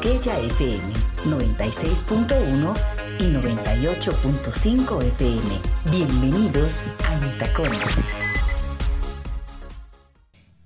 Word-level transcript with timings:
Quisqueya 0.00 0.38
FM 0.40 0.92
96.1 1.26 2.76
y 3.18 3.24
98.5 3.24 5.02
FM. 5.02 5.44
Bienvenidos 5.90 6.84
a 7.04 7.26
Intacones. 7.26 7.82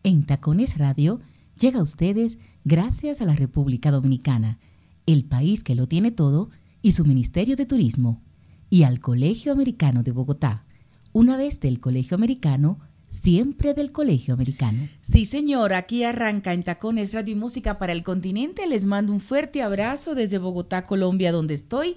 En 0.03 0.27
Tacones 0.27 0.77
Radio 0.77 1.21
llega 1.59 1.81
a 1.81 1.83
ustedes 1.83 2.39
gracias 2.65 3.21
a 3.23 3.25
la 3.25 3.35
República 3.35 3.91
Dominicana, 3.91 4.59
el 5.07 5.25
país 5.25 5.65
que 5.65 5.75
lo 5.75 5.87
tiene 5.87 6.11
todo, 6.11 6.51
y 6.83 6.93
su 6.93 7.05
Ministerio 7.05 7.57
de 7.57 7.65
Turismo, 7.65 8.21
y 8.69 8.83
al 8.83 9.01
Colegio 9.01 9.53
Americano 9.53 10.03
de 10.03 10.13
Bogotá. 10.13 10.65
Una 11.13 11.37
vez 11.37 11.61
del 11.61 11.81
Colegio 11.81 12.17
Americano, 12.17 12.81
siempre 13.13 13.75
del 13.75 13.93
Colegio 13.93 14.35
Americano. 14.35 14.89
Sí, 15.03 15.27
señor, 15.27 15.75
aquí 15.75 16.03
arranca 16.03 16.53
en 16.53 16.63
Tacones 16.63 17.13
Radio 17.13 17.33
y 17.33 17.37
Música 17.39 17.79
para 17.79 17.93
el 17.93 18.03
continente. 18.03 18.67
Les 18.67 18.87
mando 18.87 19.13
un 19.13 19.21
fuerte 19.21 19.63
abrazo 19.63 20.15
desde 20.15 20.39
Bogotá, 20.39 20.85
Colombia, 20.85 21.31
donde 21.31 21.55
estoy 21.55 21.97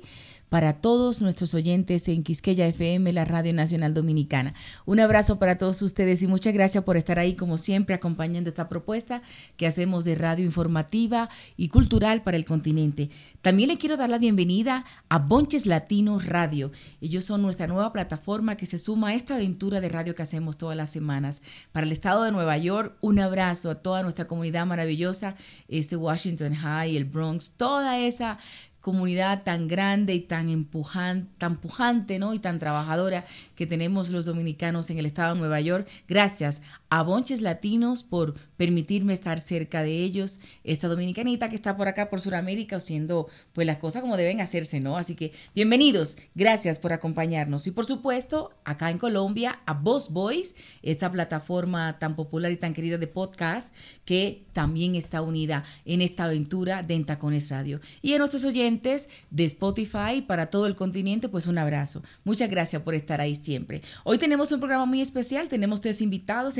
para 0.49 0.73
todos 0.73 1.21
nuestros 1.21 1.53
oyentes 1.53 2.07
en 2.07 2.23
Quisqueya 2.23 2.67
FM, 2.67 3.11
la 3.13 3.25
Radio 3.25 3.53
Nacional 3.53 3.93
Dominicana. 3.93 4.53
Un 4.85 4.99
abrazo 4.99 5.39
para 5.39 5.57
todos 5.57 5.81
ustedes 5.81 6.21
y 6.21 6.27
muchas 6.27 6.53
gracias 6.53 6.83
por 6.83 6.97
estar 6.97 7.19
ahí, 7.19 7.35
como 7.35 7.57
siempre, 7.57 7.95
acompañando 7.95 8.49
esta 8.49 8.69
propuesta 8.69 9.21
que 9.57 9.67
hacemos 9.67 10.05
de 10.05 10.15
radio 10.15 10.45
informativa 10.45 11.29
y 11.57 11.69
cultural 11.69 12.23
para 12.23 12.37
el 12.37 12.45
continente. 12.45 13.09
También 13.41 13.69
le 13.69 13.77
quiero 13.77 13.97
dar 13.97 14.09
la 14.09 14.17
bienvenida 14.17 14.85
a 15.09 15.19
Bonches 15.19 15.65
Latinos 15.65 16.25
Radio. 16.25 16.71
Ellos 17.01 17.25
son 17.25 17.41
nuestra 17.41 17.67
nueva 17.67 17.93
plataforma 17.93 18.57
que 18.57 18.65
se 18.65 18.79
suma 18.79 19.09
a 19.09 19.13
esta 19.13 19.35
aventura 19.35 19.81
de 19.81 19.89
radio 19.89 20.15
que 20.15 20.23
hacemos 20.23 20.57
todas 20.57 20.75
las 20.75 20.89
semanas. 20.89 21.41
Para 21.71 21.85
el 21.85 21.91
estado 21.91 22.23
de 22.23 22.31
Nueva 22.31 22.57
York, 22.57 22.97
un 23.01 23.19
abrazo 23.19 23.69
a 23.69 23.75
toda 23.75 24.03
nuestra 24.03 24.25
comunidad 24.25 24.65
maravillosa, 24.65 25.35
este 25.67 25.95
Washington 25.95 26.55
High, 26.55 26.97
el 26.97 27.05
Bronx, 27.05 27.51
toda 27.51 27.99
esa 27.99 28.37
comunidad 28.85 29.41
tan 29.41 29.67
grande 29.67 30.13
y 30.13 30.19
tan, 30.19 30.47
empujan, 30.47 31.27
tan 31.39 31.57
pujante 31.57 32.19
¿no? 32.19 32.35
y 32.35 32.39
tan 32.39 32.59
trabajadora 32.59 33.25
que 33.55 33.65
tenemos 33.65 34.11
los 34.11 34.27
dominicanos 34.27 34.91
en 34.91 34.99
el 34.99 35.07
estado 35.07 35.33
de 35.33 35.39
Nueva 35.39 35.59
York. 35.59 35.87
Gracias 36.07 36.61
a 36.95 37.03
Bonches 37.03 37.41
Latinos 37.41 38.03
por 38.03 38.35
permitirme 38.55 39.11
estar 39.11 39.41
cerca 39.41 39.83
de 39.83 40.01
ellos. 40.01 40.39
Esta 40.63 40.87
dominicanita 40.87 41.49
que 41.49 41.55
está 41.57 41.75
por 41.75 41.89
acá, 41.89 42.09
por 42.09 42.21
Sudamérica, 42.21 42.77
haciendo 42.77 43.27
pues 43.51 43.67
las 43.67 43.79
cosas 43.79 44.01
como 44.01 44.15
deben 44.15 44.39
hacerse, 44.39 44.79
¿no? 44.79 44.95
Así 44.95 45.13
que 45.13 45.33
bienvenidos, 45.53 46.15
gracias 46.35 46.79
por 46.79 46.93
acompañarnos. 46.93 47.67
Y 47.67 47.71
por 47.71 47.85
supuesto, 47.85 48.53
acá 48.63 48.91
en 48.91 48.97
Colombia, 48.97 49.59
a 49.65 49.73
Boss 49.73 50.13
Boys, 50.13 50.55
esta 50.83 51.11
plataforma 51.11 51.99
tan 51.99 52.15
popular 52.15 52.53
y 52.53 52.55
tan 52.55 52.71
querida 52.71 52.97
de 52.97 53.07
podcast 53.07 53.75
que 54.05 54.45
también 54.53 54.95
está 54.95 55.21
unida 55.21 55.65
en 55.83 56.01
esta 56.01 56.23
aventura 56.23 56.81
de 56.81 56.93
Entacones 56.93 57.49
Radio. 57.49 57.81
Y 58.01 58.13
a 58.13 58.19
nuestros 58.19 58.45
oyentes 58.45 59.09
de 59.31 59.43
Spotify 59.43 60.21
para 60.25 60.45
todo 60.49 60.65
el 60.65 60.75
continente, 60.75 61.27
pues 61.27 61.45
un 61.45 61.57
abrazo. 61.57 62.03
Muchas 62.23 62.49
gracias 62.49 62.83
por 62.83 62.95
estar 62.95 63.19
ahí 63.19 63.35
siempre. 63.35 63.81
Hoy 64.05 64.17
tenemos 64.17 64.53
un 64.53 64.61
programa 64.61 64.85
muy 64.85 65.01
especial, 65.01 65.49
tenemos 65.49 65.81
tres 65.81 65.99
invitados 66.01 66.57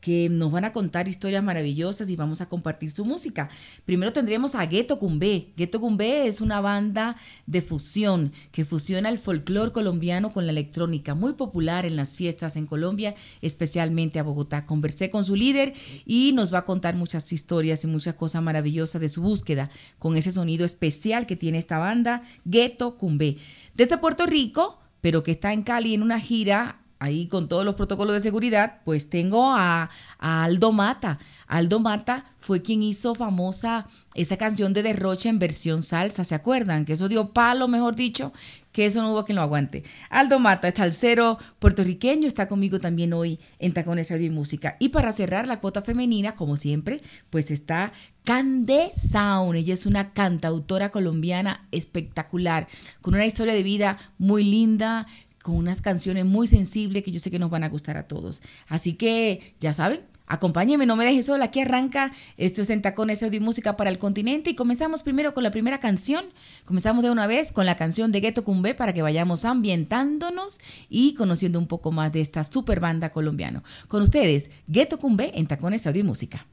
que 0.00 0.28
nos 0.30 0.50
van 0.50 0.64
a 0.64 0.72
contar 0.72 1.08
historias 1.08 1.44
maravillosas 1.44 2.08
y 2.08 2.16
vamos 2.16 2.40
a 2.40 2.48
compartir 2.48 2.90
su 2.90 3.04
música. 3.04 3.48
Primero 3.84 4.12
tendríamos 4.12 4.54
a 4.54 4.64
Ghetto 4.64 4.98
Cumbé. 4.98 5.52
Ghetto 5.56 5.80
Cumbé 5.80 6.26
es 6.26 6.40
una 6.40 6.60
banda 6.60 7.16
de 7.46 7.60
fusión 7.60 8.32
que 8.50 8.64
fusiona 8.64 9.10
el 9.10 9.18
folclore 9.18 9.72
colombiano 9.72 10.32
con 10.32 10.46
la 10.46 10.52
electrónica, 10.52 11.14
muy 11.14 11.34
popular 11.34 11.84
en 11.84 11.96
las 11.96 12.14
fiestas 12.14 12.56
en 12.56 12.66
Colombia, 12.66 13.14
especialmente 13.42 14.18
a 14.18 14.22
Bogotá. 14.22 14.64
Conversé 14.64 15.10
con 15.10 15.24
su 15.24 15.36
líder 15.36 15.74
y 16.06 16.32
nos 16.32 16.52
va 16.52 16.58
a 16.58 16.64
contar 16.64 16.96
muchas 16.96 17.30
historias 17.32 17.84
y 17.84 17.86
muchas 17.86 18.14
cosas 18.14 18.42
maravillosas 18.42 19.00
de 19.00 19.08
su 19.08 19.22
búsqueda 19.22 19.70
con 19.98 20.16
ese 20.16 20.32
sonido 20.32 20.64
especial 20.64 21.26
que 21.26 21.36
tiene 21.36 21.58
esta 21.58 21.78
banda, 21.78 22.22
Ghetto 22.44 22.96
Cumbé. 22.96 23.36
Desde 23.74 23.98
Puerto 23.98 24.26
Rico, 24.26 24.78
pero 25.00 25.22
que 25.22 25.32
está 25.32 25.52
en 25.52 25.62
Cali 25.62 25.94
en 25.94 26.02
una 26.02 26.20
gira 26.20 26.79
ahí 27.00 27.26
con 27.26 27.48
todos 27.48 27.64
los 27.64 27.74
protocolos 27.74 28.14
de 28.14 28.20
seguridad, 28.20 28.78
pues 28.84 29.10
tengo 29.10 29.52
a, 29.52 29.90
Aldo 30.18 30.70
Mata. 30.70 31.18
Aldo 31.46 31.80
Mata 31.80 32.26
fue 32.38 32.60
quien 32.60 32.82
hizo 32.82 33.14
famosa 33.14 33.86
esa 34.14 34.36
canción 34.36 34.74
de 34.74 34.82
Derroche 34.82 35.30
en 35.30 35.38
versión 35.38 35.82
salsa, 35.82 36.24
¿se 36.24 36.34
acuerdan? 36.34 36.84
Que 36.84 36.92
eso 36.92 37.08
dio 37.08 37.30
palo, 37.30 37.68
mejor 37.68 37.96
dicho, 37.96 38.32
que 38.70 38.84
eso 38.84 39.00
no 39.00 39.12
hubo 39.12 39.24
quien 39.24 39.36
lo 39.36 39.42
aguante. 39.42 39.82
Aldo 40.10 40.38
Mata, 40.38 40.68
está 40.68 40.82
al 40.82 40.92
cero 40.92 41.38
puertorriqueño, 41.58 42.28
está 42.28 42.48
conmigo 42.48 42.80
también 42.80 43.14
hoy 43.14 43.40
en 43.58 43.72
Tacones 43.72 44.10
Radio 44.10 44.26
y 44.26 44.30
Música. 44.30 44.76
Y 44.78 44.90
para 44.90 45.12
cerrar 45.12 45.48
la 45.48 45.60
cuota 45.60 45.80
femenina, 45.80 46.36
como 46.36 46.58
siempre, 46.58 47.00
pues 47.30 47.50
está 47.50 47.92
Cande 48.24 48.90
Sound. 48.94 49.56
Ella 49.56 49.72
es 49.72 49.86
una 49.86 50.12
cantautora 50.12 50.90
colombiana 50.90 51.66
espectacular, 51.72 52.68
con 53.00 53.14
una 53.14 53.24
historia 53.26 53.54
de 53.54 53.62
vida 53.62 53.96
muy 54.18 54.44
linda, 54.44 55.06
con 55.42 55.56
unas 55.56 55.80
canciones 55.80 56.24
muy 56.24 56.46
sensibles 56.46 57.02
que 57.02 57.12
yo 57.12 57.20
sé 57.20 57.30
que 57.30 57.38
nos 57.38 57.50
van 57.50 57.64
a 57.64 57.68
gustar 57.68 57.96
a 57.96 58.04
todos. 58.04 58.42
Así 58.68 58.94
que, 58.94 59.54
ya 59.60 59.72
saben, 59.72 60.00
acompáñenme, 60.26 60.86
no 60.86 60.96
me 60.96 61.04
dejes 61.04 61.26
sola. 61.26 61.46
Aquí 61.46 61.60
arranca 61.60 62.12
esto 62.36 62.62
es 62.62 62.70
en 62.70 62.82
Tacones 62.82 63.22
Audio 63.22 63.38
y 63.38 63.42
Música 63.42 63.76
para 63.76 63.90
el 63.90 63.98
Continente. 63.98 64.50
Y 64.50 64.54
comenzamos 64.54 65.02
primero 65.02 65.34
con 65.34 65.42
la 65.42 65.50
primera 65.50 65.80
canción. 65.80 66.24
Comenzamos 66.64 67.02
de 67.02 67.10
una 67.10 67.26
vez 67.26 67.52
con 67.52 67.66
la 67.66 67.76
canción 67.76 68.12
de 68.12 68.20
Ghetto 68.20 68.44
Cumbé 68.44 68.74
para 68.74 68.92
que 68.92 69.02
vayamos 69.02 69.44
ambientándonos 69.44 70.60
y 70.88 71.14
conociendo 71.14 71.58
un 71.58 71.66
poco 71.66 71.90
más 71.90 72.12
de 72.12 72.20
esta 72.20 72.44
super 72.44 72.80
banda 72.80 73.10
colombiana. 73.10 73.62
Con 73.88 74.02
ustedes, 74.02 74.50
Ghetto 74.68 74.98
Cumbé 74.98 75.32
en 75.34 75.46
Tacones 75.46 75.86
Audio 75.86 76.00
y 76.00 76.04
Música. 76.04 76.46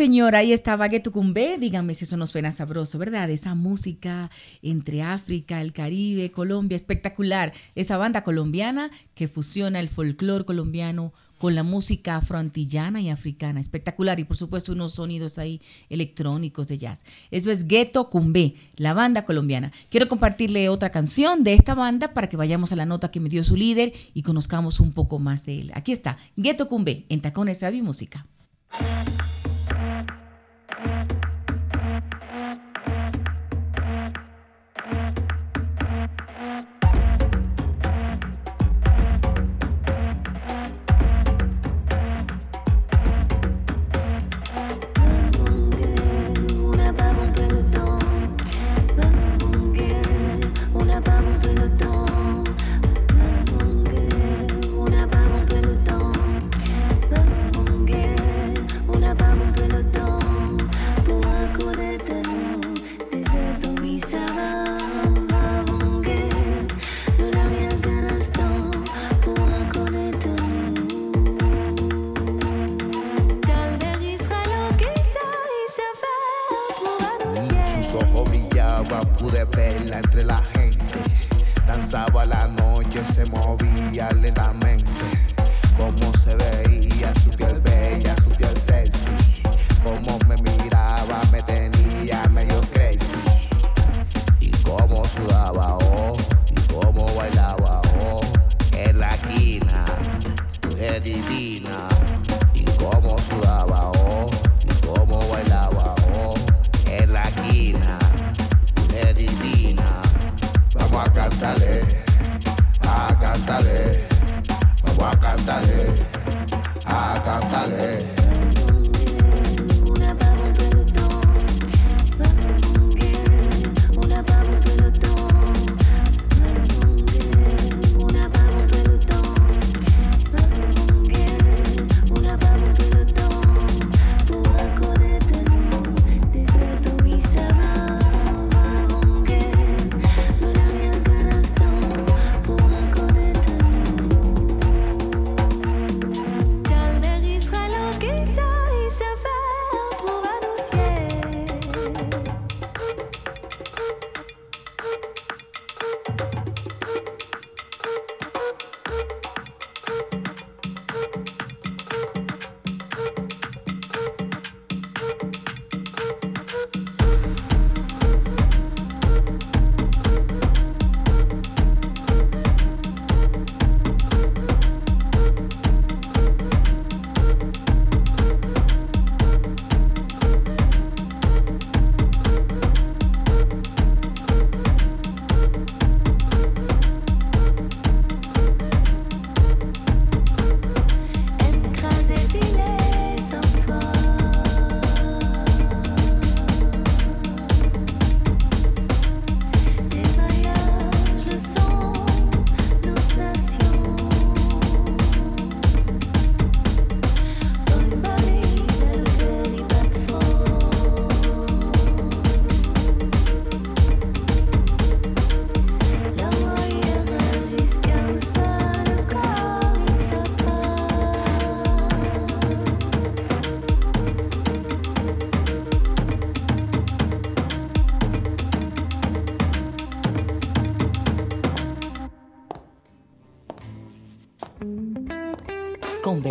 Señor, 0.00 0.34
ahí 0.34 0.54
estaba 0.54 0.88
Getucumbe. 0.88 1.58
Díganme 1.58 1.92
si 1.92 2.04
eso 2.04 2.16
nos 2.16 2.30
suena 2.30 2.52
sabroso, 2.52 2.96
¿verdad? 2.96 3.28
Esa 3.28 3.54
música 3.54 4.30
entre 4.62 5.02
África, 5.02 5.60
el 5.60 5.74
Caribe, 5.74 6.30
Colombia, 6.30 6.74
espectacular. 6.74 7.52
Esa 7.74 7.98
banda 7.98 8.24
colombiana 8.24 8.90
que 9.14 9.28
fusiona 9.28 9.78
el 9.78 9.90
folclore 9.90 10.46
colombiano 10.46 11.12
con 11.36 11.54
la 11.54 11.64
música 11.64 12.16
afroantillana 12.16 13.02
y 13.02 13.10
africana. 13.10 13.60
Espectacular. 13.60 14.18
Y 14.18 14.24
por 14.24 14.38
supuesto 14.38 14.72
unos 14.72 14.94
sonidos 14.94 15.36
ahí 15.38 15.60
electrónicos 15.90 16.66
de 16.68 16.78
jazz. 16.78 17.00
Eso 17.30 17.50
es 17.50 17.66
Ghetto 17.66 18.08
Cumbe, 18.08 18.54
la 18.76 18.94
banda 18.94 19.26
colombiana. 19.26 19.70
Quiero 19.90 20.08
compartirle 20.08 20.70
otra 20.70 20.88
canción 20.88 21.44
de 21.44 21.52
esta 21.52 21.74
banda 21.74 22.14
para 22.14 22.30
que 22.30 22.38
vayamos 22.38 22.72
a 22.72 22.76
la 22.76 22.86
nota 22.86 23.10
que 23.10 23.20
me 23.20 23.28
dio 23.28 23.44
su 23.44 23.54
líder 23.54 23.92
y 24.14 24.22
conozcamos 24.22 24.80
un 24.80 24.92
poco 24.92 25.18
más 25.18 25.44
de 25.44 25.60
él. 25.60 25.72
Aquí 25.74 25.92
está, 25.92 26.16
Ghetto 26.36 26.68
Cumbe, 26.68 27.04
en 27.10 27.20
Tacones 27.20 27.60
Radio 27.60 27.80
y 27.80 27.82
Música. 27.82 28.24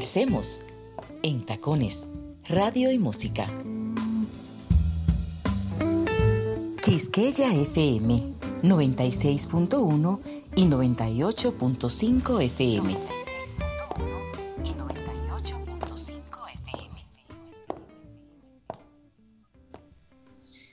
Conversemos 0.10 0.64
en 1.22 1.46
Tacones, 1.46 2.08
Radio 2.48 2.92
y 2.92 2.98
Música. 2.98 3.48
Quisqueya 6.84 7.54
FM 7.54 8.16
96.1 8.64 10.20
y 10.56 10.64
98.5 10.64 12.42
FM. 12.42 12.92
y 14.64 14.70
98.5 14.70 16.54
FM. 16.54 17.06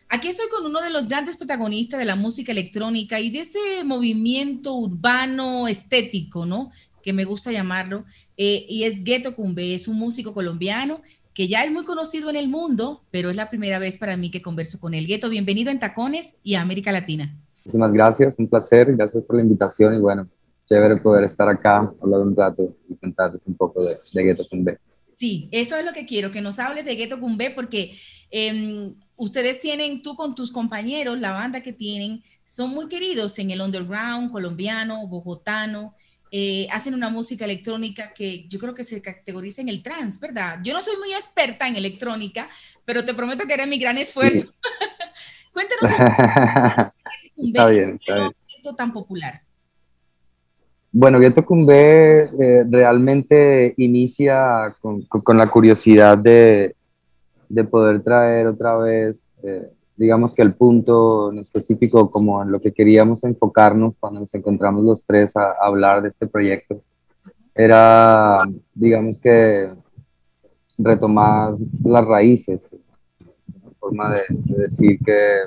Aquí 0.08 0.28
estoy 0.28 0.48
con 0.48 0.64
uno 0.64 0.80
de 0.80 0.88
los 0.88 1.08
grandes 1.08 1.36
protagonistas 1.36 2.00
de 2.00 2.06
la 2.06 2.16
música 2.16 2.52
electrónica 2.52 3.20
y 3.20 3.28
de 3.28 3.40
ese 3.40 3.84
movimiento 3.84 4.72
urbano 4.72 5.68
estético, 5.68 6.46
¿no? 6.46 6.70
Que 7.06 7.12
me 7.12 7.24
gusta 7.24 7.52
llamarlo, 7.52 8.04
eh, 8.36 8.66
y 8.68 8.82
es 8.82 9.04
Ghetto 9.04 9.36
Cumbe, 9.36 9.76
es 9.76 9.86
un 9.86 9.96
músico 9.96 10.34
colombiano 10.34 11.02
que 11.34 11.46
ya 11.46 11.62
es 11.62 11.70
muy 11.70 11.84
conocido 11.84 12.30
en 12.30 12.34
el 12.34 12.48
mundo, 12.48 13.04
pero 13.12 13.30
es 13.30 13.36
la 13.36 13.48
primera 13.48 13.78
vez 13.78 13.96
para 13.96 14.16
mí 14.16 14.32
que 14.32 14.42
converso 14.42 14.80
con 14.80 14.92
él. 14.92 15.06
Ghetto, 15.06 15.28
bienvenido 15.28 15.70
en 15.70 15.78
Tacones 15.78 16.36
y 16.42 16.56
a 16.56 16.62
América 16.62 16.90
Latina. 16.90 17.32
Muchísimas 17.58 17.92
gracias, 17.92 18.40
un 18.40 18.48
placer, 18.48 18.92
gracias 18.96 19.22
por 19.22 19.36
la 19.36 19.42
invitación 19.42 19.94
y 19.94 20.00
bueno, 20.00 20.26
chévere 20.68 20.96
poder 20.96 21.22
estar 21.22 21.48
acá, 21.48 21.88
hablar 22.02 22.22
un 22.22 22.34
rato 22.34 22.74
y 22.88 22.96
contarles 22.96 23.46
un 23.46 23.54
poco 23.54 23.84
de, 23.84 23.98
de 24.12 24.24
Ghetto 24.24 24.44
Cumbe. 24.50 24.80
Sí, 25.14 25.48
eso 25.52 25.76
es 25.76 25.84
lo 25.84 25.92
que 25.92 26.06
quiero, 26.06 26.32
que 26.32 26.40
nos 26.40 26.58
hables 26.58 26.84
de 26.84 26.96
Ghetto 26.96 27.20
Cumbe 27.20 27.50
porque 27.50 27.92
em, 28.32 28.96
ustedes 29.14 29.60
tienen, 29.60 30.02
tú 30.02 30.16
con 30.16 30.34
tus 30.34 30.50
compañeros, 30.50 31.20
la 31.20 31.30
banda 31.30 31.62
que 31.62 31.72
tienen, 31.72 32.24
son 32.44 32.70
muy 32.70 32.88
queridos 32.88 33.38
en 33.38 33.52
el 33.52 33.60
underground 33.60 34.32
colombiano, 34.32 35.06
bogotano, 35.06 35.94
eh, 36.30 36.66
hacen 36.72 36.94
una 36.94 37.08
música 37.08 37.44
electrónica 37.44 38.12
que 38.12 38.48
yo 38.48 38.58
creo 38.58 38.74
que 38.74 38.84
se 38.84 39.00
categoriza 39.00 39.62
en 39.62 39.68
el 39.68 39.82
trance, 39.82 40.18
¿verdad? 40.20 40.58
Yo 40.62 40.72
no 40.72 40.82
soy 40.82 40.96
muy 40.96 41.12
experta 41.12 41.68
en 41.68 41.76
electrónica, 41.76 42.48
pero 42.84 43.04
te 43.04 43.14
prometo 43.14 43.46
que 43.46 43.54
era 43.54 43.66
mi 43.66 43.78
gran 43.78 43.96
esfuerzo. 43.98 44.48
Cuéntanos 45.52 46.92
un 47.36 47.46
está 47.48 47.66
bien, 47.68 47.98
está 48.00 48.16
bien. 48.16 48.76
tan 48.76 48.92
popular. 48.92 49.40
Bueno, 50.90 51.20
Ghetto 51.20 51.44
Cumbé 51.44 52.24
eh, 52.24 52.64
realmente 52.68 53.74
inicia 53.76 54.74
con, 54.80 55.02
con, 55.02 55.36
la 55.36 55.46
curiosidad 55.46 56.16
de, 56.16 56.74
de, 57.48 57.64
poder 57.64 58.02
traer 58.02 58.46
otra 58.46 58.76
vez, 58.78 59.30
eh, 59.42 59.68
digamos 59.96 60.34
que 60.34 60.42
el 60.42 60.54
punto 60.54 61.32
en 61.32 61.38
específico, 61.38 62.10
como 62.10 62.42
en 62.42 62.52
lo 62.52 62.60
que 62.60 62.72
queríamos 62.72 63.24
enfocarnos 63.24 63.96
cuando 63.98 64.20
nos 64.20 64.34
encontramos 64.34 64.84
los 64.84 65.04
tres 65.04 65.36
a, 65.36 65.52
hablar 65.60 66.02
de 66.02 66.08
este 66.08 66.26
proyecto, 66.26 66.82
era, 67.54 68.42
digamos 68.74 69.18
que, 69.18 69.70
retomar 70.78 71.54
las 71.82 72.04
raíces, 72.04 72.76
una 73.62 73.72
forma 73.78 74.12
de 74.12 74.22
decir 74.58 74.98
que 75.04 75.44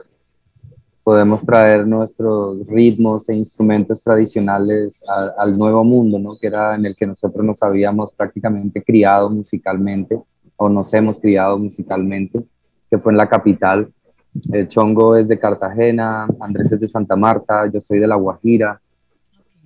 podemos 1.04 1.44
traer 1.44 1.88
nuestros 1.88 2.66
ritmos 2.68 3.30
e 3.30 3.36
instrumentos 3.36 4.04
tradicionales 4.04 5.04
al 5.38 5.58
nuevo 5.58 5.84
mundo, 5.84 6.20
¿no? 6.20 6.38
que 6.38 6.48
era 6.48 6.76
en 6.76 6.86
el 6.86 6.96
que 6.96 7.08
nosotros 7.08 7.46
nos 7.46 7.64
habíamos 7.64 8.12
prácticamente 8.14 8.84
criado 8.84 9.30
musicalmente 9.30 10.20
o 10.56 10.70
nos 10.70 10.94
hemos 10.94 11.18
criado 11.20 11.58
musicalmente, 11.58 12.44
que 12.90 13.00
fue 13.00 13.14
en 13.14 13.18
la 13.18 13.30
capital. 13.30 13.92
El 14.52 14.68
Chongo 14.68 15.16
es 15.16 15.28
de 15.28 15.40
Cartagena, 15.40 16.28
Andrés 16.40 16.72
es 16.72 16.80
de 16.80 16.88
Santa 16.88 17.16
Marta, 17.16 17.68
yo 17.68 17.82
soy 17.82 18.00
de 18.00 18.08
La 18.08 18.16
Guajira, 18.16 18.80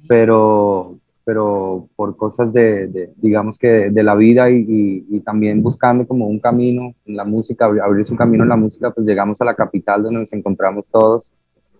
pero 0.08 0.98
pero 1.25 1.88
por 1.96 2.17
cosas 2.17 2.51
de, 2.51 3.12
digamos 3.15 3.58
que 3.58 3.89
de 3.89 4.03
la 4.03 4.15
vida 4.15 4.50
y, 4.50 5.22
también 5.22 5.62
buscando 5.62 6.05
como 6.05 6.27
un 6.27 6.39
camino 6.39 6.93
en 7.05 7.15
la 7.15 7.24
música, 7.24 7.65
abrir 7.65 8.05
su 8.05 8.15
camino 8.15 8.43
en 8.43 8.50
la 8.50 8.58
música, 8.58 8.91
pues 8.91 9.08
llegamos 9.08 9.39
a 9.39 9.46
la 9.46 9.55
capital 9.55 10.03
donde 10.03 10.20
nos 10.20 10.34
encontramos 10.34 10.89
todos, 10.89 11.32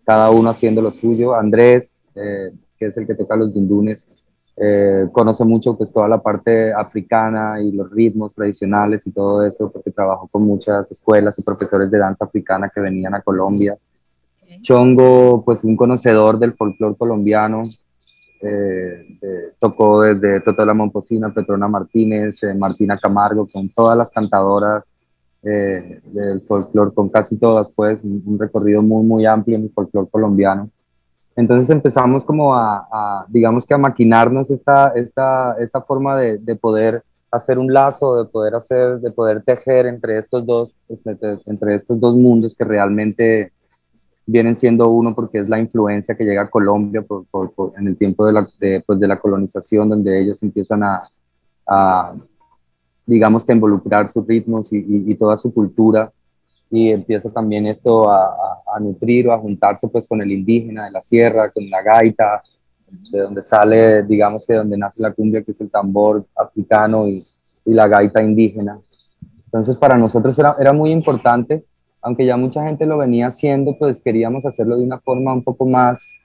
cada 0.06 0.30
uno 0.30 0.50
haciendo 0.50 0.82
lo 0.82 0.92
suyo. 0.92 1.36
Andrés, 1.36 2.04
eh, 2.16 2.52
que 2.78 2.86
es 2.86 2.98
el 2.98 3.06
que 3.06 3.16
toca 3.16 3.36
los 3.36 3.54
dundunes, 3.54 4.23
eh, 4.56 5.08
conoce 5.12 5.44
mucho 5.44 5.76
pues 5.76 5.92
toda 5.92 6.08
la 6.08 6.22
parte 6.22 6.74
africana 6.74 7.60
y 7.62 7.72
los 7.72 7.90
ritmos 7.92 8.36
tradicionales 8.36 9.06
y 9.08 9.12
todo 9.12 9.46
eso, 9.46 9.72
porque 9.72 9.92
trabajó 9.92 10.28
con 10.28 10.44
muchas 10.44 10.92
escuelas 10.92 11.38
y 11.40 11.44
profesores 11.44 11.90
de 11.90 11.98
danza 11.98 12.26
africana 12.26 12.72
que 12.74 12.82
venían 12.82 13.16
a 13.16 13.22
Colombia. 13.22 13.78
Chongo, 14.62 15.44
pues 15.44 15.64
un 15.64 15.76
conocedor 15.76 16.38
del 16.38 16.54
folclore 16.54 16.96
colombiano, 16.96 17.64
eh, 18.46 19.54
tocó 19.58 20.02
desde 20.02 20.42
Toto 20.42 20.66
la 20.66 20.74
Momposina, 20.74 21.34
Petrona 21.34 21.68
Martínez, 21.70 22.44
eh, 22.44 22.54
Martina 22.54 23.00
Camargo, 23.00 23.48
con 23.48 23.70
todas 23.70 23.98
las 23.98 24.12
cantadoras 24.12 24.94
eh, 25.44 26.02
del 26.12 26.42
folclore, 26.42 26.94
con 26.94 27.08
casi 27.08 27.38
todas, 27.38 27.70
pues, 27.74 28.00
un, 28.04 28.38
recorrido 28.38 28.82
muy, 28.82 29.06
muy 29.06 29.26
amplio 29.26 29.56
en 29.56 29.64
el 29.64 29.72
folclore 29.72 30.10
colombiano. 30.12 30.70
Entonces 31.36 31.70
empezamos 31.70 32.24
como 32.24 32.56
a, 32.56 33.26
digamos 33.28 33.66
que 33.66 33.74
a 33.74 33.78
maquinarnos 33.78 34.52
esta, 34.52 34.90
esta, 34.90 35.56
esta 35.60 35.82
forma 35.82 36.16
de, 36.16 36.38
de, 36.38 36.56
poder 36.56 37.04
hacer 37.32 37.58
un 37.58 37.74
lazo, 37.74 38.24
de 38.24 38.30
poder 38.30 38.54
hacer, 38.54 39.00
de 39.00 39.12
poder 39.12 39.42
tejer 39.44 39.88
entre 39.88 40.20
estos 40.20 40.46
dos, 40.46 40.76
entre, 41.06 41.40
entre 41.46 41.76
estos 41.76 42.00
dos 42.00 42.16
mundos 42.16 42.56
que 42.56 42.64
realmente 42.64 43.52
vienen 44.26 44.56
siendo 44.56 44.90
uno 44.90 45.14
porque 45.14 45.40
es 45.40 45.50
la 45.50 45.60
influencia 45.60 46.16
que 46.16 46.24
llega 46.24 46.44
a 46.44 46.50
Colombia 46.50 47.02
por, 47.02 47.26
en 47.78 47.88
el 47.88 47.98
tiempo 47.98 48.26
de 48.26 48.34
la, 48.34 48.48
de, 48.60 48.84
pues 48.86 49.00
de 49.00 49.08
la 49.08 49.20
colonización, 49.20 49.90
donde 49.90 50.22
ellos 50.22 50.42
empiezan 50.44 50.84
a, 50.84 52.14
digamos 53.06 53.46
que 53.46 53.54
involucrar 53.54 54.10
sus 54.10 54.26
ritmos 54.26 54.72
y, 54.72 54.84
y, 54.88 55.16
toda 55.16 55.38
su 55.38 55.54
cultura 55.54 56.12
y 56.74 56.90
empieza 56.90 57.30
también 57.30 57.68
esto 57.68 58.10
a, 58.10 58.34
a, 58.76 58.80
nutrir 58.80 59.28
o 59.28 59.34
a 59.34 59.38
juntarse 59.38 59.88
pues 59.88 60.08
con 60.08 60.22
el 60.24 60.32
indígena 60.32 60.86
de 60.86 60.92
la 60.92 61.02
sierra, 61.02 61.52
con 61.52 61.70
la 61.70 61.84
gaita, 61.84 62.42
de 63.12 63.20
donde 63.20 63.44
sale, 63.44 64.02
digamos 64.02 64.44
que 64.44 64.56
donde 64.56 64.76
nace 64.76 65.02
la 65.02 65.12
cumbia, 65.12 65.44
que 65.44 65.52
es 65.52 65.62
el 65.62 65.70
tambor 65.70 66.26
africano 66.36 67.08
y, 67.08 67.24
y 67.66 67.74
la 67.74 67.88
gaita 67.88 68.24
indígena. 68.24 68.80
Entonces 69.46 69.78
para 69.78 69.98
nosotros 69.98 70.38
era, 70.40 70.56
era 70.60 70.74
muy 70.74 70.90
importante 70.90 71.64
aunque 72.04 72.26
ya 72.26 72.36
mucha 72.36 72.66
gente 72.66 72.86
lo 72.86 72.98
venía 72.98 73.28
haciendo, 73.28 73.78
pues 73.80 74.02
queríamos 74.02 74.46
hacerlo 74.46 74.78
de 74.78 74.84
una 74.84 75.00
forma 75.00 75.34
un 75.34 75.44
poco 75.44 75.66
más, 75.66 76.18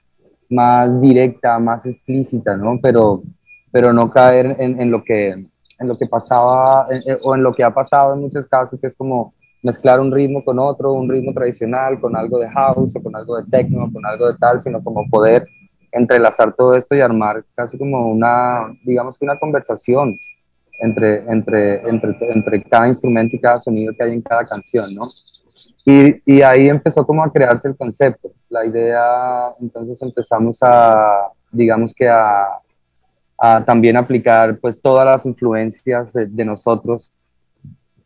más 0.49 0.99
directa, 0.99 1.57
más 1.57 1.85
explícita, 1.85 2.57
¿no? 2.57 2.79
Pero, 2.81 3.23
pero 3.71 3.93
no 3.93 4.11
caer 4.11 4.57
en, 4.59 4.79
en 4.81 4.91
lo, 4.91 5.05
que, 5.05 5.29
en 5.29 5.87
lo 5.87 5.97
que 5.97 6.05
pasaba 6.05 6.87
o 7.23 7.33
en 7.33 7.43
lo 7.43 7.53
que 7.53 7.63
ha 7.63 7.73
pasado 7.73 8.13
en 8.13 8.19
muchos 8.19 8.45
casos, 8.45 8.77
que 8.79 8.87
es 8.87 8.95
como 8.95 9.33
mezclar 9.61 9.99
un 9.99 10.11
ritmo 10.11 10.43
con 10.43 10.59
otro, 10.59 10.93
un 10.93 11.09
ritmo 11.09 11.33
tradicional, 11.33 11.99
con 11.99 12.15
algo 12.15 12.39
de 12.39 12.49
house 12.49 12.95
o 12.95 13.03
con 13.03 13.15
algo 13.15 13.37
de 13.37 13.49
techno, 13.49 13.91
con 13.91 14.05
algo 14.05 14.31
de 14.31 14.37
tal, 14.37 14.59
sino 14.59 14.83
como 14.83 15.07
poder 15.09 15.45
entrelazar 15.91 16.53
todo 16.53 16.75
esto 16.75 16.95
y 16.95 17.01
armar 17.01 17.43
casi 17.55 17.77
como 17.77 18.07
una, 18.07 18.67
digamos 18.83 19.17
que 19.17 19.25
una 19.25 19.39
conversación 19.39 20.17
entre, 20.81 21.29
entre, 21.31 21.81
entre, 21.89 22.15
entre 22.31 22.63
cada 22.63 22.87
instrumento 22.87 23.35
y 23.35 23.39
cada 23.39 23.59
sonido 23.59 23.93
que 23.93 24.03
hay 24.03 24.13
en 24.13 24.21
cada 24.21 24.45
canción, 24.45 24.93
¿no? 24.93 25.09
Y, 25.85 26.21
y, 26.25 26.41
ahí 26.41 26.69
empezó 26.69 27.05
como 27.05 27.23
a 27.23 27.31
crearse 27.31 27.67
el 27.67 27.75
concepto. 27.75 28.31
La 28.49 28.63
idea, 28.65 29.53
entonces 29.59 29.99
empezamos 30.01 30.59
a, 30.61 31.29
digamos 31.51 31.93
que 31.93 32.07
a, 32.07 32.45
a 33.39 33.63
también 33.63 33.95
aplicar 33.95 34.59
pues 34.59 34.79
todas 34.79 35.05
las 35.05 35.25
influencias 35.25 36.13
de, 36.13 36.45
nosotros, 36.45 37.13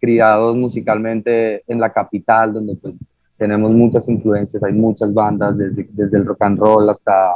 criados 0.04 0.58
musicalmente 0.58 1.64
en 1.66 1.80
la 1.80 1.90
capital, 1.90 2.52
donde 2.52 2.76
pues 2.76 3.00
tenemos 3.38 3.74
muchas 3.74 4.10
influencias, 4.10 4.62
hay 4.62 4.74
muchas 4.74 5.14
bandas, 5.14 5.58
desde, 5.58 5.88
desde 5.94 6.18
el 6.18 6.26
rock 6.26 6.42
and 6.42 6.60
roll 6.60 6.90
hasta, 6.90 7.36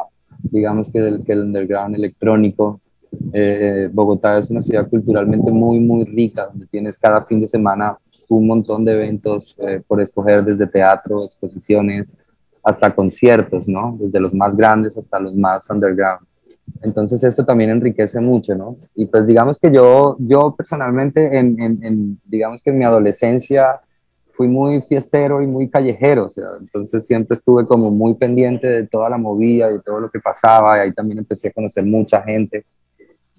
digamos 0.52 0.92
que 0.92 1.00
el, 1.00 1.24
underground 1.30 1.96
electrónico. 1.96 2.82
Eh, 3.32 3.90
Bogotá 3.94 4.40
es 4.40 4.50
una 4.50 4.62
ciudad 4.62 4.86
culturalmente 4.90 5.50
muy, 5.50 5.80
muy 5.80 6.04
rica, 6.04 6.48
donde 6.48 6.66
tienes 6.66 6.98
cada 6.98 7.24
fin 7.24 7.40
de 7.40 7.48
semana 7.48 7.98
un 8.28 8.46
montón 8.46 8.84
de 8.84 8.92
eventos 8.92 9.56
eh, 9.60 9.82
por 9.88 10.02
escoger, 10.02 10.44
desde 10.44 10.68
teatro, 10.68 11.24
exposiciones, 11.24 12.18
hasta 12.62 12.94
conciertos, 12.94 13.66
¿no? 13.70 13.96
Desde 13.98 14.20
los 14.20 14.34
más 14.34 14.58
grandes 14.58 14.98
hasta 14.98 15.22
los 15.22 15.34
más 15.38 15.70
underground. 15.70 16.27
Entonces 16.82 17.24
esto 17.24 17.46
también 17.46 17.70
enriquece 17.70 18.20
mucho, 18.20 18.56
¿no? 18.56 18.76
Y 18.96 19.06
pues 19.08 19.28
digamos 19.28 19.60
que 19.60 19.72
yo, 19.72 20.16
yo 20.20 20.54
personalmente, 20.56 21.38
en, 21.38 21.60
en, 21.60 22.20
digamos 22.26 22.62
que 22.62 22.70
en 22.70 22.78
mi 22.78 22.86
adolescencia 22.86 23.82
fui 24.34 24.48
muy 24.48 24.82
fiestero 24.84 25.42
y 25.42 25.48
muy 25.48 25.70
callejero, 25.70 26.26
o 26.26 26.30
sea, 26.30 26.46
entonces 26.60 27.06
siempre 27.06 27.36
estuve 27.36 27.66
como 27.66 27.90
muy 27.90 28.14
pendiente 28.14 28.68
de 28.68 28.88
toda 28.88 29.10
la 29.10 29.18
movida 29.18 29.72
y 29.74 29.82
todo 29.82 30.00
lo 30.00 30.12
que 30.12 30.20
pasaba, 30.20 30.78
y 30.78 30.82
ahí 30.82 30.94
también 30.94 31.18
empecé 31.18 31.48
a 31.48 31.54
conocer 31.54 31.84
mucha 31.84 32.22
gente, 32.22 32.64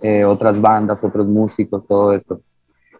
eh, 0.03 0.25
otras 0.25 0.61
bandas, 0.61 1.05
otros 1.05 1.29
músicos, 1.29 1.87
todo 1.87 2.13
esto. 2.13 2.41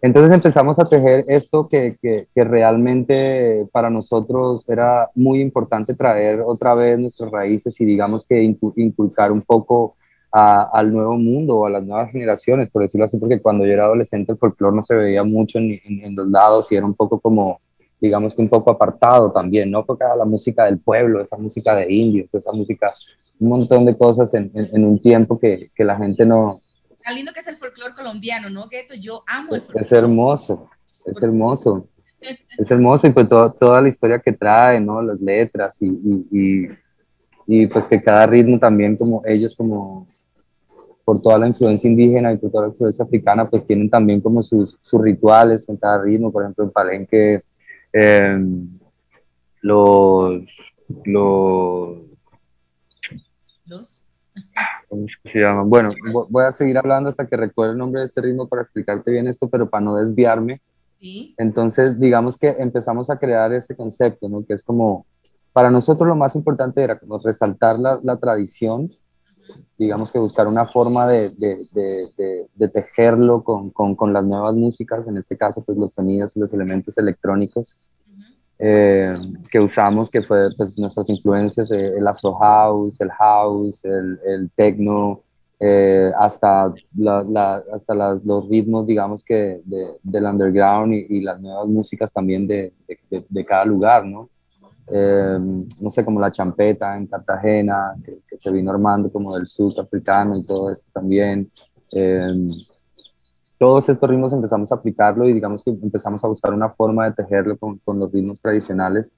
Entonces 0.01 0.31
empezamos 0.31 0.79
a 0.79 0.89
tejer 0.89 1.25
esto 1.27 1.67
que, 1.67 1.97
que, 2.01 2.45
realmente 2.45 3.67
para 3.73 3.91
nosotros 3.91 4.65
era 4.69 5.11
muy 5.17 5.41
importante 5.41 5.97
traer 5.97 6.41
otra 6.41 6.75
vez 6.75 7.01
nuestras 7.01 7.33
raíces 7.33 7.81
y 7.81 7.85
digamos 7.85 8.25
que 8.25 8.41
inculcar 8.77 9.33
un 9.33 9.43
poco 9.43 9.95
al 10.31 10.93
nuevo 10.93 11.17
mundo 11.17 11.57
o 11.57 11.67
a 11.67 11.71
las 11.71 11.85
nuevas 11.85 12.11
generaciones, 12.11 12.71
por 12.71 12.83
decirlo 12.83 13.07
así, 13.07 13.17
porque 13.19 13.41
cuando 13.41 13.65
yo 13.65 13.73
era 13.73 13.85
adolescente 13.85 14.33
el 14.33 14.39
folclore 14.39 14.77
no 14.77 14.83
se 14.83 14.95
veía 14.95 15.25
mucho 15.25 15.59
en, 15.59 15.81
en, 15.85 16.15
los 16.15 16.29
lados 16.29 16.71
y 16.71 16.77
era 16.77 16.85
un 16.85 16.95
poco 16.95 17.19
como, 17.19 17.61
digamos 18.01 18.35
que 18.35 18.43
un 18.43 18.49
poco 18.49 18.71
apartado 18.71 19.33
también, 19.33 19.71
¿no? 19.71 19.83
Porque 19.83 20.05
era 20.05 20.17
la 20.17 20.27
música 20.27 20.65
del 20.65 20.79
pueblo, 20.79 21.21
esa 21.21 21.37
música 21.37 21.75
de 21.75 21.93
indios, 21.93 22.29
esa 22.33 22.53
música, 22.53 22.93
un 23.41 23.49
montón 23.49 23.87
de 23.87 23.97
cosas 23.97 24.33
en, 24.35 24.51
en 24.55 24.85
un 24.85 25.01
tiempo 25.01 25.39
que, 25.39 25.71
que 25.75 25.85
la 25.85 25.97
gente 25.97 26.27
no, 26.27 26.61
lindo 27.15 27.33
que 27.33 27.41
es 27.41 27.47
el 27.47 27.57
folclore 27.57 27.95
colombiano, 27.95 28.51
¿no, 28.51 28.69
Gueto? 28.69 28.95
Yo 28.95 29.23
amo 29.27 29.55
el 29.55 29.63
folclore. 29.63 29.85
Es 29.85 29.93
hermoso, 29.93 30.71
es 30.85 31.23
hermoso. 31.23 31.89
Es 32.59 32.71
hermoso 32.71 33.07
y 33.07 33.11
pues 33.11 33.29
toda 33.29 33.81
la 33.81 33.89
historia 33.89 34.19
que 34.19 34.33
trae, 34.33 34.81
¿no? 34.81 35.01
Las 35.01 35.21
letras 35.21 35.81
y, 35.81 35.87
y, 36.33 36.69
y, 37.47 37.67
pues 37.69 37.87
que 37.87 38.03
cada 38.03 38.27
ritmo 38.27 38.59
también 38.59 38.97
como 38.97 39.23
ellos 39.25 39.55
como 39.55 40.09
por 41.09 41.23
toda 41.23 41.39
la 41.39 41.47
influencia 41.47 41.89
indígena 41.89 42.35
y 42.35 42.37
por 42.37 42.51
toda 42.51 42.67
la 42.67 42.69
influencia 42.69 43.03
africana 43.03 43.49
pues 43.49 43.65
tienen 43.65 43.89
también 43.89 44.21
como 44.21 44.43
sus, 44.43 44.77
sus 44.83 45.01
rituales 45.01 45.65
con 45.65 45.79
cada 45.79 46.03
ritmo, 46.03 46.31
por 46.31 46.43
ejemplo 46.43 46.65
en 46.65 46.71
Palenque 46.71 47.43
em, 47.95 48.79
los, 49.63 50.43
los, 51.07 51.99
los 53.65 54.07
¿Cómo 54.91 55.07
se 55.25 55.39
llama? 55.39 55.63
Bueno, 55.63 55.93
voy 56.29 56.45
a 56.45 56.53
seguir 56.53 56.77
hablando 56.77 57.09
hasta 57.09 57.27
que 57.27 57.39
recuerde 57.39 57.73
el 57.73 57.79
nombre 57.79 58.01
de 58.01 58.05
este 58.05 58.21
ritmo 58.21 58.47
para 58.47 58.61
explicarte 58.61 59.11
bien 59.11 59.29
esto, 59.29 59.49
pero 59.49 59.71
para 59.71 59.87
no 59.87 59.97
desviarme. 59.97 60.61
¿Sí? 61.01 61.35
Entonces, 61.39 61.99
digamos 61.99 62.37
que 62.37 62.51
empezamos 62.59 63.09
a 63.09 63.19
crear 63.19 63.51
este 63.55 63.75
concepto, 63.75 64.29
¿no? 64.29 64.45
Que 64.45 64.53
es 64.53 64.63
como, 64.63 65.07
para 65.55 65.71
nosotros 65.71 66.07
lo 66.07 66.17
más 66.17 66.37
importante 66.37 66.83
era 66.83 66.99
como 66.99 67.19
resaltar 67.19 67.79
la, 67.79 67.99
la 68.03 68.19
tradición 68.19 68.91
digamos 69.79 70.11
que 70.11 70.19
buscar 70.19 70.47
una 70.47 70.67
forma 70.67 71.07
de, 71.07 71.31
de, 71.31 72.49
de, 72.55 72.69
tejerlo 72.69 73.43
con, 73.45 73.71
con, 73.71 73.95
con, 73.95 74.13
las 74.13 74.25
nuevas 74.25 74.55
músicas, 74.55 75.07
en 75.07 75.17
este 75.17 75.37
caso 75.37 75.63
pues 75.63 75.79
los 75.79 75.95
sonidos 75.95 76.37
y 76.37 76.41
los 76.41 76.53
elementos 76.53 76.99
electrónicos 76.99 77.89
eh, 78.59 79.17
que 79.51 79.61
usamos, 79.61 80.11
que 80.11 80.23
fue 80.23 80.49
pues 80.57 80.77
nuestras 80.79 81.09
influencias, 81.09 81.71
eh, 81.71 81.93
el 81.97 82.07
afro 82.07 82.35
house, 82.35 83.01
el 83.01 83.11
house, 83.13 83.85
el, 83.85 84.19
el 84.27 84.51
techno, 84.51 85.23
eh, 85.61 86.11
hasta, 86.19 86.73
la, 86.97 87.63
hasta 87.73 87.95
los 87.95 88.49
ritmos, 88.49 88.87
digamos 88.87 89.25
que 89.25 89.61
del 89.65 90.25
underground 90.25 90.93
y, 90.95 91.07
y, 91.09 91.21
las 91.21 91.41
nuevas 91.41 91.67
músicas 91.69 92.13
también 92.13 92.47
de, 92.47 92.73
cada 93.47 93.65
lugar, 93.65 94.05
¿no? 94.05 94.29
Eh, 94.91 95.39
no 95.81 95.91
sé, 95.91 96.05
como 96.05 96.21
la 96.21 96.33
champeta 96.33 96.97
en 96.97 97.07
Cartagena, 97.07 97.95
que, 98.05 98.19
se 98.39 98.51
vino 98.51 98.71
armando 98.71 99.11
como 99.11 99.35
del 99.35 99.47
sur 99.47 99.73
africano 99.79 100.37
y 100.37 100.45
todo 100.45 100.71
esto 100.71 100.89
también. 100.93 101.51
Eh, 101.93 102.49
todos 103.59 103.89
estos 103.89 104.09
ritmos 104.09 104.33
empezamos 104.33 104.71
a 104.71 104.77
aplicarlo 104.77 105.29
y 105.29 105.33
digamos 105.33 105.65
que 105.65 105.71
empezamos 105.71 106.23
a 106.25 106.29
buscar 106.29 106.55
una 106.55 106.71
forma 106.71 107.07
de 107.07 107.13
tejerlo 107.13 107.57
con, 107.59 107.81
los 107.99 108.13
ritmos 108.13 108.41
tradicionales, 108.41 109.11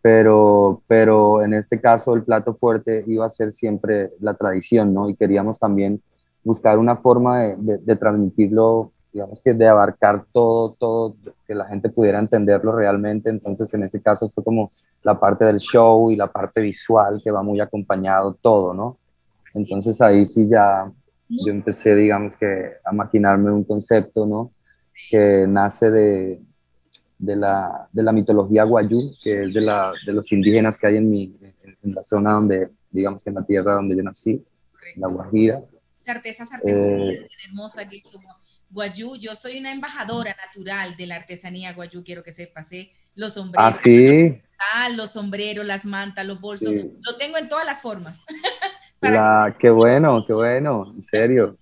pero, 0.00 0.82
pero 0.86 1.42
en 1.42 1.54
este 1.54 1.80
caso 1.80 2.14
el 2.14 2.22
plato 2.22 2.54
fuerte 2.54 3.02
iba 3.06 3.26
a 3.26 3.30
ser 3.30 3.52
siempre 3.52 4.12
la 4.20 4.34
tradición, 4.34 4.94
¿no? 4.94 5.08
Y 5.08 5.16
queríamos 5.16 5.58
también 5.58 6.00
buscar 6.44 6.78
una 6.78 6.96
forma 6.96 7.40
de 7.40 7.96
transmitirlo 7.96 8.92
digamos 9.14 9.40
que 9.40 9.54
de 9.54 9.68
abarcar 9.68 10.26
todo, 10.32 10.72
todo, 10.72 11.14
que 11.46 11.54
la 11.54 11.66
gente 11.66 11.88
pudiera 11.88 12.18
entenderlo 12.18 12.72
realmente. 12.72 13.30
Entonces, 13.30 13.72
en 13.72 13.84
ese 13.84 14.02
caso 14.02 14.28
fue 14.34 14.42
como 14.42 14.68
la 15.04 15.18
parte 15.20 15.44
del 15.44 15.58
show 15.58 16.10
y 16.10 16.16
la 16.16 16.26
parte 16.26 16.60
visual 16.60 17.20
que 17.22 17.30
va 17.30 17.40
muy 17.40 17.60
acompañado 17.60 18.34
todo, 18.34 18.74
¿no? 18.74 18.98
Entonces 19.54 20.00
ahí 20.00 20.26
sí 20.26 20.48
ya 20.48 20.90
yo 21.28 21.52
empecé, 21.52 21.94
digamos 21.94 22.34
que, 22.34 22.72
a 22.84 22.90
maquinarme 22.90 23.52
un 23.52 23.62
concepto, 23.62 24.26
¿no? 24.26 24.50
Que 25.08 25.46
nace 25.48 25.92
de, 25.92 26.42
de, 27.16 27.36
la, 27.36 27.88
de 27.92 28.02
la 28.02 28.10
mitología 28.10 28.64
guayú, 28.64 29.14
que 29.22 29.44
es 29.44 29.54
de, 29.54 29.60
la, 29.60 29.92
de 30.04 30.12
los 30.12 30.32
indígenas 30.32 30.76
que 30.76 30.88
hay 30.88 30.96
en, 30.96 31.08
mi, 31.08 31.36
en, 31.82 31.94
la 31.94 32.02
zona 32.02 32.32
donde, 32.32 32.68
digamos 32.90 33.22
que 33.22 33.30
en 33.30 33.36
la 33.36 33.44
tierra 33.44 33.74
donde 33.74 33.96
yo 33.96 34.02
nací, 34.02 34.44
la 34.96 35.06
Guajira. 35.06 35.62
Certeza, 35.98 36.44
certeza, 36.44 36.84
eh, 36.84 37.28
hermosa, 37.46 37.86
que 37.86 38.02
como 38.02 38.28
Guayú, 38.74 39.14
yo 39.16 39.36
soy 39.36 39.60
una 39.60 39.72
embajadora 39.72 40.34
natural 40.44 40.96
de 40.96 41.06
la 41.06 41.16
artesanía 41.16 41.72
Guayú, 41.72 42.02
quiero 42.02 42.24
que 42.24 42.32
sepas, 42.32 42.72
¿eh? 42.72 42.90
Los 43.14 43.34
sombreros. 43.34 43.64
Ah, 43.64 43.72
sí. 43.72 44.42
los 44.96 45.12
sombreros, 45.12 45.64
las 45.64 45.86
mantas, 45.86 46.26
los 46.26 46.40
bolsos, 46.40 46.74
lo 46.74 47.16
tengo 47.16 47.38
en 47.38 47.48
todas 47.48 47.64
las 47.64 47.80
formas. 47.80 48.24
La, 49.00 49.54
qué 49.58 49.68
bueno, 49.68 50.24
qué 50.26 50.32
bueno, 50.32 50.92
en 50.96 51.02
serio. 51.02 51.58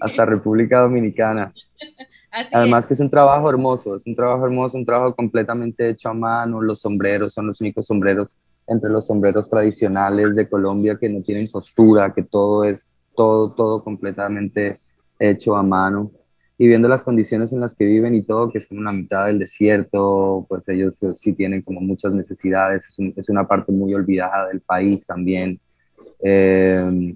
hasta 0.00 0.26
República 0.26 0.80
Dominicana. 0.80 1.52
Además 2.52 2.86
que 2.86 2.92
es 2.92 3.00
un 3.00 3.08
trabajo 3.08 3.48
hermoso, 3.48 3.96
es 3.96 4.02
un 4.04 4.14
trabajo 4.14 4.44
hermoso, 4.44 4.76
un 4.76 4.84
trabajo 4.84 5.16
completamente 5.16 5.88
hecho 5.88 6.10
a 6.10 6.14
mano. 6.14 6.60
Los 6.60 6.80
sombreros 6.80 7.32
son 7.32 7.46
los 7.46 7.60
únicos 7.62 7.86
sombreros 7.86 8.36
entre 8.66 8.90
los 8.90 9.06
sombreros 9.06 9.48
tradicionales 9.48 10.36
de 10.36 10.48
Colombia 10.48 10.98
que 11.00 11.08
no 11.08 11.22
tienen 11.22 11.50
costura, 11.50 12.12
que 12.12 12.22
todo 12.22 12.64
es 12.64 12.86
todo, 13.16 13.52
todo 13.52 13.82
completamente 13.82 14.80
hecho 15.18 15.56
a 15.56 15.62
mano 15.62 16.10
y 16.58 16.68
viendo 16.68 16.88
las 16.88 17.02
condiciones 17.02 17.52
en 17.52 17.60
las 17.60 17.74
que 17.74 17.84
viven 17.84 18.14
y 18.14 18.22
todo, 18.22 18.50
que 18.50 18.58
es 18.58 18.66
como 18.66 18.82
la 18.82 18.92
mitad 18.92 19.26
del 19.26 19.38
desierto, 19.38 20.46
pues 20.48 20.68
ellos 20.68 21.02
eh, 21.02 21.14
sí 21.14 21.34
tienen 21.34 21.62
como 21.62 21.80
muchas 21.80 22.12
necesidades, 22.12 22.94
es, 23.16 23.28
una 23.28 23.46
parte 23.46 23.72
muy 23.72 23.92
olvidada 23.92 24.48
del 24.48 24.60
país 24.62 25.06
también. 25.06 25.60
Eh, 26.22 27.14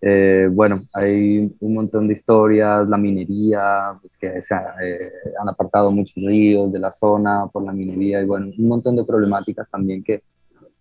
eh, 0.00 0.48
bueno, 0.50 0.82
hay 0.92 1.54
un 1.60 1.74
montón 1.74 2.08
de 2.08 2.14
historias, 2.14 2.86
la 2.88 2.98
minería, 2.98 3.96
pues 4.00 4.18
que 4.18 4.42
se 4.42 4.54
han 4.54 5.48
apartado 5.48 5.90
muchos 5.92 6.22
ríos 6.22 6.70
de 6.72 6.78
la 6.78 6.90
zona 6.92 7.46
por 7.52 7.64
la 7.64 7.72
minería 7.72 8.20
y 8.20 8.26
bueno, 8.26 8.50
un 8.58 8.68
montón 8.68 8.96
de 8.96 9.04
problemáticas 9.04 9.70
también 9.70 10.02
que, 10.02 10.22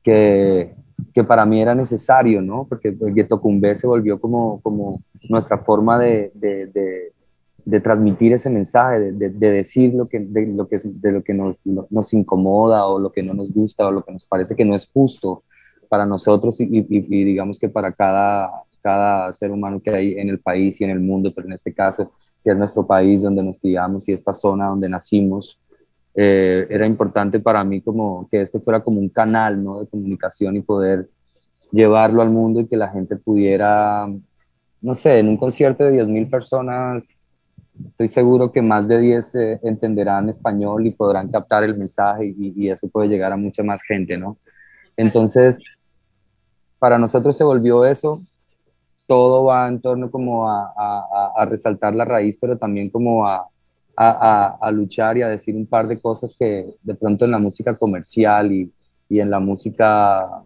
que, 0.01 0.75
que 1.13 1.23
para 1.23 1.45
mí 1.45 1.61
era 1.61 1.75
necesario, 1.75 2.41
¿no? 2.41 2.65
Porque 2.67 2.89
el 2.89 3.13
Gueto 3.13 3.41
se 3.75 3.87
volvió 3.87 4.19
como, 4.19 4.59
como 4.61 4.99
nuestra 5.29 5.59
forma 5.59 5.99
de, 5.99 6.31
de, 6.33 7.11
de, 7.65 7.79
transmitir 7.79 8.33
ese 8.33 8.49
mensaje, 8.49 9.11
de, 9.11 9.29
decir 9.29 9.93
lo 9.93 10.07
que, 10.07 10.19
de, 10.19 10.47
lo 10.47 10.67
que, 10.67 10.79
de 10.83 11.11
lo 11.11 11.23
que 11.23 11.33
nos, 11.33 11.59
nos, 11.63 12.13
incomoda 12.13 12.87
o 12.87 12.99
lo 12.99 13.11
que 13.11 13.21
no 13.21 13.33
nos 13.33 13.53
gusta 13.53 13.87
o 13.87 13.91
lo 13.91 14.03
que 14.03 14.11
nos 14.11 14.25
parece 14.25 14.55
que 14.55 14.65
no 14.65 14.75
es 14.75 14.89
justo 14.91 15.43
para 15.87 16.05
nosotros 16.05 16.59
y, 16.59 16.67
y, 16.71 17.23
digamos 17.23 17.59
que 17.59 17.69
para 17.69 17.91
cada, 17.91 18.49
cada 18.81 19.31
ser 19.33 19.51
humano 19.51 19.79
que 19.79 19.91
hay 19.91 20.13
en 20.13 20.29
el 20.29 20.39
país 20.39 20.81
y 20.81 20.83
en 20.83 20.89
el 20.89 20.99
mundo, 20.99 21.31
pero 21.35 21.47
en 21.47 21.53
este 21.53 21.73
caso, 21.73 22.11
que 22.43 22.49
es 22.49 22.57
nuestro 22.57 22.85
país 22.85 23.21
donde 23.21 23.43
nos 23.43 23.59
criamos 23.59 24.09
y 24.09 24.13
esta 24.13 24.33
zona 24.33 24.67
donde 24.67 24.89
nacimos, 24.89 25.59
eh, 26.15 26.67
era 26.69 26.85
importante 26.85 27.39
para 27.39 27.63
mí 27.63 27.81
como 27.81 28.27
que 28.29 28.41
esto 28.41 28.61
fuera 28.61 28.83
como 28.83 28.99
un 28.99 29.09
canal 29.09 29.63
¿no? 29.63 29.79
de 29.79 29.87
comunicación 29.87 30.55
y 30.55 30.61
poder 30.61 31.09
llevarlo 31.71 32.21
al 32.21 32.29
mundo 32.29 32.59
y 32.59 32.67
que 32.67 32.77
la 32.77 32.89
gente 32.89 33.15
pudiera, 33.15 34.07
no 34.81 34.95
sé, 34.95 35.17
en 35.17 35.29
un 35.29 35.37
concierto 35.37 35.83
de 35.83 35.93
10.000 35.93 36.29
personas, 36.29 37.07
estoy 37.87 38.07
seguro 38.09 38.51
que 38.51 38.61
más 38.61 38.87
de 38.87 38.99
10 38.99 39.35
eh, 39.35 39.59
entenderán 39.63 40.29
español 40.29 40.85
y 40.85 40.91
podrán 40.91 41.29
captar 41.29 41.63
el 41.63 41.75
mensaje 41.75 42.27
y, 42.27 42.53
y, 42.55 42.69
eso 42.69 42.87
puede 42.89 43.09
llegar 43.09 43.31
a 43.33 43.37
mucha 43.37 43.63
más 43.63 43.81
gente, 43.81 44.15
¿no? 44.15 44.37
Entonces, 44.95 45.57
para 46.77 46.99
nosotros 46.99 47.35
se 47.35 47.43
volvió 47.43 47.85
eso, 47.85 48.21
todo 49.07 49.45
va 49.45 49.67
en 49.67 49.81
torno 49.81 50.11
como 50.11 50.47
a, 50.47 50.71
a, 50.77 51.31
a 51.37 51.45
resaltar 51.45 51.95
la 51.95 52.05
raíz, 52.05 52.37
pero 52.39 52.55
también 52.55 52.91
como 52.91 53.25
a, 53.25 53.47
a, 53.95 54.71
luchar 54.71 55.17
y 55.17 55.21
a 55.21 55.27
decir 55.27 55.55
un 55.55 55.67
par 55.67 55.87
de 55.87 55.99
cosas 55.99 56.35
que 56.37 56.73
de 56.81 56.95
pronto 56.95 57.25
en 57.25 57.31
la 57.31 57.39
música 57.39 57.75
comercial 57.75 58.51
y, 58.51 58.71
en 59.09 59.29
la 59.29 59.39
música, 59.39 60.43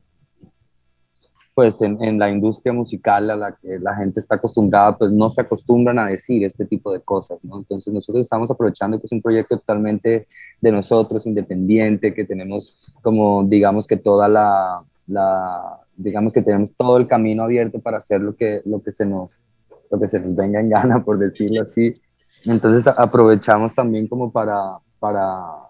pues 1.56 1.82
en, 1.82 2.04
en, 2.04 2.20
la 2.20 2.30
industria 2.30 2.74
musical 2.74 3.30
a 3.30 3.36
la 3.38 3.56
que 3.56 3.80
la 3.80 3.96
gente 3.96 4.20
está 4.20 4.36
acostumbrada, 4.36 4.98
pues 4.98 5.10
no 5.10 5.30
se 5.30 5.40
acostumbran 5.40 5.98
a 6.00 6.08
decir 6.08 6.44
este 6.44 6.66
tipo 6.66 6.92
de 6.92 7.00
cosas, 7.00 7.40
¿no? 7.44 7.60
Entonces 7.60 7.94
nosotros 7.94 8.24
estamos 8.24 8.52
aprovechando 8.52 9.00
que 9.00 9.06
es 9.06 9.12
un 9.14 9.22
proyecto 9.22 9.58
totalmente 9.58 10.28
de 10.60 10.72
nosotros, 10.72 11.26
independiente, 11.26 12.14
que 12.14 12.26
tenemos 12.26 12.78
como, 13.02 13.46
digamos 13.46 13.88
que 13.88 13.96
toda 13.96 14.28
la, 14.28 14.84
la 15.08 15.80
digamos 15.96 16.34
que 16.34 16.42
tenemos 16.42 16.72
todo 16.76 16.98
el 16.98 17.08
camino 17.08 17.44
abierto 17.44 17.80
para 17.80 18.00
hacer 18.00 18.20
lo 18.20 18.36
que, 18.36 18.62
lo 18.66 18.82
que 18.84 18.92
se 18.92 19.06
nos 19.06 19.42
lo 19.90 20.00
que 20.00 20.08
se 20.08 20.20
nos 20.20 20.36
venga 20.36 20.60
en 20.60 20.70
gana, 20.70 21.04
por 21.04 21.18
decirlo 21.18 21.62
así, 21.62 21.96
entonces 22.46 22.88
aprovechamos 22.88 23.74
también 23.74 24.08
como 24.08 24.32
para, 24.32 24.80
para 25.00 25.68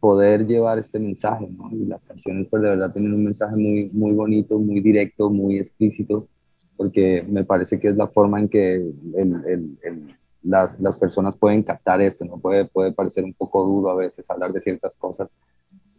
poder 0.00 0.46
llevar 0.46 0.78
este 0.78 0.98
mensaje, 0.98 1.48
¿no? 1.48 1.70
Y 1.72 1.86
las 1.86 2.04
canciones 2.04 2.46
pues 2.48 2.62
de 2.62 2.70
verdad 2.70 2.92
tienen 2.92 3.14
un 3.14 3.24
mensaje 3.24 3.56
muy, 3.56 3.90
muy 3.92 4.12
bonito, 4.12 4.58
muy 4.58 4.80
directo, 4.80 5.30
muy 5.30 5.58
explícito, 5.58 6.28
porque 6.76 7.24
me 7.28 7.44
parece 7.44 7.80
que 7.80 7.88
es 7.88 7.96
la 7.96 8.06
forma 8.06 8.38
en 8.38 8.48
que 8.48 8.74
el, 8.74 9.76
el, 9.82 10.16
las, 10.42 10.78
las, 10.80 10.96
personas 10.96 11.36
pueden 11.36 11.62
captar 11.62 12.00
esto, 12.00 12.24
¿no? 12.24 12.38
Puede, 12.38 12.66
puede 12.66 12.92
parecer 12.92 13.24
un 13.24 13.34
poco 13.34 13.64
duro 13.64 13.90
a 13.90 13.96
veces 13.96 14.30
hablar 14.30 14.52
de 14.52 14.60
ciertas 14.60 14.96
cosas, 14.96 15.34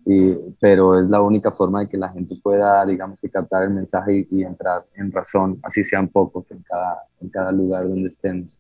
y, 0.06 0.32
pero 0.60 0.98
es 0.98 1.10
la 1.10 1.22
única 1.22 1.52
forma 1.52 1.82
de 1.82 1.90
que 1.90 1.98
la 1.98 2.10
gente 2.10 2.36
pueda, 2.42 2.86
digamos, 2.86 3.20
que 3.20 3.30
captar 3.30 3.64
el 3.64 3.72
mensaje 3.72 4.26
y, 4.30 4.38
y 4.38 4.44
entrar 4.44 4.86
en 4.96 5.12
razón, 5.12 5.60
así 5.64 5.84
sean 5.84 6.08
pocos 6.08 6.50
en 6.52 6.64
cada, 6.64 7.04
en 7.20 7.30
cada 7.30 7.52
lugar 7.52 7.90
donde 7.90 8.08
estemos. 8.08 8.58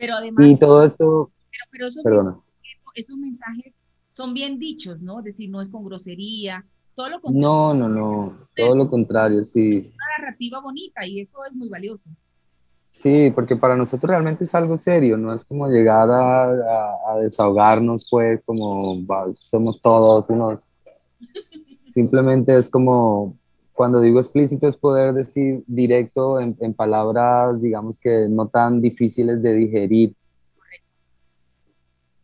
Pero 0.00 0.14
además... 0.14 0.46
Y 0.46 0.56
todo 0.56 0.84
esto... 0.84 1.30
Pero, 1.70 1.86
esos, 2.94 3.16
mensajes, 3.16 3.78
son 4.08 4.34
bien 4.34 4.58
dichos, 4.58 5.00
¿no? 5.00 5.18
Es 5.18 5.26
decir, 5.26 5.50
no 5.50 5.60
es 5.60 5.68
con 5.68 5.84
grosería, 5.84 6.64
todo 6.94 7.08
lo 7.08 7.20
contrario. 7.20 7.48
No, 7.48 7.74
no, 7.74 7.88
no, 7.88 8.38
todo 8.56 8.74
lo 8.74 8.88
contrario, 8.88 9.44
sí. 9.44 9.78
Una 9.78 10.24
narrativa 10.24 10.60
bonita 10.60 11.06
y 11.06 11.20
eso 11.20 11.44
es 11.44 11.52
muy 11.52 11.68
valioso. 11.68 12.10
Sí, 12.88 13.30
porque 13.32 13.54
para 13.54 13.76
nosotros 13.76 14.10
realmente 14.10 14.44
es 14.44 14.54
algo 14.54 14.76
serio, 14.76 15.16
no 15.16 15.32
es 15.32 15.44
como 15.44 15.68
llegar 15.68 16.10
a, 16.10 17.12
a, 17.12 17.18
desahogarnos, 17.20 18.08
pues, 18.10 18.40
como 18.44 18.96
somos 19.40 19.80
todos 19.80 20.28
unos. 20.28 20.72
Simplemente 21.84 22.56
es 22.56 22.68
como 22.68 23.38
cuando 23.80 24.02
digo 24.02 24.20
explícito 24.20 24.68
es 24.68 24.76
poder 24.76 25.14
decir 25.14 25.64
directo 25.66 26.38
en, 26.38 26.74
palabras, 26.74 27.62
digamos 27.62 27.98
que 27.98 28.28
no 28.28 28.46
tan 28.46 28.82
difíciles 28.82 29.40
de 29.42 29.54
digerir. 29.54 30.14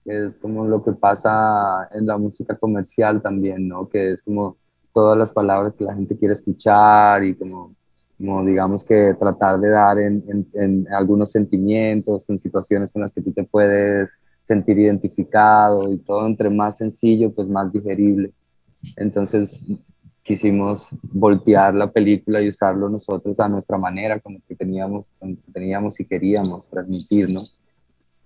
Es 0.05 0.35
como 0.35 0.67
lo 0.67 0.85
que 0.85 0.93
pasa 0.93 1.89
en 1.93 2.05
la 2.05 2.19
música 2.19 2.59
comercial 2.59 3.23
también, 3.23 3.67
¿no? 3.67 3.89
Que 3.89 4.13
es 4.13 4.23
como 4.23 4.59
todas 4.93 5.17
las 5.17 5.31
palabras 5.33 5.73
que 5.73 5.85
la 5.85 5.95
gente 5.95 6.19
quiere 6.19 6.35
escuchar 6.35 7.25
y 7.25 7.35
como, 7.35 7.75
como 8.19 8.45
digamos 8.45 8.85
que 8.85 9.17
tratar 9.19 9.59
de 9.59 9.71
dar 9.71 9.99
en, 9.99 10.47
en, 10.53 10.87
algunos 10.93 11.31
sentimientos, 11.31 12.29
en 12.29 12.39
situaciones 12.39 12.93
con 12.93 13.01
las 13.01 13.15
que 13.15 13.23
tú 13.23 13.33
te 13.33 13.45
puedes 13.45 14.21
sentir 14.43 14.79
identificado 14.79 15.91
y 15.91 15.97
todo 15.97 16.27
entre 16.27 16.51
más 16.51 16.77
sencillo, 16.77 17.33
pues 17.33 17.49
más 17.49 17.73
digerible. 17.73 18.31
Entonces, 18.95 19.59
quisimos 20.27 20.89
voltear 21.03 21.73
la 21.75 21.91
película 21.91 22.43
y 22.43 22.49
usarlo 22.49 22.89
nosotros 22.89 23.39
a 23.39 23.49
nuestra 23.49 23.79
manera, 23.79 24.19
como 24.19 24.41
que 24.47 24.57
teníamos, 24.57 25.13
como 25.21 25.37
que 25.37 25.53
teníamos 25.53 26.01
y 26.01 26.05
queríamos 26.05 26.69
transmitir, 26.69 27.31
¿no? 27.31 27.43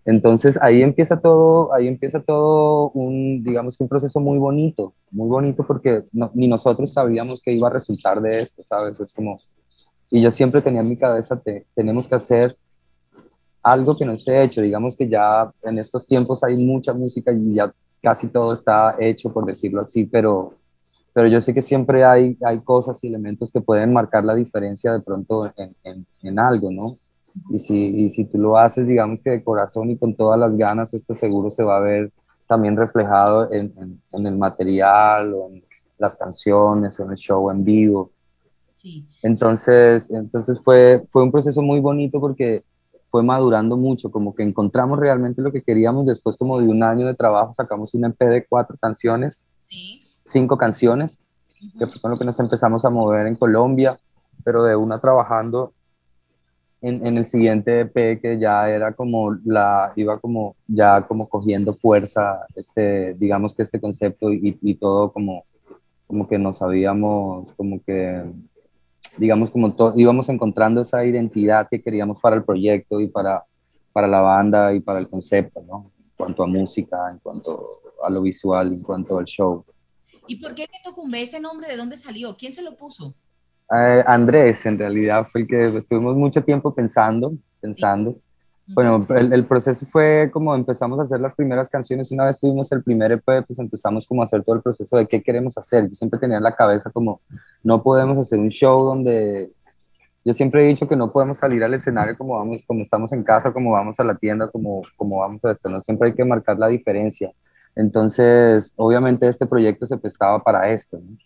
Entonces 0.06 0.58
ahí 0.62 0.80
empieza 0.80 1.20
todo, 1.20 1.74
ahí 1.74 1.86
empieza 1.86 2.20
todo 2.20 2.90
un, 2.92 3.44
digamos 3.44 3.76
que 3.76 3.84
un 3.84 3.90
proceso 3.90 4.18
muy 4.18 4.38
bonito, 4.38 4.94
muy 5.10 5.28
bonito 5.28 5.66
porque 5.66 6.04
ni 6.32 6.48
nosotros 6.48 6.90
sabíamos 6.90 7.42
que 7.42 7.52
iba 7.52 7.68
a 7.68 7.72
resultar 7.72 8.20
de 8.22 8.40
esto, 8.40 8.62
¿sabes? 8.64 8.98
Es 8.98 9.12
como, 9.12 9.38
y 10.10 10.22
yo 10.22 10.30
siempre 10.30 10.62
tenía 10.62 10.80
en 10.80 10.88
mi 10.88 10.96
cabeza, 10.96 11.38
te, 11.38 11.66
tenemos 11.74 12.08
que 12.08 12.14
hacer 12.14 12.56
algo 13.62 13.94
que 13.98 14.06
no 14.06 14.12
esté 14.12 14.42
hecho, 14.42 14.62
digamos 14.62 14.96
que 14.96 15.06
ya 15.06 15.52
en 15.64 15.78
estos 15.78 16.06
tiempos 16.06 16.42
hay 16.42 16.56
mucha 16.56 16.94
música 16.94 17.30
y 17.30 17.52
ya 17.52 17.70
casi 18.02 18.28
todo 18.28 18.54
está 18.54 18.96
hecho, 18.98 19.30
por 19.30 19.44
decirlo 19.44 19.82
así, 19.82 20.04
pero, 20.04 20.54
pero 21.12 21.28
yo 21.28 21.40
sé 21.40 21.52
que 21.54 21.62
siempre 21.62 22.04
hay, 22.04 22.36
hay 22.44 22.60
cosas 22.60 23.02
y 23.02 23.08
elementos 23.08 23.50
que 23.50 23.60
pueden 23.60 23.92
marcar 23.92 24.24
la 24.24 24.34
diferencia 24.34 24.92
de 24.92 25.00
pronto 25.00 25.52
en, 25.56 25.74
en, 25.84 26.06
en 26.22 26.38
algo, 26.38 26.70
¿no? 26.70 26.94
Y 27.50 27.58
si, 27.58 27.76
y 27.76 28.10
si 28.10 28.24
tú 28.24 28.38
lo 28.38 28.56
haces, 28.56 28.86
digamos 28.86 29.20
que 29.22 29.30
de 29.30 29.44
corazón 29.44 29.90
y 29.90 29.96
con 29.96 30.14
todas 30.14 30.38
las 30.38 30.56
ganas, 30.56 30.94
esto 30.94 31.14
seguro 31.14 31.50
se 31.50 31.62
va 31.62 31.76
a 31.76 31.80
ver 31.80 32.12
también 32.46 32.76
reflejado 32.76 33.52
en, 33.52 33.72
en, 34.12 34.26
el 34.26 34.36
material 34.36 35.32
o 35.34 35.48
en 35.48 35.64
las 35.98 36.16
canciones 36.16 36.98
o 36.98 37.04
en 37.04 37.10
el 37.10 37.16
show 37.16 37.50
en 37.50 37.62
vivo. 37.62 38.10
Sí. 38.74 39.06
Entonces, 39.22 40.10
entonces 40.10 40.60
fue, 40.60 41.04
fue 41.10 41.22
un 41.22 41.30
proceso 41.30 41.62
muy 41.62 41.78
bonito 41.78 42.20
porque 42.20 42.64
fue 43.10 43.22
madurando 43.22 43.76
mucho, 43.76 44.10
como 44.10 44.34
que 44.34 44.42
encontramos 44.42 44.98
realmente 44.98 45.42
lo 45.42 45.52
que 45.52 45.62
queríamos. 45.62 46.06
Después 46.06 46.36
como 46.36 46.60
de 46.60 46.66
un 46.66 46.82
año 46.82 47.06
de 47.06 47.14
trabajo 47.14 47.52
sacamos 47.52 47.94
un 47.94 48.06
EP 48.06 48.18
de 48.18 48.46
cuatro 48.46 48.76
canciones, 48.80 49.44
sí. 49.62 49.99
Cinco 50.20 50.56
canciones, 50.56 51.18
que 51.78 51.86
fue 51.86 52.00
con 52.00 52.10
lo 52.10 52.18
que 52.18 52.24
nos 52.24 52.40
empezamos 52.40 52.84
a 52.84 52.90
mover 52.90 53.26
en 53.26 53.36
Colombia, 53.36 53.98
pero 54.44 54.62
de 54.62 54.76
una 54.76 55.00
trabajando 55.00 55.72
en, 56.82 57.06
en, 57.06 57.18
el 57.18 57.26
siguiente 57.26 57.80
EP 57.80 58.20
que 58.20 58.38
ya 58.38 58.68
era 58.70 58.92
como 58.92 59.32
la, 59.44 59.92
iba 59.96 60.18
como 60.18 60.56
ya 60.66 61.06
como 61.06 61.28
cogiendo 61.28 61.74
fuerza, 61.74 62.46
este, 62.56 63.14
digamos 63.14 63.54
que 63.54 63.62
este 63.62 63.80
concepto 63.80 64.32
y, 64.32 64.58
y 64.62 64.74
todo 64.76 65.12
como, 65.12 65.44
como 66.06 66.26
que 66.26 66.38
nos 66.38 66.62
habíamos, 66.62 67.52
como 67.54 67.82
que, 67.84 68.24
digamos 69.18 69.50
como 69.50 69.74
íbamos 69.96 70.28
encontrando 70.28 70.80
esa 70.80 71.04
identidad 71.04 71.68
que 71.70 71.82
queríamos 71.82 72.18
para 72.20 72.36
el 72.36 72.44
proyecto 72.44 73.00
y 73.00 73.08
para, 73.08 73.44
para 73.92 74.08
la 74.08 74.20
banda 74.20 74.72
y 74.72 74.80
para 74.80 74.98
el 74.98 75.08
concepto, 75.08 75.62
¿no? 75.62 75.90
En 75.98 76.10
cuanto 76.16 76.42
a 76.42 76.46
música, 76.46 77.10
en 77.10 77.18
cuanto 77.18 77.64
a 78.02 78.10
lo 78.10 78.22
visual, 78.22 78.72
en 78.72 78.82
cuanto 78.82 79.18
al 79.18 79.24
show. 79.24 79.64
¿Y 80.30 80.36
por 80.36 80.54
qué 80.54 80.68
Tocumbe 80.84 81.20
ese 81.22 81.40
nombre 81.40 81.66
de 81.66 81.76
dónde 81.76 81.96
salió? 81.96 82.36
¿Quién 82.36 82.52
se 82.52 82.62
lo 82.62 82.76
puso? 82.76 83.12
Eh, 83.76 84.04
Andrés, 84.06 84.64
en 84.64 84.78
realidad, 84.78 85.26
fue 85.32 85.40
el 85.40 85.48
que 85.48 85.76
estuvimos 85.76 86.14
mucho 86.14 86.40
tiempo 86.44 86.72
pensando, 86.72 87.32
pensando. 87.60 88.16
Bueno, 88.68 89.04
el, 89.08 89.44
proceso 89.44 89.84
fue 89.86 90.30
como 90.32 90.54
empezamos 90.54 91.00
a 91.00 91.02
hacer 91.02 91.20
las 91.20 91.34
primeras 91.34 91.68
canciones, 91.68 92.12
una 92.12 92.26
vez 92.26 92.38
tuvimos 92.38 92.70
el 92.70 92.84
primer 92.84 93.10
EP, 93.10 93.44
pues 93.44 93.58
empezamos 93.58 94.06
como 94.06 94.22
a 94.22 94.24
hacer 94.24 94.44
todo 94.44 94.54
el 94.54 94.62
proceso 94.62 94.96
de 94.98 95.08
qué 95.08 95.20
queremos 95.20 95.58
hacer. 95.58 95.88
Yo 95.88 95.96
siempre 95.96 96.20
tenía 96.20 96.36
en 96.36 96.44
la 96.44 96.54
cabeza 96.54 96.92
como, 96.92 97.20
no 97.64 97.82
podemos 97.82 98.16
hacer 98.16 98.38
un 98.38 98.50
show 98.50 98.84
donde, 98.84 99.50
yo 100.24 100.32
siempre 100.32 100.62
he 100.62 100.68
dicho 100.68 100.86
que 100.86 100.94
no 100.94 101.10
podemos 101.10 101.38
salir 101.38 101.64
al 101.64 101.74
escenario 101.74 102.16
como 102.16 102.38
vamos, 102.38 102.62
como 102.64 102.82
estamos 102.82 103.12
en 103.12 103.24
casa, 103.24 103.52
como 103.52 103.72
vamos 103.72 103.98
a 103.98 104.04
la 104.04 104.14
tienda, 104.14 104.48
como, 104.48 104.82
como 104.96 105.18
vamos 105.18 105.44
a 105.44 105.50
esto, 105.50 105.68
no 105.68 105.80
siempre 105.80 106.10
hay 106.10 106.14
que 106.14 106.24
marcar 106.24 106.56
la 106.56 106.68
diferencia. 106.68 107.32
Entonces, 107.74 108.72
obviamente 108.76 109.28
este 109.28 109.46
proyecto 109.46 109.86
se 109.86 109.98
prestaba 109.98 110.42
para 110.42 110.70
esto. 110.70 110.98
¿no? 110.98 111.16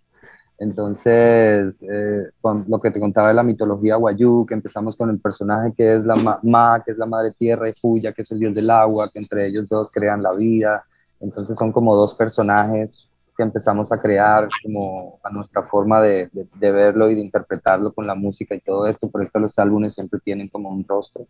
Entonces, 0.59 1.83
eh, 1.83 2.30
lo 2.68 2.80
que 2.80 2.90
te 2.90 3.00
contaba 3.00 3.28
de 3.28 3.35
la 3.35 3.42
mitología 3.42 3.96
guayú, 3.96 4.46
que 4.46 4.54
empezamos 4.54 4.96
con 4.96 5.11
el 5.11 5.18
personaje 5.18 5.72
que 5.76 5.94
es 5.96 6.04
la 6.04 6.40
Ma, 6.42 6.83
que 6.85 6.92
es 6.92 6.98
la 6.98 7.07
madre 7.07 7.33
tierra, 7.33 7.68
y 7.68 7.72
Fuya, 7.72 8.12
que 8.12 8.22
es 8.22 8.30
el 8.30 8.38
dios 8.38 8.54
del 8.54 8.70
agua, 8.70 9.11
que 9.12 9.18
entre 9.18 9.46
ellos 9.46 9.68
dos 9.68 9.90
crean 9.90 10.22
la 10.22 10.33
vida. 10.33 10.85
Entonces 11.20 11.57
son 11.59 11.72
como 11.72 11.96
dos 11.96 12.14
personajes 12.14 13.09
que 13.37 13.42
empezamos 13.42 13.90
a 13.90 13.98
crear 13.98 14.48
como 14.62 15.18
a 15.24 15.30
nuestra 15.30 15.64
forma 15.64 16.00
de, 16.00 16.30
de, 16.33 16.70
verlo 16.70 17.11
y 17.11 17.16
de 17.16 17.20
interpretarlo 17.20 17.92
con 17.92 18.07
la 18.07 18.14
música 18.14 18.54
y 18.54 18.61
todo 18.61 18.87
esto. 18.87 19.11
Por 19.11 19.24
esto 19.24 19.40
los 19.40 19.59
álbumes 19.59 19.94
siempre 19.94 20.20
tienen 20.22 20.48
como 20.48 20.68
un 20.68 20.85
rostro. 20.87 21.26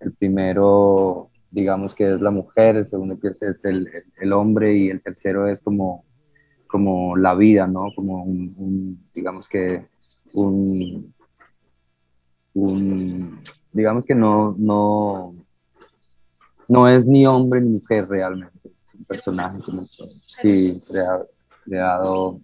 El 0.00 0.14
primero, 0.14 1.28
digamos 1.52 1.94
que 1.94 2.14
es 2.14 2.20
la 2.20 2.32
mujer, 2.32 2.76
el 2.76 2.84
segundo 2.84 3.20
que 3.20 3.28
es, 3.28 3.64
el, 3.64 3.88
el 4.20 4.32
hombre 4.32 4.76
y 4.76 4.88
el 4.88 5.00
tercero 5.00 5.46
es 5.46 5.62
como 5.62 6.04
como 6.72 7.18
la 7.18 7.34
vida, 7.34 7.66
¿no? 7.66 7.88
Como 7.94 8.24
un, 8.24 9.06
digamos 9.14 9.46
que 9.46 9.86
un, 10.32 11.14
digamos 13.70 14.06
que 14.06 14.14
no, 14.14 14.56
no, 14.58 15.34
no 16.66 16.88
es 16.88 17.06
ni 17.06 17.26
hombre 17.26 17.60
ni 17.60 17.72
mujer 17.72 18.08
realmente, 18.08 18.58
es 18.64 18.94
un 18.94 19.04
personaje 19.04 19.58
como, 19.62 19.86
sí, 20.26 20.80
creado, 20.88 21.28
creado, 21.62 22.40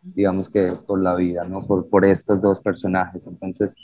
digamos 0.00 0.48
que 0.48 0.74
por 0.74 1.02
la 1.02 1.16
vida, 1.16 1.42
¿no? 1.44 1.66
Por, 1.66 1.88
por 1.88 2.04
estos 2.04 2.40
dos 2.40 2.60
personajes. 2.60 3.26
Entonces 3.26 3.74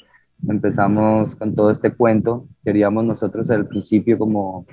empezamos 0.46 1.34
con 1.34 1.54
todo 1.54 1.70
este 1.70 1.94
cuento, 1.94 2.46
queríamos 2.64 3.04
nosotros 3.04 3.50
al 3.50 3.66
principio 3.66 4.18
como 4.18 4.64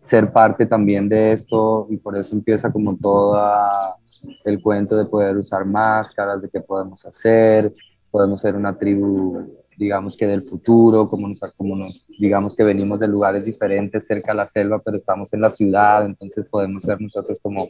ser 0.00 0.32
parte 0.32 0.66
también 0.66 1.08
de 1.08 1.32
esto 1.32 1.86
y 1.90 1.96
por 1.96 2.16
eso 2.16 2.34
empieza 2.34 2.72
como 2.72 2.96
toda 2.96 3.96
el 4.44 4.60
cuento 4.60 4.96
de 4.96 5.06
poder 5.06 5.36
usar 5.36 5.64
máscaras, 5.64 6.42
de 6.42 6.48
qué 6.48 6.60
podemos 6.60 7.04
hacer, 7.06 7.72
podemos 8.10 8.40
ser 8.40 8.56
una 8.56 8.76
tribu, 8.76 9.46
digamos 9.76 10.16
que 10.16 10.26
del 10.26 10.42
futuro, 10.42 11.08
como 11.08 11.28
nos, 11.28 11.40
como 11.56 11.76
nos, 11.76 12.04
digamos 12.18 12.54
que 12.54 12.64
venimos 12.64 13.00
de 13.00 13.08
lugares 13.08 13.44
diferentes 13.44 14.06
cerca 14.06 14.32
a 14.32 14.34
la 14.34 14.46
selva, 14.46 14.80
pero 14.84 14.96
estamos 14.96 15.32
en 15.32 15.40
la 15.40 15.50
ciudad, 15.50 16.04
entonces 16.04 16.46
podemos 16.50 16.82
ser 16.82 17.00
nosotros 17.00 17.38
como, 17.40 17.68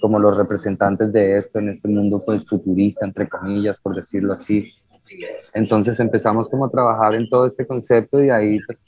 como 0.00 0.18
los 0.18 0.36
representantes 0.36 1.12
de 1.12 1.36
esto 1.36 1.58
en 1.58 1.68
este 1.68 1.88
mundo 1.88 2.20
pues 2.24 2.46
futurista, 2.46 3.06
entre 3.06 3.28
comillas, 3.28 3.78
por 3.80 3.94
decirlo 3.94 4.32
así. 4.32 4.72
Entonces 5.54 5.98
empezamos 6.00 6.48
como 6.48 6.66
a 6.66 6.70
trabajar 6.70 7.14
en 7.14 7.28
todo 7.28 7.46
este 7.46 7.66
concepto 7.66 8.22
y 8.22 8.30
ahí... 8.30 8.58
Pues, 8.66 8.84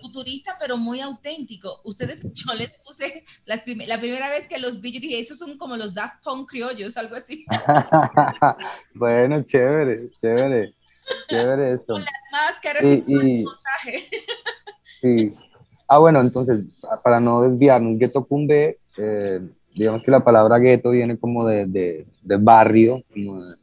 futurista, 0.00 0.56
pero 0.60 0.76
muy 0.76 1.00
auténtico. 1.00 1.80
Ustedes, 1.84 2.22
yo 2.34 2.54
les 2.54 2.74
puse 2.78 3.24
la 3.46 3.98
primera 3.98 4.28
vez 4.28 4.46
que 4.46 4.58
los 4.58 4.80
vi, 4.80 4.92
yo 4.92 5.00
dije, 5.00 5.18
esos 5.18 5.38
son 5.38 5.58
como 5.58 5.76
los 5.76 5.94
Daft 5.94 6.22
Punk 6.22 6.48
criollos, 6.50 6.96
algo 6.96 7.16
así. 7.16 7.44
bueno, 8.94 9.42
chévere, 9.42 10.10
chévere, 10.20 10.74
chévere 11.28 11.72
esto. 11.72 11.94
Con 11.94 12.02
las 12.02 12.12
máscaras 12.32 12.84
y, 12.84 13.04
y, 13.06 13.44
Sí. 15.00 15.34
Ah, 15.88 15.98
bueno, 15.98 16.20
entonces, 16.20 16.64
para 17.02 17.20
no 17.20 17.42
desviarnos, 17.42 17.98
Ghetto 17.98 18.24
Cumbe, 18.24 18.78
eh, 18.96 19.40
digamos 19.74 20.02
que 20.02 20.10
la 20.10 20.24
palabra 20.24 20.58
ghetto 20.58 20.90
viene 20.90 21.18
como 21.18 21.46
de, 21.46 21.66
de, 21.66 22.06
de 22.22 22.36
barrio, 22.36 23.02
como 23.12 23.44
de, 23.44 23.56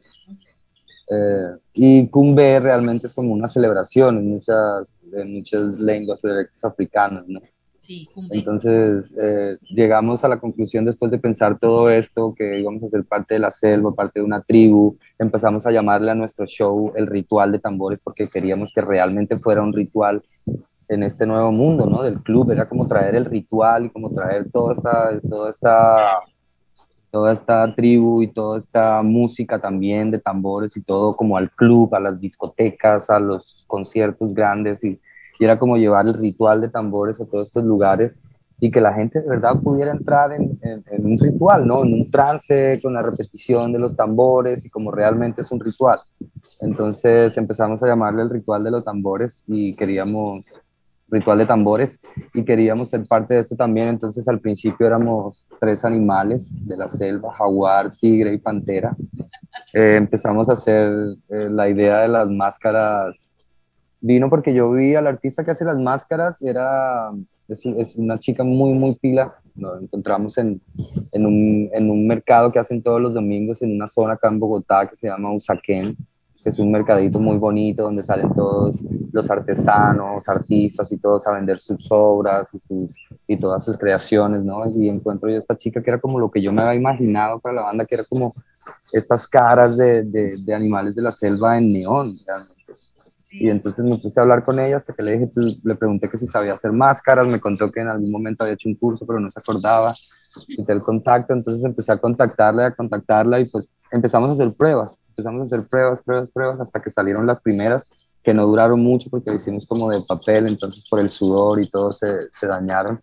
eh, 1.14 1.58
y 1.74 2.08
Cumbe 2.08 2.60
realmente 2.62 3.08
es 3.08 3.14
como 3.14 3.34
una 3.34 3.50
celebración 3.50 4.18
en 4.18 4.30
muchas, 4.30 4.96
en 5.12 5.34
muchas 5.34 5.62
lenguas 5.78 6.22
africanas, 6.64 7.26
¿no? 7.28 7.42
Sí, 7.82 8.08
Entonces 8.30 9.14
eh, 9.20 9.58
llegamos 9.76 10.24
a 10.24 10.30
la 10.30 10.40
conclusión 10.40 10.86
después 10.86 11.12
de 11.12 11.18
pensar 11.18 11.60
todo 11.60 11.90
esto, 11.90 12.34
que 12.34 12.60
íbamos 12.60 12.84
a 12.84 12.88
ser 12.88 13.04
parte 13.04 13.34
de 13.34 13.40
la 13.42 13.52
selva, 13.52 13.94
parte 13.94 14.22
de 14.22 14.26
una 14.26 14.42
tribu, 14.42 14.98
empezamos 15.20 15.66
a 15.66 15.72
llamarle 15.72 16.12
a 16.12 16.16
nuestro 16.16 16.46
show 16.46 16.94
el 16.96 17.08
ritual 17.08 17.52
de 17.52 17.60
tambores 17.60 18.00
porque 18.02 18.30
queríamos 18.30 18.72
que 18.74 18.82
realmente 18.82 19.38
fuera 19.38 19.64
un 19.64 19.74
ritual 19.74 20.24
en 20.88 21.04
este 21.04 21.26
nuevo 21.26 21.52
mundo, 21.52 21.88
¿no? 21.88 22.04
Del 22.04 22.22
club, 22.22 22.52
era 22.52 22.70
como 22.70 22.88
traer 22.88 23.16
el 23.16 23.26
ritual 23.26 23.86
y 23.86 23.90
como 23.90 24.12
traer 24.12 24.50
toda 24.50 24.74
esta, 24.74 25.20
toda 25.28 25.50
esta 25.50 26.20
toda 27.12 27.34
esta 27.34 27.76
tribu 27.76 28.24
y 28.24 28.28
toda 28.28 28.58
esta 28.58 29.04
música 29.04 29.60
también 29.60 30.10
de 30.12 30.20
tambores 30.20 30.76
y 30.78 30.82
todo 30.82 31.16
como 31.16 31.38
al 31.38 31.52
club, 31.52 31.94
a 31.94 32.00
las 32.00 32.20
discotecas, 32.20 33.10
a 33.10 33.20
los 33.20 33.66
conciertos 33.68 34.34
grandes 34.34 34.84
y, 34.84 35.00
era 35.40 35.58
como 35.58 35.76
llevar 35.76 36.06
el 36.06 36.14
ritual 36.14 36.62
de 36.62 36.70
tambores 36.70 37.20
a 37.20 37.26
todos 37.26 37.48
estos 37.48 37.64
lugares 37.64 38.16
y 38.60 38.70
que 38.70 38.80
la 38.80 38.94
gente 38.94 39.22
de 39.22 39.28
verdad 39.28 39.60
pudiera 39.60 39.90
entrar 39.90 40.32
en, 40.34 40.56
en, 40.62 41.04
un 41.04 41.18
ritual, 41.18 41.66
¿no? 41.66 41.84
En 41.84 41.94
un 41.96 42.12
trance 42.12 42.80
con 42.80 42.94
la 42.94 43.02
repetición 43.02 43.74
de 43.74 43.80
los 43.80 43.96
tambores 43.96 44.64
y 44.66 44.70
como 44.70 44.92
realmente 44.92 45.42
es 45.42 45.52
un 45.52 45.60
ritual. 45.60 46.00
Entonces 46.60 47.36
empezamos 47.38 47.82
a 47.82 47.88
llamarle 47.88 48.22
el 48.22 48.30
ritual 48.30 48.64
de 48.64 48.70
los 48.70 48.86
tambores 48.86 49.44
y 49.48 49.76
queríamos 49.76 50.46
ritual 51.12 51.38
de 51.38 51.46
tambores 51.46 52.00
y 52.34 52.44
queríamos 52.44 52.90
ser 52.90 53.04
parte 53.08 53.36
de 53.36 53.42
esto 53.42 53.56
también. 53.56 53.90
Entonces 53.90 54.28
al 54.28 54.40
principio 54.40 54.88
éramos 54.88 55.48
tres 55.60 55.86
animales 55.86 56.54
de 56.66 56.78
la 56.78 56.90
selva, 56.90 57.34
jaguar, 57.34 57.92
tigre 57.98 58.34
y 58.34 58.38
pantera. 58.38 58.96
Eh, 59.74 59.96
empezamos 59.98 60.50
a 60.50 60.54
hacer 60.54 60.90
eh, 61.30 61.50
la 61.50 61.70
idea 61.70 62.00
de 62.00 62.08
las 62.08 62.30
máscaras. 62.30 63.32
Vino 64.00 64.30
porque 64.30 64.54
yo 64.54 64.72
vi 64.72 64.96
al 64.96 65.06
artista 65.06 65.44
que 65.44 65.52
hace 65.52 65.64
las 65.64 65.78
máscaras, 65.78 66.42
era, 66.42 67.12
es, 67.48 67.62
es, 67.78 67.96
una 67.96 68.18
chica 68.18 68.44
muy, 68.44 68.74
muy 68.74 68.96
pila. 68.96 69.36
Nos 69.54 69.84
encontramos 69.84 70.38
en, 70.40 70.60
en, 71.12 71.26
un, 71.26 71.70
en, 71.72 71.90
un, 71.92 72.08
mercado 72.08 72.52
que 72.52 72.58
hacen 72.58 72.82
todos 72.82 73.00
los 73.00 73.14
domingos 73.14 73.62
en 73.62 73.76
una 73.76 73.88
zona 73.88 74.14
acá 74.14 74.30
en 74.30 74.40
Bogotá 74.40 74.88
que 74.88 74.96
se 74.96 75.08
llama 75.08 75.32
Usaquén, 75.32 75.96
es 76.44 76.60
un 76.60 76.72
mercadito 76.72 77.20
muy 77.20 77.38
bonito 77.38 77.84
donde 77.84 78.04
salen 78.04 78.34
todos 78.34 78.78
los 79.12 79.30
artesanos, 79.30 80.28
artistas 80.28 80.92
y 80.92 80.98
todos 80.98 81.28
a 81.28 81.32
vender 81.32 81.60
sus 81.60 81.88
obras 81.92 82.54
y, 82.54 82.60
sus, 82.60 82.96
y 83.28 83.38
todas 83.38 83.64
sus 83.64 83.78
creaciones, 83.78 84.44
¿no? 84.44 84.64
Y 84.70 84.90
encuentro 84.90 85.30
yo 85.30 85.36
a 85.36 85.40
esta 85.40 85.56
chica 85.56 85.82
que 85.82 85.92
era 85.92 86.00
como 86.00 86.20
lo 86.20 86.32
que 86.32 86.42
yo 86.42 86.52
me 86.52 86.62
había 86.62 86.80
imaginado 86.80 87.40
para 87.40 87.56
la 87.56 87.62
banda, 87.64 87.86
que 87.86 87.96
era 87.96 88.06
como 88.06 88.34
estas 88.92 89.28
caras 89.28 89.78
de, 89.78 90.04
de, 90.04 90.38
de 90.38 90.54
animales 90.54 90.96
de 90.96 91.02
la 91.02 91.12
selva 91.12 91.58
en 91.58 91.74
neón, 91.74 92.14
y 93.32 93.50
entonces 93.50 93.86
me 93.86 93.98
puse 93.98 94.20
a 94.20 94.24
hablar 94.24 94.44
con 94.44 94.60
ella 94.60 94.78
hasta 94.78 94.94
que 94.94 95.04
le 95.04 95.14
dije, 95.14 95.32
pues, 95.34 95.64
le 95.64 95.76
pregunté 95.76 96.10
que 96.10 96.18
si 96.18 96.28
sabía 96.28 96.54
hacer 96.54 96.74
máscaras, 96.74 97.28
me 97.28 97.40
contó 97.40 97.72
que 97.72 97.80
en 97.80 97.88
algún 97.88 98.12
momento 98.12 98.44
había 98.44 98.56
hecho 98.56 98.68
un 98.68 98.76
curso, 98.76 99.06
pero 99.06 99.22
no 99.22 99.30
se 99.30 99.40
acordaba. 99.40 99.96
Quité 100.48 100.74
el 100.74 100.82
contacto, 100.82 101.34
entonces 101.34 101.64
empecé 101.64 101.92
a 101.92 101.98
contactarla, 101.98 102.68
a 102.68 102.76
contactarla 102.76 103.40
y 103.40 103.46
pues 103.46 103.70
empezamos 103.92 104.30
a 104.30 104.34
hacer 104.34 104.54
pruebas, 104.56 105.00
empezamos 105.10 105.42
a 105.42 105.46
hacer 105.46 105.68
pruebas, 105.70 106.02
pruebas, 106.04 106.30
pruebas, 106.32 106.60
hasta 106.60 106.82
que 106.82 106.90
salieron 106.90 107.26
las 107.26 107.40
primeras, 107.42 107.90
que 108.24 108.34
no 108.34 108.46
duraron 108.46 108.80
mucho 108.80 109.10
porque 109.10 109.30
lo 109.30 109.36
hicimos 109.36 109.66
como 109.68 109.90
de 109.90 110.02
papel, 110.02 110.48
entonces 110.48 110.88
por 110.90 111.00
el 111.00 111.10
sudor 111.10 111.62
y 111.62 111.70
todo 111.70 111.92
se, 111.92 112.30
se 112.32 112.48
dañaron. 112.48 113.00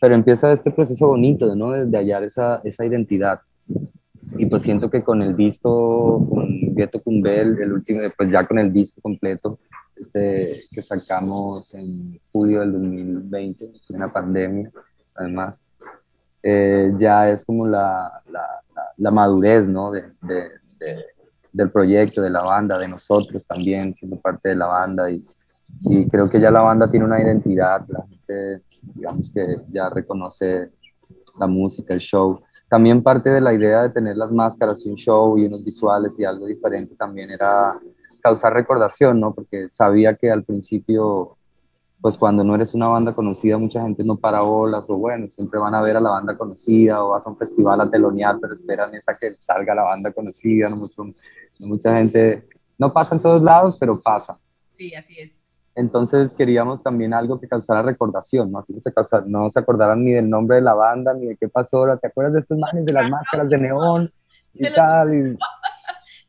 Pero 0.00 0.14
empieza 0.14 0.50
este 0.52 0.70
proceso 0.70 1.08
bonito, 1.08 1.54
¿no? 1.54 1.72
De, 1.72 1.84
de 1.84 1.98
hallar 1.98 2.22
esa, 2.22 2.60
esa 2.64 2.84
identidad 2.86 3.40
y 4.36 4.46
pues 4.46 4.62
siento 4.62 4.90
que 4.90 5.02
con 5.02 5.22
el 5.22 5.36
disco, 5.36 6.26
con 6.28 6.74
Ghetto 6.74 7.00
Cumbel, 7.00 7.58
el 7.60 7.72
último, 7.72 8.00
pues 8.16 8.30
ya 8.30 8.46
con 8.46 8.58
el 8.58 8.72
disco 8.72 9.00
completo 9.00 9.58
este, 9.96 10.62
que 10.70 10.82
sacamos 10.82 11.74
en 11.74 12.18
julio 12.32 12.60
del 12.60 12.72
2020, 12.72 13.64
en 13.64 13.96
una 13.96 14.12
pandemia, 14.12 14.70
además, 15.14 15.64
eh, 16.42 16.92
ya 16.96 17.30
es 17.30 17.44
como 17.44 17.66
la, 17.66 18.22
la, 18.30 18.62
la, 18.96 19.10
madurez, 19.10 19.66
¿no? 19.66 19.90
De, 19.90 20.02
de, 20.22 20.50
del 21.52 21.70
proyecto, 21.70 22.22
de 22.22 22.30
la 22.30 22.42
banda, 22.42 22.78
de 22.78 22.88
nosotros 22.88 23.44
también, 23.46 23.94
siendo 23.94 24.18
parte 24.18 24.50
de 24.50 24.56
la 24.56 24.66
banda 24.66 25.10
y, 25.10 25.24
y 25.82 26.08
creo 26.08 26.28
que 26.28 26.40
ya 26.40 26.50
la 26.50 26.62
banda 26.62 26.90
tiene 26.90 27.06
una 27.06 27.20
identidad, 27.20 27.84
la 27.88 28.04
gente, 28.06 28.62
digamos 28.82 29.30
que 29.32 29.60
ya 29.68 29.88
reconoce 29.88 30.70
la 31.38 31.46
música, 31.46 31.94
el 31.94 32.00
show 32.00 32.40
también 32.70 33.02
parte 33.02 33.30
de 33.30 33.40
la 33.40 33.52
idea 33.52 33.82
de 33.82 33.90
tener 33.90 34.16
las 34.16 34.30
máscaras 34.30 34.86
y 34.86 34.90
un 34.90 34.94
show 34.94 35.36
y 35.36 35.44
unos 35.44 35.64
visuales 35.64 36.16
y 36.20 36.24
algo 36.24 36.46
diferente 36.46 36.94
también 36.94 37.28
era 37.28 37.76
causar 38.22 38.52
recordación, 38.54 39.18
¿no? 39.18 39.34
Porque 39.34 39.68
sabía 39.72 40.14
que 40.14 40.30
al 40.30 40.44
principio, 40.44 41.36
pues 42.00 42.16
cuando 42.16 42.42
no 42.42 42.54
eres 42.54 42.74
una 42.74 42.88
banda 42.88 43.14
conocida, 43.14 43.58
mucha 43.58 43.82
gente 43.82 44.02
no 44.04 44.16
para 44.16 44.40
bolas 44.40 44.84
o 44.88 44.96
bueno, 44.96 45.28
siempre 45.30 45.60
van 45.60 45.74
a 45.74 45.82
ver 45.82 45.96
a 45.96 46.00
la 46.00 46.10
banda 46.10 46.36
conocida 46.36 47.04
o 47.04 47.10
vas 47.10 47.26
a 47.26 47.30
un 47.30 47.36
festival 47.36 47.80
a 47.80 47.90
telonear, 47.90 48.38
pero 48.40 48.54
esperan 48.54 48.94
esa 48.94 49.16
que 49.18 49.34
salga 49.38 49.74
la 49.74 49.84
banda 49.84 50.12
conocida, 50.12 50.68
no, 50.68 50.76
Mucho, 50.76 51.04
no 51.04 51.66
mucha 51.66 51.94
gente, 51.96 52.48
no 52.78 52.92
pasa 52.92 53.14
en 53.14 53.22
todos 53.22 53.42
lados, 53.42 53.76
pero 53.78 54.00
pasa. 54.00 54.38
Sí, 54.70 54.94
así 54.94 55.18
es. 55.18 55.44
Entonces 55.74 56.34
queríamos 56.34 56.82
también 56.82 57.14
algo 57.14 57.38
que 57.38 57.48
causara 57.48 57.82
recordación, 57.82 58.50
¿no? 58.50 58.58
Así 58.58 58.74
que 58.74 58.80
se 58.80 58.92
no 59.26 59.50
se 59.50 59.60
acordaran 59.60 60.04
ni 60.04 60.12
del 60.12 60.28
nombre 60.28 60.56
de 60.56 60.62
la 60.62 60.74
banda, 60.74 61.14
ni 61.14 61.26
de 61.26 61.36
qué 61.36 61.48
pasó, 61.48 61.86
¿te 61.98 62.08
acuerdas 62.08 62.34
de 62.34 62.40
estos 62.40 62.58
manes 62.58 62.84
de 62.84 62.92
las 62.92 63.08
máscaras 63.10 63.48
de 63.50 63.58
neón 63.58 64.12
y 64.54 64.72
tal? 64.72 65.14
Y... 65.14 65.38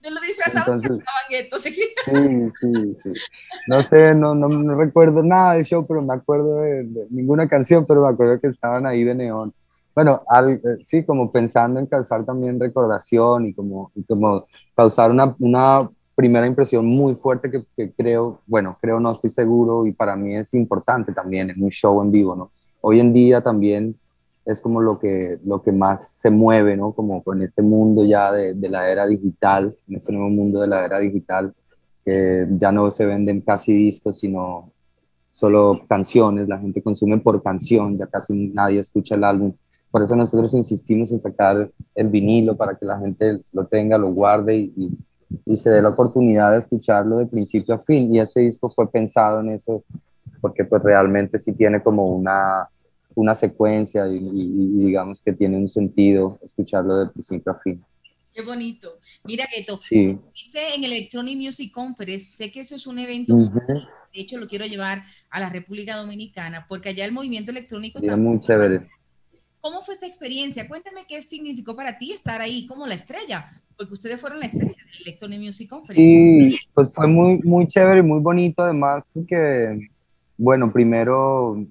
De 0.02 0.10
lo 0.10 0.20
disfrazados 0.22 0.82
Sí, 1.62 2.50
sí, 2.60 2.96
sí. 3.04 3.10
No 3.68 3.82
sé, 3.82 4.16
no, 4.16 4.34
no, 4.34 4.48
no, 4.48 4.76
recuerdo 4.76 5.22
nada 5.22 5.54
del 5.54 5.66
show, 5.66 5.86
pero 5.88 6.02
me 6.02 6.14
acuerdo 6.14 6.62
de, 6.62 6.88
ninguna 7.10 7.48
canción, 7.48 7.86
pero 7.86 8.02
me 8.02 8.10
acuerdo 8.10 8.40
que 8.40 8.48
estaban 8.48 8.86
ahí 8.86 9.04
de 9.04 9.14
neón. 9.14 9.54
Bueno, 9.94 10.24
al, 10.28 10.54
eh, 10.54 10.62
sí, 10.84 11.04
como 11.04 11.32
pensando 11.32 11.80
en 11.80 11.86
causar 11.86 12.26
también 12.26 12.60
recordación 12.60 13.46
y 13.46 13.54
como, 13.54 13.92
y 13.94 14.04
como 14.04 14.48
causar 14.76 15.12
una, 15.12 15.36
una 15.40 15.90
primera 16.16 16.48
impresión 16.48 16.86
muy 16.86 17.16
fuerte 17.16 17.52
que, 17.52 17.92
creo, 17.92 18.42
bueno, 18.48 18.78
creo 18.82 19.00
no 19.00 19.12
estoy 19.12 19.30
seguro 19.30 19.86
y 19.86 19.92
para 19.92 20.16
mí 20.16 20.36
es 20.36 20.54
importante 20.54 21.14
también 21.14 21.50
en 21.50 21.64
un 21.64 21.70
show 21.70 22.02
en 22.02 22.12
vivo, 22.12 22.36
¿no? 22.36 22.52
Hoy 22.82 23.00
en 23.00 23.14
día 23.14 23.42
también 23.42 23.96
es 24.46 24.62
como 24.62 24.82
lo 24.82 25.00
que, 25.00 25.38
lo 25.46 25.62
que 25.62 25.72
más 25.72 26.10
se 26.10 26.30
mueve, 26.30 26.76
¿no? 26.76 26.94
Como 26.94 27.24
con 27.24 27.42
este 27.42 27.62
mundo 27.62 28.06
ya 28.06 28.32
de, 28.32 28.56
la 28.70 28.90
era 28.90 29.08
digital, 29.08 29.76
en 29.88 29.96
este 29.96 30.12
nuevo 30.12 30.30
mundo 30.30 30.62
de 30.62 30.68
la 30.68 30.86
era 30.86 31.00
digital, 31.00 31.54
que 32.04 32.48
ya 32.60 32.72
no 32.72 32.90
se 32.92 33.06
venden 33.06 33.42
casi 33.42 33.74
discos, 33.74 34.20
sino 34.20 34.72
solo 35.26 35.82
canciones, 35.88 36.48
la 36.48 36.60
gente 36.60 36.82
consume 36.82 37.18
por 37.20 37.42
canción, 37.42 37.96
ya 37.96 38.08
casi 38.08 38.52
nadie 38.54 38.80
escucha 38.80 39.16
el 39.16 39.24
álbum. 39.24 39.54
Por 39.90 40.04
eso 40.04 40.16
nosotros 40.16 40.54
insistimos 40.54 41.12
en 41.12 41.20
sacar 41.20 41.70
el 41.96 42.08
vinilo 42.08 42.56
para 42.56 42.76
que 42.76 42.86
la 42.86 43.00
gente 43.00 43.42
lo 43.52 43.66
tenga, 43.66 43.98
lo 43.98 44.14
guarde 44.14 44.56
y 44.56 44.98
y 45.46 45.58
se 45.58 45.70
dé 45.70 45.82
la 45.82 45.90
oportunidad 45.90 46.52
de 46.52 46.58
escucharlo 46.58 47.18
de 47.18 47.26
principio 47.26 47.76
a 47.76 47.80
fin. 47.80 48.14
Y 48.14 48.20
este 48.20 48.42
disco 48.42 48.70
fue 48.70 48.90
pensado 48.90 49.42
en 49.42 49.52
eso, 49.52 49.84
porque 50.40 50.66
pues 50.66 50.82
realmente 50.84 51.40
sí 51.40 51.54
tiene 51.54 51.82
como 51.82 52.08
una, 52.08 52.68
una 53.16 53.36
secuencia 53.36 54.08
y, 54.08 54.20
digamos 54.78 55.22
que 55.22 55.34
tiene 55.34 55.58
un 55.58 55.70
sentido 55.70 56.40
escucharlo 56.44 56.98
de 56.98 57.10
principio 57.10 57.52
a 57.52 57.60
fin. 57.60 57.84
Qué 58.34 58.44
bonito. 58.44 58.98
Mira, 59.26 59.46
Geto, 59.48 59.78
sí. 59.82 60.18
viste 60.34 60.76
en 60.76 60.86
el 60.86 60.94
Electronic 60.94 61.38
Music 61.38 61.72
Conference, 61.72 62.32
sé 62.32 62.52
que 62.52 62.62
eso 62.62 62.76
es 62.76 62.88
un 62.88 62.98
evento, 63.00 63.36
de 63.36 64.22
hecho 64.22 64.38
lo 64.38 64.48
quiero 64.48 64.66
llevar 64.66 65.04
a 65.30 65.40
la 65.40 65.50
República 65.50 65.98
Dominicana, 65.98 66.66
porque 66.68 66.90
allá 66.90 67.06
el 67.06 67.12
movimiento 67.12 67.52
electrónico... 67.52 68.00
Es 68.02 68.18
muy 68.18 68.40
chévere. 68.40 68.88
¿Cómo 69.60 69.82
fue 69.82 69.94
esa 69.94 70.08
experiencia? 70.08 70.68
Cuéntame 70.68 71.06
qué 71.08 71.22
significó 71.22 71.76
para 71.76 71.98
ti 71.98 72.14
estar 72.14 72.42
ahí 72.42 72.66
como 72.66 72.88
la 72.88 72.96
estrella, 72.96 73.62
porque 73.78 73.94
ustedes 73.94 74.20
fueron 74.20 74.40
la 74.40 74.48
estrella 74.48 74.76
del 74.76 75.02
Electronic 75.08 75.40
Music 75.40 75.70
Conference. 75.70 76.02
Sí, 76.02 76.58
pues 76.74 76.90
fue 76.94 77.08
muy, 77.08 77.38
muy 77.44 77.68
chévere 77.68 78.00
y 78.00 78.04
muy 78.04 78.22
bonito 78.22 78.64
además, 78.64 79.04
porque, 79.14 79.90
bueno, 80.38 80.72
primero 80.72 81.64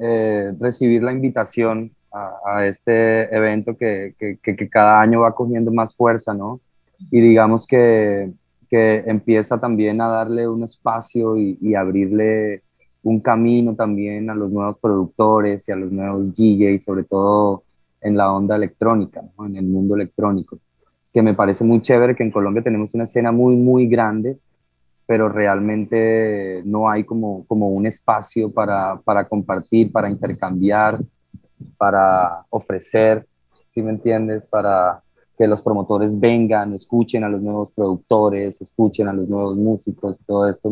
eh, 0.00 0.52
recibir 0.58 1.02
la 1.02 1.12
invitación 1.12 1.92
a, 2.12 2.66
este 2.66 3.34
evento 3.34 3.76
que, 3.76 4.14
que, 4.18 4.38
que, 4.42 4.68
cada 4.68 5.00
año 5.00 5.20
va 5.20 5.34
cogiendo 5.34 5.70
más 5.70 5.94
fuerza, 5.94 6.34
¿no? 6.34 6.56
Y 7.10 7.20
digamos 7.20 7.66
que, 7.66 8.32
que 8.68 9.04
empieza 9.06 9.60
también 9.60 10.00
a 10.00 10.08
darle 10.08 10.48
un 10.48 10.64
espacio 10.64 11.36
y, 11.36 11.56
y 11.60 11.74
abrirle 11.74 12.62
un 13.02 13.20
camino 13.20 13.74
también 13.74 14.28
a 14.28 14.34
los 14.34 14.50
nuevos 14.50 14.78
productores 14.78 15.68
y 15.68 15.72
a 15.72 15.76
los 15.76 15.90
nuevos 15.92 16.34
DJs, 16.34 16.84
sobre 16.84 17.04
todo 17.04 17.62
en 18.00 18.16
la 18.16 18.32
onda 18.32 18.56
electrónica, 18.56 19.22
en 19.46 19.56
el 19.56 19.66
mundo 19.66 19.94
electrónico, 19.94 20.56
que 21.12 21.22
me 21.22 21.34
parece 21.34 21.64
muy 21.64 21.80
chévere 21.80 22.16
que 22.16 22.22
en 22.22 22.30
Colombia 22.30 22.62
tenemos 22.62 22.94
una 22.94 23.04
escena 23.04 23.32
muy, 23.32 23.56
muy 23.56 23.86
grande, 23.86 24.38
pero 25.10 25.28
realmente 25.28 26.62
no 26.64 26.88
hay 26.88 27.02
como, 27.02 27.44
como 27.48 27.66
un 27.70 27.84
espacio 27.84 28.48
para, 28.52 28.96
para 29.00 29.26
compartir, 29.26 29.90
para 29.90 30.08
intercambiar, 30.08 31.00
para 31.76 32.46
ofrecer, 32.48 33.26
si 33.66 33.82
me 33.82 33.90
entiendes? 33.90 34.46
Para 34.46 35.02
que 35.36 35.48
los 35.48 35.62
promotores 35.62 36.16
vengan, 36.16 36.74
escuchen 36.74 37.24
a 37.24 37.28
los 37.28 37.42
nuevos 37.42 37.72
productores, 37.72 38.62
escuchen 38.62 39.08
a 39.08 39.12
los 39.12 39.28
nuevos 39.28 39.56
músicos, 39.56 40.20
todo 40.24 40.48
esto 40.48 40.70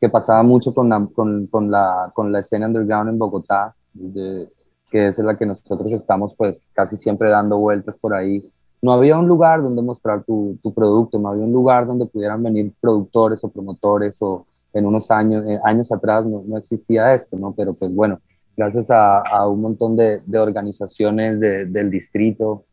que 0.00 0.08
pasaba 0.08 0.42
mucho 0.42 0.72
con 0.72 0.88
la, 0.88 1.06
con, 1.14 1.46
con 1.48 1.70
la, 1.70 2.10
con 2.14 2.32
la 2.32 2.38
escena 2.38 2.68
underground 2.68 3.10
en 3.10 3.18
Bogotá, 3.18 3.70
de, 3.92 4.48
que 4.90 5.08
es 5.08 5.18
en 5.18 5.26
la 5.26 5.36
que 5.36 5.44
nosotros 5.44 5.92
estamos 5.92 6.34
pues 6.38 6.68
casi 6.72 6.96
siempre 6.96 7.28
dando 7.28 7.58
vueltas 7.58 7.98
por 8.00 8.14
ahí. 8.14 8.50
No 8.84 8.92
había 8.92 9.16
un 9.16 9.26
lugar 9.26 9.62
donde 9.62 9.80
mostrar 9.80 10.24
tu, 10.24 10.58
tu 10.62 10.74
producto, 10.74 11.18
no 11.18 11.30
había 11.30 11.46
un 11.46 11.52
lugar 11.52 11.86
donde 11.86 12.04
pudieran 12.04 12.42
venir 12.42 12.70
productores 12.78 13.42
o 13.42 13.48
promotores 13.48 14.18
o 14.20 14.46
en 14.74 14.84
unos 14.84 15.10
años, 15.10 15.42
eh, 15.46 15.58
años 15.64 15.90
atrás 15.90 16.26
no, 16.26 16.42
no, 16.46 16.58
existía 16.58 17.14
esto, 17.14 17.38
¿no? 17.38 17.54
Pero 17.56 17.72
pues 17.72 17.94
bueno, 17.94 18.20
gracias 18.54 18.90
a, 18.90 19.20
a 19.20 19.48
un 19.48 19.62
montón 19.62 19.96
de, 19.96 20.20
de 20.26 20.38
organizaciones 20.38 21.40
de, 21.40 21.64
del 21.64 21.90
distrito 21.90 22.66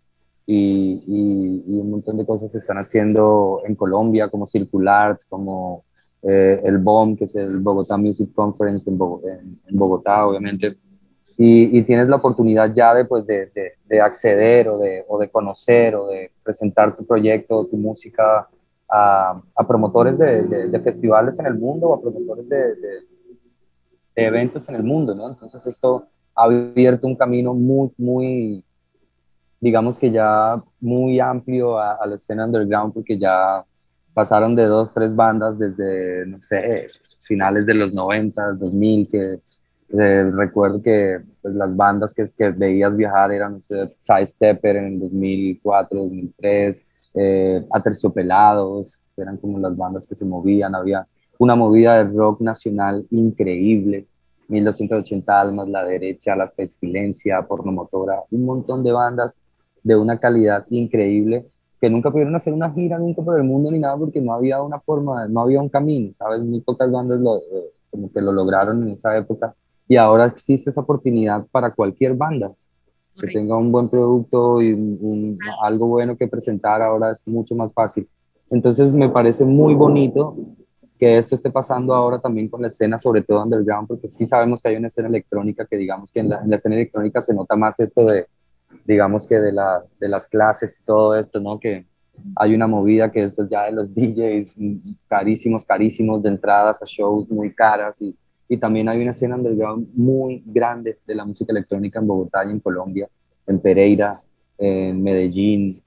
y, 0.45 1.01
y, 1.07 1.63
y, 1.65 1.79
un 1.79 1.91
montón 1.91 2.17
de 2.17 2.25
cosas 2.25 2.51
se 2.51 2.57
están 2.57 2.77
haciendo 2.77 3.61
en 3.65 3.75
Colombia, 3.75 4.27
como 4.27 4.47
Circular, 4.47 5.17
como 5.29 5.85
eh, 6.23 6.59
el 6.65 6.79
BOM, 6.79 7.15
que 7.15 7.23
es 7.23 7.37
el 7.37 7.61
Bogotá 7.61 7.95
Music 7.95 8.33
Conference 8.33 8.89
en, 8.89 8.97
Bogotá, 8.97 10.27
obviamente, 10.27 10.77
y, 11.37 11.81
tienes 11.83 12.07
la 12.07 12.17
oportunidad 12.17 12.71
ya 12.73 12.93
de, 12.93 13.05
pues, 13.05 13.25
de, 13.25 13.51
de, 13.85 14.01
acceder 14.01 14.69
o 14.69 14.77
de, 14.77 15.03
o 15.07 15.17
de 15.17 15.29
conocer 15.29 15.95
o 15.95 16.07
de 16.07 16.31
presentar 16.43 16.95
tu 16.95 17.05
proyecto, 17.05 17.67
tu 17.67 17.77
música 17.77 18.47
a, 18.91 19.41
a 19.55 19.67
promotores 19.67 20.17
de, 20.17 20.81
festivales 20.83 21.39
en 21.39 21.47
el 21.47 21.55
mundo 21.55 21.89
o 21.89 21.93
a 21.95 22.01
promotores 22.01 22.47
de, 22.47 22.75
eventos 24.15 24.67
en 24.69 24.75
el 24.75 24.83
mundo, 24.83 25.15
¿no? 25.15 25.29
Entonces 25.29 25.65
esto 25.65 26.07
ha 26.35 26.43
abierto 26.43 27.07
un 27.07 27.15
camino 27.15 27.53
muy, 27.53 27.91
muy, 27.97 28.63
digamos 29.59 29.97
que 29.97 30.11
ya 30.11 30.61
muy 30.79 31.19
amplio 31.19 31.79
a, 31.79 31.93
a 31.93 32.05
la 32.05 32.15
escena 32.15 32.45
underground 32.45 32.93
porque 32.93 33.17
ya 33.17 33.65
pasaron 34.13 34.55
de 34.55 34.65
dos, 34.65 34.93
tres 34.93 35.15
bandas 35.15 35.57
desde, 35.57 36.25
no 36.27 36.37
sé, 36.37 36.85
finales 37.25 37.65
de 37.65 37.73
los 37.73 37.93
90, 37.93 38.53
2000, 38.53 39.09
que, 39.09 39.39
Eh, 39.99 40.31
recuerdo 40.33 40.81
que 40.81 41.19
pues, 41.41 41.53
las 41.53 41.75
bandas 41.75 42.13
que, 42.13 42.23
que 42.37 42.49
veías 42.51 42.95
viajar 42.95 43.31
eran 43.31 43.61
sé, 43.61 43.93
Stepper 44.25 44.77
en 44.77 44.85
el 44.85 44.99
2004, 44.99 45.99
2003, 45.99 46.83
eh, 47.15 47.65
Aterciopelados, 47.71 48.97
eran 49.17 49.37
como 49.37 49.59
las 49.59 49.75
bandas 49.75 50.07
que 50.07 50.15
se 50.15 50.23
movían, 50.23 50.75
había 50.75 51.05
una 51.37 51.55
movida 51.55 52.03
de 52.03 52.09
rock 52.15 52.41
nacional 52.41 53.05
increíble, 53.11 54.07
1280 54.47 55.41
Almas, 55.41 55.67
La 55.67 55.83
Derecha, 55.83 56.35
Las 56.35 56.51
Pestilencia, 56.51 57.41
Pornomotora, 57.41 58.23
un 58.31 58.45
montón 58.45 58.83
de 58.83 58.91
bandas 58.91 59.39
de 59.83 59.95
una 59.95 60.19
calidad 60.19 60.65
increíble 60.69 61.45
que 61.81 61.89
nunca 61.89 62.11
pudieron 62.11 62.35
hacer 62.35 62.53
una 62.53 62.71
gira 62.71 62.99
nunca 62.99 63.23
por 63.23 63.37
el 63.37 63.43
mundo 63.43 63.71
ni 63.71 63.79
nada 63.79 63.97
porque 63.97 64.21
no 64.21 64.33
había 64.33 64.61
una 64.61 64.79
forma, 64.79 65.27
no 65.27 65.41
había 65.41 65.59
un 65.59 65.69
camino, 65.69 66.13
¿sabes? 66.13 66.41
Muy 66.41 66.61
pocas 66.61 66.91
bandas 66.91 67.19
lo, 67.19 67.37
eh, 67.37 67.71
como 67.89 68.11
que 68.11 68.21
lo 68.21 68.31
lograron 68.31 68.83
en 68.83 68.91
esa 68.91 69.17
época 69.17 69.55
y 69.91 69.97
ahora 69.97 70.25
existe 70.25 70.69
esa 70.69 70.79
oportunidad 70.79 71.45
para 71.51 71.69
cualquier 71.69 72.13
banda 72.15 72.49
que 73.19 73.27
tenga 73.27 73.57
un 73.57 73.73
buen 73.73 73.89
producto 73.89 74.61
y 74.61 75.37
algo 75.61 75.87
bueno 75.87 76.15
que 76.15 76.29
presentar 76.29 76.81
ahora 76.81 77.11
es 77.11 77.27
mucho 77.27 77.55
más 77.55 77.73
fácil. 77.73 78.07
Entonces 78.49 78.93
me 78.93 79.09
parece 79.09 79.43
muy 79.43 79.75
bonito 79.75 80.37
que 80.97 81.17
esto 81.17 81.35
esté 81.35 81.51
pasando 81.51 81.93
ahora 81.93 82.19
también 82.19 82.47
con 82.47 82.61
la 82.61 82.69
escena, 82.69 82.97
sobre 82.97 83.21
todo 83.21 83.43
underground, 83.43 83.89
porque 83.89 84.07
sí 84.07 84.25
sabemos 84.25 84.61
que 84.61 84.69
hay 84.69 84.77
una 84.77 84.87
escena 84.87 85.09
electrónica 85.09 85.65
que 85.65 85.75
digamos 85.75 86.09
que 86.09 86.21
en 86.21 86.29
la, 86.29 86.39
en 86.39 86.49
la 86.49 86.55
escena 86.55 86.75
electrónica 86.75 87.19
se 87.19 87.33
nota 87.33 87.57
más 87.57 87.77
esto 87.81 88.05
de, 88.05 88.27
digamos 88.85 89.27
que 89.27 89.41
de, 89.41 89.51
la, 89.51 89.83
de 89.99 90.07
las 90.07 90.25
clases 90.25 90.79
y 90.79 90.85
todo 90.85 91.17
esto, 91.17 91.41
¿no? 91.41 91.59
Que 91.59 91.85
hay 92.37 92.55
una 92.55 92.67
movida 92.67 93.11
que 93.11 93.25
es 93.25 93.33
pues, 93.33 93.49
ya 93.49 93.65
de 93.65 93.73
los 93.73 93.93
DJs 93.93 94.53
carísimos, 95.09 95.65
carísimos, 95.65 96.23
de 96.23 96.29
entradas 96.29 96.81
a 96.81 96.85
shows 96.85 97.29
muy 97.29 97.53
caras 97.53 98.01
y, 98.01 98.15
y 98.51 98.57
también 98.57 98.89
hay 98.89 99.01
una 99.01 99.11
escena 99.11 99.37
underground 99.37 99.87
muy 99.93 100.43
grande 100.45 100.97
de 101.07 101.15
la 101.15 101.23
música 101.23 101.53
electrónica 101.53 101.99
en 101.99 102.07
Bogotá 102.07 102.43
y 102.43 102.51
en 102.51 102.59
Colombia, 102.59 103.07
en 103.47 103.61
Pereira, 103.61 104.21
en 104.57 105.01
Medellín, 105.01 105.81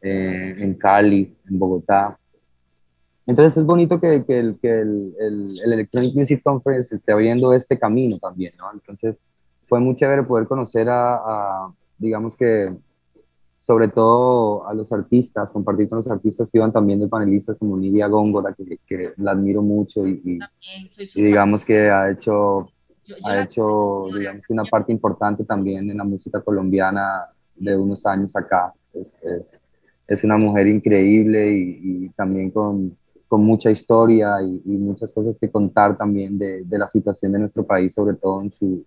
eh, 0.00 0.54
en 0.56 0.74
Cali, 0.74 1.36
en 1.50 1.58
Bogotá. 1.58 2.16
Entonces 3.26 3.56
es 3.56 3.64
bonito 3.64 4.00
que, 4.00 4.24
que, 4.24 4.38
el, 4.38 4.56
que 4.62 4.80
el, 4.80 5.12
el, 5.18 5.72
Electronic 5.72 6.14
Music 6.14 6.40
Conference 6.40 6.94
esté 6.94 7.10
abriendo 7.10 7.52
este 7.52 7.76
camino 7.76 8.16
también, 8.20 8.52
¿no? 8.58 8.66
Entonces 8.72 9.20
fue 9.66 9.80
muy 9.80 9.96
chévere 9.96 10.22
poder 10.22 10.46
conocer 10.46 10.86
a 10.88 11.66
digamos 11.98 12.36
que 12.36 12.72
sobre 13.64 13.88
todo 13.88 14.68
a 14.68 14.74
los 14.74 14.92
artistas, 14.92 15.50
compartir 15.50 15.88
con 15.88 15.96
los 15.96 16.10
artistas 16.10 16.50
que 16.50 16.58
iban 16.58 16.70
también 16.70 17.00
de 17.00 17.08
panelistas 17.08 17.58
como 17.58 17.78
Nidia 17.78 18.08
Góngora, 18.08 18.52
que, 18.52 18.78
que 18.86 19.14
la 19.16 19.30
admiro 19.30 19.62
mucho 19.62 20.06
y, 20.06 20.20
y, 20.22 21.22
digamos 21.22 21.64
que 21.64 21.88
ha 21.88 22.10
hecho, 22.10 22.68
ha 23.24 23.40
hecho 23.40 24.08
digamos, 24.14 24.42
una 24.50 24.64
parte 24.64 24.92
importante 24.92 25.44
también 25.44 25.90
en 25.90 25.96
la 25.96 26.04
música 26.04 26.42
colombiana 26.42 27.24
de 27.56 27.74
unos 27.74 28.04
años 28.04 28.36
acá. 28.36 28.70
Es, 28.92 29.16
es, 29.22 29.58
es 30.08 30.24
una 30.24 30.36
mujer 30.36 30.66
increíble 30.66 31.50
y, 31.56 32.10
también 32.10 32.50
con, 32.50 32.94
con, 33.26 33.42
mucha 33.42 33.70
historia 33.70 34.42
y, 34.42 34.76
muchas 34.76 35.10
cosas 35.10 35.38
que 35.38 35.50
contar 35.50 35.96
también 35.96 36.36
de, 36.36 36.64
de, 36.64 36.78
la 36.78 36.86
situación 36.86 37.32
de 37.32 37.38
nuestro 37.38 37.64
país, 37.64 37.94
sobre 37.94 38.16
todo 38.16 38.42
en 38.42 38.52
su, 38.52 38.84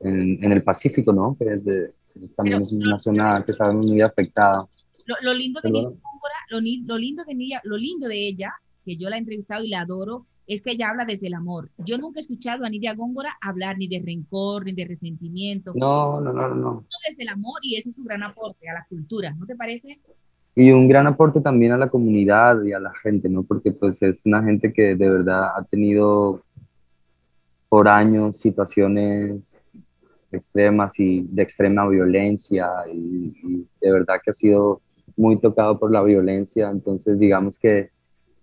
en, 0.00 0.52
el 0.52 0.62
Pacífico, 0.64 1.12
¿no? 1.12 1.36
Que 1.38 1.52
es 1.52 1.64
de, 1.64 1.90
también 2.36 2.60
es 2.60 2.72
una 2.72 2.98
zona 2.98 3.42
que 3.44 3.52
sabemos 3.52 3.86
muy 3.86 4.00
afectada. 4.00 4.66
Lo, 5.22 5.34
lindo 5.34 5.60
de 5.62 5.70
Nidia 5.70 5.90
lo, 6.50 6.60
lindo 6.60 7.24
de 7.24 7.60
lo 7.64 7.76
lindo 7.76 8.08
de 8.08 8.28
ella, 8.28 8.52
que 8.84 8.96
yo 8.96 9.08
la 9.08 9.16
he 9.16 9.20
entrevistado 9.20 9.64
y 9.64 9.68
la 9.68 9.80
adoro, 9.80 10.26
es 10.46 10.62
que 10.62 10.72
ella 10.72 10.90
habla 10.90 11.04
desde 11.04 11.26
el 11.26 11.34
amor. 11.34 11.70
Yo 11.78 11.98
nunca 11.98 12.18
he 12.18 12.22
escuchado 12.22 12.64
a 12.64 12.68
Nidia 12.68 12.94
Góngora 12.94 13.36
hablar 13.40 13.78
ni 13.78 13.88
de 13.88 14.02
rencor, 14.04 14.64
ni 14.64 14.72
de 14.72 14.84
resentimiento. 14.84 15.72
No, 15.74 16.20
no, 16.20 16.32
no, 16.32 16.48
no. 16.54 16.84
Desde 17.08 17.24
el 17.24 17.28
amor 17.28 17.58
y 17.62 17.76
ese 17.76 17.90
es 17.90 17.96
su 17.96 18.04
gran 18.04 18.22
aporte 18.22 18.68
a 18.68 18.74
la 18.74 18.86
cultura, 18.88 19.34
¿no 19.34 19.46
te 19.46 19.56
parece? 19.56 20.00
Y 20.54 20.70
un 20.70 20.88
gran 20.88 21.06
aporte 21.06 21.40
también 21.40 21.72
a 21.72 21.76
la 21.76 21.90
comunidad 21.90 22.62
y 22.64 22.72
a 22.72 22.78
la 22.78 22.92
gente, 23.02 23.28
¿no? 23.28 23.42
Porque 23.42 23.72
pues 23.72 24.00
es 24.02 24.20
una 24.24 24.42
gente 24.42 24.72
que 24.72 24.94
de 24.94 25.10
verdad 25.10 25.50
ha 25.54 25.64
tenido 25.64 26.42
por 27.68 27.88
años 27.88 28.38
situaciones 28.38 29.68
extremas 30.32 30.98
y 30.98 31.22
de 31.30 31.42
extrema 31.42 31.88
violencia 31.88 32.68
y, 32.92 33.66
de 33.80 33.92
verdad 33.92 34.16
que 34.22 34.30
ha 34.30 34.34
sido 34.34 34.80
muy 35.16 35.40
tocado 35.40 35.78
por 35.78 35.90
la 35.90 36.02
violencia, 36.02 36.68
entonces 36.70 37.18
digamos 37.18 37.58
que 37.58 37.90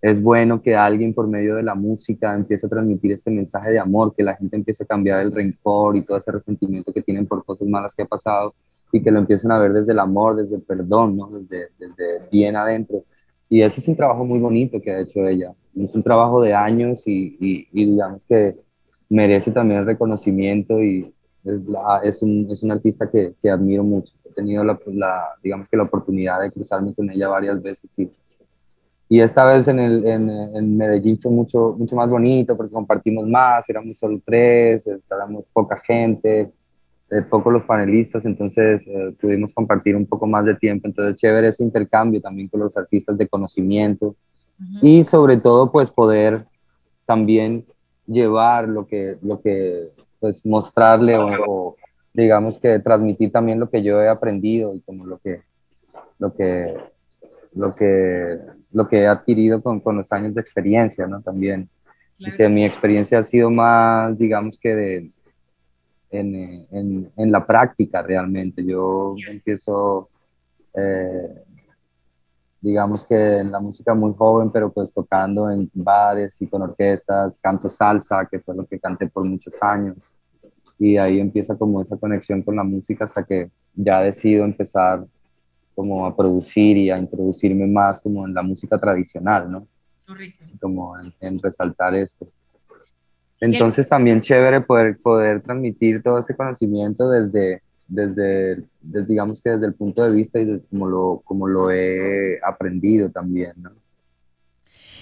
es 0.02 0.20
bueno 0.20 0.60
que 0.60 0.76
alguien 0.76 1.14
por 1.14 1.26
medio 1.28 1.54
de 1.54 1.62
la 1.62 1.74
música 1.74 2.34
empiece 2.34 2.66
a 2.66 2.68
transmitir 2.68 3.12
este 3.12 3.30
mensaje 3.30 3.70
de 3.70 3.78
amor, 3.78 4.14
que 4.14 4.22
la 4.22 4.36
gente 4.36 4.56
empiece 4.56 4.84
a 4.84 4.86
cambiar 4.86 5.20
el 5.20 5.32
rencor 5.32 5.96
y 5.96 6.02
todo 6.02 6.18
ese 6.18 6.30
resentimiento 6.30 6.92
que 6.92 7.00
tienen 7.00 7.26
por 7.26 7.42
cosas 7.44 7.66
malas 7.68 7.94
que 7.94 8.02
ha 8.02 8.06
pasado 8.06 8.54
y 8.92 9.02
que 9.02 9.10
lo 9.10 9.18
empiecen 9.18 9.50
a 9.50 9.58
ver 9.58 9.72
desde 9.72 9.92
el 9.92 9.98
amor, 9.98 10.36
desde 10.36 10.56
el 10.56 10.62
perdón, 10.62 11.16
¿no? 11.16 11.28
desde, 11.28 11.68
desde 11.78 12.28
bien 12.30 12.54
adentro. 12.54 13.02
Y 13.48 13.62
ese 13.62 13.80
es 13.80 13.88
un 13.88 13.96
trabajo 13.96 14.26
muy 14.26 14.38
bonito 14.40 14.80
que 14.80 14.90
ha 14.90 15.00
hecho 15.00 15.26
ella. 15.26 15.54
Es 15.74 15.94
un 15.94 16.02
trabajo 16.02 16.42
de 16.42 16.52
años 16.52 17.04
y, 17.06 17.38
y, 17.40 17.68
y 17.72 17.92
digamos 17.92 18.26
que 18.26 18.56
merece 19.08 19.52
también 19.52 19.86
reconocimiento 19.86 20.82
y, 20.82 21.13
es, 21.44 21.60
es, 22.02 22.22
un, 22.22 22.48
es 22.50 22.62
un 22.62 22.72
artista 22.72 23.10
que, 23.10 23.34
que, 23.40 23.50
admiro 23.50 23.84
mucho. 23.84 24.14
He 24.24 24.32
tenido 24.32 24.64
la, 24.64 24.78
la, 24.86 25.24
digamos 25.42 25.68
que 25.68 25.76
la 25.76 25.84
oportunidad 25.84 26.40
de 26.40 26.50
cruzarme 26.50 26.94
con 26.94 27.10
ella 27.10 27.28
varias 27.28 27.62
veces 27.62 27.98
y, 27.98 28.10
y 29.08 29.20
esta 29.20 29.44
vez 29.44 29.68
en, 29.68 29.78
el, 29.78 30.06
en, 30.06 30.28
en, 30.30 30.76
Medellín 30.76 31.20
fue 31.20 31.30
mucho, 31.30 31.74
mucho 31.78 31.94
más 31.94 32.08
bonito 32.08 32.56
porque 32.56 32.72
compartimos 32.72 33.26
más, 33.28 33.68
éramos 33.68 33.98
solo 33.98 34.20
tres, 34.24 34.86
éramos 34.86 35.44
poca 35.52 35.78
gente, 35.80 36.52
eh, 37.10 37.20
pocos 37.28 37.52
los 37.52 37.64
panelistas, 37.64 38.24
entonces 38.24 38.86
eh, 38.86 39.14
pudimos 39.20 39.52
compartir 39.52 39.94
un 39.94 40.06
poco 40.06 40.26
más 40.26 40.44
de 40.46 40.54
tiempo, 40.54 40.88
entonces 40.88 41.16
chévere 41.16 41.48
ese 41.48 41.62
intercambio 41.62 42.20
también 42.20 42.48
con 42.48 42.60
los 42.60 42.76
artistas 42.76 43.16
de 43.18 43.28
conocimiento 43.28 44.16
y 44.80 45.04
sobre 45.04 45.36
todo 45.36 45.70
pues 45.70 45.90
poder 45.90 46.44
también 47.04 47.66
llevar 48.06 48.68
lo 48.68 48.86
que, 48.86 49.16
lo 49.22 49.40
que 49.40 49.88
pues 50.24 50.46
mostrarle 50.46 51.18
o, 51.18 51.76
digamos 52.14 52.58
que 52.58 52.78
transmitir 52.78 53.30
también 53.30 53.60
lo 53.60 53.68
que 53.68 53.82
yo 53.82 54.00
he 54.00 54.08
aprendido 54.08 54.74
y 54.74 54.80
como 54.80 55.04
lo 55.04 55.18
que, 55.18 55.42
lo 56.18 56.32
que, 56.32 56.74
lo 57.54 57.70
que, 57.70 58.38
lo 58.72 58.88
que 58.88 59.00
he 59.00 59.06
adquirido 59.06 59.62
con, 59.62 59.80
con 59.80 59.98
los 59.98 60.10
años 60.12 60.34
de 60.34 60.40
experiencia, 60.40 61.06
¿no? 61.06 61.20
También. 61.20 61.68
Y 62.16 62.32
que 62.32 62.48
mi 62.48 62.64
experiencia 62.64 63.18
ha 63.18 63.24
sido 63.24 63.50
más, 63.50 64.16
digamos 64.16 64.58
que 64.58 64.74
de, 64.74 65.10
en, 66.10 66.66
en, 66.70 67.12
en 67.14 67.30
la 67.30 67.44
práctica 67.46 68.00
realmente. 68.00 68.64
Yo 68.64 69.14
empiezo, 69.28 70.08
eh, 70.74 71.42
digamos 72.64 73.04
que 73.04 73.40
en 73.40 73.52
la 73.52 73.60
música 73.60 73.92
muy 73.92 74.14
joven, 74.16 74.50
pero 74.50 74.72
pues 74.72 74.90
tocando 74.90 75.50
en 75.50 75.70
bares 75.74 76.40
y 76.40 76.46
con 76.46 76.62
orquestas, 76.62 77.38
canto 77.38 77.68
salsa, 77.68 78.26
que 78.26 78.40
fue 78.40 78.56
lo 78.56 78.64
que 78.64 78.80
canté 78.80 79.06
por 79.06 79.22
muchos 79.22 79.62
años. 79.62 80.14
Y 80.78 80.96
ahí 80.96 81.20
empieza 81.20 81.54
como 81.56 81.82
esa 81.82 81.98
conexión 81.98 82.40
con 82.40 82.56
la 82.56 82.64
música 82.64 83.04
hasta 83.04 83.22
que 83.22 83.48
ya 83.74 84.00
decido 84.00 84.46
empezar 84.46 85.04
como 85.74 86.06
a 86.06 86.16
producir 86.16 86.78
y 86.78 86.88
a 86.88 86.96
introducirme 86.96 87.66
más 87.66 88.00
como 88.00 88.26
en 88.26 88.32
la 88.32 88.42
música 88.42 88.78
tradicional, 88.80 89.50
¿no? 89.50 89.68
Como 90.58 90.94
en, 91.20 91.42
resaltar 91.42 91.94
esto. 91.94 92.26
Entonces 93.40 93.86
también 93.86 94.22
chévere 94.22 94.62
poder, 94.62 94.96
poder 95.02 95.42
transmitir 95.42 96.02
todo 96.02 96.18
ese 96.18 96.34
conocimiento 96.34 97.10
desde, 97.10 97.62
desde, 97.86 98.64
digamos 98.82 99.40
que 99.40 99.50
desde 99.50 99.66
el 99.66 99.74
punto 99.74 100.02
de 100.02 100.10
vista 100.10 100.40
y 100.40 100.44
desde 100.44 100.66
como 100.68 100.86
lo, 100.86 101.22
como 101.24 101.46
lo 101.46 101.70
he 101.70 102.40
aprendido 102.42 103.10
también, 103.10 103.52
¿no? 103.56 103.70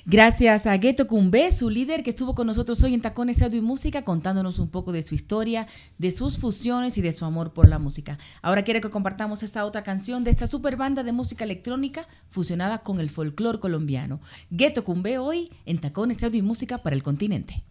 Gracias 0.04 0.66
a 0.66 0.76
Gueto 0.78 1.06
Cumbe, 1.06 1.52
su 1.52 1.70
líder 1.70 2.02
que 2.02 2.10
estuvo 2.10 2.34
con 2.34 2.48
nosotros 2.48 2.82
hoy 2.82 2.92
en 2.92 3.02
Tacones 3.02 3.40
Radio 3.40 3.58
y 3.58 3.62
Música, 3.62 4.02
contándonos 4.02 4.58
un 4.58 4.68
poco 4.68 4.90
de 4.90 5.04
su 5.04 5.14
historia, 5.14 5.68
de 5.96 6.10
sus 6.10 6.38
fusiones 6.38 6.98
y 6.98 7.02
de 7.02 7.12
su 7.12 7.24
amor 7.24 7.52
por 7.52 7.68
la 7.68 7.78
música. 7.78 8.18
Ahora 8.42 8.64
quiere 8.64 8.80
que 8.80 8.90
compartamos 8.90 9.44
esta 9.44 9.64
otra 9.64 9.84
canción 9.84 10.24
de 10.24 10.32
esta 10.32 10.48
super 10.48 10.76
banda 10.76 11.04
de 11.04 11.12
música 11.12 11.44
electrónica 11.44 12.04
fusionada 12.30 12.78
con 12.78 12.98
el 12.98 13.10
folclore 13.10 13.60
colombiano. 13.60 14.20
Gueto 14.50 14.82
Cumbe 14.82 15.18
hoy 15.18 15.52
en 15.66 15.80
Tacones 15.80 16.20
Radio 16.20 16.40
y 16.40 16.42
Música 16.42 16.78
para 16.78 16.96
el 16.96 17.04
continente. 17.04 17.62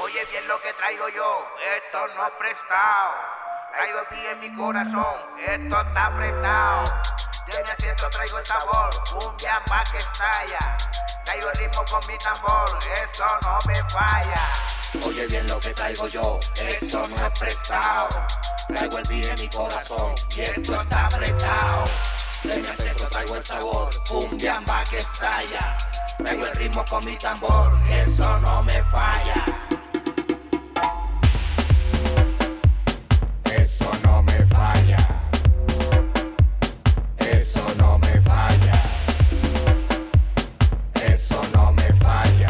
Oye 0.00 0.20
bien 0.30 0.46
lo 0.46 0.54
que 0.62 0.72
traigo 0.78 1.08
yo, 1.08 1.38
esto 1.76 1.98
no 2.14 2.24
es 2.24 2.32
prestado. 2.38 3.41
Traigo 3.72 4.00
el 4.00 4.06
pie 4.06 4.30
en 4.30 4.40
mi 4.40 4.54
corazón, 4.54 5.14
esto 5.38 5.80
está 5.80 6.06
apretado. 6.06 6.84
De 7.46 7.62
mi 7.62 7.70
asiento 7.70 8.10
traigo 8.10 8.38
el 8.38 8.44
sabor, 8.44 8.90
cumbia 9.10 9.54
pa' 9.66 9.84
que 9.90 9.96
estalla. 9.96 10.76
Traigo 11.24 11.50
el 11.50 11.58
ritmo 11.58 11.84
con 11.90 12.06
mi 12.06 12.18
tambor, 12.18 12.78
eso 13.02 13.24
no 13.42 13.58
me 13.66 13.74
falla. 13.88 15.06
Oye 15.06 15.26
bien 15.26 15.46
lo 15.46 15.58
que 15.58 15.72
traigo 15.72 16.06
yo, 16.06 16.38
eso 16.56 17.06
no 17.08 17.16
es 17.16 17.38
prestado. 17.38 18.08
Traigo 18.68 18.98
el 18.98 19.08
pie 19.08 19.30
en 19.30 19.40
mi 19.40 19.48
corazón, 19.48 20.14
y 20.36 20.40
esto 20.42 20.80
está 20.80 21.06
apretado. 21.06 21.84
De 22.44 22.58
mi 22.58 22.68
asiento 22.68 23.08
traigo 23.08 23.36
el 23.36 23.42
sabor, 23.42 24.04
cumbia 24.06 24.60
pa' 24.66 24.84
que 24.84 24.98
estalla. 24.98 25.78
Traigo 26.18 26.46
el 26.46 26.56
ritmo 26.56 26.84
con 26.84 27.04
mi 27.06 27.16
tambor, 27.16 27.72
eso 27.88 28.38
no 28.40 28.62
me 28.62 28.82
falla. 28.84 29.61
Eso 37.42 37.60
no 37.76 37.98
me 37.98 38.20
falla. 38.20 38.82
Eso 41.04 41.42
no 41.52 41.72
me 41.72 41.92
falla. 41.94 42.46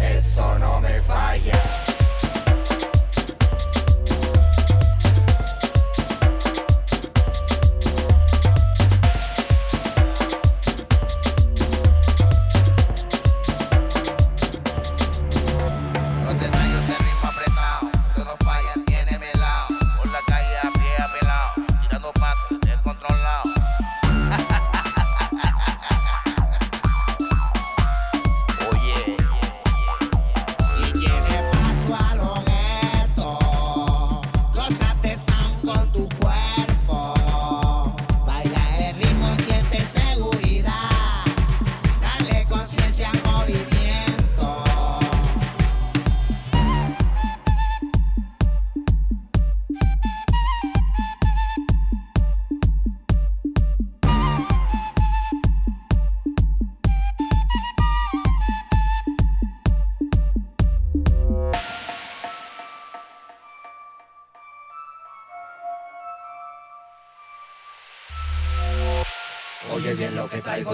Eso 0.00 0.58
no 0.58 0.80
me 0.80 0.98
falla. 1.02 1.71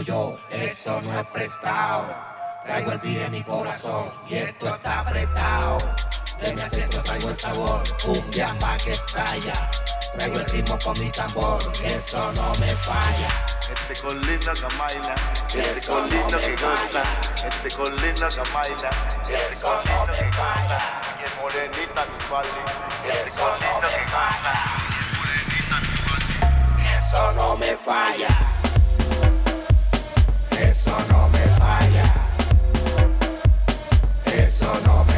Yo, 0.01 0.37
eso 0.51 1.01
no 1.03 1.19
es 1.19 1.27
prestado. 1.27 2.05
Traigo 2.65 2.93
el 2.93 3.01
pie 3.01 3.25
en 3.25 3.33
mi 3.33 3.43
corazón 3.43 4.11
y 4.29 4.35
esto 4.35 4.75
está 4.75 5.01
apretado. 5.01 5.79
De 6.41 6.55
mi 6.55 6.61
acento 6.61 7.03
traigo 7.03 7.31
el 7.31 7.37
sabor, 7.37 7.83
un 8.05 8.31
pa' 8.61 8.79
que 8.79 8.95
estalla. 8.95 9.71
Traigo 10.15 10.39
el 10.39 10.47
ritmo 10.47 10.79
con 10.85 10.99
mi 11.01 11.11
tambor, 11.11 11.61
eso 11.83 12.33
no 12.33 12.53
me 12.61 12.69
falla. 12.77 13.29
Este 13.73 13.95
con 14.01 14.21
lindo 14.21 14.53
que 14.53 14.77
baila, 14.79 15.15
este 15.49 15.87
con 15.87 16.09
lindo 16.09 16.39
que 16.39 16.53
goza, 16.53 17.03
este 17.47 17.71
con 17.71 17.97
lindo 17.97 18.29
que 18.29 18.43
baila, 18.53 18.91
este 19.21 19.63
con 19.63 19.85
lindo 19.85 20.13
que 20.13 20.25
goza. 20.25 20.79
Y 21.19 21.25
es 21.25 21.37
morenita 21.41 22.05
mi 22.07 22.19
pali, 22.31 22.49
este 23.13 23.31
con 23.41 23.53
lindo 23.61 23.89
que 23.89 24.05
goza. 24.13 24.53
Eso 26.97 27.33
no 27.33 27.57
me 27.57 27.77
falla. 27.77 28.29
Eso 30.61 30.97
no 31.11 31.29
me 31.29 31.39
falla. 31.59 32.15
Eso 34.27 34.73
no 34.85 35.05
me 35.05 35.18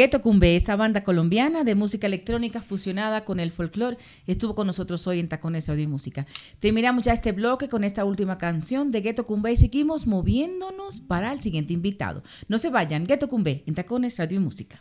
Gueto 0.00 0.22
Cumbe, 0.22 0.56
esa 0.56 0.76
banda 0.76 1.04
colombiana 1.04 1.62
de 1.62 1.74
música 1.74 2.06
electrónica 2.06 2.62
fusionada 2.62 3.26
con 3.26 3.38
el 3.38 3.52
folclore, 3.52 3.98
estuvo 4.26 4.54
con 4.54 4.66
nosotros 4.66 5.06
hoy 5.06 5.18
en 5.18 5.28
Tacones 5.28 5.68
Audio 5.68 5.82
y 5.82 5.88
Música. 5.88 6.26
Terminamos 6.58 7.04
ya 7.04 7.12
este 7.12 7.32
bloque 7.32 7.68
con 7.68 7.84
esta 7.84 8.06
última 8.06 8.38
canción 8.38 8.92
de 8.92 9.02
Gueto 9.02 9.26
Cumbe 9.26 9.52
y 9.52 9.56
seguimos 9.56 10.06
moviéndonos 10.06 11.00
para 11.00 11.30
el 11.34 11.42
siguiente 11.42 11.74
invitado. 11.74 12.22
No 12.48 12.56
se 12.56 12.70
vayan, 12.70 13.04
Gueto 13.06 13.28
Cumbe 13.28 13.62
en 13.66 13.74
Tacones 13.74 14.16
Radio 14.16 14.38
y 14.38 14.42
Música. 14.42 14.80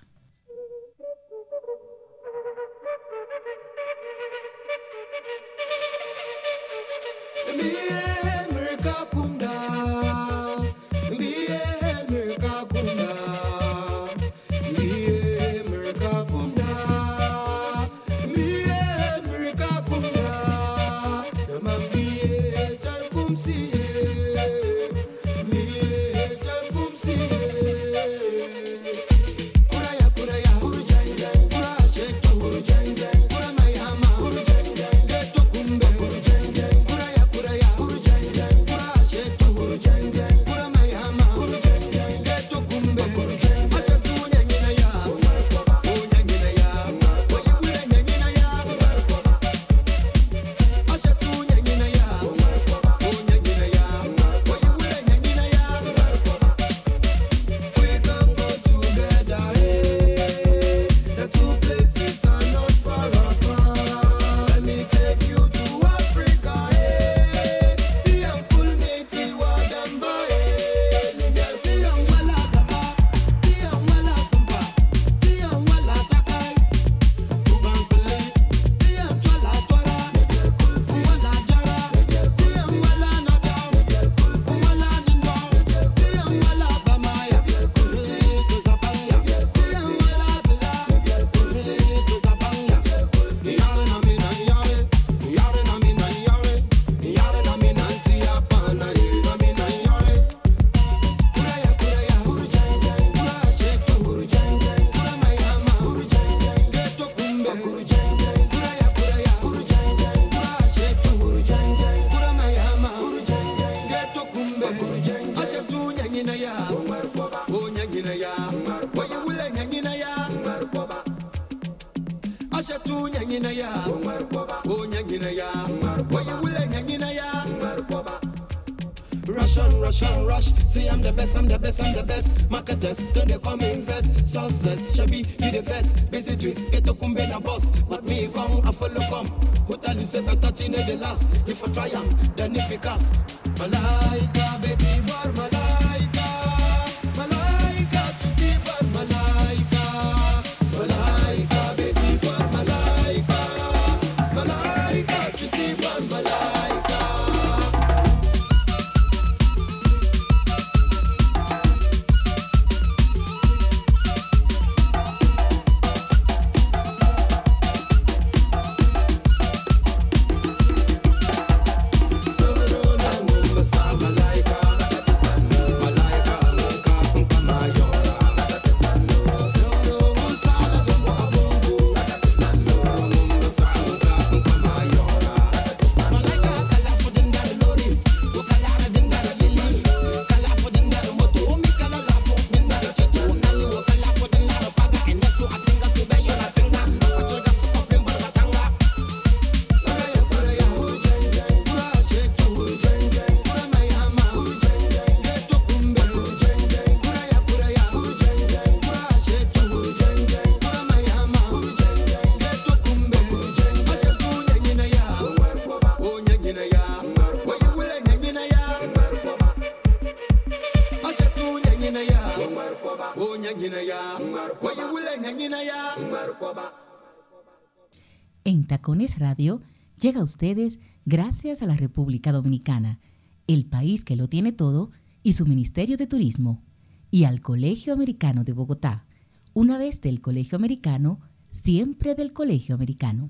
Radio 228.97 229.61
llega 229.99 230.21
a 230.21 230.23
ustedes 230.23 230.79
gracias 231.05 231.61
a 231.61 231.67
la 231.67 231.75
República 231.75 232.31
Dominicana, 232.31 232.99
el 233.45 233.65
país 233.65 234.03
que 234.03 234.15
lo 234.15 234.27
tiene 234.27 234.51
todo, 234.51 234.89
y 235.21 235.33
su 235.33 235.45
Ministerio 235.45 235.95
de 235.95 236.07
Turismo, 236.07 236.63
y 237.11 237.25
al 237.25 237.41
Colegio 237.41 237.93
Americano 237.93 238.43
de 238.43 238.53
Bogotá. 238.53 239.05
Una 239.53 239.77
vez 239.77 240.01
del 240.01 240.21
Colegio 240.21 240.55
Americano, 240.55 241.19
siempre 241.49 242.15
del 242.15 242.33
Colegio 242.33 242.73
Americano. 242.73 243.29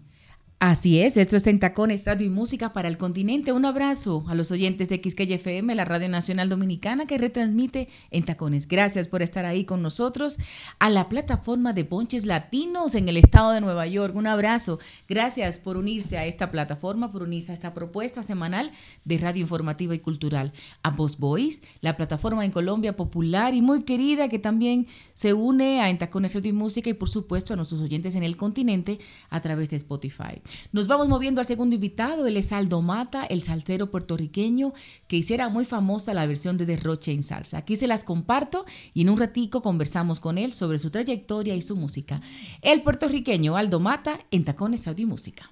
Así 0.62 1.00
es, 1.00 1.16
esto 1.16 1.38
es 1.38 1.48
en 1.48 1.58
Tacones, 1.58 2.04
Radio 2.06 2.28
y 2.28 2.30
Música 2.30 2.74
para 2.74 2.90
el 2.90 2.98
Continente. 2.98 3.54
Un 3.54 3.64
abrazo 3.64 4.26
a 4.28 4.36
los 4.36 4.52
oyentes 4.52 4.90
de 4.90 4.98
XKY 5.02 5.36
FM, 5.36 5.74
la 5.74 5.86
Radio 5.86 6.10
Nacional 6.10 6.50
Dominicana 6.50 7.06
que 7.06 7.18
retransmite 7.18 7.88
en 8.12 8.26
Tacones. 8.26 8.68
Gracias 8.68 9.08
por 9.08 9.22
estar 9.22 9.46
ahí 9.46 9.64
con 9.64 9.82
nosotros. 9.82 10.38
A 10.78 10.90
la 10.90 11.08
plataforma 11.08 11.72
de 11.72 11.86
Ponches 11.86 12.26
Latinos 12.26 12.96
en 12.96 13.08
el 13.08 13.16
estado 13.16 13.52
de 13.52 13.62
Nueva 13.62 13.88
York, 13.88 14.14
un 14.18 14.28
abrazo. 14.28 14.80
Gracias 15.08 15.60
por 15.60 15.78
unirse 15.78 16.18
a 16.18 16.26
esta 16.26 16.52
plataforma, 16.52 17.10
por 17.14 17.24
unirse 17.24 17.54
a 17.54 17.56
esta 17.56 17.74
propuesta 17.74 18.22
semanal 18.22 18.74
de 19.06 19.18
radio 19.18 19.40
informativa 19.40 19.96
y 19.96 20.00
cultural. 20.00 20.52
A 20.84 20.90
Voz 20.90 21.20
Boys, 21.20 21.62
la 21.80 21.96
plataforma 21.96 22.44
en 22.44 22.52
Colombia 22.52 22.98
popular 22.98 23.54
y 23.54 23.62
muy 23.62 23.84
querida 23.84 24.28
que 24.28 24.40
también 24.40 24.88
se 25.14 25.34
une 25.34 25.80
a 25.80 25.90
En 25.90 25.98
Tacones, 25.98 26.34
Radio 26.34 26.50
y 26.50 26.54
Música 26.54 26.90
y 26.90 26.96
por 26.96 27.10
supuesto 27.10 27.54
a 27.54 27.56
nuestros 27.56 27.80
oyentes 27.80 28.16
en 28.16 28.24
el 28.24 28.36
continente 28.36 29.00
a 29.30 29.40
través 29.40 29.70
de 29.70 29.78
Spotify. 29.78 30.42
Nos 30.72 30.88
vamos 30.88 31.08
moviendo 31.08 31.42
al 31.42 31.48
segundo 31.48 31.76
invitado, 31.76 32.28
él 32.28 32.38
es 32.38 32.52
Aldo 32.52 32.82
Mata, 32.82 33.26
el 33.26 33.44
salsero 33.44 33.90
puertorriqueño 33.92 34.74
que 35.08 35.18
hiciera 35.18 35.50
muy 35.50 35.66
famosa 35.66 36.14
la 36.14 36.26
versión 36.26 36.58
de 36.58 36.66
Derroche 36.66 37.12
en 37.12 37.24
salsa. 37.24 37.58
Aquí 37.58 37.76
se 37.76 37.88
las 37.88 38.04
comparto 38.04 38.66
y 38.94 39.02
en 39.02 39.10
un 39.10 39.20
ratico 39.20 39.62
conversamos 39.62 40.20
con 40.20 40.38
él 40.38 40.54
sobre 40.54 40.80
su 40.80 40.90
trayectoria 40.90 41.56
y 41.56 41.62
su 41.62 41.76
música. 41.76 42.22
El 42.62 42.82
puertorriqueño 42.82 43.56
Aldo 43.56 43.80
Mata 43.80 44.20
en 44.32 44.44
Tacones 44.44 44.88
Audio 44.88 45.04
y 45.04 45.10
Música. 45.10 45.50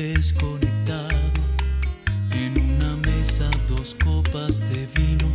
Desconectado. 0.00 1.30
En 2.32 2.52
una 2.58 2.96
mesa 3.08 3.50
dos 3.68 3.94
copas 4.02 4.60
de 4.70 4.88
vino 4.96 5.28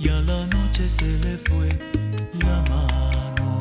y 0.00 0.08
a 0.08 0.20
la 0.20 0.46
noche 0.46 0.88
se 0.88 1.10
le 1.18 1.38
fue 1.38 1.68
la 2.44 2.58
mano. 2.70 3.60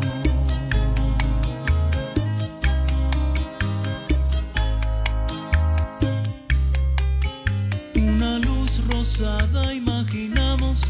Una 7.96 8.40
luz 8.40 8.82
rosada 8.88 9.74
imaginamos 9.74 10.82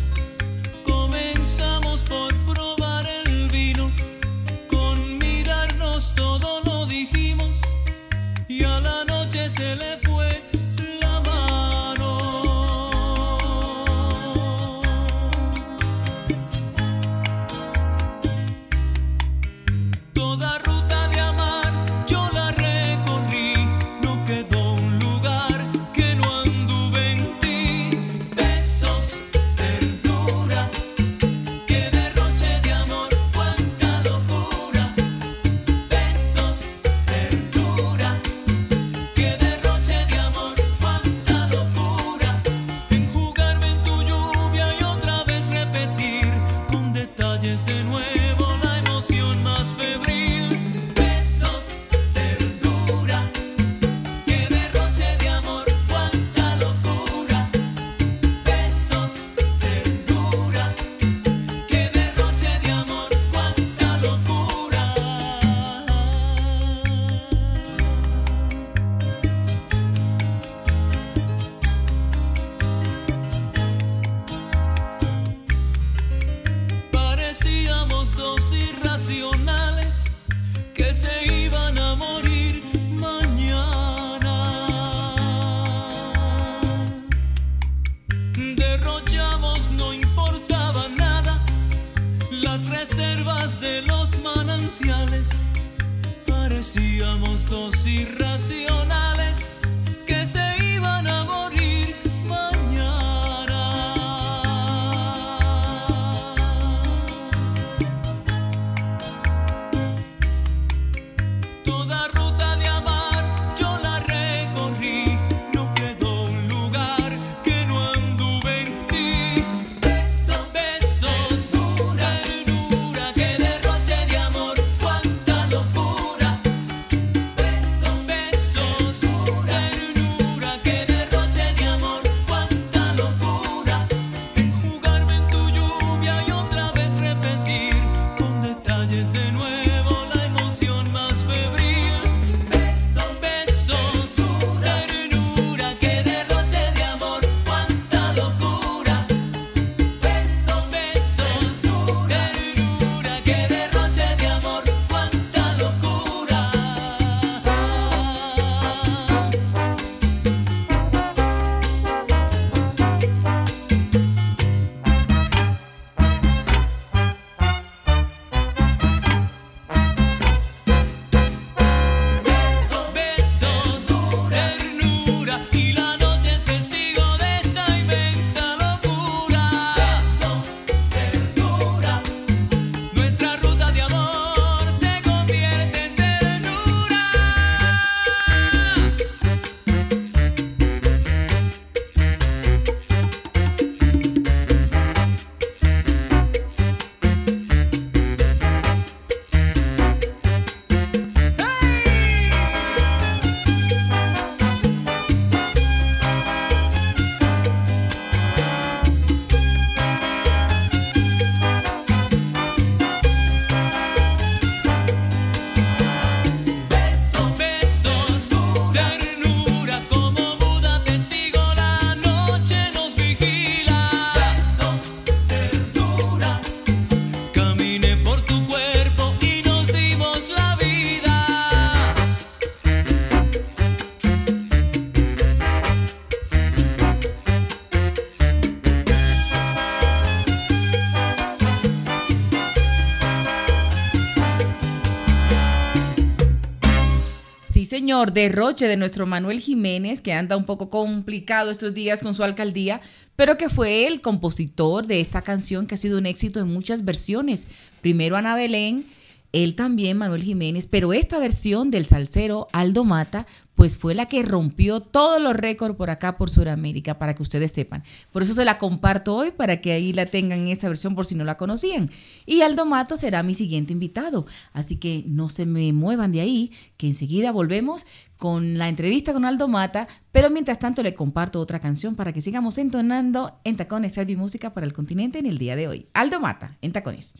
derroche 248.13 248.67
de 248.67 248.77
nuestro 248.77 249.05
Manuel 249.05 249.39
Jiménez, 249.39 250.01
que 250.01 250.13
anda 250.13 250.37
un 250.37 250.45
poco 250.45 250.69
complicado 250.69 251.51
estos 251.51 251.73
días 251.73 252.01
con 252.01 252.13
su 252.13 252.23
alcaldía, 252.23 252.79
pero 253.15 253.37
que 253.37 253.49
fue 253.49 253.85
el 253.85 254.01
compositor 254.01 254.87
de 254.87 255.01
esta 255.01 255.21
canción 255.21 255.67
que 255.67 255.75
ha 255.75 255.77
sido 255.77 255.97
un 255.97 256.05
éxito 256.05 256.39
en 256.39 256.47
muchas 256.47 256.85
versiones. 256.85 257.47
Primero 257.81 258.15
Ana 258.15 258.35
Belén, 258.35 258.85
él 259.33 259.55
también, 259.55 259.97
Manuel 259.97 260.23
Jiménez, 260.23 260.67
pero 260.67 260.93
esta 260.93 261.17
versión 261.17 261.71
del 261.71 261.85
salsero 261.85 262.47
Aldo 262.51 262.83
Mata, 262.83 263.25
pues 263.55 263.77
fue 263.77 263.95
la 263.95 264.07
que 264.07 264.23
rompió 264.23 264.79
todos 264.79 265.21
los 265.21 265.35
récords 265.35 265.75
por 265.75 265.89
acá, 265.89 266.17
por 266.17 266.29
Sudamérica, 266.29 266.97
para 266.97 267.15
que 267.15 267.23
ustedes 267.23 267.51
sepan. 267.51 267.83
Por 268.11 268.23
eso 268.23 268.33
se 268.33 268.43
la 268.43 268.57
comparto 268.57 269.15
hoy, 269.15 269.31
para 269.31 269.61
que 269.61 269.71
ahí 269.71 269.93
la 269.93 270.05
tengan 270.05 270.47
esa 270.47 270.67
versión 270.67 270.95
por 270.95 271.05
si 271.05 271.15
no 271.15 271.23
la 271.23 271.37
conocían. 271.37 271.89
Y 272.25 272.41
Aldo 272.41 272.65
Mato 272.65 272.97
será 272.97 273.23
mi 273.23 273.33
siguiente 273.33 273.71
invitado. 273.71 274.25
Así 274.51 274.77
que 274.77 275.03
no 275.07 275.29
se 275.29 275.45
me 275.45 275.71
muevan 275.73 276.11
de 276.11 276.21
ahí, 276.21 276.51
que 276.77 276.87
enseguida 276.87 277.31
volvemos 277.31 277.85
con 278.17 278.57
la 278.57 278.67
entrevista 278.67 279.13
con 279.13 279.25
Aldo 279.25 279.47
Mata, 279.47 279.87
pero 280.11 280.29
mientras 280.29 280.59
tanto 280.59 280.83
le 280.83 280.93
comparto 280.93 281.39
otra 281.39 281.59
canción 281.59 281.95
para 281.95 282.13
que 282.13 282.21
sigamos 282.21 282.57
entonando 282.57 283.39
en 283.43 283.55
Tacones 283.55 283.95
Radio 283.95 284.13
y 284.13 284.17
Música 284.17 284.53
para 284.53 284.65
el 284.65 284.73
Continente 284.73 285.19
en 285.19 285.25
el 285.25 285.37
día 285.37 285.55
de 285.55 285.67
hoy. 285.67 285.87
Aldo 285.93 286.19
Mata, 286.19 286.57
en 286.61 286.71
Tacones. 286.71 287.15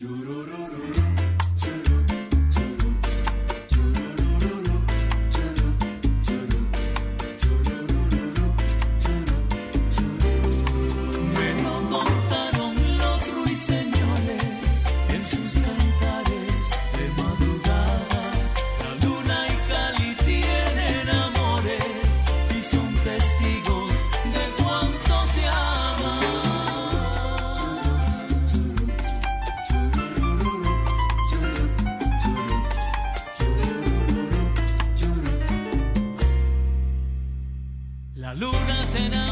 Sena 38.92 39.31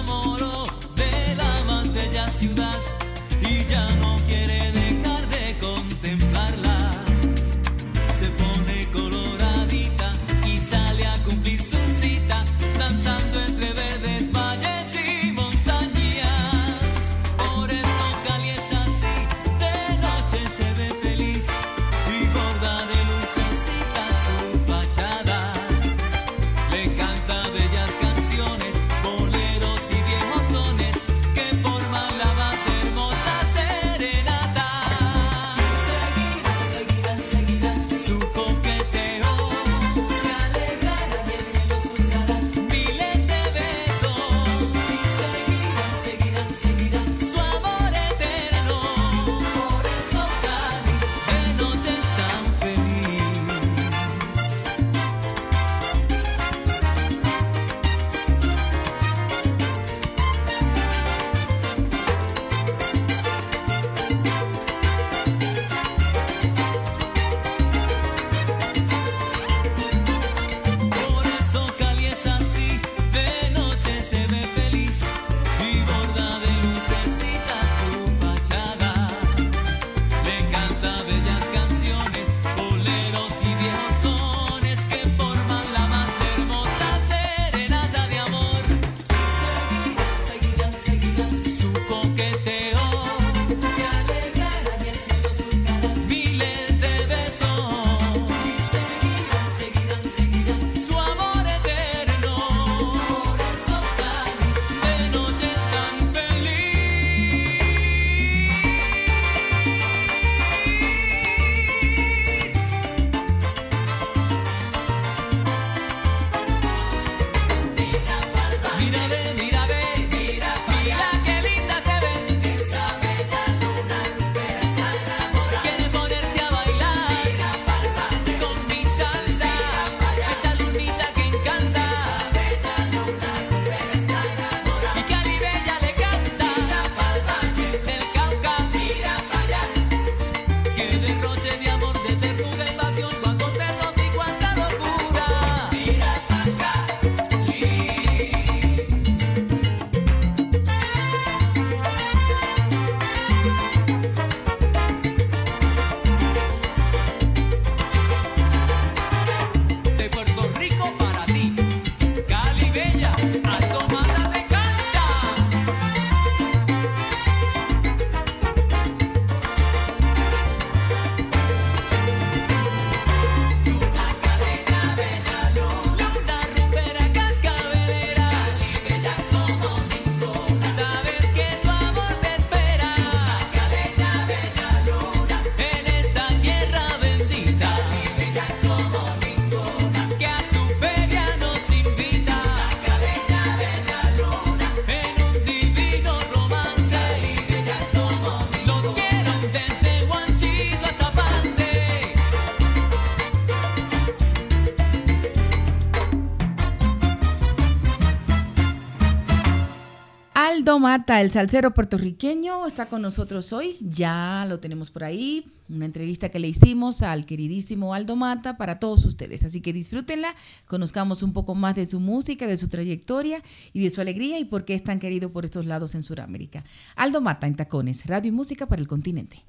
Mata, 210.80 211.20
el 211.20 211.30
salsero 211.30 211.72
puertorriqueño, 211.72 212.66
está 212.66 212.86
con 212.86 213.02
nosotros 213.02 213.52
hoy. 213.52 213.76
Ya 213.80 214.44
lo 214.48 214.58
tenemos 214.58 214.90
por 214.90 215.04
ahí. 215.04 215.46
Una 215.68 215.84
entrevista 215.84 216.30
que 216.30 216.40
le 216.40 216.48
hicimos 216.48 217.02
al 217.02 217.26
queridísimo 217.26 217.94
Aldo 217.94 218.16
Mata 218.16 218.56
para 218.56 218.80
todos 218.80 219.04
ustedes. 219.04 219.44
Así 219.44 219.60
que 219.60 219.72
disfrútenla, 219.72 220.34
conozcamos 220.66 221.22
un 221.22 221.32
poco 221.32 221.54
más 221.54 221.76
de 221.76 221.86
su 221.86 222.00
música, 222.00 222.48
de 222.48 222.56
su 222.56 222.68
trayectoria 222.68 223.42
y 223.72 223.82
de 223.84 223.90
su 223.90 224.00
alegría 224.00 224.40
y 224.40 224.44
por 224.44 224.64
qué 224.64 224.74
es 224.74 224.82
tan 224.82 224.98
querido 224.98 225.30
por 225.30 225.44
estos 225.44 225.66
lados 225.66 225.94
en 225.94 226.02
Sudamérica. 226.02 226.64
Aldo 226.96 227.20
Mata 227.20 227.46
en 227.46 227.54
Tacones, 227.54 228.06
radio 228.06 228.30
y 228.30 228.32
música 228.32 228.66
para 228.66 228.80
el 228.80 228.88
continente. 228.88 229.44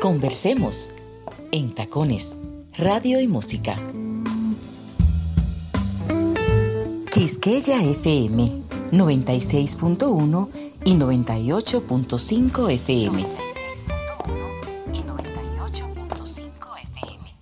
Conversemos 0.00 0.92
en 1.50 1.74
Tacones, 1.74 2.36
radio 2.76 3.20
y 3.20 3.26
música. 3.26 3.80
Quisqueya 7.10 7.82
FM 7.82 8.44
96.1 8.92 10.50
y 10.84 10.94
98.5 10.94 12.70
FM. 12.70 13.20
y 14.92 14.98
98.5 15.02 16.82
FM. 16.82 17.34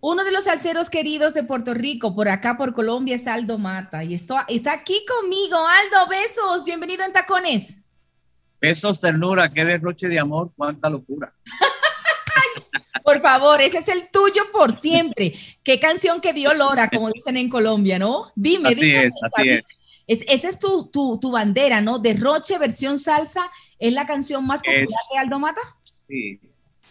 Uno 0.00 0.24
de 0.24 0.32
los 0.32 0.44
salseros 0.44 0.88
queridos 0.88 1.34
de 1.34 1.42
Puerto 1.42 1.74
Rico, 1.74 2.14
por 2.14 2.28
acá 2.28 2.56
por 2.56 2.72
Colombia, 2.72 3.16
es 3.16 3.26
Aldo 3.26 3.58
Mata. 3.58 4.02
Y 4.02 4.14
esto, 4.14 4.36
está 4.48 4.72
aquí 4.72 5.04
conmigo. 5.06 5.56
Aldo, 5.56 6.08
besos. 6.08 6.64
Bienvenido 6.64 7.04
en 7.04 7.12
Tacones. 7.12 7.76
Besos, 8.58 9.00
ternura, 9.00 9.52
qué 9.52 9.66
derroche 9.66 10.08
de 10.08 10.18
amor, 10.18 10.50
cuánta 10.56 10.88
locura. 10.88 11.34
Por 13.04 13.20
favor, 13.20 13.60
ese 13.60 13.78
es 13.78 13.88
el 13.88 14.08
tuyo 14.12 14.42
por 14.52 14.72
siempre. 14.72 15.34
Qué 15.62 15.78
canción 15.78 16.20
que 16.20 16.32
dio 16.32 16.54
Lora, 16.54 16.88
como 16.88 17.10
dicen 17.10 17.36
en 17.36 17.48
Colombia, 17.48 17.98
¿no? 17.98 18.32
Dime, 18.34 18.70
así 18.70 18.86
dime. 18.86 19.06
Es, 19.06 19.20
así 19.22 19.48
es. 19.48 19.82
es. 20.06 20.24
Esa 20.28 20.48
es 20.48 20.58
tu, 20.58 20.88
tu, 20.90 21.18
tu, 21.20 21.30
bandera, 21.30 21.80
¿no? 21.80 21.98
Derroche, 21.98 22.58
versión 22.58 22.98
salsa, 22.98 23.50
¿es 23.78 23.92
la 23.92 24.06
canción 24.06 24.46
más 24.46 24.60
popular 24.60 24.82
Es- 24.82 25.08
de 25.14 25.24
Aldo 25.24 25.38
Mata? 25.38 25.60
Sí. 26.08 26.40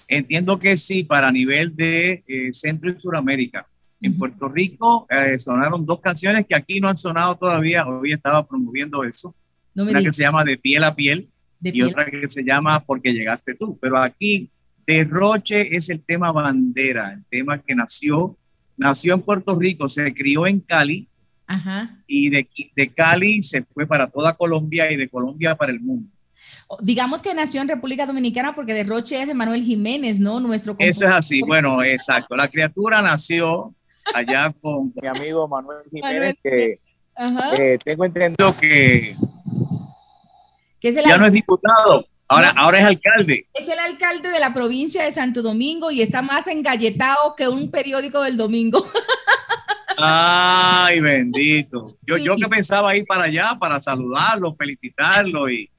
Entiendo 0.08 0.60
que 0.60 0.78
sí, 0.78 1.04
para 1.04 1.32
nivel 1.32 1.76
de 1.76 2.24
eh, 2.28 2.54
Centro 2.54 2.92
y 2.92 3.00
Suramérica. 3.00 3.68
En. 4.02 4.18
Puerto 4.18 4.48
Rico 4.50 5.08
eh, 5.10 5.38
sonaron 5.40 5.86
dos 5.86 6.00
canciones 6.00 6.46
que 6.48 6.56
aquí 6.56 6.80
no 6.80 6.90
han 6.90 6.98
sonado 6.98 7.36
todavía. 7.36 7.88
Hoy 7.88 8.14
estaba 8.14 8.46
promoviendo 8.46 9.04
eso. 9.04 9.34
No 9.74 9.84
me 9.84 9.92
Una 9.92 10.04
que 10.04 10.14
se 10.14 10.22
llama 10.22 10.44
De 10.44 10.58
piel 10.58 10.84
a 10.84 10.96
piel 10.96 11.28
y 11.62 11.82
otra 11.82 12.06
que 12.06 12.28
se 12.28 12.44
llama 12.44 12.82
Porque 12.82 13.14
llegaste 13.14 13.56
tú. 13.56 13.80
Pero 13.82 13.98
aquí 13.98 14.50
Derroche 14.88 15.76
es 15.76 15.90
el 15.90 16.02
tema 16.04 16.32
bandera, 16.32 17.14
el 17.14 17.26
tema 17.26 17.62
que 17.62 17.76
nació, 17.76 18.38
nació 18.78 19.16
en 19.16 19.22
Puerto 19.22 19.58
Rico, 19.58 19.90
se 19.90 20.14
crió 20.14 20.46
en 20.46 20.60
Cali 20.60 21.08
Ajá. 21.48 21.98
y 22.08 22.30
de, 22.30 22.48
de 22.76 22.94
Cali 22.94 23.42
se 23.42 23.64
fue 23.64 23.88
para 23.88 24.08
toda 24.08 24.34
Colombia 24.34 24.92
y 24.92 24.96
de 24.96 25.10
Colombia 25.10 25.56
para 25.56 25.72
el 25.72 25.80
mundo. 25.80 26.10
Digamos 26.82 27.22
que 27.22 27.34
nació 27.34 27.62
en 27.62 27.68
República 27.68 28.06
Dominicana 28.06 28.56
porque 28.56 28.74
Derroche 28.74 29.22
es 29.22 29.28
de 29.28 29.34
Manuel 29.34 29.64
Jiménez, 29.64 30.20
¿no? 30.20 30.40
Nuestro 30.40 30.76
Eso 30.80 31.06
es 31.06 31.12
así, 31.14 31.42
bueno, 31.42 31.84
exacto. 31.84 32.36
La 32.36 32.48
criatura 32.48 33.02
nació 33.02 33.74
allá 34.14 34.54
con 34.62 34.92
mi 35.00 35.08
amigo 35.08 35.48
Manuel 35.48 35.80
Manuel 35.92 35.92
Jiménez, 35.92 36.36
que 36.44 36.80
Ajá. 37.16 37.54
eh, 37.60 37.78
tengo 37.84 38.06
entendido 38.06 38.56
que 38.60 39.16
Que 40.80 40.90
es 40.90 40.98
el, 40.98 41.06
ya 41.06 41.18
no 41.18 41.26
es 41.26 41.32
diputado, 41.32 42.06
ahora, 42.28 42.54
ahora 42.56 42.80
es 42.80 42.86
alcalde. 42.86 43.46
es 43.54 43.68
el 43.68 43.80
alcalde 43.80 44.30
de 44.30 44.40
la 44.40 44.54
provincia 44.54 45.04
de 45.04 45.12
Santo 45.12 45.42
Domingo 45.42 45.92
y 45.92 46.02
está 46.02 46.22
más 46.22 46.48
engalletado 46.48 47.36
que 47.36 47.48
un 47.48 47.72
periódico 47.72 48.22
del 48.22 48.38
domingo. 48.38 48.86
Ay, 49.98 51.00
bendito. 51.00 51.98
Yo, 52.06 52.18
yo 52.18 52.36
que 52.36 52.48
pensaba 52.48 52.96
ir 52.96 53.06
para 53.06 53.24
allá 53.24 53.58
para 53.60 53.80
saludarlo, 53.80 54.56
felicitarlo 54.56 55.50
y 55.50 55.70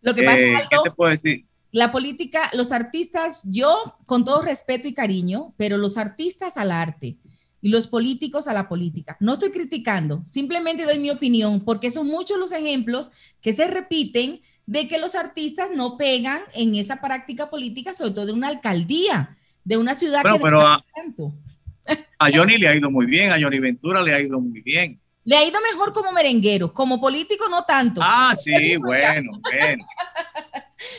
Lo 0.00 0.14
que 0.14 0.22
pasa, 0.22 0.38
eh, 0.38 0.52
¿qué 0.70 0.76
Aldo, 0.76 0.82
te 0.84 0.90
puedo 0.90 1.10
decir? 1.10 1.44
la 1.70 1.92
política, 1.92 2.50
los 2.54 2.72
artistas, 2.72 3.42
yo 3.44 3.96
con 4.06 4.24
todo 4.24 4.42
respeto 4.42 4.88
y 4.88 4.94
cariño, 4.94 5.54
pero 5.56 5.76
los 5.76 5.98
artistas 5.98 6.56
al 6.56 6.72
arte 6.72 7.18
y 7.60 7.68
los 7.68 7.88
políticos 7.88 8.48
a 8.48 8.54
la 8.54 8.68
política. 8.68 9.16
No 9.20 9.34
estoy 9.34 9.50
criticando, 9.50 10.22
simplemente 10.26 10.84
doy 10.84 10.98
mi 10.98 11.10
opinión, 11.10 11.64
porque 11.64 11.90
son 11.90 12.06
muchos 12.06 12.38
los 12.38 12.52
ejemplos 12.52 13.12
que 13.40 13.52
se 13.52 13.66
repiten 13.66 14.40
de 14.68 14.86
que 14.86 14.98
los 14.98 15.14
artistas 15.14 15.70
no 15.74 15.96
pegan 15.96 16.40
en 16.54 16.74
esa 16.74 17.00
práctica 17.00 17.48
política, 17.48 17.94
sobre 17.94 18.10
todo 18.10 18.26
de 18.26 18.32
una 18.32 18.48
alcaldía, 18.48 19.34
de 19.64 19.78
una 19.78 19.94
ciudad 19.94 20.20
Bueno, 20.20 20.36
que 20.36 20.42
pero 20.42 20.60
a, 20.60 20.84
tanto. 20.94 21.32
a 22.18 22.30
Johnny 22.30 22.58
le 22.58 22.68
ha 22.68 22.76
ido 22.76 22.90
muy 22.90 23.06
bien, 23.06 23.32
a 23.32 23.40
Johnny 23.40 23.58
Ventura 23.60 24.02
le 24.02 24.14
ha 24.14 24.20
ido 24.20 24.38
muy 24.38 24.60
bien. 24.60 25.00
Le 25.24 25.36
ha 25.38 25.44
ido 25.44 25.58
mejor 25.72 25.94
como 25.94 26.12
merenguero, 26.12 26.70
como 26.74 27.00
político 27.00 27.48
no 27.48 27.64
tanto. 27.64 28.00
Ah, 28.04 28.34
sí, 28.34 28.76
bueno, 28.88 29.40
bueno. 29.42 29.84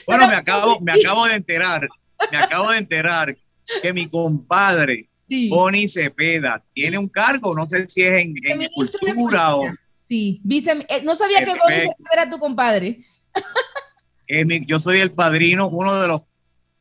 Bueno, 0.06 0.28
me 0.28 0.36
acabo, 0.36 0.80
me 0.82 0.92
acabo 0.92 1.26
de 1.28 1.36
enterar, 1.36 1.88
me 2.32 2.38
acabo 2.38 2.72
de 2.72 2.80
enterar 2.80 3.38
que 3.82 3.94
mi 3.94 4.10
compadre 4.10 5.08
sí. 5.24 5.48
Bonnie 5.48 5.88
Cepeda 5.88 6.62
tiene 6.74 6.98
un 6.98 7.08
cargo, 7.08 7.56
no 7.56 7.68
sé 7.70 7.88
si 7.88 8.02
es 8.02 8.10
en, 8.12 8.34
en 8.44 8.68
cultura 8.74 9.56
o. 9.56 9.64
Sí, 10.08 10.42
vice- 10.44 10.86
eh, 10.90 11.02
no 11.04 11.14
sabía 11.16 11.46
que 11.46 11.52
Boris 11.52 11.82
Perfecto. 11.84 12.04
era 12.12 12.30
tu 12.30 12.40
compadre. 12.40 13.06
Mi- 14.46 14.66
yo 14.66 14.80
soy 14.80 15.00
el 15.00 15.12
padrino, 15.12 15.68
uno 15.70 16.00
de 16.02 16.08
los, 16.08 16.22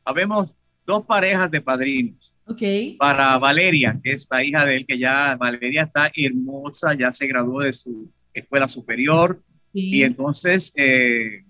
habemos 0.05 0.55
dos 0.85 1.05
parejas 1.05 1.51
de 1.51 1.61
padrinos. 1.61 2.37
Ok. 2.47 2.61
Para 2.97 3.37
Valeria, 3.37 3.99
que 4.03 4.11
es 4.11 4.27
la 4.29 4.43
hija 4.43 4.65
de 4.65 4.77
él, 4.77 4.85
que 4.87 4.97
ya 4.97 5.35
Valeria 5.35 5.83
está 5.83 6.11
hermosa, 6.15 6.93
ya 6.97 7.11
se 7.11 7.27
graduó 7.27 7.61
de 7.61 7.73
su 7.73 8.11
escuela 8.33 8.67
superior 8.67 9.41
Sí. 9.71 9.97
y 9.97 10.03
entonces 10.03 10.71
eh, 10.75 11.43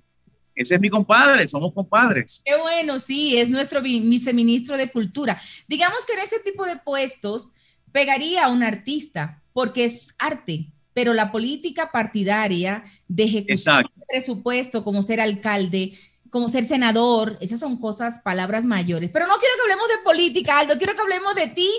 ese 0.53 0.75
es 0.75 0.81
mi 0.81 0.89
compadre, 0.89 1.47
somos 1.47 1.73
compadres. 1.73 2.41
Qué 2.43 2.57
bueno, 2.57 2.99
sí, 2.99 3.37
es 3.37 3.49
nuestro 3.49 3.81
vi- 3.81 4.01
viceministro 4.01 4.75
de 4.75 4.91
Cultura. 4.91 5.39
Digamos 5.69 6.05
que 6.05 6.13
en 6.13 6.19
este 6.19 6.39
tipo 6.39 6.65
de 6.65 6.75
puestos 6.77 7.53
pegaría 7.93 8.45
a 8.45 8.49
un 8.51 8.61
artista, 8.61 9.41
porque 9.53 9.85
es 9.85 10.13
arte, 10.19 10.67
pero 10.93 11.13
la 11.13 11.31
política 11.31 11.91
partidaria 11.91 12.83
de 13.07 13.23
ejecutar 13.23 13.51
Exacto. 13.51 13.91
presupuesto, 14.07 14.83
como 14.83 15.03
ser 15.03 15.21
alcalde, 15.21 15.93
como 16.29 16.49
ser 16.49 16.63
senador, 16.63 17.37
esas 17.41 17.59
son 17.59 17.77
cosas, 17.77 18.19
palabras 18.23 18.65
mayores. 18.65 19.09
Pero 19.11 19.25
no 19.27 19.35
quiero 19.37 19.53
que 19.55 19.61
hablemos 19.71 19.87
de 19.87 20.03
política, 20.03 20.59
Aldo, 20.59 20.77
quiero 20.77 20.93
que 20.93 21.01
hablemos 21.01 21.33
de 21.35 21.47
ti, 21.47 21.69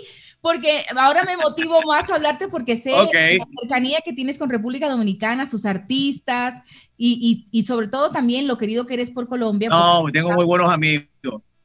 porque 0.41 0.87
ahora 0.97 1.23
me 1.25 1.37
motivo 1.37 1.81
más 1.87 2.09
a 2.11 2.15
hablarte 2.17 2.49
porque 2.49 2.77
sé 2.77 2.93
Ok. 2.95 3.13
la 3.15 3.47
cercanía 3.61 3.99
que 4.05 4.13
tienes 4.13 4.39
con 4.39 4.49
República 4.51 4.89
Dominicana, 4.89 5.47
sus 5.47 5.65
artistas 5.67 6.63
y, 6.97 7.47
y- 7.53 7.59
y 7.59 7.63
sobre 7.65 7.89
todo 7.89 8.11
también 8.11 8.49
lo 8.49 8.57
querido 8.59 8.87
que 8.87 8.95
eres 8.95 9.11
por 9.11 9.29
Colombia. 9.29 9.69
No, 9.69 10.01
porque- 10.03 10.19
tengo 10.19 10.33
muy 10.33 10.45
buenos 10.45 10.71
amigos, 10.71 11.07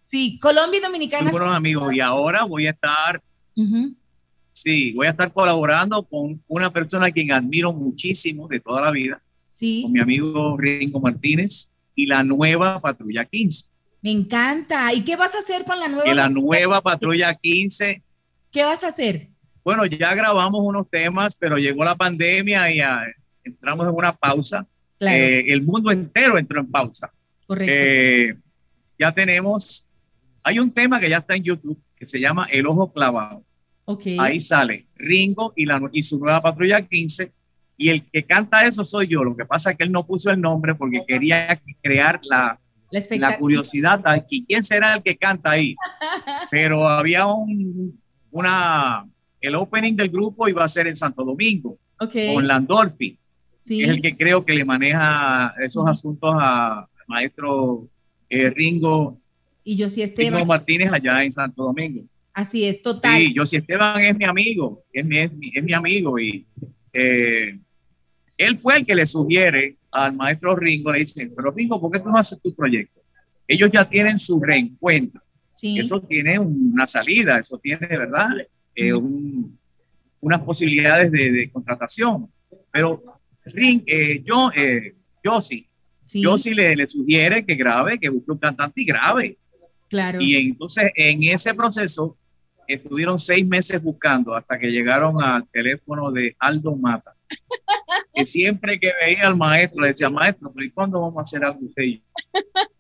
Sí, 0.01 0.37
Colombia 0.39 0.77
y 0.77 0.81
muy 0.81 0.87
Dominicana. 0.91 1.31
buenos 1.31 1.53
amigos 1.55 1.91
y 1.93 1.99
ahora 1.99 2.43
voy 2.43 2.67
a 2.67 2.71
estar, 2.71 3.21
Ujú, 3.55 3.95
sí, 4.55 4.93
voy 4.93 5.07
a 5.07 5.09
estar 5.09 5.33
colaborando 5.33 6.03
con 6.03 6.41
una 6.47 6.71
persona 6.71 7.07
a 7.07 7.11
quien 7.11 7.31
admiro 7.33 7.73
muchísimo 7.73 8.47
de 8.47 8.59
toda 8.61 8.81
la 8.81 8.91
vida, 8.91 9.21
Sí, 9.49 9.81
con 9.83 9.91
mi 9.91 9.99
amigo 9.99 10.57
Ringo 10.57 10.99
Martínez 10.99 11.73
y 11.93 12.05
la 12.05 12.23
nueva 12.23 12.79
Patrulla 12.81 13.25
15. 13.25 13.67
me 14.01 14.11
encanta. 14.11 14.93
¿Y 14.93 15.03
qué 15.03 15.15
vas 15.15 15.33
a 15.35 15.39
hacer 15.39 15.65
con 15.65 15.79
la 15.79 15.87
nueva? 15.87 16.03
Que 16.05 16.13
la 16.15 16.29
nueva 16.29 16.81
Patrulla 16.81 17.33
15 17.35 18.01
¿Qué 18.51 18.63
vas 18.63 18.83
a 18.85 18.87
hacer? 18.87 19.29
Bueno, 19.63 19.85
ya 19.85 20.13
grabamos 20.15 20.61
unos 20.63 20.89
temas, 20.89 21.35
pero 21.35 21.57
llegó 21.57 21.83
la 21.83 21.95
pandemia 21.95 22.71
y 22.71 22.79
ah, 22.79 23.01
entramos 23.43 23.87
en 23.87 23.93
una 23.93 24.15
pausa. 24.15 24.65
Claro, 24.97 25.17
Eh, 25.17 25.51
el 25.51 25.61
mundo 25.63 25.91
entero 25.91 26.37
entró 26.37 26.59
en 26.61 26.71
pausa. 26.71 27.11
correcto. 27.47 27.73
Eh, 27.75 28.35
ya 28.97 29.11
tenemos, 29.11 29.87
hay 30.43 30.59
un 30.59 30.71
tema 30.73 30.99
que 30.99 31.09
ya 31.09 31.17
está 31.17 31.35
en 31.35 31.43
YouTube 31.43 31.77
que 31.97 32.05
se 32.05 32.19
llama 32.19 32.47
El 32.51 32.67
Ojo 32.67 32.91
Clavado. 32.93 33.43
Ok. 33.86 34.01
Ahí 34.19 34.39
sale 34.39 34.86
Ringo 34.95 35.53
y, 35.55 35.65
la, 35.65 35.81
y 35.91 36.03
su 36.03 36.19
nueva 36.19 36.41
patrulla 36.41 36.81
15. 36.86 37.31
Y 37.77 37.89
el 37.89 38.03
que 38.09 38.23
canta 38.23 38.65
eso 38.65 38.83
soy 38.86 39.07
yo. 39.07 39.23
Lo 39.23 39.36
que 39.36 39.45
pasa 39.45 39.71
es 39.71 39.77
que 39.77 39.83
él 39.83 39.91
no 39.91 40.05
puso 40.05 40.29
el 40.31 40.39
nombre 40.39 40.75
porque 40.75 41.03
quería 41.07 41.61
crear 41.81 42.19
la, 42.23 42.57
la 43.11 43.38
curiosidad 43.38 44.01
aquí. 44.05 44.45
¿Quién 44.47 44.63
será 44.63 44.95
el 44.95 45.03
que 45.03 45.17
canta 45.17 45.51
ahí? 45.51 45.75
Pero 46.51 46.88
había 46.88 47.25
un, 47.25 47.99
una, 48.31 49.05
el 49.41 49.55
opening 49.55 49.95
del 49.95 50.09
grupo 50.09 50.47
iba 50.47 50.63
a 50.63 50.67
ser 50.69 50.88
en 50.88 50.95
Santo 50.95 51.23
Domingo, 51.25 51.77
Ok, 51.99 52.13
con 52.33 52.47
Landolfi, 52.47 53.17
sí. 53.61 53.77
que 53.77 53.83
es 53.83 53.89
el 53.89 54.01
que 54.01 54.15
creo 54.15 54.45
que 54.45 54.53
le 54.53 54.63
maneja 54.65 55.53
esos 55.63 55.86
asuntos 55.88 56.33
a- 56.39 56.79
al 56.79 56.88
maestro 57.07 57.88
eh, 58.29 58.49
Ringo, 58.49 59.19
Y 59.63 59.75
yo 59.75 59.89
sí, 59.89 60.05
Ringo. 60.05 60.45
Martínez 60.45 60.91
allá 60.93 61.23
en 61.23 61.31
Santo 61.33 61.63
Domingo. 61.63 62.03
Así 62.36 62.65
es, 62.65 62.81
total. 62.81 63.21
Sí, 63.21 63.33
yo 63.33 63.45
si 63.45 63.55
Esteban 63.55 64.03
es 64.03 64.17
mi 64.17 64.25
amigo, 64.25 64.83
es 64.91 65.05
mi, 65.05 65.19
es 65.19 65.31
mi, 65.31 65.51
es 65.55 65.63
mi 65.63 65.73
amigo 65.73 66.19
y 66.19 66.45
eh, 66.91 67.57
él 68.38 68.57
fue 68.57 68.75
el 68.75 68.86
que 68.86 68.93
le 68.93 69.05
sugiere 69.07 69.77
al 69.89 70.13
maestro 70.17 70.53
Ringo, 70.53 70.91
le 70.91 70.99
dice, 70.99 71.31
pero 71.33 71.51
Ringo, 71.51 71.79
¿por 71.79 71.89
qué 71.93 72.01
tú 72.01 72.09
no 72.09 72.17
haces 72.17 72.41
tu 72.41 72.53
proyecto? 72.53 72.99
Ellos 73.47 73.71
ya 73.71 73.88
tienen 73.88 74.19
su 74.19 74.41
reencuentro. 74.41 75.21
Eso 75.61 76.01
tiene 76.01 76.38
una 76.38 76.86
salida, 76.86 77.39
eso 77.39 77.57
tiene, 77.57 77.88
¿verdad? 77.88 78.27
Eh, 78.75 78.91
unas 78.93 80.41
posibilidades 80.41 81.09
de, 81.13 81.49
contratación. 81.53 82.27
Pero 82.69 83.01
Ring, 83.45 83.81
eh, 83.88 84.21
yo, 84.25 84.51
eh, 84.53 84.93
yo 85.23 85.39
sí, 85.39 85.69
yo 86.13 86.38
sí 86.38 86.53
le, 86.53 86.75
le, 86.75 86.86
sugiere 86.86 87.45
que 87.45 87.55
grabe, 87.55 87.97
que 87.97 88.09
busque 88.09 88.33
un 88.33 88.39
cantante 88.39 88.81
y 88.81 88.86
grabe. 88.86 89.38
Claro. 89.88 90.19
Y 90.19 90.36
entonces 90.36 90.91
en 90.95 91.23
ese 91.23 91.53
proceso 91.53 92.17
estuvieron 92.68 93.20
seis 93.20 93.45
meses 93.45 93.82
buscando 93.82 94.36
hasta 94.36 94.57
que 94.57 94.68
llegaron 94.68 95.24
al 95.24 95.47
teléfono 95.49 96.11
de 96.11 96.36
Aldo 96.39 96.76
Mata. 96.76 97.13
que 98.13 98.26
siempre 98.26 98.80
que 98.80 98.91
veía 99.01 99.28
al 99.28 99.36
maestro 99.36 99.82
le 99.82 99.89
decía, 99.89 100.09
maestro, 100.09 100.51
pero 100.53 100.66
¿y 100.66 100.72
cuándo 100.72 101.01
vamos 101.01 101.18
a 101.18 101.22
hacer 101.22 101.43
algo 101.43 101.66
usted? 101.66 101.84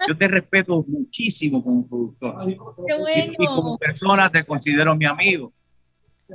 Yo 0.07 0.17
te 0.17 0.27
respeto 0.27 0.83
muchísimo 0.87 1.63
como 1.63 1.87
productor. 1.87 2.49
y, 2.49 2.53
y, 2.53 3.45
como 3.45 3.77
persona 3.77 4.29
te 4.29 4.43
considero 4.43 4.95
mi 4.95 5.05
amigo. 5.05 5.53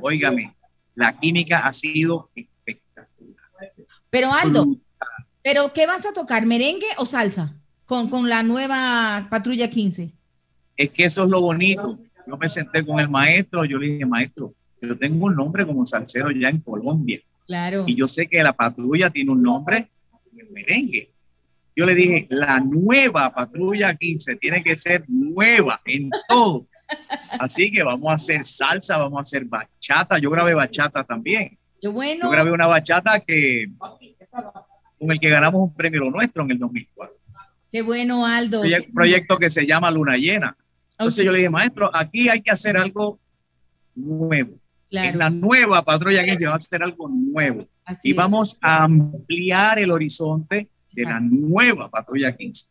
Óigame, 0.01 0.55
la 0.95 1.17
química 1.17 1.61
ha 1.61 1.73
sido 1.73 2.31
espectacular. 2.35 3.73
Pero 4.11 4.33
Aldo, 4.33 4.67
¿pero 5.43 5.73
qué 5.73 5.87
vas 5.87 6.07
a 6.07 6.13
tocar? 6.13 6.47
¿Merengue 6.47 6.87
o 6.99 7.07
salsa? 7.07 7.57
Con, 7.87 8.09
con 8.09 8.29
la 8.29 8.43
nueva 8.43 9.27
Patrulla 9.31 9.69
15. 9.69 10.13
Es 10.77 10.91
que 10.91 11.05
eso 11.05 11.25
es 11.25 11.31
lo 11.31 11.41
bonito. 11.41 11.99
Yo 12.31 12.37
me 12.37 12.49
senté 12.49 12.87
con 12.87 13.01
el 13.01 13.09
maestro, 13.09 13.65
yo 13.65 13.77
le 13.77 13.89
dije, 13.89 14.07
maestro, 14.07 14.55
yo 14.81 14.97
tengo 14.97 15.27
un 15.27 15.35
nombre 15.35 15.67
como 15.67 15.85
salsero 15.85 16.31
ya 16.31 16.49
en 16.49 16.61
Colombia. 16.61 17.21
Claro. 17.45 17.83
Y 17.89 17.97
yo 17.97 18.07
sé 18.07 18.29
que 18.29 18.41
la 18.41 18.53
patrulla 18.53 19.11
tiene 19.11 19.33
un 19.33 19.43
nombre 19.43 19.89
en 20.39 20.53
merengue. 20.53 21.11
Yo 21.75 21.87
le 21.87 21.95
dije, 21.97 22.29
la 22.31 22.61
nueva 22.61 23.33
patrulla 23.35 23.97
15 23.97 24.37
tiene 24.37 24.63
que 24.63 24.77
ser 24.77 25.05
nueva 25.09 25.81
en 25.85 26.09
todo. 26.29 26.69
Así 27.41 27.73
que 27.73 27.83
vamos 27.83 28.09
a 28.09 28.15
hacer 28.15 28.45
salsa, 28.45 28.99
vamos 28.99 29.19
a 29.19 29.23
hacer 29.23 29.45
bachata. 29.45 30.19
Yo 30.19 30.31
grabé 30.31 30.55
bachata 30.55 31.03
también. 31.03 31.59
Qué 31.81 31.89
bueno. 31.89 32.27
Yo 32.27 32.31
grabé 32.31 32.53
una 32.53 32.69
bachata 32.69 33.19
que 33.19 33.71
con 35.01 35.11
el 35.11 35.19
que 35.19 35.31
ganamos 35.31 35.63
un 35.63 35.75
premio 35.75 36.09
nuestro 36.11 36.45
en 36.45 36.53
el 36.53 36.59
2004. 36.61 37.17
Qué 37.73 37.83
bueno, 37.83 38.25
Aldo. 38.25 38.61
Un 38.61 38.95
proyecto 38.95 39.37
que 39.37 39.51
se 39.51 39.67
llama 39.67 39.91
Luna 39.91 40.17
Llena. 40.17 40.57
Entonces 41.01 41.25
yo 41.25 41.33
le 41.33 41.39
dije, 41.39 41.49
maestro, 41.49 41.91
aquí 41.95 42.29
hay 42.29 42.43
que 42.43 42.51
hacer 42.51 42.77
algo 42.77 43.19
nuevo. 43.95 44.53
En 44.91 45.17
la 45.17 45.31
nueva 45.31 45.83
patrulla 45.83 46.23
que 46.25 46.37
se 46.37 46.47
va 46.47 46.53
a 46.53 46.57
hacer 46.57 46.83
algo 46.83 47.09
nuevo. 47.09 47.67
y 48.03 48.13
vamos 48.13 48.59
a 48.61 48.85
ampliar 48.85 49.79
el 49.79 49.93
horizonte 49.93 50.69
de 50.93 51.05
la 51.05 51.19
nueva 51.19 51.89
patrulla 51.89 52.37
15. 52.37 52.67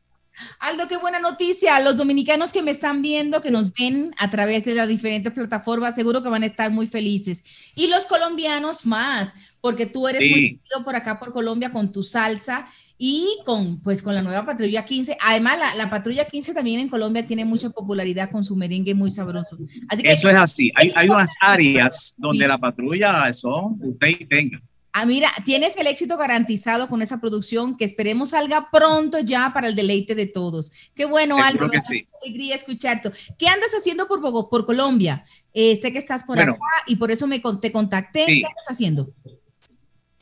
Aldo, 0.60 0.88
qué 0.88 0.98
buena 0.98 1.20
noticia. 1.20 1.80
Los 1.80 1.98
dominicanos 1.98 2.54
que 2.54 2.62
me 2.62 2.70
están 2.70 3.02
viendo, 3.02 3.42
que 3.42 3.50
nos 3.50 3.74
ven 3.74 4.14
a 4.20 4.30
través 4.30 4.64
de 4.64 4.76
las 4.76 4.88
diferentes 4.88 5.34
plataformas, 5.34 5.96
seguro 5.96 6.22
que 6.22 6.30
van 6.30 6.44
a 6.44 6.46
estar 6.46 6.70
muy 6.70 6.86
felices. 6.86 7.44
Y 7.74 7.88
los 7.88 8.06
colombianos 8.06 8.86
más, 8.86 9.34
porque 9.60 9.88
tú 9.88 10.08
eres 10.08 10.22
muy 10.22 10.60
querido 10.60 10.86
por 10.86 10.96
acá, 10.96 11.18
por 11.18 11.34
Colombia, 11.34 11.72
con 11.72 11.92
tu 11.92 12.04
salsa 12.04 12.68
y 13.02 13.40
con, 13.46 13.80
pues, 13.80 14.02
con 14.02 14.14
la 14.14 14.22
nueva 14.22 14.46
Patrulla 14.46 14.84
15. 14.84 15.18
Además, 15.22 15.58
la, 15.58 15.74
la, 15.76 15.90
Patrulla 15.90 16.26
15 16.26 16.54
también 16.54 16.82
en 16.82 16.90
Colombia 16.90 17.26
tiene 17.26 17.46
mucha 17.46 17.70
popularidad 17.70 18.30
con 18.30 18.44
su 18.44 18.58
merengue 18.58 18.94
muy 18.94 19.10
sabroso. 19.10 19.58
Así 19.88 20.04
que, 20.04 20.12
Eso 20.12 20.30
es 20.30 20.36
así. 20.36 20.70
Hay, 20.76 20.92
hay 20.94 21.08
unas 21.08 21.34
áreas 21.40 22.14
donde 22.18 22.46
la 22.46 22.58
patrulla 22.58 23.34
son 23.34 23.80
usted 23.82 24.08
y 24.08 24.26
tenga. 24.26 24.62
Ah, 24.92 25.06
mira, 25.06 25.32
tienes 25.46 25.78
el 25.78 25.88
éxito 25.88 26.18
garantizado 26.18 26.90
con 26.90 27.02
esa 27.02 27.22
producción 27.22 27.78
que 27.78 27.86
esperemos 27.86 28.32
salga 28.32 28.70
pronto 28.70 29.20
ya 29.20 29.52
para 29.54 29.70
el 29.70 29.76
deleite 29.76 30.14
de 30.14 30.26
todos. 30.26 30.74
Qué 30.94 31.06
bueno, 31.06 31.42
Aldo. 31.42 31.70
Que 31.70 31.82
sí. 31.82 32.06
alegría 32.22 32.56
escucharte. 32.56 33.12
¿Qué 33.38 33.48
andas 33.48 33.70
haciendo 33.78 34.10
por, 34.10 34.20
por 34.50 34.66
Colombia? 34.66 35.24
Eh, 35.54 35.78
sé 35.78 35.94
que 35.94 36.00
estás 36.00 36.24
por 36.24 36.38
acá 36.38 36.58
y 36.86 36.98
por 36.98 37.12
eso 37.12 37.28
me 37.28 37.42
te 37.62 37.72
contacté. 37.72 38.26
¿Qué 38.26 38.42
estás 38.42 38.66
haciendo? 38.68 39.10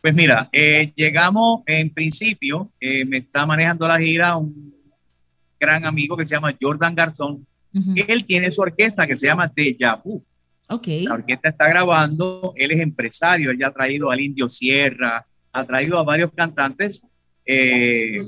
Pues 0.08 0.16
mira, 0.16 0.48
eh, 0.54 0.94
llegamos 0.96 1.64
en 1.66 1.90
principio, 1.90 2.72
eh, 2.80 3.04
me 3.04 3.18
está 3.18 3.46
manejando 3.46 3.86
la 3.90 4.00
gira 4.00 4.38
un 4.38 4.74
gran 5.60 5.86
amigo 5.86 6.16
que 6.16 6.26
se 6.26 6.34
llama 6.34 6.56
Jordan 6.62 6.96
Garzón. 6.96 7.46
Él 7.74 8.26
tiene 8.26 8.50
su 8.54 8.62
orquesta 8.62 9.06
que 9.06 9.18
se 9.18 9.28
llama 9.28 9.52
Deja 9.54 9.96
Vu. 9.96 10.24
Okay. 10.70 11.04
La 11.04 11.16
orquesta 11.16 11.50
está 11.50 11.68
grabando, 11.68 12.54
él 12.56 12.72
es 12.72 12.80
empresario, 12.80 13.52
él 13.52 13.58
ya 13.60 13.68
ha 13.68 13.74
traído 13.74 14.10
al 14.10 14.22
Indio 14.22 14.48
Sierra, 14.48 15.26
ha 15.52 15.66
traído 15.66 16.00
a 16.00 16.04
varios 16.04 16.32
cantantes 16.34 17.06
eh, 17.46 18.26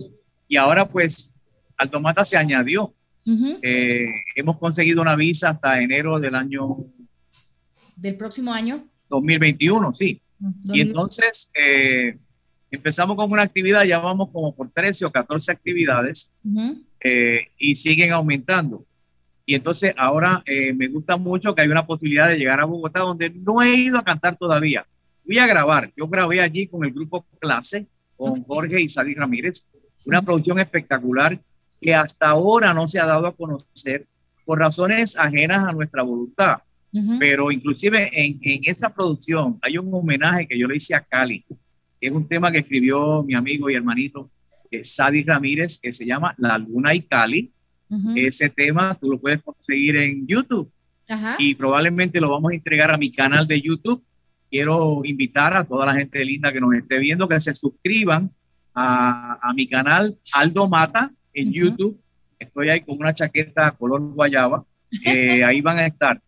y 0.49 0.57
ahora 0.57 0.85
pues 0.85 1.33
Alto 1.77 2.01
Mata 2.01 2.25
se 2.25 2.35
añadió. 2.35 2.93
Eh, 3.61 4.15
hemos 4.35 4.57
conseguido 4.57 5.01
una 5.01 5.15
visa 5.15 5.51
hasta 5.51 5.79
enero 5.79 6.19
del 6.19 6.35
año... 6.35 6.75
¿Del 7.95 8.17
próximo 8.17 8.51
año? 8.51 8.85
2021, 9.07 9.93
sí. 9.93 10.21
Y 10.65 10.81
entonces 10.81 11.51
eh, 11.53 12.17
empezamos 12.71 13.15
con 13.15 13.31
una 13.31 13.43
actividad, 13.43 13.83
ya 13.83 13.99
vamos 13.99 14.29
como 14.31 14.55
por 14.55 14.69
13 14.69 15.05
o 15.05 15.11
14 15.11 15.51
actividades 15.51 16.33
y 17.57 17.75
siguen 17.75 18.11
aumentando. 18.11 18.85
Y 19.49 19.55
entonces 19.55 19.95
ahora 19.97 20.43
eh, 20.45 20.73
me 20.73 20.87
gusta 20.89 21.17
mucho 21.17 21.55
que 21.55 21.63
hay 21.63 21.69
una 21.69 21.83
posibilidad 21.83 22.29
de 22.29 22.37
llegar 22.37 22.59
a 22.59 22.65
Bogotá 22.65 22.99
donde 22.99 23.31
no 23.31 23.63
he 23.63 23.73
ido 23.73 23.97
a 23.97 24.03
cantar 24.03 24.37
todavía. 24.37 24.85
Fui 25.25 25.39
a 25.39 25.47
grabar. 25.47 25.91
Yo 25.97 26.07
grabé 26.07 26.39
allí 26.39 26.67
con 26.67 26.85
el 26.85 26.91
grupo 26.91 27.25
Clase, 27.39 27.87
con 28.15 28.43
Jorge 28.43 28.79
y 28.79 28.87
Sadi 28.87 29.15
Ramírez, 29.15 29.71
una 30.05 30.21
producción 30.21 30.59
espectacular 30.59 31.39
que 31.81 31.95
hasta 31.95 32.29
ahora 32.29 32.75
no 32.75 32.87
se 32.87 32.99
ha 32.99 33.07
dado 33.07 33.25
a 33.25 33.35
conocer 33.35 34.05
por 34.45 34.59
razones 34.59 35.17
ajenas 35.17 35.67
a 35.67 35.71
nuestra 35.71 36.03
voluntad. 36.03 36.59
Pero 37.19 37.51
inclusive 37.51 38.09
en, 38.13 38.39
en, 38.41 38.61
esa 38.63 38.93
producción 38.93 39.59
hay 39.61 39.77
un 39.77 39.93
homenaje 39.93 40.47
que 40.47 40.57
yo 40.57 40.67
le 40.67 40.77
hice 40.77 40.95
a 40.95 41.01
Cali, 41.01 41.45
que 42.01 42.07
es 42.07 42.11
un 42.11 42.27
tema 42.27 42.51
que 42.51 42.59
escribió 42.59 43.21
mi 43.21 43.35
amigo 43.35 43.69
y 43.69 43.75
hermanito 43.75 44.29
eh, 44.71 44.83
Sadi 44.83 45.23
Ramírez, 45.23 45.77
que 45.79 45.91
se 45.91 46.05
llama 46.05 46.33
La 46.37 46.57
Luna 46.57 46.95
y 46.95 47.01
Cali 47.01 47.51
ese 48.15 48.49
tema 48.49 48.95
tú 48.99 49.11
lo 49.11 49.19
puedes 49.19 49.41
conseguir 49.41 49.97
en 49.97 50.27
YouTube 50.27 50.71
y 51.39 51.55
probablemente 51.55 52.21
lo 52.21 52.29
vamos 52.29 52.51
a 52.51 52.55
entregar 52.55 52.91
a 52.91 52.97
mi 52.97 53.11
canal 53.11 53.47
de 53.47 53.59
YouTube. 53.59 54.03
Quiero 54.49 55.01
invitar 55.03 55.57
a 55.57 55.63
toda 55.63 55.87
la 55.87 55.95
gente 55.95 56.23
linda 56.23 56.53
que 56.53 56.61
nos 56.61 56.73
esté 56.75 56.99
viendo 56.99 57.27
que 57.27 57.39
se 57.39 57.53
suscriban 57.53 58.29
a, 58.75 59.39
a 59.41 59.53
mi 59.53 59.67
canal 59.67 60.15
Aldo 60.35 60.69
Mata 60.69 61.11
en 61.33 61.51
YouTube. 61.51 61.99
Estoy 62.37 62.69
ahí 62.69 62.81
con 62.81 62.97
una 62.99 63.13
chaqueta 63.13 63.71
color 63.71 64.01
guayaba. 64.13 64.63
Eh, 65.03 65.43
ahí 65.47 65.61
van 65.61 65.79
a 65.79 65.87
estar 65.87 66.21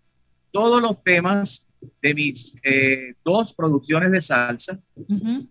todos 0.51 0.81
los 0.81 1.03
temas 1.03 1.67
de 2.01 2.13
mis 2.13 2.55
eh, 2.63 3.15
dos 3.23 3.53
producciones 3.53 4.11
de 4.11 4.21
salsa. 4.21 4.79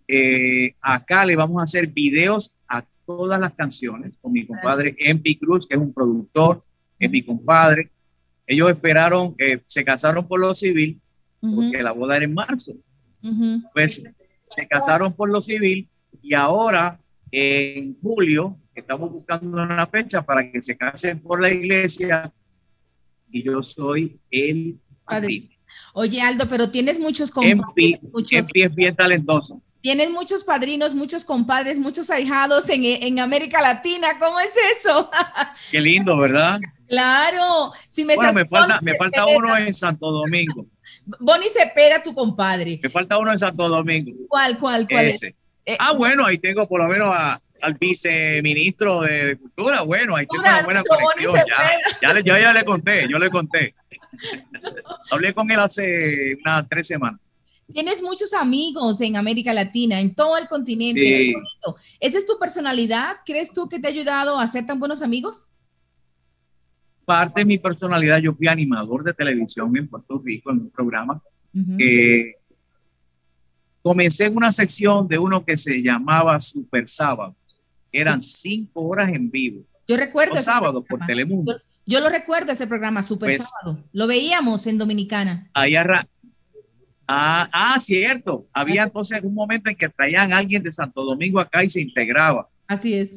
Eh, 0.06 0.74
acá 0.80 1.24
le 1.24 1.36
vamos 1.36 1.60
a 1.60 1.64
hacer 1.64 1.88
videos 1.88 2.56
a 2.68 2.84
todas 3.06 3.40
las 3.40 3.54
canciones 3.54 4.14
con 4.20 4.32
mi 4.32 4.46
compadre 4.46 4.94
Empi 4.98 5.36
Cruz, 5.36 5.66
que 5.66 5.74
es 5.74 5.80
un 5.80 5.92
productor, 5.92 6.64
es 6.98 7.10
mi 7.10 7.22
compadre. 7.22 7.90
Ellos 8.46 8.70
esperaron, 8.70 9.34
que 9.34 9.62
se 9.66 9.84
casaron 9.84 10.26
por 10.26 10.40
lo 10.40 10.54
civil, 10.54 11.00
porque 11.40 11.82
la 11.82 11.92
boda 11.92 12.16
era 12.16 12.24
en 12.24 12.34
marzo. 12.34 12.74
Pues 13.72 14.02
se 14.46 14.66
casaron 14.66 15.12
por 15.12 15.30
lo 15.30 15.40
civil 15.40 15.88
y 16.22 16.34
ahora 16.34 17.00
en 17.30 17.96
julio 18.00 18.56
estamos 18.74 19.12
buscando 19.12 19.62
una 19.62 19.86
fecha 19.86 20.22
para 20.22 20.50
que 20.50 20.60
se 20.60 20.76
casen 20.76 21.20
por 21.20 21.40
la 21.40 21.52
iglesia 21.52 22.32
y 23.30 23.44
yo 23.44 23.62
soy 23.62 24.18
el 24.30 24.80
Oye, 25.92 26.20
Aldo, 26.20 26.48
pero 26.48 26.70
tienes 26.70 26.98
muchos 26.98 27.30
compadres. 27.30 28.00
Empi 28.30 28.62
es 28.62 28.74
bien 28.74 28.94
talentoso. 28.94 29.60
Tienes 29.80 30.10
muchos 30.10 30.44
padrinos, 30.44 30.94
muchos 30.94 31.24
compadres, 31.24 31.78
muchos 31.78 32.10
ahijados 32.10 32.68
en, 32.68 32.84
en 32.84 33.18
América 33.18 33.62
Latina. 33.62 34.18
¿Cómo 34.18 34.38
es 34.38 34.52
eso? 34.78 35.10
Qué 35.70 35.80
lindo, 35.80 36.18
¿verdad? 36.18 36.60
Claro. 36.86 37.72
Si 37.88 38.04
me 38.04 38.14
bueno, 38.14 38.32
me 38.34 38.44
falta, 38.44 38.80
me 38.82 38.94
falta 38.96 39.24
uno 39.26 39.56
en 39.56 39.72
Santo 39.72 40.10
Domingo. 40.10 40.66
Bonnie 41.18 41.48
Cepeda, 41.48 42.02
tu 42.02 42.14
compadre. 42.14 42.78
Me 42.82 42.90
falta 42.90 43.16
uno 43.16 43.32
en 43.32 43.38
Santo 43.38 43.68
Domingo. 43.68 44.12
¿Cuál, 44.28 44.58
cuál, 44.58 44.86
cuál? 44.86 45.06
Ese. 45.06 45.34
Eh, 45.64 45.76
ah, 45.78 45.92
bueno, 45.92 46.26
ahí 46.26 46.36
tengo 46.38 46.68
por 46.68 46.82
lo 46.82 46.88
menos 46.88 47.14
al 47.62 47.74
viceministro 47.74 49.00
de 49.00 49.36
Cultura. 49.36 49.82
Bueno, 49.82 50.16
ahí 50.16 50.26
tengo 50.26 50.42
una 50.42 50.62
buena 50.62 50.82
conexión. 50.84 51.34
Ya, 51.36 52.08
ya, 52.08 52.14
le, 52.14 52.22
ya 52.22 52.52
le 52.52 52.64
conté, 52.64 53.06
yo 53.08 53.18
le 53.18 53.30
conté. 53.30 53.74
Hablé 55.10 55.34
con 55.34 55.50
él 55.50 55.60
hace 55.60 56.36
unas 56.44 56.68
tres 56.68 56.86
semanas. 56.86 57.20
Tienes 57.72 58.02
muchos 58.02 58.32
amigos 58.32 59.00
en 59.00 59.16
América 59.16 59.54
Latina, 59.54 60.00
en 60.00 60.14
todo 60.14 60.36
el 60.36 60.48
continente. 60.48 61.34
¿Esa 62.00 62.18
es 62.18 62.26
tu 62.26 62.38
personalidad? 62.38 63.18
¿Crees 63.24 63.54
tú 63.54 63.68
que 63.68 63.78
te 63.78 63.86
ha 63.86 63.90
ayudado 63.90 64.38
a 64.38 64.46
ser 64.46 64.66
tan 64.66 64.80
buenos 64.80 65.02
amigos? 65.02 65.48
Parte 67.04 67.40
de 67.40 67.44
mi 67.44 67.58
personalidad, 67.58 68.18
yo 68.18 68.34
fui 68.34 68.48
animador 68.48 69.04
de 69.04 69.14
televisión 69.14 69.76
en 69.76 69.88
Puerto 69.88 70.20
Rico 70.24 70.50
en 70.50 70.58
un 70.58 70.70
programa 70.70 71.22
comencé 73.82 74.26
en 74.26 74.36
una 74.36 74.52
sección 74.52 75.08
de 75.08 75.18
uno 75.18 75.44
que 75.44 75.56
se 75.56 75.82
llamaba 75.82 76.38
Super 76.40 76.88
Sábados. 76.88 77.34
Eran 77.92 78.20
cinco 78.20 78.82
horas 78.82 79.10
en 79.12 79.30
vivo. 79.30 79.62
Yo 79.86 79.96
recuerdo. 79.96 80.36
sábados 80.36 80.84
por 80.88 81.04
Telemundo. 81.06 81.60
Yo 81.86 81.98
lo 82.00 82.08
recuerdo 82.08 82.52
ese 82.52 82.66
programa, 82.66 83.02
Super 83.02 83.30
Pues- 83.30 83.48
Sábado. 83.48 83.82
Lo 83.92 84.06
veíamos 84.06 84.66
en 84.66 84.78
Dominicana. 84.78 85.50
Ahí 85.54 85.74
arra- 85.74 86.06
ah, 87.08 87.48
ah, 87.52 87.80
cierto. 87.80 88.46
Había 88.52 88.84
entonces 88.84 89.20
un 89.22 89.34
momento 89.34 89.68
en 89.70 89.76
que 89.76 89.88
traían 89.88 90.32
a 90.32 90.38
alguien 90.38 90.62
de 90.62 90.70
Santo 90.70 91.02
Domingo 91.04 91.40
acá 91.40 91.64
y 91.64 91.68
se 91.68 91.80
integraba. 91.80 92.48
Así 92.66 92.94
es. 92.94 93.16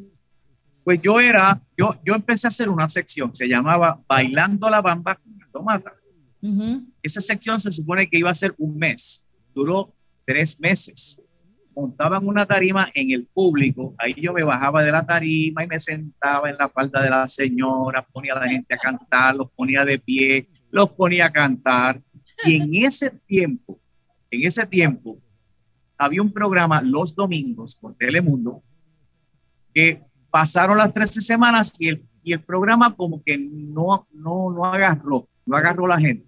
Pues 0.83 1.01
yo 1.01 1.19
era, 1.19 1.61
yo, 1.77 1.93
yo 2.03 2.15
empecé 2.15 2.47
a 2.47 2.49
hacer 2.49 2.67
una 2.69 2.89
sección, 2.89 3.33
se 3.33 3.47
llamaba 3.47 4.01
Bailando 4.07 4.69
la 4.69 4.81
Bamba 4.81 5.15
con 5.15 5.41
Aldo 5.41 5.61
Mata. 5.63 5.93
Ujú. 6.41 6.83
Esa 7.01 7.21
sección 7.21 7.59
se 7.59 7.71
supone 7.71 8.07
que 8.09 8.17
iba 8.17 8.29
a 8.29 8.33
ser 8.33 8.53
un 8.57 8.77
mes, 8.77 9.25
duró 9.53 9.93
tres 10.25 10.59
meses. 10.59 11.21
Montaban 11.75 12.27
una 12.27 12.45
tarima 12.45 12.89
en 12.93 13.11
el 13.11 13.25
público, 13.25 13.95
ahí 13.97 14.13
yo 14.17 14.31
me 14.33 14.43
bajaba 14.43 14.83
de 14.83 14.91
la 14.91 15.05
tarima 15.05 15.63
y 15.63 15.67
me 15.67 15.79
sentaba 15.79 16.49
en 16.49 16.57
la 16.57 16.69
falda 16.69 17.01
de 17.01 17.09
la 17.09 17.27
señora, 17.27 18.05
ponía 18.05 18.33
a 18.33 18.39
la 18.41 18.47
gente 18.49 18.73
a 18.73 18.77
cantar, 18.77 19.35
los 19.35 19.51
ponía 19.51 19.83
de 19.83 19.97
pie, 19.99 20.47
los 20.71 20.91
ponía 20.91 21.27
a 21.27 21.31
cantar. 21.31 22.01
Y 22.45 22.57
en 22.57 22.75
ese 22.75 23.09
tiempo, 23.25 23.79
en 24.29 24.43
ese 24.47 24.65
tiempo, 24.67 25.17
había 25.97 26.21
un 26.21 26.31
programa 26.31 26.81
los 26.81 27.15
domingos 27.15 27.75
por 27.75 27.95
Telemundo 27.95 28.61
que 29.73 30.03
pasaron 30.29 30.77
las 30.77 30.93
13 30.93 31.21
semanas 31.21 31.73
y 31.79 31.89
el, 31.89 32.03
y 32.23 32.33
el 32.33 32.41
programa 32.41 32.95
como 32.95 33.23
que 33.23 33.37
no, 33.37 34.07
no, 34.13 34.51
no 34.51 34.65
agarró, 34.65 35.27
no 35.45 35.57
agarró 35.57 35.87
la 35.87 35.99
gente 35.99 36.25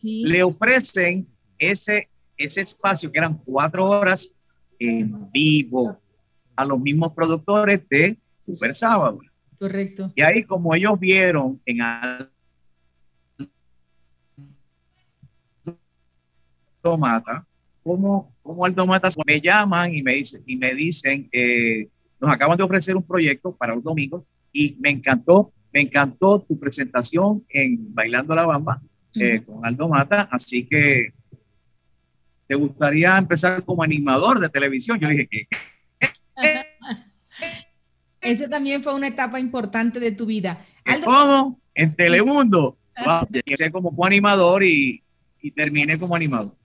Sí. 0.00 0.22
le 0.26 0.42
ofrecen 0.42 1.26
ese, 1.58 2.10
ese 2.36 2.60
espacio 2.60 3.10
que 3.10 3.18
eran 3.18 3.38
cuatro 3.38 3.86
horas 3.86 4.34
en 4.88 5.30
vivo 5.32 5.98
a 6.56 6.64
los 6.64 6.80
mismos 6.80 7.12
productores 7.12 7.88
de 7.88 8.16
Super 8.40 8.74
Sábado. 8.74 9.20
Correcto. 9.58 10.12
Y 10.14 10.22
ahí 10.22 10.44
como 10.44 10.74
ellos 10.74 10.98
vieron 10.98 11.60
en 11.64 11.80
Aldo 11.80 12.28
Mata, 16.98 17.46
como, 17.82 18.34
como 18.42 18.64
Aldo 18.64 18.86
Mata 18.86 19.08
me 19.26 19.40
llaman 19.40 19.94
y 19.94 20.02
me 20.02 20.14
dicen, 20.14 20.42
y 20.46 20.56
me 20.56 20.74
dicen 20.74 21.28
eh, 21.32 21.88
nos 22.20 22.32
acaban 22.32 22.56
de 22.56 22.64
ofrecer 22.64 22.96
un 22.96 23.02
proyecto 23.02 23.54
para 23.54 23.74
los 23.74 23.84
domingos 23.84 24.34
y 24.52 24.76
me 24.80 24.90
encantó, 24.90 25.52
me 25.72 25.82
encantó 25.82 26.40
tu 26.40 26.58
presentación 26.58 27.44
en 27.48 27.94
Bailando 27.94 28.34
la 28.34 28.46
Bamba 28.46 28.80
eh, 29.14 29.42
con 29.44 29.64
Aldo 29.64 29.88
Mata, 29.88 30.28
así 30.32 30.66
que 30.66 31.12
te 32.46 32.54
gustaría 32.54 33.16
empezar 33.16 33.64
como 33.64 33.82
animador 33.82 34.40
de 34.40 34.48
televisión. 34.48 34.98
Yo 35.00 35.08
dije 35.08 35.28
que 35.28 35.48
Esa 38.20 38.48
también 38.48 38.82
fue 38.82 38.94
una 38.94 39.08
etapa 39.08 39.38
importante 39.38 40.00
de 40.00 40.12
tu 40.12 40.24
vida. 40.26 40.64
Aldo, 40.84 41.06
¿cómo? 41.06 41.60
En 41.74 41.94
Telemundo. 41.94 42.78
Wow, 43.04 43.28
empecé 43.32 43.70
como 43.70 43.94
coanimador 43.94 44.64
y, 44.64 45.02
y 45.42 45.50
terminé 45.50 45.98
como 45.98 46.16
animador. 46.16 46.56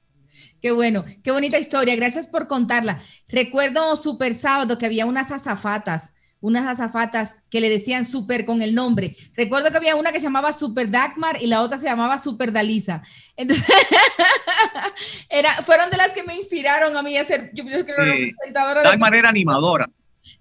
qué 0.61 0.71
bueno, 0.71 1.03
qué 1.23 1.31
bonita 1.31 1.57
historia. 1.59 1.95
Gracias 1.95 2.27
por 2.27 2.47
contarla. 2.47 3.01
Recuerdo 3.27 3.95
Super 3.95 4.35
Sábado 4.35 4.77
que 4.77 4.85
había 4.85 5.05
unas 5.05 5.31
azafatas, 5.31 6.15
unas 6.41 6.65
azafatas 6.67 7.41
que 7.49 7.59
le 7.59 7.69
decían 7.69 8.05
Super 8.05 8.45
con 8.45 8.61
el 8.61 8.73
nombre. 8.73 9.15
Recuerdo 9.35 9.71
que 9.71 9.77
había 9.77 9.95
una 9.95 10.11
que 10.13 10.19
se 10.19 10.25
llamaba 10.25 10.53
Super 10.53 10.89
Dagmar 10.89 11.41
y 11.41 11.47
la 11.47 11.61
otra 11.61 11.77
se 11.77 11.85
llamaba 11.85 12.17
Super 12.17 12.51
Dalisa. 12.53 13.03
Entonces, 13.35 13.65
era, 15.29 15.61
fueron 15.63 15.89
de 15.89 15.97
las 15.97 16.11
que 16.11 16.23
me 16.23 16.35
inspiraron 16.35 16.95
a 16.95 17.03
mí 17.03 17.17
a 17.17 17.23
ser, 17.23 17.51
yo, 17.53 17.63
yo 17.65 17.85
creo, 17.85 18.13
Sí. 18.13 18.31
presentadora 18.37 18.89
de 18.89 18.97
manera 18.97 19.29
animadora. 19.29 19.89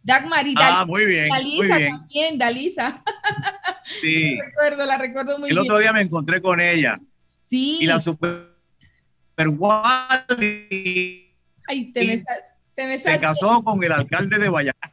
Dagmar 0.03 0.47
y 0.47 0.55
Ah, 0.57 0.81
Dal- 0.81 0.87
muy 0.87 1.05
bien, 1.07 1.27
muy 1.29 1.37
Dalisa 1.39 1.77
bien. 1.79 1.93
también, 1.93 2.39
Dalisa. 2.39 3.03
Sí. 4.03 4.39
recuerdo, 4.39 4.85
la 4.85 4.99
recuerdo 4.99 5.39
muy 5.39 5.49
El 5.49 5.57
bien. 5.57 5.67
otro 5.67 5.79
día 5.81 5.95
me 5.95 6.03
encontré 6.03 6.43
con 6.43 6.61
ella 6.61 6.99
sí. 7.41 7.79
y 7.81 7.87
la 7.87 7.99
super, 7.99 8.55
super 9.31 9.49
Wally 9.49 11.35
Ay, 11.67 11.91
te 11.93 12.05
me 12.05 12.13
está, 12.13 12.35
te 12.75 12.87
me 12.87 12.97
se 12.99 13.19
casó 13.19 13.63
con 13.65 13.83
el 13.83 13.91
alcalde 13.93 14.39
de 14.39 14.49
Valladolid. 14.51 14.93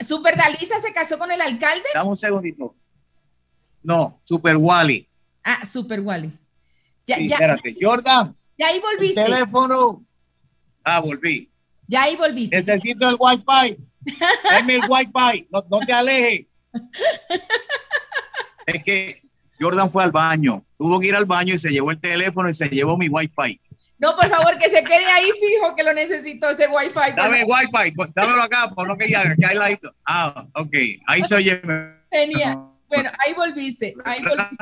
Super 0.00 0.36
Dalisa 0.36 0.78
se 0.78 0.92
casó 0.92 1.18
con 1.18 1.30
el 1.32 1.40
alcalde. 1.40 1.84
Dame 1.94 2.10
un 2.10 2.16
segundito. 2.16 2.74
No, 3.82 4.20
Super 4.24 4.56
Wally. 4.56 5.08
Ah, 5.42 5.64
Super 5.64 6.00
Wally. 6.00 6.32
Ya, 7.06 7.16
Sí, 7.16 7.28
ya, 7.28 7.36
espérate. 7.36 7.74
Jordan, 7.80 8.36
ya 8.58 8.66
ahí 8.68 8.80
volviste. 8.80 9.24
teléfono. 9.24 10.04
Ah, 10.84 11.00
volví. 11.00 11.50
Ya 11.86 12.02
ahí 12.02 12.16
volviste. 12.16 12.54
Necesito 12.56 13.08
el 13.08 13.16
wifi. 13.18 13.76
Dame 14.50 14.76
el 14.76 14.82
wifi. 14.88 15.46
No, 15.50 15.64
no 15.70 15.78
te 15.86 15.92
alejes. 15.92 16.46
Es 18.66 18.82
que 18.84 19.22
Jordan 19.60 19.90
fue 19.90 20.04
al 20.04 20.12
baño. 20.12 20.64
Tuvo 20.78 21.00
que 21.00 21.08
ir 21.08 21.14
al 21.16 21.24
baño 21.26 21.54
y 21.54 21.58
se 21.58 21.70
llevó 21.70 21.90
el 21.90 22.00
teléfono 22.00 22.48
y 22.48 22.54
se 22.54 22.68
llevó 22.68 22.96
mi 22.96 23.08
wifi. 23.08 23.60
No, 24.00 24.16
por 24.16 24.26
favor, 24.28 24.56
que 24.58 24.68
se 24.70 24.82
quede 24.82 25.04
ahí 25.06 25.26
fijo 25.38 25.76
que 25.76 25.82
lo 25.82 25.92
necesito 25.92 26.48
ese 26.48 26.66
wifi. 26.68 27.12
Dame 27.14 27.44
wifi. 27.44 27.92
pues, 27.94 28.14
Dámelo 28.14 28.42
acá, 28.42 28.70
por 28.74 28.88
lo 28.88 28.96
que 28.96 29.08
ya, 29.10 29.20
aquí 29.20 29.44
al 29.44 29.58
ladito. 29.58 29.92
Ah, 30.06 30.46
ok. 30.54 30.74
Ahí 31.06 31.22
se 31.22 31.34
oye. 31.34 31.60
Genial. 32.10 32.58
Bueno, 32.88 33.10
ahí 33.24 33.34
volviste. 33.34 33.94
Ahí 34.04 34.20
volviste. 34.22 34.56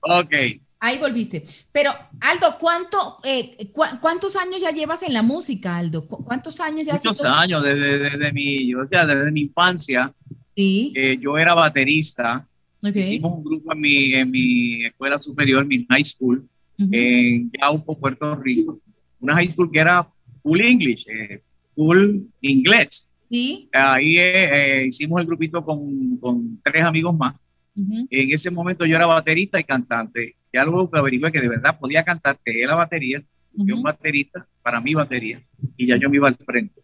Ok. 0.00 0.34
Ahí 0.82 0.98
volviste. 0.98 1.44
Pero, 1.72 1.92
Aldo, 2.20 2.56
¿cuánto, 2.58 3.18
eh, 3.22 3.70
cu- 3.72 3.84
¿cuántos 4.00 4.34
años 4.36 4.62
ya 4.62 4.70
llevas 4.70 5.02
en 5.02 5.12
la 5.12 5.22
música, 5.22 5.76
Aldo? 5.76 6.06
¿Cu- 6.08 6.24
¿Cuántos 6.24 6.58
años 6.60 6.86
ya 6.86 6.94
Muchos 6.94 7.22
años 7.24 7.62
desde, 7.62 7.98
desde 7.98 8.32
mi, 8.32 8.74
o 8.74 8.88
sea, 8.88 9.04
desde 9.04 9.30
mi 9.30 9.42
infancia. 9.42 10.12
Sí. 10.56 10.92
eh, 10.96 11.16
yo 11.20 11.38
era 11.38 11.54
baterista. 11.54 12.46
Ok. 12.82 12.96
Hicimos 12.96 13.32
un 13.38 13.44
grupo 13.44 13.72
en 13.72 13.80
mi, 13.80 14.14
en 14.14 14.30
mi 14.30 14.84
escuela 14.86 15.20
superior, 15.20 15.64
mi 15.66 15.86
high 15.86 16.04
school, 16.04 16.48
Ujú. 16.78 16.88
en 16.92 17.50
Yaupo, 17.60 17.98
Puerto 17.98 18.36
Rico. 18.36 18.80
Una 19.20 19.34
high 19.34 19.50
school 19.50 19.70
que 19.70 19.80
era 19.80 20.08
full 20.42 20.60
English, 20.60 21.06
eh, 21.08 21.42
full 21.74 22.22
inglés. 22.40 23.12
Sí. 23.28 23.68
Ahí 23.72 24.16
eh, 24.16 24.82
eh, 24.82 24.86
hicimos 24.86 25.20
el 25.20 25.26
grupito 25.26 25.64
con, 25.64 26.16
con 26.16 26.60
tres 26.62 26.84
amigos 26.84 27.16
más. 27.16 27.36
Ujú. 27.76 28.06
En 28.10 28.32
ese 28.32 28.50
momento 28.50 28.86
yo 28.86 28.96
era 28.96 29.06
baterista 29.06 29.60
y 29.60 29.64
cantante. 29.64 30.36
Ya 30.52 30.64
luego 30.64 30.90
que 30.90 30.98
averigué 30.98 31.30
que 31.30 31.40
de 31.40 31.48
verdad 31.48 31.78
podía 31.78 32.02
cantar, 32.02 32.38
que 32.44 32.52
la 32.66 32.74
batería, 32.74 33.22
yo 33.52 33.76
un 33.76 33.82
baterista, 33.82 34.46
para 34.62 34.80
mi 34.80 34.94
batería, 34.94 35.42
y 35.76 35.86
ya 35.86 35.96
yo 35.96 36.08
me 36.10 36.16
iba 36.16 36.28
al 36.28 36.36
frente. 36.36 36.80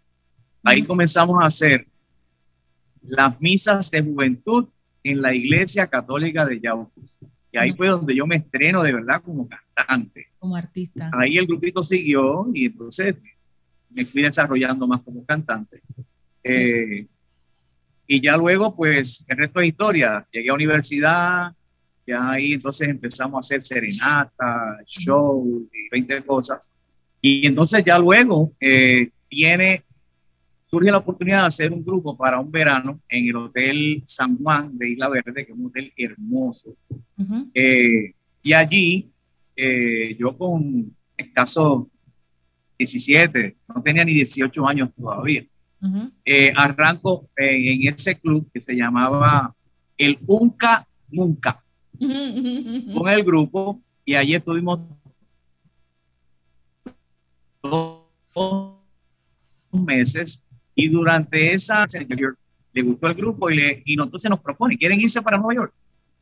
Ahí 0.62 0.82
comenzamos 0.82 1.42
a 1.42 1.46
hacer 1.46 1.86
las 3.02 3.40
misas 3.40 3.90
de 3.90 4.02
juventud 4.02 4.68
en 5.10 5.22
la 5.22 5.34
iglesia 5.34 5.86
católica 5.86 6.44
de 6.44 6.60
Yauco. 6.60 7.00
Y 7.52 7.58
ahí 7.58 7.72
fue 7.72 7.88
donde 7.88 8.14
yo 8.14 8.26
me 8.26 8.36
estreno 8.36 8.82
de 8.82 8.92
verdad 8.92 9.22
como 9.22 9.48
cantante. 9.48 10.26
Como 10.38 10.56
artista. 10.56 11.10
Ahí 11.14 11.38
el 11.38 11.46
grupito 11.46 11.82
siguió 11.82 12.46
y 12.52 12.66
entonces 12.66 13.14
me 13.90 14.04
fui 14.04 14.22
desarrollando 14.22 14.86
más 14.86 15.00
como 15.02 15.24
cantante. 15.24 15.80
Eh, 16.42 17.06
y 18.06 18.20
ya 18.20 18.36
luego, 18.36 18.74
pues, 18.74 19.24
el 19.28 19.36
resto 19.36 19.60
es 19.60 19.68
historia. 19.68 20.26
Llegué 20.30 20.50
a 20.50 20.54
universidad, 20.54 21.52
ya 22.06 22.30
ahí 22.30 22.52
entonces 22.52 22.88
empezamos 22.88 23.34
a 23.34 23.38
hacer 23.38 23.62
serenata, 23.62 24.78
show 24.86 25.68
y 25.72 25.88
20 25.90 26.22
cosas. 26.22 26.74
Y 27.20 27.46
entonces 27.46 27.84
ya 27.84 27.98
luego 27.98 28.52
eh, 28.60 29.10
viene, 29.30 29.82
surge 30.66 30.90
la 30.90 30.98
oportunidad 30.98 31.42
de 31.42 31.46
hacer 31.46 31.72
un 31.72 31.84
grupo 31.84 32.16
para 32.16 32.40
un 32.40 32.50
verano 32.50 33.00
en 33.08 33.28
el 33.28 33.36
Hotel 33.36 34.02
San 34.04 34.36
Juan 34.36 34.76
de 34.76 34.90
Isla 34.90 35.08
Verde, 35.08 35.46
que 35.46 35.52
es 35.52 35.58
un 35.58 35.66
hotel 35.66 35.92
hermoso. 35.96 36.76
Eh, 37.54 38.12
y 38.42 38.52
allí, 38.52 39.08
eh, 39.54 40.16
yo 40.18 40.36
con 40.36 40.94
escasos 41.16 41.86
17, 42.78 43.56
no 43.68 43.82
tenía 43.82 44.04
ni 44.04 44.14
18 44.14 44.68
años 44.68 44.90
todavía, 44.94 45.44
eh, 46.24 46.52
arranco 46.54 47.28
en 47.36 47.88
ese 47.88 48.18
club 48.18 48.50
que 48.52 48.60
se 48.60 48.74
llamaba 48.74 49.54
el 49.96 50.18
Unca 50.26 50.86
Nunca. 51.08 51.62
Con 51.98 53.08
el 53.08 53.24
grupo 53.24 53.80
y 54.04 54.14
allí 54.14 54.34
estuvimos 54.34 54.80
dos 57.62 58.76
meses 59.72 60.45
y 60.76 60.88
durante 60.88 61.52
esa 61.52 61.86
le 62.72 62.82
gustó 62.82 63.08
el 63.08 63.14
grupo 63.14 63.50
y, 63.50 63.56
le, 63.56 63.82
y 63.86 64.00
entonces 64.00 64.30
nos 64.30 64.40
propone, 64.40 64.76
¿quieren 64.76 65.00
irse 65.00 65.22
para 65.22 65.38
Nueva 65.38 65.54
York? 65.54 65.74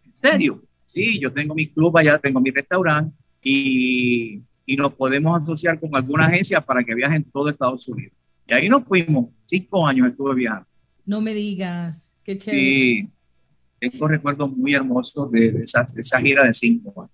¿En 0.06 0.14
serio? 0.14 0.62
Sí, 0.85 1.18
yo 1.18 1.32
tengo 1.32 1.55
mi 1.55 1.66
club 1.66 1.98
allá, 1.98 2.18
tengo 2.18 2.40
mi 2.40 2.51
restaurante 2.51 3.14
y, 3.43 4.40
y 4.64 4.76
nos 4.76 4.94
podemos 4.94 5.43
asociar 5.43 5.81
con 5.81 5.94
alguna 5.97 6.26
agencia 6.26 6.60
para 6.60 6.85
que 6.85 6.94
viajen 6.94 7.24
todo 7.24 7.51
Estados 7.51 7.86
Unidos. 7.89 8.14
Y 8.47 8.55
ahí 8.55 8.68
nos 8.68 8.85
fuimos, 8.85 9.31
cinco 9.44 9.86
años 9.86 10.09
estuve 10.09 10.36
viajando. 10.36 10.68
No 11.05 11.20
me 11.20 11.35
digas. 11.35 12.10
Qué 12.22 12.39
chévere. 12.39 12.62
Sí, 12.62 13.10
tengo 13.81 14.06
recuerdos 14.06 14.56
muy 14.56 14.74
hermosos 14.74 15.31
de, 15.32 15.51
de 15.51 15.62
esa, 15.64 15.82
de 15.82 16.01
esa 16.01 16.20
gira 16.20 16.44
de 16.44 16.52
cinco 16.52 17.02
años. 17.02 17.13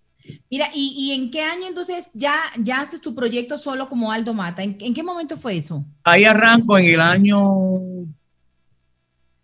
Mira, 0.50 0.70
¿y, 0.74 0.94
y 0.96 1.12
en 1.12 1.30
qué 1.30 1.42
año 1.42 1.66
entonces 1.66 2.10
ya, 2.14 2.34
ya 2.58 2.80
haces 2.80 3.00
tu 3.00 3.14
proyecto 3.14 3.58
solo 3.58 3.88
como 3.88 4.12
Aldo 4.12 4.34
Mata? 4.34 4.62
¿En, 4.62 4.76
en 4.80 4.94
qué 4.94 5.02
momento 5.02 5.36
fue 5.36 5.56
eso? 5.56 5.84
Ahí 6.04 6.24
arranco 6.24 6.78
en 6.78 6.94
el 6.94 7.00
año 7.00 8.06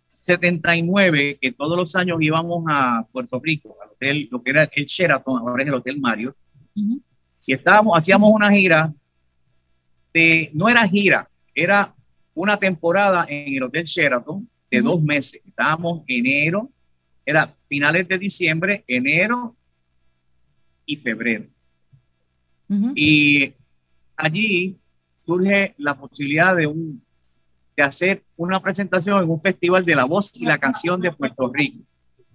79, 0.07 1.37
que 1.41 1.51
todos 1.51 1.77
los 1.77 1.95
años 1.95 2.17
íbamos 2.21 2.63
a 2.69 3.05
Puerto 3.11 3.39
Rico, 3.43 3.75
al 3.83 3.89
hotel, 3.91 4.27
lo 4.31 4.41
que 4.41 4.51
era 4.51 4.69
el 4.73 4.85
Sheraton, 4.85 5.39
ahora 5.39 5.63
es 5.63 5.67
el 5.67 5.75
Hotel 5.75 5.99
Mario, 5.99 6.35
y 6.73 7.53
estábamos, 7.53 7.97
hacíamos 7.97 8.29
una 8.31 8.51
gira 8.51 8.93
de, 10.13 10.49
no 10.53 10.69
era 10.69 10.87
gira, 10.87 11.29
era 11.53 11.93
una 12.33 12.57
temporada 12.57 13.25
en 13.27 13.55
el 13.55 13.63
Hotel 13.63 13.85
Sheraton 13.85 14.47
de 14.69 14.81
dos 14.81 15.01
meses. 15.01 15.41
Estábamos 15.45 16.03
enero, 16.07 16.69
era 17.25 17.47
finales 17.47 18.07
de 18.07 18.17
diciembre, 18.17 18.83
enero 18.87 19.55
y 20.87 20.95
febrero. 20.95 21.45
Y 22.95 23.53
allí 24.15 24.75
surge 25.21 25.75
la 25.77 25.95
posibilidad 25.95 26.55
de, 26.55 26.65
un, 26.65 27.01
de 27.75 27.83
hacer 27.83 28.23
una 28.35 28.59
presentación 28.59 29.23
en 29.23 29.29
un 29.29 29.41
festival 29.41 29.85
de 29.85 29.95
la 29.95 30.05
voz 30.05 30.31
y 30.39 30.45
la 30.45 30.57
canción 30.57 30.99
de 30.99 31.11
Puerto 31.11 31.51
Rico. 31.53 31.83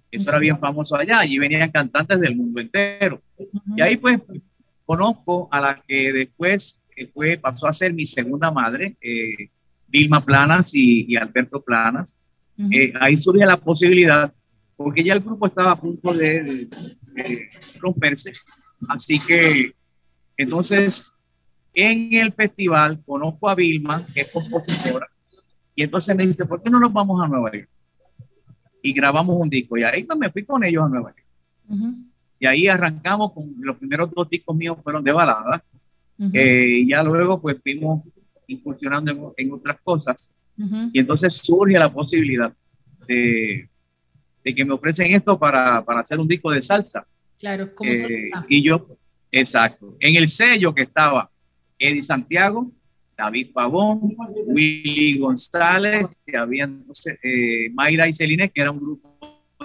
Eso 0.09 0.29
era 0.29 0.39
bien 0.39 0.59
famoso 0.59 0.95
allá, 0.95 1.19
allí 1.19 1.39
venían 1.39 1.71
cantantes 1.71 2.19
del 2.19 2.35
mundo 2.35 2.61
entero. 2.61 3.19
Y 3.75 3.81
ahí 3.81 3.97
pues 3.97 4.21
conozco 4.85 5.49
a 5.51 5.59
la 5.59 5.83
que 5.87 6.13
después 6.13 6.83
fue, 7.13 7.37
pasó 7.37 7.67
a 7.67 7.73
ser 7.73 7.93
mi 7.93 8.05
segunda 8.05 8.51
madre, 8.51 8.95
eh, 9.01 9.49
Vilma 9.87 10.23
Planas 10.23 10.73
y, 10.73 11.15
Alberto 11.15 11.61
Planas. 11.61 12.21
Eh, 12.71 12.93
ahí 13.01 13.17
surge 13.17 13.45
la 13.45 13.57
posibilidad, 13.57 14.31
porque 14.75 15.03
ya 15.03 15.13
el 15.13 15.21
grupo 15.21 15.47
estaba 15.47 15.71
a 15.71 15.79
punto 15.79 16.13
de 16.13 16.69
romperse, 17.79 18.33
así 18.89 19.19
que 19.19 19.73
entonces 20.37 21.11
en 21.73 22.13
el 22.13 22.31
festival 22.33 23.01
conozco 23.05 23.49
a 23.49 23.55
Vilma, 23.55 24.05
que 24.13 24.21
es 24.21 24.31
compositora, 24.31 25.07
y 25.75 25.83
entonces 25.83 26.15
me 26.15 26.25
dice, 26.25 26.45
¿por 26.45 26.61
qué 26.61 26.69
no 26.69 26.79
nos 26.79 26.93
vamos 26.93 27.21
a 27.21 27.27
Nueva 27.27 27.51
York? 27.51 27.69
Y 28.81 28.93
grabamos 28.93 29.35
un 29.39 29.49
disco. 29.49 29.77
Y 29.77 29.83
ahí 29.83 30.05
me 30.17 30.29
fui 30.29 30.45
con 30.45 30.63
ellos 30.63 30.83
a 30.83 30.89
Nueva 30.89 31.13
York. 31.15 31.95
Y 32.39 32.45
ahí 32.45 32.67
arrancamos 32.67 33.31
con 33.33 33.55
los 33.59 33.77
primeros 33.77 34.11
dos 34.11 34.29
discos 34.29 34.55
míos 34.55 34.77
fueron 34.83 35.03
de 35.03 35.11
balada. 35.11 35.63
Eh, 36.31 36.85
ya 36.87 37.01
luego 37.03 37.41
pues 37.41 37.61
fuimos 37.61 38.03
incursionando 38.47 39.33
en, 39.35 39.51
otras 39.51 39.77
cosas. 39.83 40.35
Y 40.91 40.99
entonces 40.99 41.35
surge 41.35 41.79
la 41.79 41.91
posibilidad 41.91 42.53
de, 43.07 43.67
de, 44.43 44.55
que 44.55 44.65
me 44.65 44.73
ofrecen 44.73 45.13
esto 45.13 45.37
para, 45.37 45.83
para 45.83 46.01
hacer 46.01 46.19
un 46.19 46.27
disco 46.27 46.51
de 46.51 46.61
salsa. 46.61 47.05
Claro, 47.39 47.73
como 47.75 47.91
eh, 47.91 48.31
Y 48.47 48.63
yo, 48.63 48.87
exacto. 49.31 49.95
En 49.99 50.15
el 50.15 50.27
sello 50.27 50.73
que 50.73 50.83
estaba 50.83 51.29
Eddie 51.77 52.01
Santiago, 52.01 52.71
David 53.17 53.51
Pavón, 53.53 54.15
Willy 54.47 55.17
González, 55.19 56.17
que 56.25 56.37
habían 56.37 56.85
eh, 57.23 57.69
Mayra 57.73 58.07
y 58.07 58.13
Celine, 58.13 58.49
que 58.49 58.61
era 58.61 58.71
un 58.71 58.79
grupo 58.79 59.17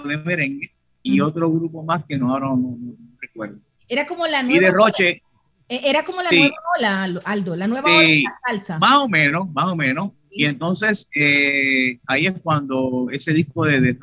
de 0.05 0.17
merengue, 0.17 0.71
y 1.01 1.19
otro 1.19 1.51
grupo 1.51 1.83
más 1.83 2.05
que 2.05 2.17
no, 2.17 2.31
ahora 2.31 2.47
no, 2.47 2.77
recuerdo. 3.19 3.59
Era 3.87 4.05
como 4.05 4.27
la 4.27 4.43
nueva. 4.43 4.57
Y 4.57 4.59
de 4.59 4.71
Roche. 4.71 5.23
E, 5.67 5.89
era 5.89 6.03
como 6.03 6.21
la 6.21 6.29
nueva 6.31 6.55
ola, 6.77 7.21
Aldo, 7.25 7.55
la 7.55 7.67
nueva 7.67 7.91
ola 7.91 8.01
de 8.01 8.23
la 8.23 8.39
salsa. 8.45 8.79
Más 8.79 8.99
o 8.99 9.07
menos, 9.07 9.49
más 9.51 9.65
o 9.65 9.75
menos. 9.75 10.11
Y 10.31 10.45
entonces 10.45 11.09
eh, 11.15 11.99
ahí 12.05 12.27
es 12.27 12.39
cuando 12.41 13.07
ese 13.11 13.33
disco 13.33 13.65
de, 13.65 13.81
de 13.81 13.93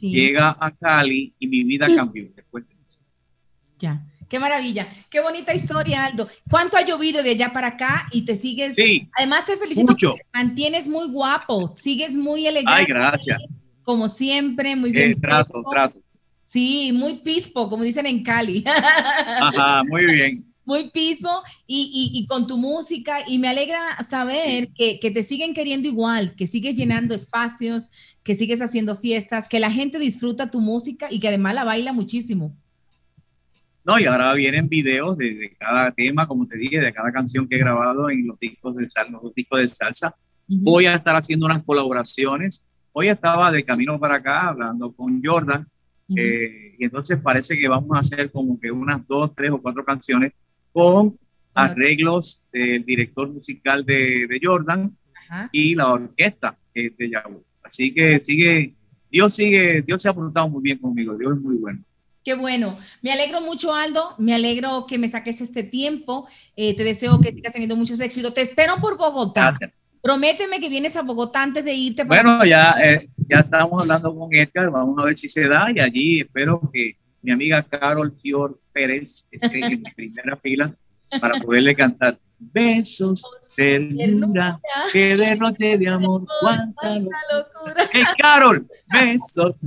Llega 0.00 0.56
a 0.58 0.70
Cali 0.70 1.34
y 1.38 1.46
mi 1.46 1.64
vida 1.64 1.86
cambió 1.94 2.28
después 2.34 2.66
de 2.68 2.74
eso. 2.74 3.00
Ya. 3.78 4.02
Qué 4.28 4.40
maravilla, 4.40 4.88
qué 5.08 5.20
bonita 5.20 5.54
historia, 5.54 6.04
Aldo. 6.06 6.28
¿Cuánto 6.50 6.76
ha 6.76 6.84
llovido 6.84 7.22
de 7.22 7.30
allá 7.30 7.52
para 7.52 7.68
acá 7.68 8.08
y 8.10 8.22
te 8.22 8.34
sigues? 8.34 8.74
Sí. 8.74 9.08
Además 9.16 9.44
te 9.46 9.56
felicito 9.56 9.86
mucho. 9.86 10.10
porque 10.10 10.24
te 10.24 10.38
mantienes 10.38 10.88
muy 10.88 11.06
guapo, 11.08 11.74
sigues 11.76 12.16
muy 12.16 12.46
elegante. 12.46 12.80
Ay, 12.80 12.86
gracias. 12.86 13.40
Como 13.84 14.08
siempre, 14.08 14.74
muy 14.74 14.90
bien. 14.90 15.12
Eh, 15.12 15.16
trato, 15.20 15.62
trato. 15.70 16.00
Sí, 16.42 16.90
muy 16.92 17.14
pispo, 17.14 17.68
como 17.68 17.84
dicen 17.84 18.06
en 18.06 18.22
Cali. 18.24 18.64
Ajá, 18.66 19.84
muy 19.84 20.04
bien. 20.06 20.45
Muy 20.66 20.90
pispo 20.90 21.30
y, 21.66 22.12
y, 22.12 22.18
y, 22.18 22.26
con 22.26 22.46
tu 22.46 22.58
música 22.58 23.18
y 23.26 23.38
me 23.38 23.48
alegra 23.48 24.02
saber 24.02 24.68
que, 24.74 24.98
que 25.00 25.10
te 25.10 25.22
siguen 25.22 25.54
queriendo 25.54 25.88
igual, 25.88 26.34
que 26.34 26.46
sigues 26.46 26.74
llenando 26.74 27.14
espacios, 27.14 27.88
que 28.24 28.34
sigues 28.34 28.60
haciendo 28.60 28.96
fiestas, 28.96 29.48
que 29.48 29.60
la 29.60 29.70
gente 29.70 29.98
disfruta 29.98 30.50
tu 30.50 30.60
música 30.60 31.06
y 31.10 31.20
que 31.20 31.28
además 31.28 31.54
la 31.54 31.64
baila 31.64 31.92
muchísimo. 31.92 32.54
No, 33.86 34.00
y 34.00 34.04
ahora 34.06 34.34
vienen 34.34 34.68
videos 34.68 35.16
de, 35.16 35.54
cada 35.60 35.92
tema, 35.92 36.26
como 36.26 36.48
te 36.48 36.58
dije, 36.58 36.80
de 36.80 36.92
cada 36.92 37.12
canción 37.12 37.46
que 37.46 37.54
he 37.54 37.60
grabado 37.60 38.10
en 38.10 38.26
los 38.26 38.36
discos 38.40 38.74
de 38.74 38.88
salsa. 38.88 39.12
Los 39.22 39.32
discos 39.32 39.60
de 39.60 39.68
salsa. 39.68 40.16
Voy 40.48 40.86
a 40.86 40.96
estar 40.96 41.14
haciendo 41.14 41.46
unas 41.46 41.62
colaboraciones. 41.62 42.66
Hoy 42.90 43.06
estaba 43.06 43.52
de 43.52 43.64
camino 43.64 44.00
para 44.00 44.16
acá 44.16 44.48
hablando 44.48 44.90
con 44.90 45.22
Jordan. 45.24 45.68
Eh, 46.16 46.74
y 46.76 46.84
entonces 46.84 47.20
parece 47.20 47.56
que 47.56 47.68
vamos 47.68 47.96
a 47.96 48.00
hacer 48.00 48.32
como 48.32 48.58
que 48.58 48.72
unas 48.72 49.06
dos, 49.06 49.32
tres 49.36 49.52
o 49.52 49.62
cuatro 49.62 49.84
canciones 49.84 50.32
con 50.76 51.18
arreglos 51.54 52.42
del 52.52 52.84
director 52.84 53.32
musical 53.32 53.82
de, 53.86 54.26
de 54.28 54.38
Jordan 54.42 54.94
y 55.50 55.74
la 55.74 55.88
orquesta 55.88 56.54
de 56.74 57.10
Yahoo. 57.10 57.42
Así 57.62 57.94
que 57.94 58.20
sigue, 58.20 58.74
Dios 59.10 59.34
sigue, 59.34 59.80
Dios 59.80 60.02
se 60.02 60.10
ha 60.10 60.12
portado 60.12 60.50
muy 60.50 60.62
bien 60.62 60.76
conmigo, 60.76 61.16
Dios 61.16 61.34
es 61.34 61.42
muy 61.42 61.56
bueno. 61.56 61.82
Qué 62.22 62.34
bueno. 62.34 62.76
Me 63.00 63.10
alegro 63.10 63.40
mucho, 63.40 63.72
Aldo. 63.72 64.16
Me 64.18 64.34
alegro 64.34 64.84
que 64.86 64.98
me 64.98 65.08
saques 65.08 65.40
este 65.40 65.62
tiempo. 65.62 66.28
Eh, 66.56 66.76
te 66.76 66.84
deseo 66.84 67.20
que 67.20 67.32
sigas 67.32 67.52
teniendo 67.52 67.76
muchos 67.76 68.00
éxitos. 68.00 68.34
Te 68.34 68.42
espero 68.42 68.76
por 68.80 68.98
Bogotá. 68.98 69.44
Gracias. 69.44 69.86
Prométeme 70.02 70.60
que 70.60 70.68
vienes 70.68 70.96
a 70.96 71.02
Bogotá 71.02 71.42
antes 71.44 71.64
de 71.64 71.72
irte. 71.72 72.04
Bueno, 72.04 72.44
ya, 72.44 72.74
eh, 72.82 73.08
ya 73.30 73.38
estamos 73.38 73.80
hablando 73.80 74.14
con 74.14 74.34
Edgar. 74.34 74.70
Vamos 74.70 74.98
a 74.98 75.04
ver 75.04 75.16
si 75.16 75.28
se 75.28 75.48
da. 75.48 75.70
Y 75.72 75.78
allí 75.78 76.20
espero 76.20 76.60
que 76.72 76.96
mi 77.26 77.32
amiga 77.32 77.60
Carol 77.60 78.14
Fior 78.22 78.56
Pérez 78.72 79.26
esté 79.32 79.58
en 79.58 79.82
primera 79.82 80.36
fila 80.36 80.72
para 81.20 81.40
poderle 81.40 81.74
cantar 81.74 82.16
besos 82.38 83.28
ternura, 83.56 84.60
que 84.92 85.16
de 85.16 85.34
noche 85.36 85.78
de 85.78 85.88
amor, 85.88 86.24
cuánta, 86.40 86.98
locura. 86.98 87.90
¡Hey, 87.90 88.02
Carol! 88.18 88.68
¡Besos! 88.92 89.66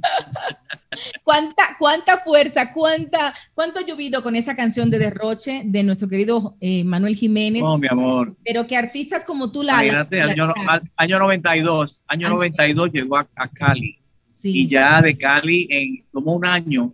¿Cuánta, 1.24 1.76
cuánta 1.78 2.18
fuerza, 2.20 2.72
cuánta, 2.72 3.34
cuánto 3.54 3.80
ha 3.80 3.84
llovido 3.84 4.24
con 4.24 4.36
esa 4.36 4.56
canción 4.56 4.90
de 4.90 5.00
derroche 5.00 5.64
de 5.66 5.84
nuestro 5.84 6.08
querido 6.08 6.56
eh, 6.62 6.84
Manuel 6.84 7.16
Jiménez. 7.16 7.64
Oh, 7.66 7.78
mi 7.78 7.88
amor. 7.90 8.38
Pero 8.46 8.68
que 8.68 8.78
artistas 8.78 9.26
como 9.26 9.52
tú 9.52 9.64
la. 9.64 9.74
Imagínate, 9.74 10.22
año, 10.22 10.54
año 10.96 11.20
92, 11.20 12.06
año 12.08 12.30
92 12.30 12.92
llegó 12.94 13.18
a, 13.18 13.28
Cali. 13.54 13.98
Sí. 14.30 14.62
Y 14.62 14.70
ya 14.70 15.02
de 15.02 15.18
Cali, 15.18 15.68
en 15.70 16.06
como 16.12 16.34
un 16.34 16.46
año, 16.46 16.94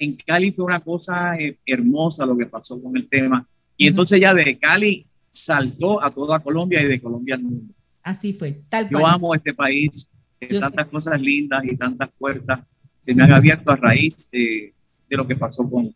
en 0.00 0.16
Cali 0.16 0.52
fue 0.52 0.64
una 0.64 0.80
cosa 0.80 1.36
eh, 1.36 1.58
hermosa 1.66 2.26
lo 2.26 2.36
que 2.36 2.46
pasó 2.46 2.80
con 2.82 2.96
el 2.96 3.08
tema. 3.08 3.46
Y 3.76 3.86
entonces 3.86 4.20
ya 4.20 4.34
de 4.34 4.58
Cali 4.58 5.06
saltó 5.28 6.02
a 6.02 6.10
toda 6.10 6.40
Colombia 6.40 6.82
y 6.82 6.86
de 6.86 7.00
Colombia 7.00 7.36
al 7.36 7.42
mundo. 7.42 7.74
Así 8.02 8.32
fue, 8.32 8.60
tal 8.68 8.88
Yo 8.88 9.06
amo 9.06 9.34
este 9.34 9.52
país, 9.52 10.10
eh, 10.40 10.58
tantas 10.58 10.86
cosas 10.86 11.20
lindas 11.20 11.64
y 11.64 11.76
tantas 11.76 12.08
puertas 12.18 12.60
se 12.98 13.14
me 13.14 13.22
han 13.22 13.32
abierto 13.32 13.70
a 13.70 13.76
raíz 13.76 14.30
de, 14.30 14.74
de 15.08 15.16
lo 15.16 15.26
que 15.26 15.36
pasó 15.36 15.68
con 15.68 15.94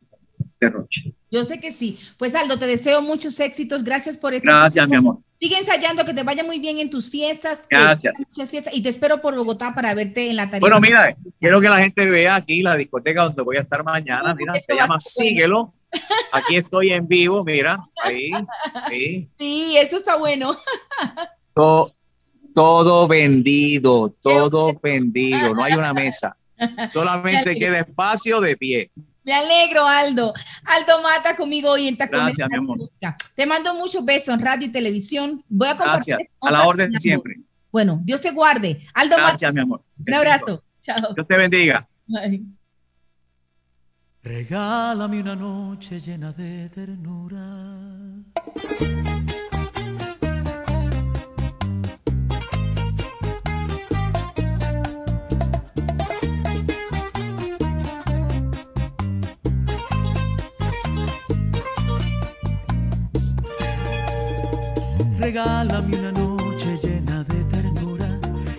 Terroche. 0.58 1.12
Yo 1.30 1.44
sé 1.44 1.60
que 1.60 1.72
sí. 1.72 1.98
Pues 2.18 2.34
Aldo, 2.34 2.58
te 2.58 2.66
deseo 2.66 3.02
muchos 3.02 3.38
éxitos. 3.40 3.82
Gracias 3.82 4.16
por 4.16 4.34
este 4.34 4.46
Gracias, 4.46 4.88
mi 4.88 4.96
amor. 4.96 5.18
Sigue 5.42 5.58
ensayando, 5.58 6.04
que 6.04 6.14
te 6.14 6.22
vaya 6.22 6.44
muy 6.44 6.60
bien 6.60 6.78
en 6.78 6.88
tus 6.88 7.10
fiestas. 7.10 7.66
Gracias. 7.68 8.14
Muchas 8.16 8.48
fiestas, 8.48 8.72
y 8.76 8.80
te 8.80 8.90
espero 8.90 9.20
por 9.20 9.34
Bogotá 9.34 9.74
para 9.74 9.92
verte 9.92 10.30
en 10.30 10.36
la 10.36 10.48
tarima. 10.48 10.60
Bueno, 10.60 10.80
mira, 10.80 11.16
quiero 11.40 11.60
que 11.60 11.68
la 11.68 11.78
gente 11.78 12.08
vea 12.08 12.36
aquí 12.36 12.62
la 12.62 12.76
discoteca 12.76 13.24
donde 13.24 13.42
voy 13.42 13.56
a 13.56 13.62
estar 13.62 13.82
mañana. 13.82 14.36
Mira, 14.36 14.54
se 14.54 14.76
llama 14.76 15.00
Síguelo. 15.00 15.74
Aquí 16.32 16.54
estoy 16.54 16.92
en 16.92 17.08
vivo, 17.08 17.42
mira, 17.42 17.84
ahí, 18.04 18.30
sí. 18.88 19.28
Sí, 19.36 19.76
eso 19.76 19.96
está 19.96 20.16
bueno. 20.16 20.56
Todo, 21.54 21.92
todo 22.54 23.08
vendido, 23.08 24.14
todo 24.22 24.72
vendido, 24.80 25.54
no 25.54 25.64
hay 25.64 25.74
una 25.74 25.92
mesa. 25.92 26.36
Solamente 26.88 27.56
queda 27.56 27.80
espacio 27.80 28.40
de 28.40 28.56
pie. 28.56 28.90
Me 29.24 29.32
alegro, 29.32 29.86
Aldo. 29.86 30.34
Aldo 30.64 31.00
Mata 31.02 31.36
conmigo 31.36 31.70
hoy 31.70 31.88
en 31.88 31.96
Tacón. 31.96 32.20
Gracias, 32.20 32.48
mi 32.48 32.56
amor. 32.56 32.78
Te 33.34 33.46
mando 33.46 33.74
muchos 33.74 34.04
besos 34.04 34.34
en 34.34 34.40
radio 34.40 34.66
y 34.66 34.72
televisión. 34.72 35.44
Voy 35.48 35.68
a 35.68 35.76
compartir. 35.76 36.14
Gracias. 36.16 36.34
A 36.40 36.50
la 36.50 36.66
orden 36.66 37.00
siempre. 37.00 37.36
Bueno, 37.70 38.00
Dios 38.02 38.20
te 38.20 38.30
guarde. 38.30 38.86
Aldo 38.94 39.16
Gracias, 39.16 39.54
mi 39.54 39.60
amor. 39.60 39.82
Un 40.06 40.14
abrazo. 40.14 40.62
Chao. 40.80 41.14
Dios 41.14 41.26
te 41.26 41.36
bendiga. 41.36 41.88
Regálame 44.22 45.20
una 45.20 45.34
noche 45.34 46.00
llena 46.00 46.32
de 46.32 46.68
ternura. 46.68 48.22
regálame 65.22 65.98
una 65.98 66.10
noche 66.10 66.78
llena 66.82 67.22
de 67.22 67.44
ternura 67.44 68.08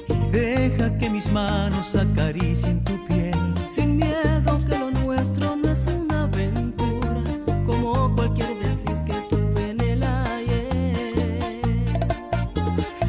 y 0.08 0.32
deja 0.32 0.98
que 0.98 1.10
mis 1.10 1.30
manos 1.30 1.94
acaricien 1.94 2.82
tu 2.86 2.94
piel. 3.06 3.38
Sin 3.68 3.98
miedo 3.98 4.58
que 4.70 4.78
lo 4.80 4.90
nuestro 4.92 5.58
no 5.58 5.72
es 5.72 5.86
una 5.88 6.24
aventura, 6.24 7.22
como 7.66 8.16
cualquier 8.16 8.58
desliz 8.60 9.04
que 9.04 9.14
tuve 9.30 9.72
en 9.72 9.82
el 9.82 10.04
ayer. 10.04 11.84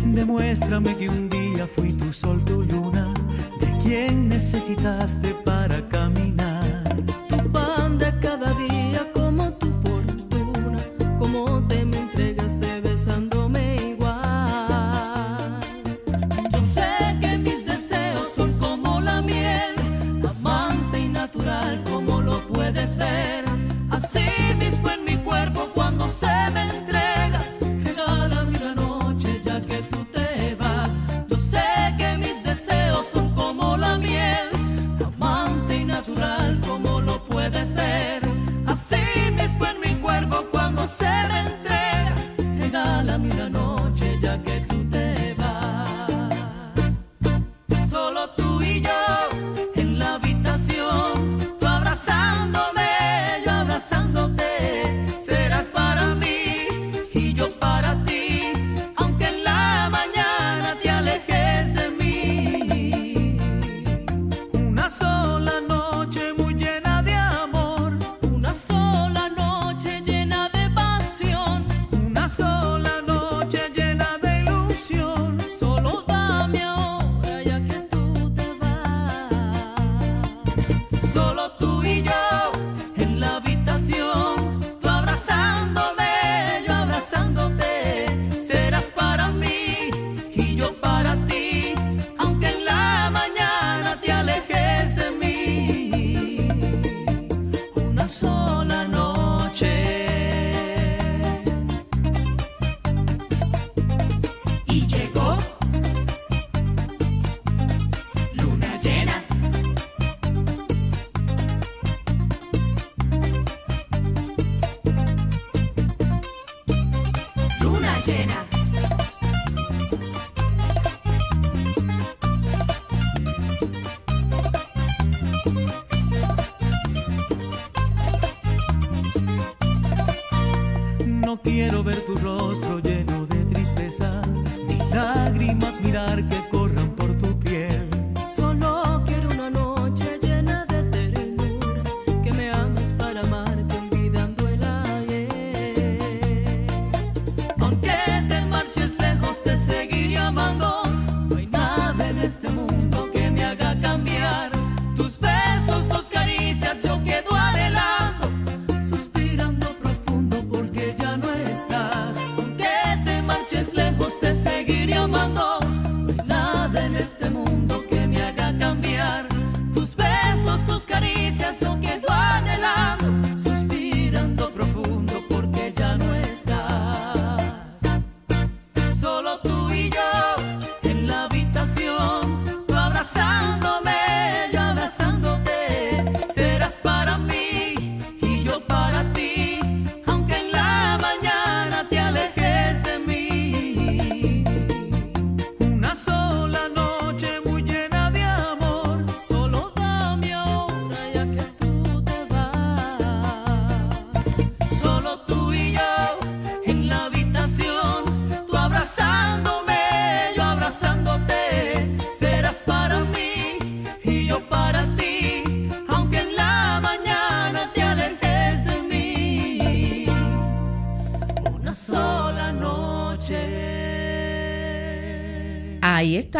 Demuéstrame 0.04 0.96
que 0.96 1.08
un 1.08 1.28
día 1.28 1.68
fui 1.68 1.92
tu 1.92 2.12
sol, 2.12 2.44
tu 2.44 2.64
luna, 2.64 3.14
de 3.60 3.68
quien 3.84 4.28
necesitaste 4.28 5.32
para 5.44 5.88
caminar. 5.88 6.33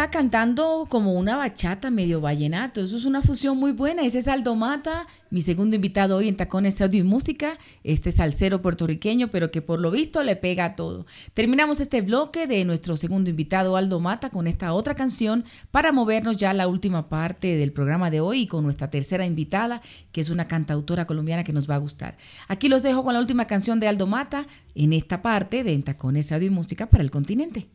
cantando 0.09 0.87
como 0.89 1.13
una 1.13 1.37
bachata 1.37 1.89
medio 1.89 2.21
vallenato. 2.21 2.81
Eso 2.81 2.97
es 2.97 3.05
una 3.05 3.21
fusión 3.21 3.57
muy 3.57 3.71
buena. 3.71 4.03
Ese 4.03 4.19
es 4.19 4.27
Aldo 4.27 4.55
Mata, 4.55 5.07
mi 5.29 5.41
segundo 5.41 5.75
invitado 5.75 6.17
hoy 6.17 6.27
en 6.27 6.35
Tacones 6.35 6.81
Audio 6.81 7.01
y 7.01 7.03
Música. 7.03 7.57
Este 7.83 8.11
salsero 8.11 8.61
puertorriqueño, 8.61 9.29
pero 9.29 9.51
que 9.51 9.61
por 9.61 9.79
lo 9.79 9.91
visto 9.91 10.23
le 10.23 10.35
pega 10.35 10.65
a 10.65 10.73
todo. 10.73 11.05
Terminamos 11.33 11.79
este 11.79 12.01
bloque 12.01 12.47
de 12.47 12.65
nuestro 12.65 12.97
segundo 12.97 13.29
invitado 13.29 13.77
Aldo 13.77 13.99
Mata 13.99 14.29
con 14.29 14.47
esta 14.47 14.73
otra 14.73 14.95
canción 14.95 15.45
para 15.71 15.91
movernos 15.91 16.37
ya 16.37 16.51
a 16.51 16.53
la 16.53 16.67
última 16.67 17.09
parte 17.09 17.55
del 17.55 17.71
programa 17.71 18.09
de 18.09 18.21
hoy 18.21 18.41
y 18.41 18.47
con 18.47 18.63
nuestra 18.63 18.89
tercera 18.89 19.25
invitada, 19.25 19.81
que 20.11 20.21
es 20.21 20.29
una 20.29 20.47
cantautora 20.47 21.05
colombiana 21.05 21.43
que 21.43 21.53
nos 21.53 21.69
va 21.69 21.75
a 21.75 21.79
gustar. 21.79 22.17
Aquí 22.47 22.69
los 22.69 22.83
dejo 22.83 23.03
con 23.03 23.13
la 23.13 23.19
última 23.19 23.45
canción 23.45 23.79
de 23.79 23.87
Aldo 23.87 24.07
Mata 24.07 24.45
en 24.73 24.93
esta 24.93 25.21
parte 25.21 25.63
de 25.63 25.73
En 25.73 25.83
Tacones 25.83 26.31
Audio 26.31 26.47
y 26.47 26.51
Música 26.51 26.85
para 26.87 27.03
el 27.03 27.11
continente. 27.11 27.74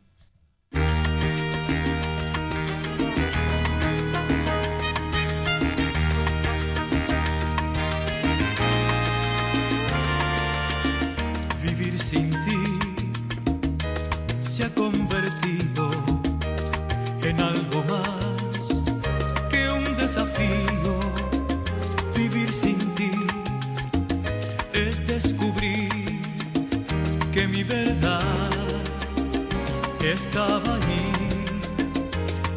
estaba 30.13 30.75
allí, 30.75 31.05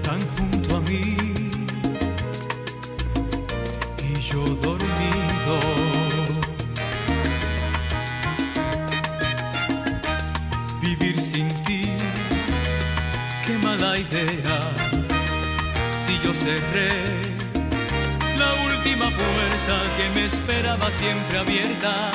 tan 0.02 0.20
junto 0.36 0.76
a 0.76 0.80
mí, 0.80 1.16
y 4.02 4.20
yo 4.20 4.44
dormido. 4.66 5.56
Vivir 10.80 11.16
sin 11.20 11.48
ti, 11.64 11.82
qué 13.46 13.58
mala 13.58 13.98
idea, 13.98 14.58
si 16.06 16.18
yo 16.24 16.34
cerré 16.34 16.90
la 18.36 18.52
última 18.68 19.06
puerta 19.10 19.76
que 19.96 20.10
me 20.14 20.26
esperaba 20.26 20.90
siempre 20.90 21.38
abierta 21.38 22.10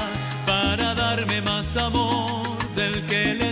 para 0.46 0.94
darme 0.96 1.42
más 1.42 1.78
amor 1.78 2.58
del 2.76 3.06
que 3.06 3.36
le 3.36 3.49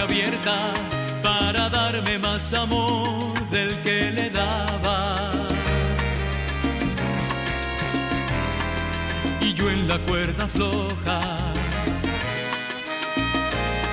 abierta 0.00 0.56
para 1.22 1.68
darme 1.68 2.18
más 2.18 2.52
amor 2.52 3.32
del 3.50 3.80
que 3.82 4.10
le 4.10 4.30
daba. 4.30 5.32
Y 9.40 9.54
yo 9.54 9.70
en 9.70 9.88
la 9.88 9.98
cuerda 9.98 10.46
floja 10.48 11.20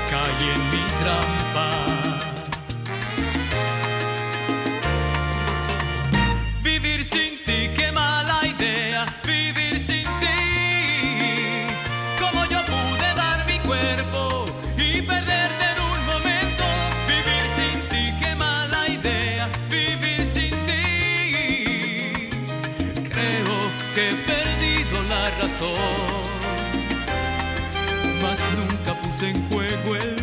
caí 0.09 0.49
en 0.55 0.61
mi 0.71 0.83
trampa. 1.03 1.32
En 29.21 29.49
juego 29.49 29.95
el 29.95 30.22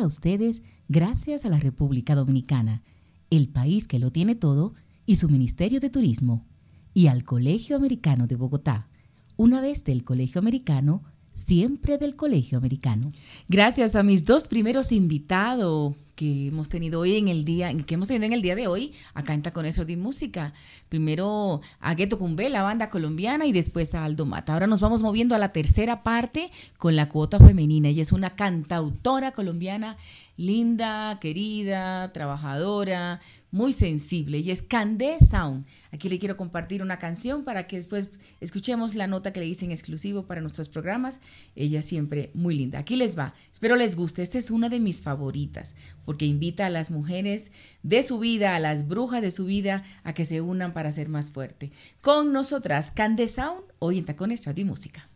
a 0.00 0.06
ustedes 0.06 0.62
gracias 0.88 1.44
a 1.44 1.48
la 1.48 1.58
República 1.58 2.14
Dominicana, 2.14 2.82
el 3.30 3.48
país 3.48 3.86
que 3.86 3.98
lo 3.98 4.10
tiene 4.10 4.34
todo, 4.34 4.74
y 5.06 5.16
su 5.16 5.28
Ministerio 5.28 5.80
de 5.80 5.90
Turismo, 5.90 6.46
y 6.92 7.08
al 7.08 7.24
Colegio 7.24 7.76
Americano 7.76 8.26
de 8.26 8.36
Bogotá. 8.36 8.88
Una 9.36 9.60
vez 9.60 9.84
del 9.84 10.04
Colegio 10.04 10.38
Americano, 10.38 11.02
siempre 11.32 11.98
del 11.98 12.16
Colegio 12.16 12.58
Americano. 12.58 13.12
Gracias 13.48 13.96
a 13.96 14.02
mis 14.02 14.24
dos 14.24 14.46
primeros 14.46 14.92
invitados 14.92 15.96
que 16.14 16.48
hemos 16.48 16.68
tenido 16.68 17.00
hoy 17.00 17.16
en 17.16 17.28
el 17.28 17.44
día, 17.44 17.72
que 17.84 17.94
hemos 17.94 18.08
tenido 18.08 18.26
en 18.26 18.32
el 18.32 18.42
día 18.42 18.54
de 18.54 18.66
hoy, 18.66 18.92
acá 19.14 19.34
en 19.34 19.42
Tacones 19.42 19.84
de 19.84 19.96
Música. 19.96 20.52
Primero 20.88 21.60
a 21.80 21.94
Gueto 21.94 22.18
Cumbé, 22.18 22.50
la 22.50 22.62
banda 22.62 22.88
colombiana, 22.88 23.46
y 23.46 23.52
después 23.52 23.94
a 23.94 24.04
Aldo 24.04 24.26
Mata. 24.26 24.52
Ahora 24.52 24.66
nos 24.66 24.80
vamos 24.80 25.02
moviendo 25.02 25.34
a 25.34 25.38
la 25.38 25.52
tercera 25.52 26.02
parte 26.02 26.50
con 26.78 26.94
la 26.96 27.08
cuota 27.08 27.38
femenina. 27.38 27.88
Ella 27.88 28.02
es 28.02 28.12
una 28.12 28.36
cantautora 28.36 29.32
colombiana 29.32 29.96
linda, 30.36 31.18
querida, 31.20 32.12
trabajadora, 32.12 33.20
muy 33.50 33.72
sensible. 33.72 34.38
Ella 34.38 34.52
es 34.52 34.62
Candé 34.62 35.18
Sound. 35.20 35.64
Aquí 35.92 36.08
le 36.08 36.18
quiero 36.18 36.36
compartir 36.36 36.82
una 36.82 36.98
canción 36.98 37.44
para 37.44 37.66
que 37.66 37.76
después 37.76 38.10
escuchemos 38.40 38.94
la 38.96 39.06
nota 39.06 39.32
que 39.32 39.40
le 39.40 39.46
hice 39.46 39.64
en 39.64 39.70
exclusivo 39.70 40.26
para 40.26 40.40
nuestros 40.40 40.68
programas. 40.68 41.20
Ella 41.54 41.82
siempre 41.82 42.30
muy 42.34 42.56
linda. 42.56 42.80
Aquí 42.80 42.96
les 42.96 43.16
va. 43.16 43.34
Espero 43.52 43.76
les 43.76 43.94
guste. 43.94 44.22
Esta 44.22 44.38
es 44.38 44.50
una 44.50 44.68
de 44.68 44.80
mis 44.80 45.02
favoritas 45.02 45.76
porque 46.04 46.26
invita 46.26 46.66
a 46.66 46.70
las 46.70 46.90
mujeres 46.90 47.52
de 47.82 48.02
su 48.02 48.18
vida, 48.18 48.56
a 48.56 48.60
las 48.60 48.88
brujas 48.88 49.22
de 49.22 49.30
su 49.30 49.44
vida, 49.44 49.84
a 50.02 50.14
que 50.14 50.24
se 50.24 50.40
unan 50.40 50.72
para 50.72 50.90
ser 50.90 51.08
más 51.08 51.30
fuerte. 51.30 51.70
Con 52.00 52.32
nosotras, 52.32 52.90
Candé 52.90 53.28
Sound, 53.28 53.62
hoy 53.78 53.98
en 53.98 54.04
Tacones 54.04 54.44
Radio 54.46 54.62
y 54.62 54.68
Música. 54.68 55.08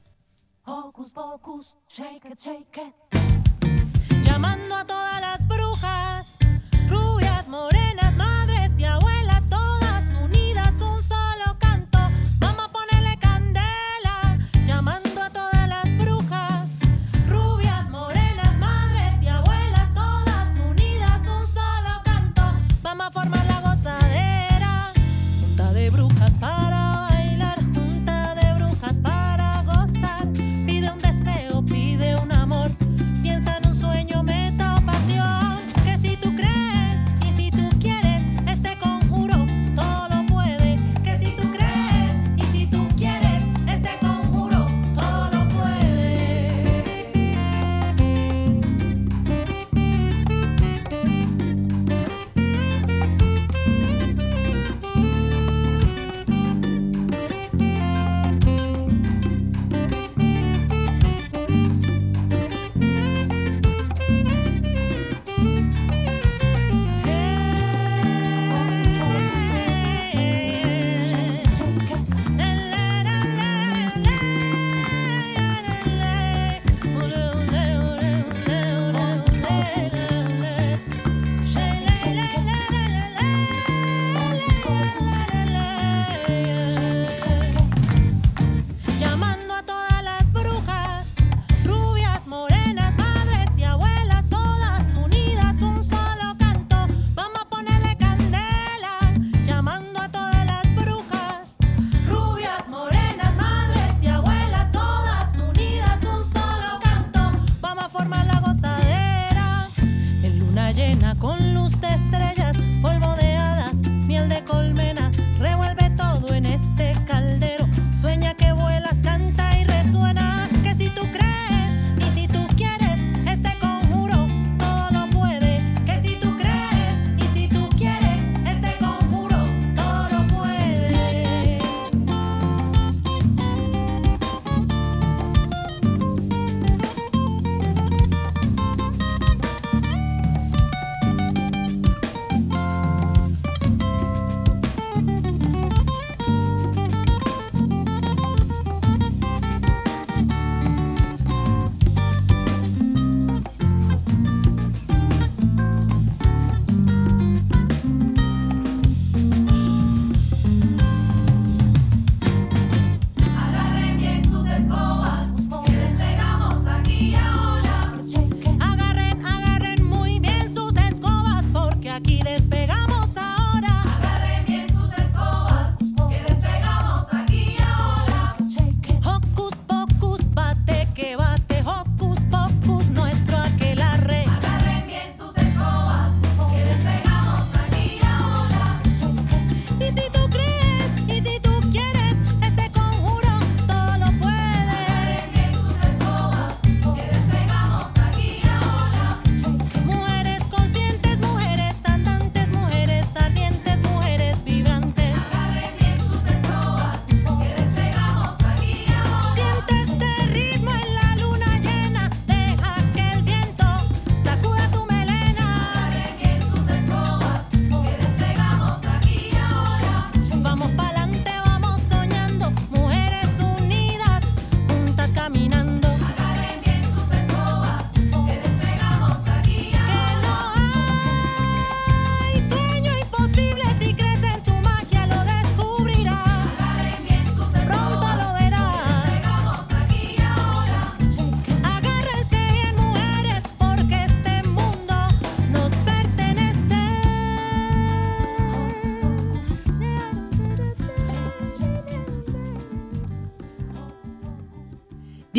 Shake 1.88 2.34
shake. 2.36 3.37
Llamando 4.28 4.76
a 4.76 4.84
todas 4.84 5.20
las 5.22 5.48
brujas, 5.48 6.36
rubias, 6.86 7.48
morenas, 7.48 8.07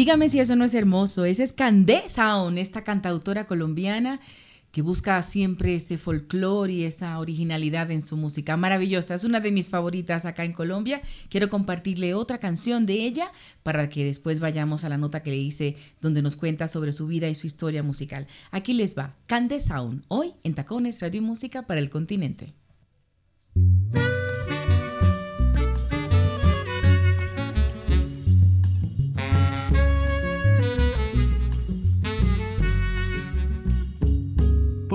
Dígame 0.10 0.28
si 0.28 0.40
eso 0.40 0.56
no 0.56 0.66
es 0.66 0.74
hermoso. 0.74 1.24
Esa 1.24 1.44
es 1.44 1.54
Candé 1.54 2.02
Sound, 2.10 2.58
esta 2.58 2.84
cantautora 2.84 3.46
colombiana 3.46 4.20
que 4.72 4.82
busca 4.82 5.22
siempre 5.22 5.76
ese 5.76 6.00
folclore 6.00 6.74
y 6.74 6.84
esa 6.84 7.20
originalidad 7.20 7.92
en 7.92 8.02
su 8.02 8.18
música. 8.18 8.58
Maravillosa, 8.58 9.14
es 9.14 9.24
una 9.24 9.40
de 9.40 9.52
mis 9.52 9.70
favoritas 9.70 10.26
acá 10.26 10.46
en 10.46 10.54
Colombia. 10.54 11.04
Quiero 11.30 11.48
compartirle 11.48 12.16
otra 12.16 12.40
canción 12.40 12.88
de 12.88 13.06
ella 13.06 13.32
para 13.62 13.88
que 13.88 14.04
después 14.04 14.40
vayamos 14.40 14.84
a 14.84 14.90
la 14.90 14.98
nota 14.98 15.22
que 15.22 15.30
le 15.30 15.38
hice 15.38 15.76
donde 16.02 16.24
nos 16.24 16.36
cuenta 16.36 16.68
sobre 16.68 16.92
su 16.92 17.06
vida 17.06 17.30
y 17.30 17.36
su 17.36 17.46
historia 17.46 17.84
musical. 17.84 18.26
Aquí 18.50 18.74
les 18.74 18.98
va, 18.98 19.16
Cande 19.28 19.60
hoy 20.08 20.34
en 20.42 20.56
Tacones 20.56 21.04
Radio 21.04 21.22
y 21.22 21.24
Música 21.24 21.68
para 21.68 21.82
el 21.82 21.92
Continente. 21.92 22.56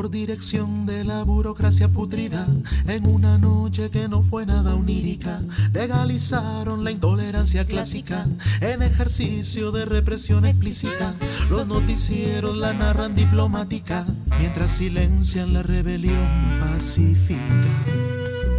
Por 0.05 0.11
dirección 0.11 0.85
de 0.85 1.03
la 1.03 1.23
burocracia 1.23 1.89
putrida, 1.89 2.47
en 2.89 3.07
una 3.07 3.39
noche 3.39 3.89
que 3.89 4.07
no 4.07 4.23
fue 4.23 4.45
nada 4.45 4.75
onírica, 4.75 5.41
legalizaron 5.73 6.85
la 6.85 6.91
intolerancia 6.91 7.65
clásica 7.65 8.27
en 8.61 8.83
ejercicio 8.83 9.73
de 9.73 9.87
represión 9.87 10.45
explícita. 10.45 11.15
Los 11.49 11.69
noticieros 11.69 12.55
la 12.55 12.75
narran 12.75 13.15
diplomática, 13.15 14.05
mientras 14.39 14.73
silencian 14.73 15.55
la 15.55 15.63
rebelión 15.63 16.59
pacífica. 16.61 17.41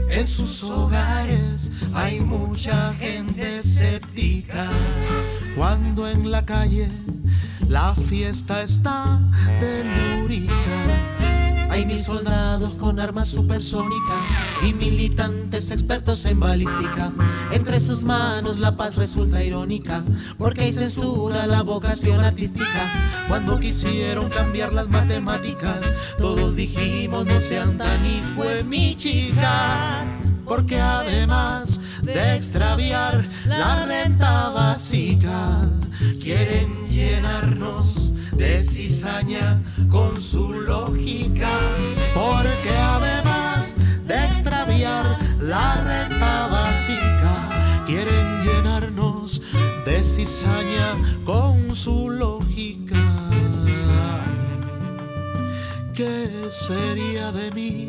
En 0.10 0.28
sus 0.28 0.64
hogares 0.64 1.70
hay 1.94 2.22
mucha 2.22 2.92
gente 2.96 3.60
escéptica, 3.60 4.68
cuando 5.56 6.10
en 6.10 6.32
la 6.32 6.44
calle 6.44 6.90
la 7.68 7.94
fiesta 7.94 8.64
está 8.64 9.20
telúrica. 9.60 11.15
Hay 11.76 11.85
mil 11.85 12.06
soldados 12.06 12.77
con 12.77 13.02
armas 13.02 13.27
supersónicas 13.27 14.23
y 14.65 14.72
militantes 14.72 15.72
expertos 15.72 16.23
en 16.23 16.39
balística. 16.39 17.11
Entre 17.52 17.81
sus 17.81 18.02
manos 18.02 18.60
la 18.60 18.77
paz 18.77 18.95
resulta 18.95 19.43
irónica, 19.43 20.02
porque 20.38 20.61
hay 20.61 20.72
censura 20.72 21.43
a 21.43 21.47
la 21.47 21.64
vocación 21.64 22.23
artística. 22.23 23.26
Cuando 23.27 23.60
quisieron 23.60 24.30
cambiar 24.30 24.72
las 24.72 24.88
matemáticas, 24.88 25.81
todos 26.18 26.56
dijimos 26.56 27.26
no 27.26 27.41
sean 27.41 27.77
tan 27.77 28.06
hijo 28.06 28.45
mi 28.69 28.95
chica. 28.95 30.06
Porque 30.45 30.80
además 30.80 31.81
de 32.03 32.38
extraviar 32.38 33.27
la 33.47 33.84
renta 33.84 34.47
básica, 34.52 35.69
quieren 36.22 36.88
llenarnos 36.88 38.05
de 38.38 38.62
cizaña 38.62 39.62
con 39.90 40.20
su 40.20 40.52
lógica, 40.53 41.49
porque 42.14 42.70
además 42.70 43.76
de 44.07 44.26
extraviar 44.26 45.18
la 45.41 45.76
renta 45.82 46.48
básica, 46.48 47.84
quieren 47.86 48.44
llenarnos 48.44 49.41
de 49.86 50.03
cizaña 50.03 50.95
con 51.24 51.76
su 51.76 52.10
lógica. 52.10 53.02
¿Qué 55.94 56.30
sería 56.68 57.32
de 57.32 57.52
mí 57.52 57.88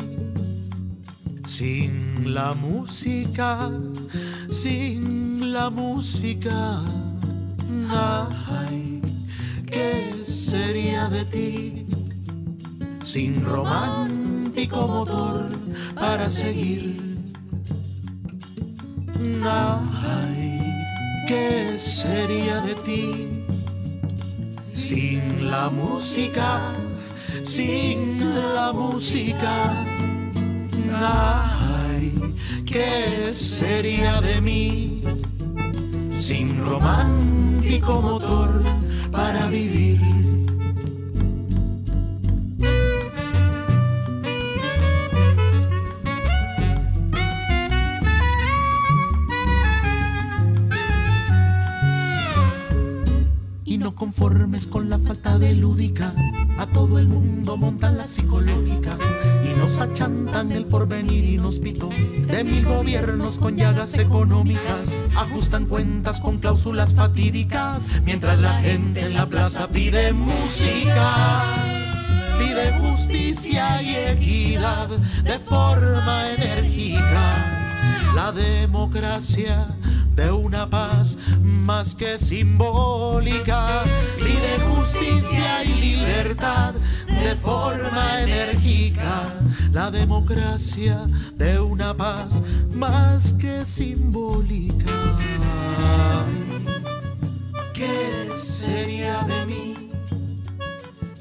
sin 1.45 2.33
la 2.33 2.53
música? 2.53 3.69
Sin 4.49 5.51
la 5.51 5.69
música. 5.69 6.81
Ay, 7.89 9.01
¿qué 9.65 10.16
sería 10.49 11.09
de 11.09 11.25
ti 11.25 11.85
sin 13.01 13.43
romántico 13.43 14.87
motor 14.87 15.45
para 15.93 16.29
seguir? 16.29 16.95
Ay, 19.43 20.61
¿qué 21.27 21.77
sería 21.77 22.61
de 22.61 22.75
ti 22.75 23.43
sin 24.57 25.51
la 25.51 25.69
música? 25.69 26.61
Sin 27.43 27.99
la 28.55 28.71
música. 28.71 29.85
Ay, 30.95 32.13
¿qué 32.65 33.33
sería 33.33 34.21
de 34.21 34.39
mí 34.39 35.01
sin 36.09 36.57
romántico 36.63 38.01
motor 38.01 38.63
para 39.11 39.47
vivir? 39.47 40.26
Conformes 53.97 54.67
con 54.67 54.89
la 54.89 54.99
falta 54.99 55.39
de 55.39 55.55
lúdica, 55.55 56.13
a 56.59 56.67
todo 56.67 56.99
el 56.99 57.07
mundo 57.07 57.57
montan 57.57 57.97
la 57.97 58.07
psicológica 58.07 58.97
y 59.43 59.57
nos 59.57 59.79
achantan 59.79 60.51
el 60.51 60.65
porvenir 60.65 61.25
inhóspito 61.25 61.89
de 61.89 62.43
mil 62.43 62.63
gobiernos 62.65 63.37
con 63.37 63.57
llagas 63.57 63.97
económicas. 63.97 64.95
Ajustan 65.15 65.65
cuentas 65.65 66.19
con 66.19 66.37
cláusulas 66.37 66.93
fatídicas 66.93 67.87
mientras 68.05 68.39
la 68.39 68.59
gente 68.61 69.01
en 69.01 69.15
la 69.15 69.27
plaza 69.27 69.67
pide 69.67 70.13
música. 70.13 71.43
Pide 72.37 72.71
justicia 72.79 73.81
y 73.81 73.95
equidad 73.95 74.89
de 75.23 75.39
forma 75.39 76.31
enérgica. 76.33 78.13
La 78.13 78.31
democracia 78.31 79.67
de 80.17 80.31
una 80.31 80.67
paz 80.67 81.17
más 81.43 81.93
que 81.95 82.17
simbólica. 82.17 83.83
Pide 84.17 84.59
justicia 84.67 85.63
y 85.63 85.73
libertad 85.75 86.73
de 87.07 87.35
forma 87.35 88.21
enérgica. 88.23 89.29
La 89.71 89.91
democracia 89.91 90.97
de 91.35 91.59
una 91.59 91.93
paz 91.93 92.41
más 92.73 93.33
que 93.33 93.63
simbólica. 93.65 94.95
¿Qué 97.73 98.29
sería 98.37 99.21
de 99.21 99.45
mí 99.45 99.91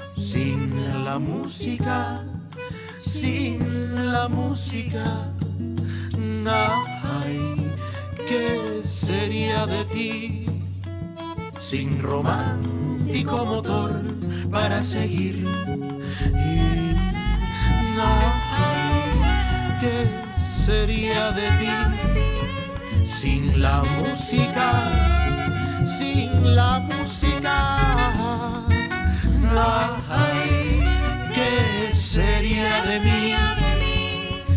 sin 0.00 1.04
la 1.04 1.18
música? 1.18 2.24
Sin 2.98 4.12
la 4.12 4.28
música. 4.28 5.26
¿Qué 8.26 8.80
sería 8.84 9.66
de 9.66 9.84
ti 9.84 10.44
sin 11.58 12.02
romántico 12.02 13.44
motor 13.46 14.00
para 14.50 14.82
seguir? 14.82 15.46
Y 16.34 16.58
ay, 17.98 18.40
¿qué 19.80 20.08
sería 20.64 21.30
de 21.32 21.48
ti 21.60 23.04
sin 23.04 23.60
la 23.60 23.82
música? 23.98 24.72
Sin 25.84 26.54
la 26.54 26.80
música. 26.80 27.86
Ay, 30.08 30.84
¿qué 31.32 31.94
sería 31.94 32.82
de 32.82 33.00
mí 33.00 33.34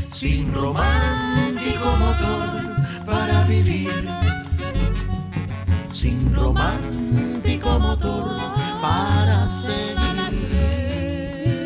sin 0.09 0.51
romántico 0.53 1.95
motor 1.97 2.68
para 3.09 3.43
vivir? 3.45 4.07
Sin 5.91 6.33
romántico 6.33 7.79
motor 7.79 8.37
para 8.81 9.49
seguir. 9.49 10.69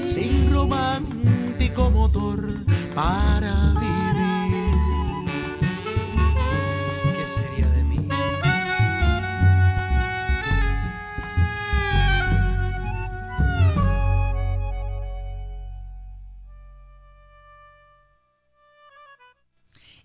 Sin 0.08 0.52
romántico 0.52 1.90
motor 1.92 2.48
para 2.96 3.74
vivir. 3.80 3.93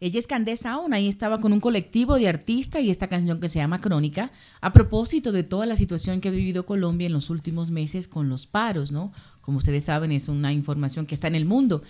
Ella 0.01 0.21
es 0.21 0.29
Candace 0.29 0.69
Aún, 0.69 0.95
ahí 0.95 1.09
estaba 1.09 1.41
con 1.41 1.53
un 1.53 1.59
colectivo 1.61 2.17
de 2.17 2.29
artistas 2.29 2.83
y 2.83 2.91
esta 2.91 3.09
canción 3.09 3.41
que 3.41 3.49
se 3.49 3.59
llama 3.59 3.81
Crónica, 3.81 4.31
a 4.61 4.73
propósito 4.73 5.33
de 5.33 5.43
toda 5.43 5.67
la 5.67 5.77
situación 5.77 6.21
que 6.21 6.29
ha 6.29 6.33
vivido 6.33 6.65
Colombia 6.65 7.07
en 7.07 7.13
los 7.13 7.31
últimos 7.31 7.71
meses 7.71 8.07
con 8.07 8.29
los 8.29 8.47
paros, 8.47 8.93
¿no? 8.93 9.13
Como 9.41 9.59
ustedes 9.59 9.85
saben, 9.85 10.13
es 10.13 10.29
una 10.29 10.53
información 10.53 11.07
que 11.07 11.17
está 11.17 11.27
en 11.27 11.35
el 11.35 11.47
mundo. 11.47 11.83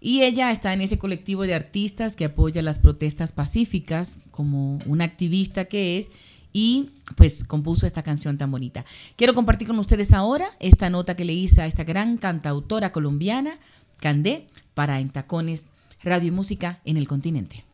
Y 0.00 0.22
ella 0.22 0.50
está 0.50 0.72
en 0.72 0.80
ese 0.80 0.98
colectivo 0.98 1.42
de 1.42 1.54
artistas 1.54 2.16
que 2.16 2.24
apoya 2.24 2.62
las 2.62 2.78
protestas 2.78 3.32
pacíficas 3.32 4.20
como 4.30 4.78
una 4.86 5.04
activista 5.04 5.66
que 5.66 5.98
es 5.98 6.10
y 6.54 6.90
pues 7.16 7.44
compuso 7.44 7.86
esta 7.86 8.02
canción 8.02 8.38
tan 8.38 8.50
bonita. 8.50 8.86
Quiero 9.16 9.34
compartir 9.34 9.68
con 9.68 9.78
ustedes 9.78 10.12
ahora 10.12 10.46
esta 10.58 10.88
nota 10.88 11.14
que 11.14 11.26
le 11.26 11.34
hice 11.34 11.60
a 11.60 11.66
esta 11.66 11.84
gran 11.84 12.16
cantautora 12.16 12.90
colombiana, 12.90 13.58
Candé, 13.98 14.46
para 14.72 14.98
En 15.00 15.10
Tacones, 15.10 15.66
Radio 16.02 16.28
y 16.28 16.30
Música 16.30 16.80
en 16.84 16.96
el 16.96 17.06
continente. 17.06 17.64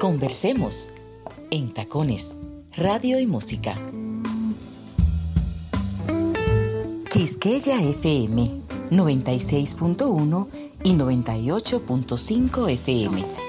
Conversemos 0.00 0.90
en 1.50 1.74
Tacones, 1.74 2.34
Radio 2.76 3.20
y 3.20 3.26
Música. 3.26 3.78
Quisqueya 7.10 7.82
FM 7.82 8.62
96.1 8.90 10.48
y 10.84 10.92
98.5 10.94 12.70
FM. 12.70 13.41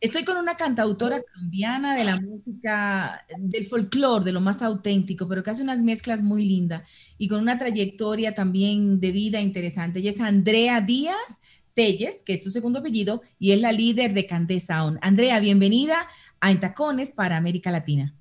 Estoy 0.00 0.24
con 0.24 0.36
una 0.36 0.56
cantautora 0.56 1.20
colombiana 1.22 1.96
de 1.96 2.04
la 2.04 2.20
música, 2.20 3.26
del 3.36 3.66
folclore, 3.66 4.24
de 4.24 4.30
lo 4.30 4.40
más 4.40 4.62
auténtico, 4.62 5.26
pero 5.26 5.42
que 5.42 5.50
hace 5.50 5.62
unas 5.62 5.82
mezclas 5.82 6.22
muy 6.22 6.46
lindas 6.46 6.88
y 7.18 7.26
con 7.26 7.40
una 7.40 7.58
trayectoria 7.58 8.32
también 8.32 9.00
de 9.00 9.10
vida 9.10 9.40
interesante. 9.40 9.98
Ella 9.98 10.10
es 10.10 10.20
Andrea 10.20 10.80
Díaz 10.80 11.40
Telles, 11.74 12.22
que 12.24 12.34
es 12.34 12.44
su 12.44 12.52
segundo 12.52 12.78
apellido, 12.78 13.22
y 13.40 13.50
es 13.50 13.60
la 13.60 13.72
líder 13.72 14.14
de 14.14 14.26
Candé 14.26 14.60
Sound. 14.60 14.98
Andrea, 15.00 15.40
bienvenida 15.40 16.06
a 16.40 16.52
Entacones 16.52 17.10
para 17.10 17.36
América 17.36 17.72
Latina. 17.72 18.17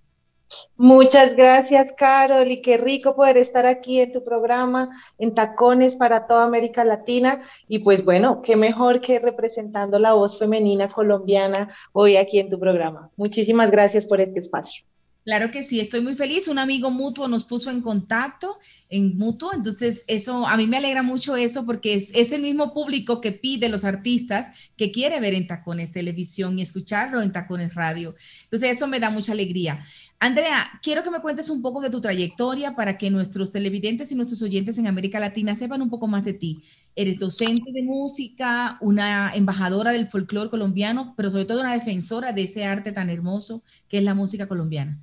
Muchas 0.75 1.35
gracias, 1.35 1.91
Carol, 1.97 2.51
y 2.51 2.61
qué 2.61 2.77
rico 2.77 3.15
poder 3.15 3.37
estar 3.37 3.65
aquí 3.65 3.99
en 3.99 4.13
tu 4.13 4.23
programa 4.23 4.89
en 5.17 5.33
Tacones 5.33 5.95
para 5.95 6.27
toda 6.27 6.43
América 6.43 6.85
Latina. 6.85 7.41
Y 7.67 7.79
pues 7.79 8.05
bueno, 8.05 8.41
qué 8.41 8.55
mejor 8.55 9.01
que 9.01 9.19
representando 9.19 9.99
la 9.99 10.13
voz 10.13 10.37
femenina 10.37 10.89
colombiana 10.89 11.73
hoy 11.93 12.17
aquí 12.17 12.39
en 12.39 12.49
tu 12.49 12.59
programa. 12.59 13.09
Muchísimas 13.17 13.71
gracias 13.71 14.05
por 14.05 14.21
este 14.21 14.39
espacio. 14.39 14.83
Claro 15.27 15.51
que 15.51 15.61
sí, 15.61 15.81
estoy 15.81 15.99
muy 15.99 16.15
feliz. 16.15 16.47
Un 16.47 16.57
amigo 16.57 16.89
mutuo 16.89 17.27
nos 17.27 17.43
puso 17.43 17.69
en 17.69 17.81
contacto 17.81 18.59
en 18.87 19.17
mutuo, 19.17 19.53
entonces 19.53 20.05
eso 20.07 20.47
a 20.47 20.55
mí 20.55 20.67
me 20.67 20.77
alegra 20.77 21.03
mucho 21.03 21.35
eso 21.35 21.65
porque 21.65 21.95
es, 21.95 22.31
el 22.31 22.41
mismo 22.41 22.73
público 22.73 23.19
que 23.19 23.33
pide 23.33 23.67
los 23.67 23.83
artistas 23.83 24.47
que 24.77 24.89
quiere 24.89 25.19
ver 25.19 25.33
en 25.33 25.45
Tacones 25.45 25.91
Televisión 25.91 26.57
y 26.57 26.61
escucharlo 26.61 27.21
en 27.21 27.33
Tacones 27.33 27.75
Radio. 27.75 28.15
Entonces 28.43 28.77
eso 28.77 28.87
me 28.87 29.01
da 29.01 29.09
mucha 29.09 29.33
alegría. 29.33 29.83
Andrea, 30.19 30.67
quiero 30.81 31.03
que 31.03 31.11
me 31.11 31.21
cuentes 31.21 31.47
un 31.51 31.61
poco 31.61 31.79
de 31.79 31.91
tu 31.91 32.01
trayectoria 32.01 32.75
para 32.75 32.97
que 32.97 33.11
nuestros 33.11 33.51
televidentes 33.51 34.11
y 34.11 34.15
nuestros 34.15 34.41
oyentes 34.41 34.79
en 34.79 34.87
América 34.87 35.19
Latina 35.19 35.55
sepan 35.55 35.83
un 35.83 35.91
poco 35.91 36.07
más 36.07 36.25
de 36.25 36.33
ti. 36.33 36.63
Eres 36.95 37.19
docente 37.19 37.71
de 37.71 37.83
música, 37.83 38.79
una 38.81 39.31
embajadora 39.35 39.91
del 39.91 40.07
folclore 40.07 40.49
colombiano, 40.49 41.13
pero 41.15 41.29
sobre 41.29 41.45
todo 41.45 41.61
una 41.61 41.73
defensora 41.73 42.33
de 42.33 42.43
ese 42.43 42.65
arte 42.65 42.91
tan 42.91 43.11
hermoso 43.11 43.61
que 43.87 43.99
es 43.99 44.03
la 44.03 44.15
música 44.15 44.47
colombiana. 44.47 44.99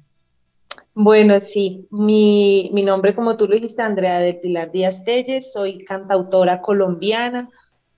Bueno, 0.94 1.40
sí, 1.40 1.86
mi, 1.90 2.70
mi, 2.72 2.82
nombre, 2.82 3.14
como 3.14 3.36
tú 3.36 3.46
lo 3.46 3.54
dijiste, 3.54 3.82
Andrea 3.82 4.18
de 4.18 4.34
Pilar 4.34 4.72
Díaz 4.72 5.04
Telles, 5.04 5.52
soy 5.52 5.84
cantautora 5.84 6.60
colombiana, 6.60 7.50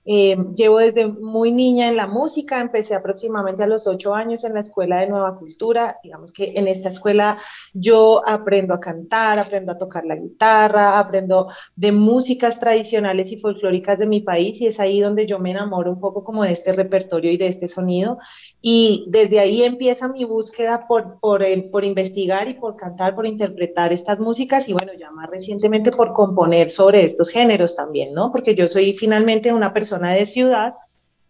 eh, 0.09 0.37
llevo 0.55 0.79
desde 0.79 1.05
muy 1.05 1.51
niña 1.51 1.89
en 1.89 1.97
la 1.97 2.07
música, 2.07 2.61
empecé 2.61 2.95
aproximadamente 2.95 3.63
a 3.63 3.67
los 3.67 3.87
ocho 3.87 4.15
años 4.15 4.45
en 4.45 4.53
la 4.53 4.61
Escuela 4.61 5.01
de 5.01 5.09
Nueva 5.09 5.37
Cultura. 5.37 5.97
Digamos 6.01 6.31
que 6.31 6.53
en 6.55 6.69
esta 6.69 6.87
escuela 6.87 7.39
yo 7.73 8.25
aprendo 8.25 8.73
a 8.73 8.79
cantar, 8.79 9.37
aprendo 9.37 9.73
a 9.73 9.77
tocar 9.77 10.05
la 10.05 10.15
guitarra, 10.15 10.97
aprendo 10.97 11.49
de 11.75 11.91
músicas 11.91 12.57
tradicionales 12.57 13.33
y 13.33 13.41
folclóricas 13.41 13.99
de 13.99 14.05
mi 14.05 14.21
país 14.21 14.61
y 14.61 14.67
es 14.67 14.79
ahí 14.79 15.01
donde 15.01 15.27
yo 15.27 15.39
me 15.39 15.51
enamoro 15.51 15.91
un 15.91 15.99
poco 15.99 16.23
como 16.23 16.43
de 16.43 16.53
este 16.53 16.71
repertorio 16.71 17.29
y 17.29 17.37
de 17.37 17.47
este 17.47 17.67
sonido. 17.67 18.17
Y 18.61 19.07
desde 19.09 19.41
ahí 19.41 19.63
empieza 19.63 20.07
mi 20.07 20.23
búsqueda 20.23 20.87
por, 20.87 21.19
por, 21.19 21.43
por 21.69 21.83
investigar 21.83 22.47
y 22.47 22.53
por 22.53 22.77
cantar, 22.77 23.13
por 23.13 23.25
interpretar 23.25 23.91
estas 23.91 24.19
músicas 24.19 24.69
y 24.69 24.73
bueno, 24.73 24.93
ya 24.97 25.11
más 25.11 25.29
recientemente 25.29 25.91
por 25.91 26.13
componer 26.13 26.69
sobre 26.69 27.03
estos 27.03 27.29
géneros 27.29 27.75
también, 27.75 28.13
¿no? 28.13 28.31
Porque 28.31 28.55
yo 28.55 28.69
soy 28.69 28.93
finalmente 28.93 29.51
una 29.51 29.73
persona 29.73 29.96
de 29.99 30.25
ciudad 30.25 30.75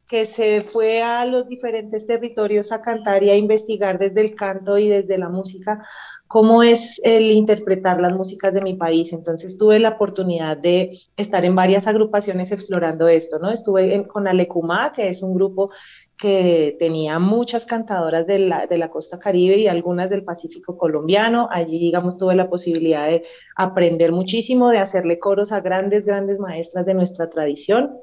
que 0.07 0.25
se 0.25 0.61
fue 0.61 1.01
a 1.01 1.25
los 1.25 1.47
diferentes 1.47 2.07
territorios 2.07 2.71
a 2.71 2.81
cantar 2.81 3.23
y 3.23 3.29
a 3.29 3.35
investigar 3.35 3.99
desde 3.99 4.21
el 4.21 4.35
canto 4.35 4.77
y 4.77 4.87
desde 4.87 5.17
la 5.17 5.29
música 5.29 5.83
cómo 6.27 6.61
es 6.61 6.99
el 7.03 7.31
interpretar 7.31 8.01
las 8.01 8.13
músicas 8.13 8.53
de 8.53 8.61
mi 8.61 8.75
país. 8.75 9.13
Entonces 9.13 9.57
tuve 9.57 9.79
la 9.79 9.89
oportunidad 9.89 10.57
de 10.57 10.99
estar 11.15 11.43
en 11.45 11.55
varias 11.55 11.87
agrupaciones 11.87 12.51
explorando 12.51 13.07
esto, 13.07 13.39
¿no? 13.39 13.51
Estuve 13.51 14.05
con 14.07 14.27
Alecumá, 14.27 14.91
que 14.93 15.09
es 15.09 15.21
un 15.21 15.33
grupo 15.33 15.71
que 16.17 16.75
tenía 16.79 17.19
muchas 17.19 17.65
cantadoras 17.65 18.27
de 18.27 18.39
la, 18.39 18.65
de 18.65 18.77
la 18.77 18.89
costa 18.89 19.19
caribe 19.19 19.57
y 19.57 19.67
algunas 19.67 20.09
del 20.09 20.23
Pacífico 20.23 20.77
colombiano. 20.77 21.47
Allí, 21.51 21.79
digamos, 21.79 22.17
tuve 22.17 22.35
la 22.35 22.49
posibilidad 22.49 23.07
de 23.07 23.23
aprender 23.55 24.11
muchísimo, 24.11 24.69
de 24.69 24.79
hacerle 24.79 25.19
coros 25.19 25.51
a 25.51 25.61
grandes, 25.61 26.05
grandes 26.05 26.39
maestras 26.39 26.85
de 26.85 26.93
nuestra 26.93 27.29
tradición 27.29 28.01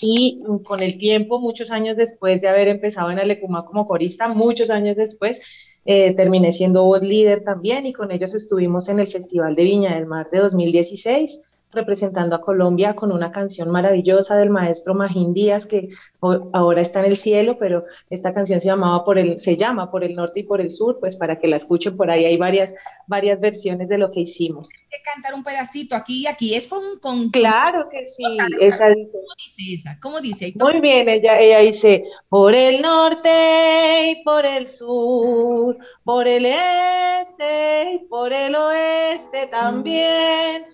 y 0.00 0.42
con 0.64 0.82
el 0.82 0.98
tiempo, 0.98 1.40
muchos 1.40 1.70
años 1.70 1.96
después 1.96 2.40
de 2.40 2.48
haber 2.48 2.68
empezado 2.68 3.10
en 3.10 3.18
Alecumá 3.18 3.64
como 3.64 3.86
corista, 3.86 4.28
muchos 4.28 4.70
años 4.70 4.96
después, 4.96 5.40
eh, 5.84 6.14
terminé 6.14 6.52
siendo 6.52 6.84
voz 6.84 7.02
líder 7.02 7.42
también 7.44 7.86
y 7.86 7.92
con 7.92 8.12
ellos 8.12 8.34
estuvimos 8.34 8.88
en 8.88 9.00
el 9.00 9.08
Festival 9.08 9.54
de 9.54 9.62
Viña 9.62 9.94
del 9.94 10.06
Mar 10.06 10.28
de 10.30 10.38
2016 10.38 11.40
representando 11.72 12.34
a 12.36 12.40
Colombia 12.40 12.94
con 12.94 13.12
una 13.12 13.30
canción 13.30 13.70
maravillosa 13.70 14.36
del 14.36 14.50
maestro 14.50 14.94
Magín 14.94 15.32
Díaz, 15.32 15.66
que 15.66 15.88
ahora 16.20 16.80
está 16.80 17.00
en 17.00 17.06
el 17.06 17.16
cielo, 17.16 17.58
pero 17.58 17.84
esta 18.08 18.32
canción 18.32 18.60
se 18.60 18.66
llamaba 18.66 19.04
por 19.04 19.18
el, 19.18 19.38
se 19.38 19.56
llama 19.56 19.90
por 19.90 20.02
el 20.02 20.14
norte 20.14 20.40
y 20.40 20.42
por 20.42 20.60
el 20.60 20.70
sur, 20.70 20.98
pues 20.98 21.16
para 21.16 21.38
que 21.38 21.46
la 21.46 21.56
escuchen 21.56 21.96
por 21.96 22.10
ahí, 22.10 22.24
hay 22.24 22.36
varias, 22.36 22.74
varias 23.06 23.40
versiones 23.40 23.88
de 23.88 23.98
lo 23.98 24.10
que 24.10 24.20
hicimos. 24.20 24.68
Hay 24.68 24.98
que 24.98 25.02
cantar 25.02 25.34
un 25.34 25.44
pedacito 25.44 25.94
aquí 25.94 26.22
y 26.22 26.26
aquí, 26.26 26.54
es 26.54 26.66
con... 26.66 26.98
con 27.00 27.30
claro 27.30 27.88
que 27.88 28.06
sí. 28.06 28.24
Esa, 28.60 28.88
¿Cómo 28.92 29.34
dice 29.38 29.74
esa? 29.74 29.98
¿Cómo 30.00 30.20
dice? 30.20 30.52
Muy 30.56 30.80
bien, 30.80 31.08
ella, 31.08 31.38
ella 31.38 31.60
dice, 31.60 32.04
por 32.28 32.54
el 32.54 32.82
norte 32.82 34.10
y 34.10 34.24
por 34.24 34.44
el 34.44 34.66
sur, 34.66 35.78
por 36.04 36.26
el 36.26 36.46
este 36.46 37.94
y 37.94 37.98
por 38.08 38.32
el 38.32 38.54
oeste 38.54 39.46
también 39.46 40.64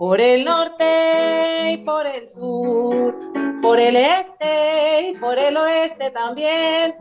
por 0.00 0.18
el 0.18 0.46
norte 0.46 1.72
y 1.72 1.76
por 1.84 2.06
el 2.06 2.26
sur, 2.26 3.14
por 3.60 3.78
el 3.78 3.96
este 3.96 5.10
y 5.10 5.14
por 5.16 5.38
el 5.38 5.58
oeste 5.58 6.10
también. 6.10 6.94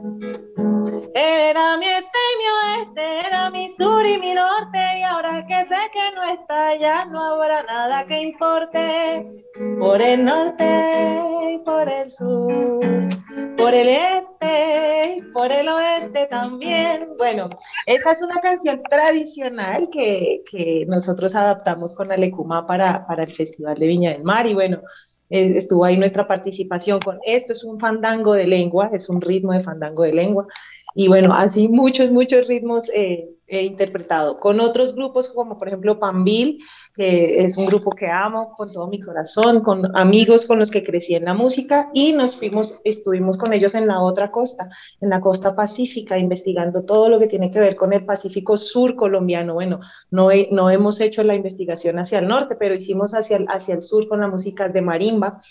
Era 1.16 1.78
mi 1.78 1.88
este 1.88 2.18
y 2.18 2.38
mi 2.38 2.82
oeste, 2.82 3.28
era 3.28 3.50
mi 3.50 3.74
sur 3.76 4.06
y 4.06 4.18
mi 4.20 4.34
norte, 4.34 5.00
y 5.00 5.04
ahora 5.04 5.46
que 5.48 5.56
sé 5.66 5.78
que 5.92 6.12
no 6.16 6.24
está, 6.24 6.76
ya 6.76 7.06
no 7.06 7.24
habrá 7.24 7.64
nada 7.64 8.06
que 8.06 8.22
importe. 8.22 9.44
Por 9.80 10.02
el 10.02 10.24
norte 10.24 11.22
y 11.52 11.58
por 11.60 11.90
el 11.90 12.12
sur, 12.12 13.10
por 13.58 13.74
el 13.74 13.90
este 13.90 15.16
y 15.18 15.22
por 15.34 15.52
el 15.52 15.68
oeste 15.68 16.28
también. 16.28 17.10
Bueno, 17.18 17.50
esa 17.86 18.12
es 18.12 18.22
una 18.22 18.40
canción 18.40 18.82
tradicional 18.84 19.90
que, 19.92 20.44
que 20.50 20.86
nosotros 20.88 21.34
adaptamos 21.34 21.94
con 21.96 22.12
Alecuma 22.12 22.68
para, 22.68 23.06
para 23.08 23.24
el 23.24 23.34
Festival 23.34 23.76
de 23.76 23.88
Viña 23.88 24.12
del 24.12 24.24
Mar, 24.24 24.46
y 24.46 24.54
bueno, 24.54 24.82
estuvo 25.30 25.86
ahí 25.86 25.98
nuestra 25.98 26.28
participación 26.28 27.00
con 27.00 27.20
esto 27.24 27.54
es 27.54 27.64
un 27.64 27.80
fandango 27.80 28.34
de 28.34 28.48
lengua, 28.48 28.90
es 28.94 29.10
un 29.10 29.22
ritmo 29.22 29.54
de 29.54 29.64
fandango 29.64 30.04
de 30.04 30.14
lengua. 30.14 30.48
Y 30.96 31.08
bueno, 31.08 31.34
así 31.34 31.68
muchos, 31.68 32.12
muchos 32.12 32.48
ritmos 32.48 32.90
eh, 32.94 33.30
he 33.50 33.64
interpretado. 33.64 34.40
Con 34.40 34.60
otros 34.60 34.96
grupos 34.96 35.30
como 35.30 35.58
por 35.58 35.68
ejemplo 35.68 36.00
Pambil, 36.00 36.60
que 36.96 37.44
es 37.44 37.58
un 37.58 37.66
grupo 37.66 37.92
que 37.92 38.08
amo 38.08 38.54
con 38.56 38.72
todo 38.72 38.88
mi 38.88 39.00
corazón, 39.00 39.62
con 39.62 39.96
amigos 39.96 40.46
con 40.46 40.60
los 40.60 40.72
que 40.72 40.84
crecí 40.84 41.16
en 41.16 41.26
la 41.26 41.34
música 41.34 41.90
y 41.94 42.14
nos 42.14 42.36
fuimos, 42.36 42.80
estuvimos 42.84 43.38
con 43.38 43.54
ellos 43.54 43.76
en 43.76 43.88
la 43.88 44.02
otra 44.02 44.32
costa, 44.32 44.70
en 45.02 45.10
la 45.10 45.22
costa 45.22 45.56
pacífica, 45.56 46.18
investigando 46.18 46.84
todo 46.84 47.10
lo 47.10 47.20
que 47.20 47.28
tiene 47.28 47.52
que 47.52 47.60
ver 47.60 47.76
con 47.76 47.94
el 47.94 48.06
Pacífico 48.06 48.58
Sur 48.58 48.96
colombiano. 48.96 49.54
Bueno, 49.54 49.80
no, 50.12 50.30
no 50.52 50.70
hemos 50.70 51.00
hecho 51.00 51.24
la 51.24 51.36
investigación 51.36 52.00
hacia 52.00 52.20
el 52.20 52.28
norte, 52.28 52.56
pero 52.56 52.76
hicimos 52.76 53.14
hacia 53.14 53.40
hacia 53.50 53.76
el 53.76 53.84
sur 53.84 54.08
con 54.08 54.20
la 54.20 54.28
música 54.28 54.68
de 54.70 54.82
marimba 54.82 55.42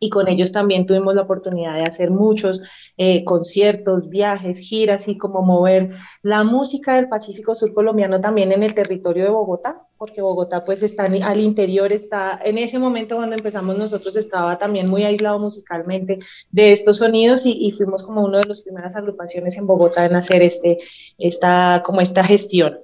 y 0.00 0.10
con 0.10 0.28
ellos 0.28 0.52
también 0.52 0.86
tuvimos 0.86 1.14
la 1.14 1.22
oportunidad 1.22 1.74
de 1.74 1.84
hacer 1.84 2.10
muchos 2.10 2.60
eh, 2.96 3.24
conciertos, 3.24 4.08
viajes, 4.08 4.58
giras 4.58 5.06
y 5.06 5.16
como 5.16 5.42
mover 5.42 5.90
la 6.22 6.42
música 6.42 6.96
del 6.96 7.08
Pacífico 7.08 7.54
Sur 7.54 7.72
colombiano 7.72 8.20
también 8.20 8.52
en 8.52 8.62
el 8.62 8.74
territorio 8.74 9.24
de 9.24 9.30
Bogotá, 9.30 9.82
porque 9.96 10.22
Bogotá 10.22 10.64
pues 10.64 10.82
está 10.82 11.04
al 11.04 11.40
interior, 11.40 11.92
está 11.92 12.40
en 12.44 12.58
ese 12.58 12.78
momento 12.78 13.16
cuando 13.16 13.36
empezamos 13.36 13.78
nosotros 13.78 14.16
estaba 14.16 14.58
también 14.58 14.88
muy 14.88 15.04
aislado 15.04 15.38
musicalmente 15.38 16.18
de 16.50 16.72
estos 16.72 16.96
sonidos 16.96 17.46
y, 17.46 17.52
y 17.52 17.72
fuimos 17.72 18.02
como 18.02 18.24
una 18.24 18.38
de 18.38 18.48
las 18.48 18.62
primeras 18.62 18.96
agrupaciones 18.96 19.56
en 19.56 19.66
Bogotá 19.66 20.04
en 20.04 20.16
hacer 20.16 20.42
este, 20.42 20.78
esta, 21.18 21.82
como 21.84 22.00
esta 22.00 22.24
gestión. 22.24 22.78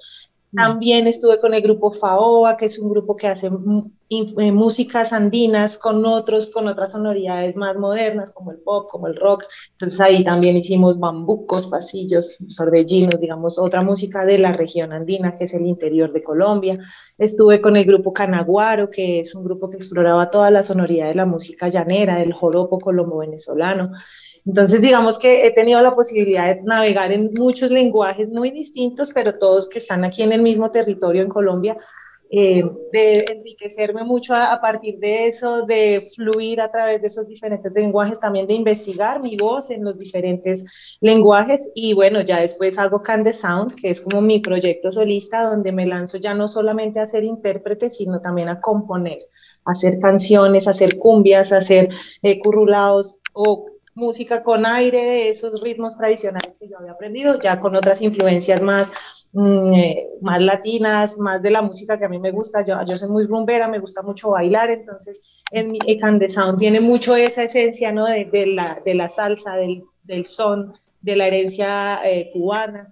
También 0.54 1.06
estuve 1.06 1.38
con 1.38 1.54
el 1.54 1.62
grupo 1.62 1.92
FAOA, 1.92 2.56
que 2.56 2.66
es 2.66 2.78
un 2.78 2.90
grupo 2.90 3.16
que 3.16 3.28
hace 3.28 3.48
eh, 4.12 4.50
músicas 4.50 5.12
andinas 5.12 5.78
con 5.78 6.04
otros, 6.04 6.50
con 6.50 6.66
otras 6.66 6.90
sonoridades 6.90 7.54
más 7.54 7.76
modernas, 7.76 8.32
como 8.32 8.50
el 8.50 8.58
pop, 8.58 8.90
como 8.90 9.06
el 9.06 9.14
rock. 9.14 9.44
Entonces 9.70 10.00
ahí 10.00 10.24
también 10.24 10.56
hicimos 10.56 10.98
bambucos, 10.98 11.68
pasillos, 11.68 12.36
torbellinos, 12.56 13.20
digamos, 13.20 13.56
otra 13.56 13.82
música 13.82 14.24
de 14.24 14.38
la 14.38 14.52
región 14.52 14.92
andina, 14.92 15.36
que 15.36 15.44
es 15.44 15.54
el 15.54 15.64
interior 15.64 16.12
de 16.12 16.24
Colombia. 16.24 16.78
Estuve 17.18 17.60
con 17.60 17.76
el 17.76 17.84
grupo 17.84 18.12
Canaguaro, 18.12 18.90
que 18.90 19.20
es 19.20 19.32
un 19.36 19.44
grupo 19.44 19.70
que 19.70 19.76
exploraba 19.76 20.28
toda 20.28 20.50
la 20.50 20.64
sonoridad 20.64 21.06
de 21.06 21.14
la 21.14 21.26
música 21.26 21.68
llanera, 21.68 22.16
del 22.16 22.32
joropo 22.32 22.80
colombo-venezolano. 22.80 23.92
Entonces, 24.44 24.80
digamos 24.80 25.20
que 25.20 25.46
he 25.46 25.52
tenido 25.52 25.80
la 25.82 25.94
posibilidad 25.94 26.46
de 26.46 26.62
navegar 26.62 27.12
en 27.12 27.32
muchos 27.34 27.70
lenguajes 27.70 28.28
muy 28.30 28.50
distintos, 28.50 29.10
pero 29.14 29.38
todos 29.38 29.68
que 29.68 29.78
están 29.78 30.04
aquí 30.04 30.22
en 30.22 30.32
el 30.32 30.42
mismo 30.42 30.72
territorio 30.72 31.22
en 31.22 31.28
Colombia, 31.28 31.76
eh, 32.32 32.62
de 32.92 33.24
enriquecerme 33.28 34.04
mucho 34.04 34.34
a, 34.34 34.52
a, 34.52 34.60
partir 34.60 35.00
de 35.00 35.26
eso, 35.26 35.62
de 35.62 36.10
fluir 36.14 36.60
a 36.60 36.70
través 36.70 37.02
de 37.02 37.08
esos 37.08 37.26
diferentes 37.26 37.72
lenguajes, 37.72 38.20
también 38.20 38.46
de 38.46 38.54
investigar 38.54 39.20
mi 39.20 39.36
voz 39.36 39.70
en 39.70 39.84
los 39.84 39.98
diferentes 39.98 40.64
lenguajes. 41.00 41.70
Y 41.74 41.92
bueno, 41.92 42.20
ya 42.20 42.40
después 42.40 42.78
hago 42.78 43.02
Can 43.02 43.24
the 43.24 43.32
Sound, 43.32 43.74
que 43.74 43.90
es 43.90 44.00
como 44.00 44.20
mi 44.20 44.38
proyecto 44.38 44.92
solista, 44.92 45.42
donde 45.42 45.72
me 45.72 45.86
lanzo 45.86 46.18
ya 46.18 46.32
no 46.32 46.46
solamente 46.46 47.00
a 47.00 47.06
ser 47.06 47.24
intérprete, 47.24 47.90
sino 47.90 48.20
también 48.20 48.48
a 48.48 48.60
componer, 48.60 49.18
a 49.64 49.72
hacer 49.72 49.98
canciones, 49.98 50.68
a 50.68 50.70
hacer 50.70 50.98
cumbias, 50.98 51.52
a 51.52 51.56
hacer 51.56 51.88
eh, 52.22 52.38
currulados 52.38 53.20
o 53.32 53.66
música 53.94 54.42
con 54.42 54.66
aire 54.66 55.02
de 55.02 55.28
esos 55.30 55.60
ritmos 55.60 55.96
tradicionales 55.96 56.56
que 56.58 56.68
yo 56.68 56.78
había 56.78 56.92
aprendido, 56.92 57.40
ya 57.40 57.60
con 57.60 57.74
otras 57.74 58.00
influencias 58.00 58.62
más, 58.62 58.90
más 59.32 60.40
latinas, 60.40 61.16
más 61.18 61.40
de 61.42 61.50
la 61.50 61.62
música 61.62 61.98
que 61.98 62.04
a 62.04 62.08
mí 62.08 62.18
me 62.18 62.32
gusta. 62.32 62.64
Yo, 62.64 62.76
yo 62.86 62.96
soy 62.96 63.08
muy 63.08 63.26
rumbera, 63.26 63.68
me 63.68 63.78
gusta 63.78 64.02
mucho 64.02 64.30
bailar, 64.30 64.70
entonces 64.70 65.20
en 65.52 65.72
mi 65.72 65.98
Can 65.98 66.20
Sound 66.28 66.58
tiene 66.58 66.80
mucho 66.80 67.14
esa 67.16 67.44
esencia 67.44 67.92
¿no? 67.92 68.06
de, 68.06 68.24
de, 68.26 68.46
la, 68.46 68.80
de 68.84 68.94
la 68.94 69.08
salsa, 69.08 69.54
del, 69.56 69.84
del 70.04 70.24
son, 70.24 70.74
de 71.00 71.16
la 71.16 71.26
herencia 71.28 72.00
eh, 72.04 72.30
cubana 72.32 72.90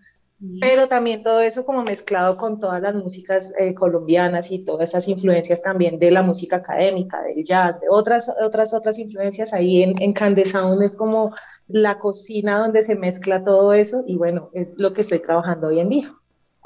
pero 0.60 0.88
también 0.88 1.24
todo 1.24 1.40
eso 1.40 1.64
como 1.64 1.82
mezclado 1.82 2.36
con 2.36 2.60
todas 2.60 2.80
las 2.80 2.94
músicas 2.94 3.52
eh, 3.58 3.74
colombianas 3.74 4.50
y 4.52 4.60
todas 4.64 4.90
esas 4.90 5.08
influencias 5.08 5.60
también 5.62 5.98
de 5.98 6.12
la 6.12 6.22
música 6.22 6.56
académica, 6.56 7.20
del 7.22 7.44
jazz, 7.44 7.80
de 7.80 7.88
otras, 7.88 8.32
otras, 8.40 8.72
otras 8.72 8.98
influencias 8.98 9.52
ahí 9.52 9.82
en, 9.82 10.00
en 10.00 10.14
Sound 10.46 10.82
es 10.82 10.94
como 10.94 11.34
la 11.66 11.98
cocina 11.98 12.60
donde 12.60 12.82
se 12.82 12.94
mezcla 12.94 13.44
todo 13.44 13.72
eso 13.72 14.04
y 14.06 14.16
bueno, 14.16 14.50
es 14.52 14.68
lo 14.76 14.92
que 14.92 15.00
estoy 15.00 15.18
trabajando 15.18 15.68
hoy 15.68 15.80
en 15.80 15.88
día. 15.88 16.14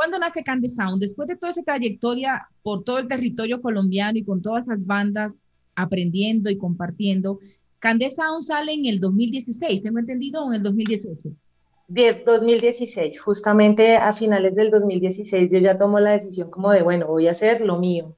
¿Cuándo 0.03 0.19
nace 0.19 0.43
Cande 0.43 0.69
Sound? 0.69 1.01
Después 1.01 1.29
de 1.29 1.37
toda 1.37 1.51
esa 1.51 1.63
trayectoria 1.63 2.49
por 2.65 2.83
todo 2.83 2.99
el 2.99 3.07
territorio 3.07 3.63
colombiano 3.63 4.19
y 4.19 4.25
con 4.25 4.43
todas 4.43 4.65
esas 4.65 4.85
bandas 4.85 5.45
aprendiendo 5.77 6.51
y 6.51 6.59
compartiendo, 6.59 7.39
Cande 7.79 8.11
Sound 8.11 8.43
sale 8.43 8.73
en 8.73 8.87
el 8.87 8.99
2016, 8.99 9.81
tengo 9.81 10.01
entendido, 10.01 10.45
o 10.45 10.49
en 10.49 10.57
el 10.57 10.63
2018. 10.65 11.21
2016, 11.87 13.21
justamente 13.21 13.95
a 13.95 14.13
finales 14.13 14.57
del 14.57 14.73
2016 14.73 15.53
yo 15.53 15.59
ya 15.61 15.79
tomo 15.79 16.01
la 16.01 16.11
decisión 16.11 16.51
como 16.51 16.73
de, 16.73 16.83
bueno, 16.83 17.07
voy 17.07 17.29
a 17.29 17.31
hacer 17.31 17.61
lo 17.61 17.79
mío. 17.79 18.17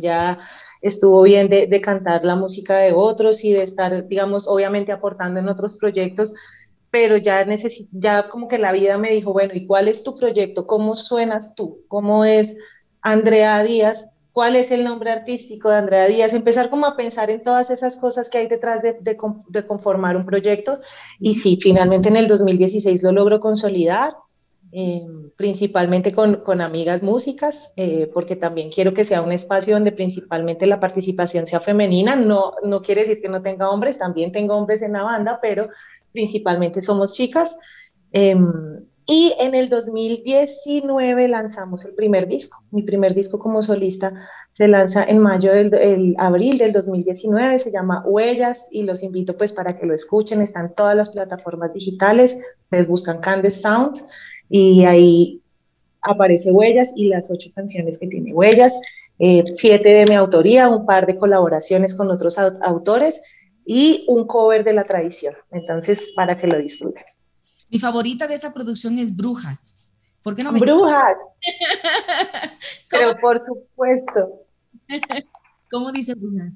Ya 0.00 0.38
estuvo 0.80 1.20
bien 1.20 1.50
de, 1.50 1.66
de, 1.66 1.80
cantar 1.82 2.24
la 2.24 2.36
música 2.36 2.78
de 2.78 2.94
otros 2.94 3.44
y 3.44 3.52
de 3.52 3.64
estar, 3.64 4.08
digamos, 4.08 4.48
obviamente 4.48 4.92
aportando 4.92 5.40
en 5.40 5.48
otros 5.50 5.76
proyectos, 5.76 6.32
pero 6.90 7.16
ya 7.16 7.44
necesito, 7.44 7.90
ya 7.92 8.28
como 8.28 8.48
que 8.48 8.58
la 8.58 8.72
vida 8.72 8.98
me 8.98 9.12
dijo, 9.12 9.32
bueno, 9.32 9.54
¿y 9.54 9.66
cuál 9.66 9.88
es 9.88 10.02
tu 10.02 10.16
proyecto? 10.16 10.66
¿Cómo 10.66 10.96
suenas 10.96 11.54
tú? 11.54 11.80
¿Cómo 11.88 12.24
es 12.24 12.56
Andrea 13.02 13.62
Díaz? 13.62 14.08
cuál 14.38 14.54
es 14.54 14.70
el 14.70 14.84
nombre 14.84 15.10
artístico 15.10 15.68
de 15.68 15.78
Andrea 15.78 16.06
Díaz, 16.06 16.32
empezar 16.32 16.70
como 16.70 16.86
a 16.86 16.96
pensar 16.96 17.28
en 17.28 17.42
todas 17.42 17.70
esas 17.70 17.96
cosas 17.96 18.28
que 18.28 18.38
hay 18.38 18.46
detrás 18.46 18.82
de, 18.82 18.92
de, 19.00 19.16
de 19.48 19.66
conformar 19.66 20.16
un 20.16 20.24
proyecto. 20.24 20.78
Y 21.18 21.34
sí, 21.34 21.58
finalmente 21.60 22.08
en 22.08 22.14
el 22.14 22.28
2016 22.28 23.02
lo 23.02 23.10
logro 23.10 23.40
consolidar, 23.40 24.12
eh, 24.70 25.04
principalmente 25.36 26.12
con, 26.12 26.36
con, 26.36 26.60
amigas 26.60 27.02
músicas, 27.02 27.72
eh, 27.74 28.08
porque 28.14 28.36
también 28.36 28.70
quiero 28.70 28.94
que 28.94 29.04
sea 29.04 29.22
un 29.22 29.32
espacio 29.32 29.74
donde 29.74 29.90
principalmente 29.90 30.66
la 30.66 30.78
participación 30.78 31.48
sea 31.48 31.58
femenina. 31.58 32.14
No, 32.14 32.52
no 32.62 32.80
quiere 32.80 33.00
decir 33.00 33.20
que 33.20 33.28
no 33.28 33.42
tenga 33.42 33.70
hombres, 33.70 33.98
también 33.98 34.30
tengo 34.30 34.54
hombres 34.54 34.82
en 34.82 34.92
la 34.92 35.02
banda, 35.02 35.40
pero 35.42 35.68
principalmente 36.12 36.80
somos 36.80 37.14
chicas. 37.14 37.56
Eh, 38.12 38.36
y 39.10 39.34
en 39.38 39.54
el 39.54 39.70
2019 39.70 41.28
lanzamos 41.28 41.82
el 41.86 41.94
primer 41.94 42.28
disco. 42.28 42.62
Mi 42.70 42.82
primer 42.82 43.14
disco 43.14 43.38
como 43.38 43.62
solista 43.62 44.12
se 44.52 44.68
lanza 44.68 45.02
en 45.02 45.18
mayo 45.18 45.50
del 45.50 45.72
el 45.72 46.14
abril 46.18 46.58
del 46.58 46.74
2019, 46.74 47.58
se 47.58 47.70
llama 47.70 48.02
Huellas 48.04 48.68
y 48.70 48.82
los 48.82 49.02
invito 49.02 49.34
pues 49.38 49.50
para 49.54 49.78
que 49.78 49.86
lo 49.86 49.94
escuchen. 49.94 50.42
Están 50.42 50.74
todas 50.74 50.94
las 50.94 51.08
plataformas 51.08 51.72
digitales. 51.72 52.36
Ustedes 52.64 52.86
buscan 52.86 53.20
Candes 53.20 53.62
Sound 53.62 54.04
y 54.50 54.84
ahí 54.84 55.40
aparece 56.02 56.52
Huellas 56.52 56.92
y 56.94 57.08
las 57.08 57.30
ocho 57.30 57.48
canciones 57.54 57.98
que 57.98 58.08
tiene 58.08 58.34
Huellas, 58.34 58.78
eh, 59.18 59.42
siete 59.54 59.88
de 59.88 60.04
mi 60.04 60.16
autoría, 60.16 60.68
un 60.68 60.84
par 60.84 61.06
de 61.06 61.16
colaboraciones 61.16 61.94
con 61.94 62.10
otros 62.10 62.36
autores 62.36 63.18
y 63.70 64.06
un 64.08 64.26
cover 64.26 64.64
de 64.64 64.72
la 64.72 64.82
tradición. 64.82 65.34
Entonces, 65.50 66.10
para 66.16 66.38
que 66.38 66.46
lo 66.46 66.56
disfruten. 66.56 67.04
Mi 67.68 67.78
favorita 67.78 68.26
de 68.26 68.34
esa 68.34 68.54
producción 68.54 68.98
es 68.98 69.14
Brujas. 69.14 69.74
¿Por 70.22 70.34
qué 70.34 70.42
no 70.42 70.52
me... 70.52 70.58
Brujas. 70.58 71.18
Pero 72.90 73.14
por 73.20 73.38
supuesto. 73.44 74.40
¿Cómo 75.70 75.92
dice 75.92 76.14
Brujas? 76.14 76.54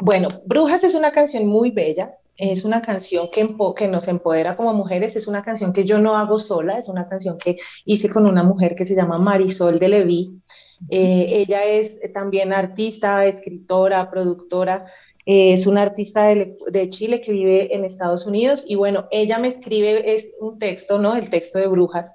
Bueno, 0.00 0.42
Brujas 0.46 0.82
es 0.82 0.94
una 0.94 1.12
canción 1.12 1.46
muy 1.46 1.70
bella. 1.70 2.16
Es 2.36 2.64
una 2.64 2.82
canción 2.82 3.28
que, 3.30 3.48
que, 3.76 3.86
nos 3.86 4.08
empodera 4.08 4.56
como 4.56 4.74
mujeres. 4.74 5.14
Es 5.14 5.28
una 5.28 5.44
canción 5.44 5.72
que 5.72 5.84
yo 5.84 5.98
no 5.98 6.16
hago 6.16 6.40
sola. 6.40 6.76
Es 6.76 6.88
una 6.88 7.08
canción 7.08 7.38
que 7.38 7.56
hice 7.84 8.10
con 8.10 8.26
una 8.26 8.42
mujer 8.42 8.74
que 8.74 8.84
se 8.84 8.96
llama 8.96 9.16
Marisol 9.16 9.78
de 9.78 9.88
Leví. 9.88 10.42
Eh, 10.90 11.26
ella 11.30 11.64
es 11.64 12.00
también 12.12 12.52
artista, 12.52 13.24
escritora, 13.26 14.10
productora 14.10 14.86
es 15.26 15.66
una 15.66 15.82
artista 15.82 16.28
de, 16.28 16.56
de, 16.70 16.88
Chile 16.88 17.20
que 17.20 17.32
vive 17.32 17.74
en 17.74 17.84
Estados 17.84 18.26
Unidos 18.26 18.64
y 18.66 18.76
bueno, 18.76 19.08
ella 19.10 19.38
me 19.38 19.48
escribe 19.48 20.14
es 20.14 20.32
un 20.38 20.60
texto, 20.60 21.00
¿no? 21.00 21.16
El 21.16 21.28
texto 21.28 21.58
de 21.58 21.66
Brujas. 21.66 22.14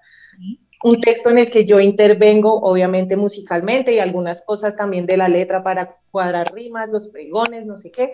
Un 0.83 0.99
texto 1.01 1.29
en 1.29 1.37
el 1.37 1.51
que 1.51 1.65
yo 1.65 1.79
intervengo, 1.79 2.61
obviamente 2.61 3.15
musicalmente, 3.17 3.93
y 3.93 3.99
algunas 3.99 4.41
cosas 4.41 4.75
también 4.75 5.05
de 5.05 5.17
la 5.17 5.27
letra 5.27 5.61
para 5.61 5.97
cuadrar 6.09 6.53
rimas, 6.53 6.89
los 6.89 7.09
pregones, 7.09 7.65
no 7.65 7.77
sé 7.77 7.91
qué. 7.91 8.13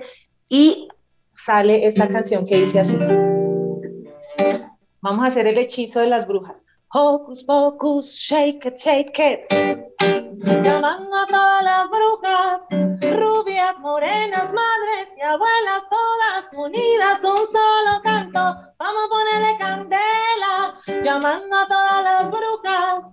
Y 0.49 0.89
sale 1.31 1.85
esta 1.87 2.09
canción 2.09 2.45
que 2.45 2.57
dice 2.57 2.79
así. 2.79 2.97
Vamos 4.99 5.23
a 5.23 5.27
hacer 5.27 5.47
el 5.47 5.59
hechizo 5.59 5.99
de 6.01 6.07
las 6.07 6.27
brujas. 6.27 6.66
Hocus 6.89 7.43
pocus, 7.43 8.15
shake 8.15 8.65
it, 8.65 8.80
shake 8.80 9.19
it. 9.19 9.45
Llamando 10.64 11.18
a 11.18 11.27
todas 11.27 11.64
las 11.64 11.89
brujas, 11.89 12.61
rubias, 13.01 13.77
morenas, 13.80 14.53
madres 14.53 15.09
y 15.18 15.22
abuelas, 15.22 15.81
todas 15.89 16.53
unidas, 16.53 17.19
un 17.26 17.45
solo 17.45 18.01
canto, 18.01 18.39
vamos 18.80 19.03
a 19.05 19.09
ponerle 19.09 19.57
candela, 19.57 20.76
llamando 21.03 21.57
a 21.57 21.68
todas 21.68 22.03
las 22.03 22.31
brujas, 22.31 23.03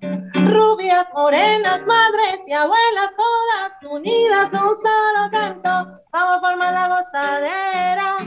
rubias, 0.53 1.07
morenas, 1.13 1.85
madres 1.85 2.41
y 2.47 2.53
abuelas, 2.53 3.11
todas 3.17 3.93
unidas, 3.93 4.53
un 4.53 4.77
solo 4.77 5.31
canto, 5.33 6.01
vamos 6.13 6.37
a 6.37 6.41
formar 6.41 6.73
la 6.75 6.89
gozadera. 6.89 8.19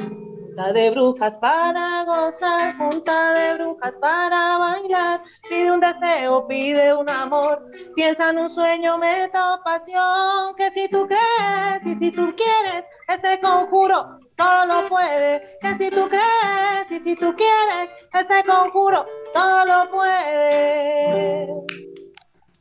Junta 0.57 0.73
de 0.73 0.89
brujas 0.89 1.37
para 1.37 2.03
gozar, 2.03 2.75
junta 2.77 3.33
de 3.33 3.53
brujas 3.53 3.93
para 4.01 4.57
bailar. 4.57 5.21
Pide 5.47 5.71
un 5.71 5.79
deseo, 5.79 6.47
pide 6.47 6.95
un 6.95 7.07
amor, 7.07 7.69
piensa 7.95 8.31
en 8.31 8.39
un 8.39 8.49
sueño, 8.49 8.97
meta 8.97 9.61
pasión. 9.63 10.55
Que 10.57 10.71
si 10.71 10.89
tú 10.89 11.07
crees 11.07 11.85
y 11.85 11.95
si 11.99 12.11
tú 12.11 12.33
quieres, 12.35 12.85
este 13.07 13.39
conjuro 13.39 14.17
todo 14.35 14.65
lo 14.65 14.89
puede. 14.89 15.59
Que 15.61 15.75
si 15.75 15.91
tú 15.91 16.09
crees 16.09 16.89
y 16.89 17.07
si 17.07 17.15
tú 17.15 17.35
quieres, 17.35 17.91
este 18.11 18.43
conjuro 18.43 19.05
todo 19.35 19.63
lo 19.63 19.91
puede. 19.91 21.53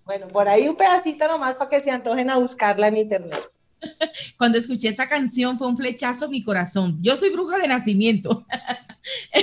Bueno, 0.05 0.28
por 0.28 0.47
ahí 0.51 0.68
un 0.68 0.77
pedacito 0.77 1.27
nomás 1.27 1.56
para 1.56 1.70
que 1.70 1.81
se 1.81 1.90
antojen 1.90 2.28
a 2.28 2.36
buscarla 2.36 2.89
en 2.89 2.98
internet. 2.98 3.56
Cuando 4.39 4.59
escuché 4.59 4.89
esa 4.89 5.09
canción 5.09 5.59
fue 5.59 5.69
un 5.69 5.77
flechazo 5.77 6.27
a 6.27 6.28
mi 6.28 6.43
corazón. 6.43 6.98
Yo 7.01 7.16
soy 7.16 7.31
bruja 7.31 7.59
de 7.59 7.69
nacimiento. 7.69 8.44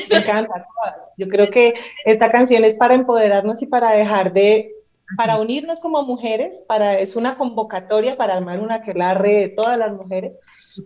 Me 0.09 0.17
encanta 0.17 0.53
todas. 0.53 1.11
Yo 1.17 1.27
creo 1.27 1.49
que 1.49 1.73
esta 2.05 2.29
canción 2.29 2.65
es 2.65 2.75
para 2.75 2.93
empoderarnos 2.93 3.61
y 3.61 3.65
para 3.65 3.91
dejar 3.91 4.33
de, 4.33 4.71
para 5.15 5.39
unirnos 5.39 5.79
como 5.79 6.03
mujeres, 6.03 6.63
para, 6.67 6.99
es 6.99 7.15
una 7.15 7.37
convocatoria 7.37 8.17
para 8.17 8.35
armar 8.35 8.59
una 8.59 8.75
aquelarre 8.75 9.33
de 9.33 9.49
todas 9.49 9.77
las 9.77 9.93
mujeres, 9.93 10.37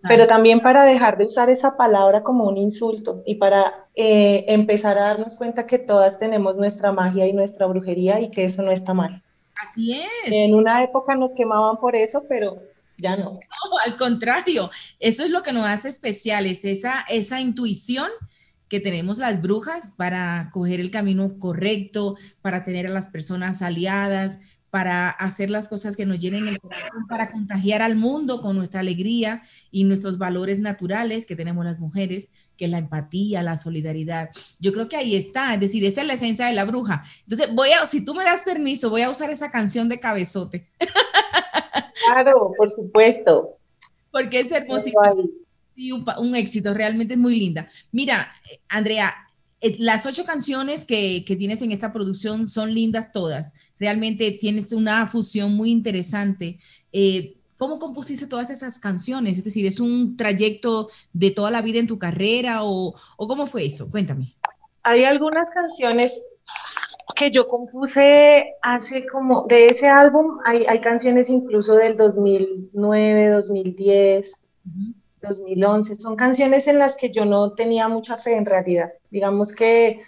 pero 0.08 0.28
también 0.28 0.60
para 0.60 0.84
dejar 0.84 1.18
de 1.18 1.26
usar 1.26 1.50
esa 1.50 1.78
palabra 1.78 2.24
como 2.24 2.46
un 2.46 2.58
insulto 2.58 3.24
y 3.26 3.36
para 3.36 3.88
eh, 3.96 4.46
empezar 4.48 4.98
a 4.98 5.04
darnos 5.04 5.36
cuenta 5.36 5.66
que 5.66 5.80
todas 5.80 6.18
tenemos 6.18 6.58
nuestra 6.58 6.92
magia 6.92 7.26
y 7.26 7.34
nuestra 7.34 7.66
brujería 7.68 8.20
y 8.20 8.30
que 8.30 8.44
eso 8.44 8.62
no 8.62 8.72
está 8.72 8.94
mal. 8.94 9.24
Así 9.56 9.94
es. 9.94 10.32
En 10.32 10.54
una 10.54 10.84
época 10.84 11.16
nos 11.16 11.34
quemaban 11.34 11.78
por 11.78 11.96
eso, 11.96 12.24
pero 12.30 12.62
ya 12.98 13.16
no. 13.16 13.34
No, 13.34 13.78
al 13.86 13.96
contrario, 13.96 14.70
eso 15.00 15.24
es 15.24 15.30
lo 15.30 15.44
que 15.44 15.54
nos 15.54 15.66
hace 15.66 15.90
especiales, 15.90 16.64
esa, 16.64 17.02
esa 17.10 17.40
intuición 17.42 18.10
que 18.70 18.80
tenemos 18.80 19.18
las 19.18 19.42
brujas 19.42 19.94
para 19.96 20.50
coger 20.52 20.80
el 20.80 20.92
camino 20.92 21.40
correcto, 21.40 22.16
para 22.42 22.66
tener 22.66 22.88
a 22.88 22.90
las 22.92 23.08
personas 23.08 23.62
aliadas, 23.62 24.40
para 24.70 25.10
hacer 25.10 25.50
las 25.50 25.68
cosas 25.68 25.96
que 25.96 26.06
nos 26.06 26.20
llenen 26.20 26.48
el 26.48 26.60
corazón, 26.60 27.08
para 27.08 27.32
contagiar 27.32 27.82
al 27.82 27.96
mundo 27.96 28.42
con 28.42 28.58
nuestra 28.58 28.82
alegría 28.82 29.42
y 29.72 29.86
nuestros 29.86 30.18
valores 30.18 30.60
naturales 30.60 31.26
que 31.26 31.38
tenemos 31.38 31.64
las 31.64 31.80
mujeres, 31.80 32.32
que 32.58 32.66
es 32.66 32.72
la 32.72 32.80
empatía, 32.80 33.44
la 33.44 33.58
solidaridad. 33.58 34.30
Yo 34.60 34.74
creo 34.74 34.90
que 34.90 34.98
ahí 34.98 35.16
está, 35.16 35.54
es 35.54 35.62
decir, 35.62 35.86
esa 35.86 36.02
es 36.02 36.08
la 36.08 36.14
esencia 36.14 36.48
de 36.48 36.54
la 36.54 36.66
bruja. 36.66 37.06
Entonces, 37.24 37.56
voy 37.56 37.70
a, 37.70 37.86
si 37.86 38.04
tú 38.04 38.14
me 38.14 38.26
das 38.26 38.42
permiso, 38.42 38.90
voy 38.90 39.04
a 39.04 39.10
usar 39.10 39.30
esa 39.30 39.50
canción 39.52 39.88
de 39.88 40.00
cabezote. 40.00 40.68
Claro, 42.12 42.52
por 42.58 42.72
supuesto. 42.72 43.58
Porque 44.12 44.40
es 44.40 44.52
hermosísimo. 44.52 45.02
Y 45.76 45.92
un, 45.92 46.06
un 46.20 46.36
éxito, 46.36 46.74
realmente 46.74 47.14
es 47.14 47.20
muy 47.20 47.40
linda. 47.40 47.68
Mira, 47.92 48.34
Andrea, 48.68 49.14
eh, 49.62 49.76
las 49.80 50.06
ocho 50.06 50.26
canciones 50.26 50.86
que, 50.86 51.24
que, 51.26 51.36
tienes 51.36 51.62
en 51.62 51.72
esta 51.72 51.94
producción 51.94 52.48
son 52.48 52.74
lindas 52.74 53.12
todas. 53.12 53.54
Realmente 53.80 54.32
tienes 54.32 54.74
una 54.74 55.08
fusión 55.08 55.54
muy 55.54 55.70
interesante. 55.72 56.58
Eh, 56.92 57.36
¿Cómo 57.58 57.80
compusiste 57.80 58.28
todas 58.28 58.50
esas 58.50 58.80
canciones? 58.80 59.38
Es 59.38 59.44
decir, 59.44 59.66
¿es 59.66 59.80
un 59.80 60.16
trayecto 60.16 60.90
de 61.14 61.32
toda 61.32 61.50
la 61.50 61.62
vida 61.62 61.80
en 61.80 61.88
tu 61.88 61.98
carrera 61.98 62.64
o, 62.64 62.96
o 63.18 63.28
cómo 63.28 63.48
fue 63.48 63.66
eso? 63.66 63.90
Cuéntame. 63.90 64.36
Hay 64.84 65.04
algunas 65.06 65.50
canciones 65.50 66.12
que 67.18 67.32
yo 67.32 67.48
compuse 67.48 68.56
hace 68.62 69.08
como, 69.08 69.46
de 69.48 69.68
ese 69.68 69.88
álbum, 69.88 70.40
hay, 70.46 70.66
hay 70.68 70.80
canciones 70.82 71.30
incluso 71.30 71.76
del 71.76 71.98
2009, 71.98 73.30
2010. 73.30 74.28
Uh 74.30 74.70
-huh. 74.70 74.94
2011. 75.22 75.96
Son 75.96 76.16
canciones 76.16 76.68
en 76.68 76.80
las 76.80 76.96
que 76.96 77.12
yo 77.12 77.26
no 77.26 77.54
tenía 77.54 77.88
mucha 77.88 78.18
fe 78.18 78.36
en 78.36 78.46
realidad. 78.46 78.92
Digamos 79.10 79.52
que 79.54 80.02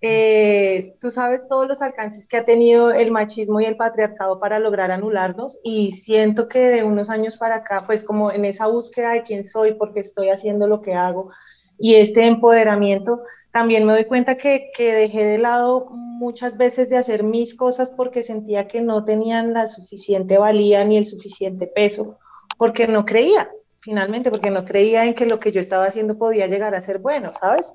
eh, 0.00 0.96
tú 1.00 1.10
sabes 1.12 1.46
todos 1.48 1.68
los 1.68 1.80
alcances 1.80 2.26
que 2.26 2.38
ha 2.38 2.44
tenido 2.44 2.90
el 2.90 3.12
machismo 3.12 3.60
y 3.60 3.66
el 3.66 3.76
patriarcado 3.76 4.40
para 4.40 4.58
lograr 4.58 4.90
anularnos 4.90 5.58
y 5.62 5.92
siento 5.92 6.48
que 6.48 6.58
de 6.58 6.82
unos 6.82 7.08
años 7.08 7.36
para 7.36 7.56
acá, 7.56 7.84
pues 7.86 8.02
como 8.02 8.32
en 8.32 8.44
esa 8.44 8.66
búsqueda 8.66 9.12
de 9.12 9.22
quién 9.22 9.44
soy, 9.44 9.74
porque 9.74 10.00
estoy 10.00 10.30
haciendo 10.30 10.66
lo 10.66 10.82
que 10.82 10.94
hago 10.94 11.30
y 11.78 11.96
este 11.96 12.26
empoderamiento, 12.26 13.22
también 13.50 13.84
me 13.84 13.92
doy 13.92 14.04
cuenta 14.06 14.36
que, 14.36 14.70
dejé 14.78 15.24
de 15.24 15.38
lado 15.38 15.88
muchas 15.90 16.56
veces 16.56 16.88
de 16.88 16.96
hacer 16.96 17.22
mis 17.22 17.54
cosas 17.54 17.90
porque 17.90 18.22
sentía 18.22 18.68
que 18.68 18.80
no 18.80 19.04
tenían 19.04 19.52
la 19.52 19.66
suficiente 19.66 20.38
valía 20.38 20.84
ni 20.84 20.96
el 20.96 21.04
suficiente 21.04 21.66
peso, 21.66 22.18
porque 22.56 22.86
no 22.86 23.04
creía, 23.04 23.50
finalmente, 23.80 24.30
porque 24.30 24.50
no 24.50 24.64
creía 24.64 25.04
en 25.04 25.14
que 25.14 25.26
lo 25.26 25.40
que 25.40 25.52
yo 25.52 25.60
estaba 25.60 25.86
haciendo 25.86 26.16
podía 26.16 26.46
llegar 26.46 26.74
a 26.74 26.82
ser 26.82 26.98
bueno, 26.98 27.32
¿sabes? 27.40 27.72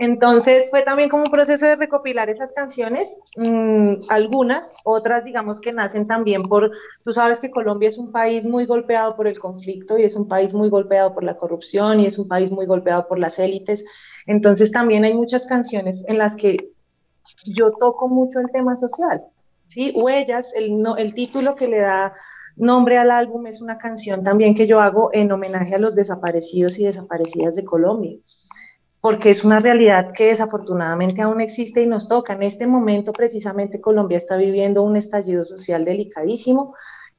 Entonces 0.00 0.70
fue 0.70 0.82
también 0.82 1.08
como 1.08 1.24
un 1.24 1.30
proceso 1.30 1.66
de 1.66 1.74
recopilar 1.74 2.30
esas 2.30 2.52
canciones, 2.52 3.16
mmm, 3.36 3.94
algunas, 4.08 4.72
otras 4.84 5.24
digamos 5.24 5.60
que 5.60 5.72
nacen 5.72 6.06
también 6.06 6.44
por, 6.44 6.70
tú 7.04 7.12
sabes 7.12 7.40
que 7.40 7.50
Colombia 7.50 7.88
es 7.88 7.98
un 7.98 8.12
país 8.12 8.44
muy 8.44 8.64
golpeado 8.64 9.16
por 9.16 9.26
el 9.26 9.40
conflicto 9.40 9.98
y 9.98 10.04
es 10.04 10.14
un 10.14 10.28
país 10.28 10.54
muy 10.54 10.68
golpeado 10.68 11.14
por 11.14 11.24
la 11.24 11.36
corrupción 11.36 11.98
y 11.98 12.06
es 12.06 12.16
un 12.16 12.28
país 12.28 12.52
muy 12.52 12.64
golpeado 12.64 13.08
por 13.08 13.18
las 13.18 13.40
élites, 13.40 13.84
entonces 14.26 14.70
también 14.70 15.04
hay 15.04 15.14
muchas 15.14 15.46
canciones 15.46 16.04
en 16.06 16.18
las 16.18 16.36
que 16.36 16.70
yo 17.44 17.72
toco 17.72 18.06
mucho 18.08 18.38
el 18.38 18.52
tema 18.52 18.76
social, 18.76 19.24
¿sí? 19.66 19.92
Huellas, 19.96 20.54
el, 20.54 20.80
el 20.96 21.12
título 21.12 21.56
que 21.56 21.66
le 21.66 21.80
da 21.80 22.14
nombre 22.54 22.98
al 22.98 23.10
álbum 23.10 23.48
es 23.48 23.60
una 23.60 23.78
canción 23.78 24.22
también 24.22 24.54
que 24.54 24.68
yo 24.68 24.80
hago 24.80 25.10
en 25.12 25.32
homenaje 25.32 25.74
a 25.74 25.78
los 25.78 25.96
desaparecidos 25.96 26.78
y 26.78 26.84
desaparecidas 26.84 27.56
de 27.56 27.64
Colombia, 27.64 28.16
porque 29.00 29.30
es 29.30 29.44
una 29.44 29.60
realidad 29.60 30.12
que 30.12 30.26
desafortunadamente 30.26 31.22
aún 31.22 31.40
existe 31.40 31.82
y 31.82 31.86
nos 31.86 32.08
toca. 32.08 32.32
En 32.32 32.42
este 32.42 32.66
momento 32.66 33.12
precisamente 33.12 33.80
Colombia 33.80 34.18
está 34.18 34.36
viviendo 34.36 34.82
un 34.82 34.96
estallido 34.96 35.44
social 35.44 35.84
delicadísimo 35.84 36.74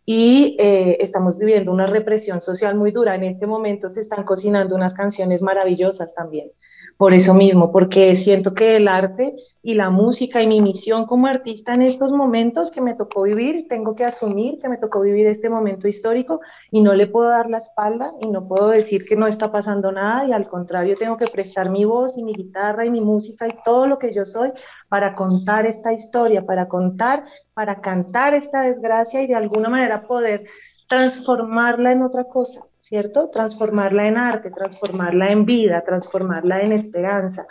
y 0.05 0.57
eh, 0.59 0.97
estamos 1.01 1.37
viviendo 1.37 1.71
una 1.71 1.87
represión 1.87 2.41
social 2.41 2.75
muy 2.75 2.91
dura. 2.91 3.15
En 3.15 3.23
este 3.23 3.47
momento 3.47 3.89
se 3.89 4.01
están 4.01 4.23
cocinando 4.23 4.75
unas 4.75 4.93
canciones 4.93 5.41
maravillosas 5.41 6.13
también 6.13 6.51
por 6.99 7.13
eso 7.13 7.33
mismo, 7.33 7.71
porque 7.71 8.13
siento 8.17 8.53
que 8.53 8.75
el 8.75 8.89
arte 8.89 9.33
y 9.63 9.75
la 9.75 9.89
música 9.89 10.41
y 10.41 10.47
mi 10.47 10.59
misión 10.59 11.05
como 11.05 11.27
artista 11.27 11.73
en 11.73 11.81
estos 11.81 12.11
momentos 12.11 12.71
que 12.71 12.81
me 12.81 12.93
tocó 12.93 13.21
vivir, 13.21 13.67
tengo 13.69 13.95
que 13.95 14.03
asumir 14.03 14.59
que 14.59 14.67
me 14.67 14.75
tocó 14.75 14.99
vivir 14.99 15.25
este 15.27 15.49
momento 15.49 15.87
histórico 15.87 16.41
y 16.71 16.81
no 16.81 16.93
le 16.93 17.07
puedo 17.07 17.29
dar 17.29 17.49
la 17.49 17.59
espalda 17.59 18.11
y 18.19 18.27
no 18.27 18.45
puedo 18.45 18.67
decir 18.67 19.05
que 19.05 19.15
no 19.15 19.27
está 19.27 19.49
pasando 19.49 19.93
nada 19.93 20.25
y 20.25 20.33
al 20.33 20.49
contrario 20.49 20.97
tengo 20.99 21.15
que 21.15 21.27
prestar 21.27 21.69
mi 21.69 21.85
voz 21.85 22.17
y 22.17 22.23
mi 22.23 22.33
guitarra 22.33 22.85
y 22.85 22.89
mi 22.89 22.99
música 22.99 23.47
y 23.47 23.55
todo 23.63 23.87
lo 23.87 23.97
que 23.97 24.13
yo 24.13 24.25
soy 24.25 24.51
para 24.89 25.15
contar 25.15 25.65
esta 25.65 25.93
historia, 25.93 26.45
para 26.45 26.67
contar, 26.67 27.23
para 27.53 27.79
cantar 27.79 28.33
esta 28.33 28.63
desgracia 28.63 29.21
y 29.21 29.27
de 29.27 29.35
alguna 29.35 29.69
manera 29.69 30.05
poder 30.05 30.43
transformarla 30.89 31.93
en 31.93 32.01
otra 32.01 32.25
cosa, 32.25 32.65
¿cierto? 32.89 33.29
Transformarla 33.29 34.07
en 34.07 34.17
arte, 34.17 34.49
transformarla 34.49 35.31
en 35.31 35.45
vida, 35.45 35.83
transformarla 35.85 36.61
en 36.63 36.71
esperanza. 36.73 37.45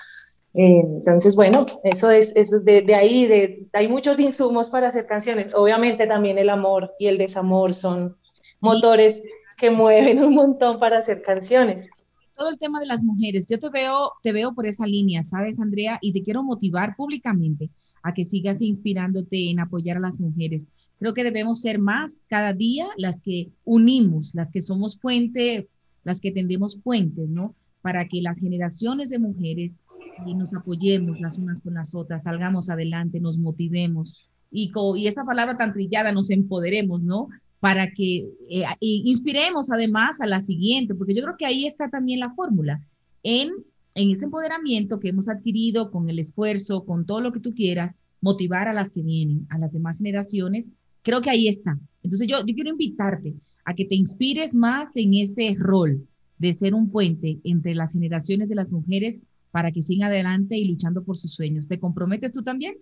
Eh, 0.52 0.80
entonces, 0.84 1.36
bueno, 1.36 1.64
eso 1.84 2.10
es, 2.10 2.32
eso 2.34 2.58
de, 2.58 2.92
ahí, 2.92 3.26
de, 3.28 3.68
hay 3.72 3.86
muchos 3.86 4.18
insumos 4.18 4.68
para 4.68 4.88
hacer 4.88 5.06
canciones. 5.06 5.54
Obviamente 5.54 6.08
también 6.08 6.38
el 6.38 6.50
amor 6.50 6.92
y 6.98 7.06
el 7.06 7.18
desamor 7.18 7.72
son 7.72 8.16
motores 8.58 9.22
que 9.56 9.70
mueven 9.70 10.24
un 10.24 10.34
montón 10.34 10.80
para 10.80 10.98
hacer 10.98 11.22
canciones. 11.22 11.88
Todo 12.34 12.50
el 12.50 12.58
tema 12.58 12.80
de 12.80 12.86
las 12.86 13.04
mujeres, 13.04 13.48
yo 13.48 13.60
te 13.60 13.70
veo, 13.70 14.12
te 14.22 14.32
veo 14.32 14.52
por 14.54 14.66
esa 14.66 14.86
línea, 14.86 15.22
¿sabes, 15.22 15.60
Andrea? 15.60 15.98
Y 16.00 16.12
te 16.12 16.22
quiero 16.22 16.42
motivar 16.42 16.96
públicamente 16.96 17.70
a 18.02 18.12
que 18.12 18.24
sigas 18.24 18.60
inspirándote 18.60 19.50
en 19.50 19.60
apoyar 19.60 19.98
a 19.98 20.00
las 20.00 20.20
mujeres. 20.20 20.68
Creo 20.98 21.14
que 21.14 21.24
debemos 21.24 21.60
ser 21.60 21.78
más 21.78 22.18
cada 22.28 22.52
día 22.52 22.88
las 22.96 23.20
que 23.20 23.50
unimos, 23.64 24.34
las 24.34 24.50
que 24.50 24.62
somos 24.62 24.96
puente, 24.96 25.68
las 26.04 26.20
que 26.20 26.32
tendemos 26.32 26.76
puentes, 26.76 27.30
¿no? 27.30 27.54
Para 27.82 28.08
que 28.08 28.20
las 28.20 28.38
generaciones 28.40 29.10
de 29.10 29.18
mujeres 29.18 29.78
y 30.26 30.34
nos 30.34 30.54
apoyemos 30.54 31.20
las 31.20 31.38
unas 31.38 31.60
con 31.60 31.74
las 31.74 31.94
otras, 31.94 32.24
salgamos 32.24 32.68
adelante, 32.68 33.20
nos 33.20 33.38
motivemos 33.38 34.16
y, 34.50 34.72
y 34.96 35.06
esa 35.06 35.24
palabra 35.24 35.56
tan 35.56 35.72
trillada, 35.72 36.12
nos 36.12 36.30
empoderemos, 36.30 37.04
¿no? 37.04 37.28
Para 37.60 37.90
que 37.90 38.28
eh, 38.48 38.64
inspiremos 38.80 39.70
además 39.70 40.20
a 40.20 40.26
la 40.26 40.40
siguiente, 40.40 40.94
porque 40.94 41.14
yo 41.14 41.22
creo 41.22 41.36
que 41.36 41.46
ahí 41.46 41.66
está 41.66 41.90
también 41.90 42.20
la 42.20 42.34
fórmula, 42.34 42.82
en, 43.22 43.50
en 43.94 44.10
ese 44.10 44.26
empoderamiento 44.26 45.00
que 45.00 45.08
hemos 45.08 45.28
adquirido 45.28 45.90
con 45.90 46.08
el 46.08 46.18
esfuerzo, 46.18 46.84
con 46.84 47.04
todo 47.04 47.20
lo 47.20 47.32
que 47.32 47.40
tú 47.40 47.54
quieras, 47.54 47.98
motivar 48.20 48.68
a 48.68 48.72
las 48.72 48.90
que 48.90 49.02
vienen, 49.02 49.46
a 49.50 49.58
las 49.58 49.72
demás 49.72 49.98
generaciones 49.98 50.72
Creo 51.02 51.20
que 51.20 51.30
ahí 51.30 51.48
está. 51.48 51.78
Entonces 52.02 52.28
yo, 52.28 52.38
yo 52.46 52.54
quiero 52.54 52.70
invitarte 52.70 53.34
a 53.64 53.74
que 53.74 53.84
te 53.84 53.94
inspires 53.94 54.54
más 54.54 54.96
en 54.96 55.14
ese 55.14 55.56
rol 55.58 56.06
de 56.38 56.54
ser 56.54 56.74
un 56.74 56.90
puente 56.90 57.38
entre 57.44 57.74
las 57.74 57.92
generaciones 57.92 58.48
de 58.48 58.54
las 58.54 58.70
mujeres 58.70 59.22
para 59.50 59.72
que 59.72 59.82
sigan 59.82 60.10
adelante 60.10 60.56
y 60.56 60.66
luchando 60.66 61.02
por 61.02 61.16
sus 61.16 61.32
sueños. 61.32 61.68
¿Te 61.68 61.78
comprometes 61.78 62.32
tú 62.32 62.42
también? 62.42 62.76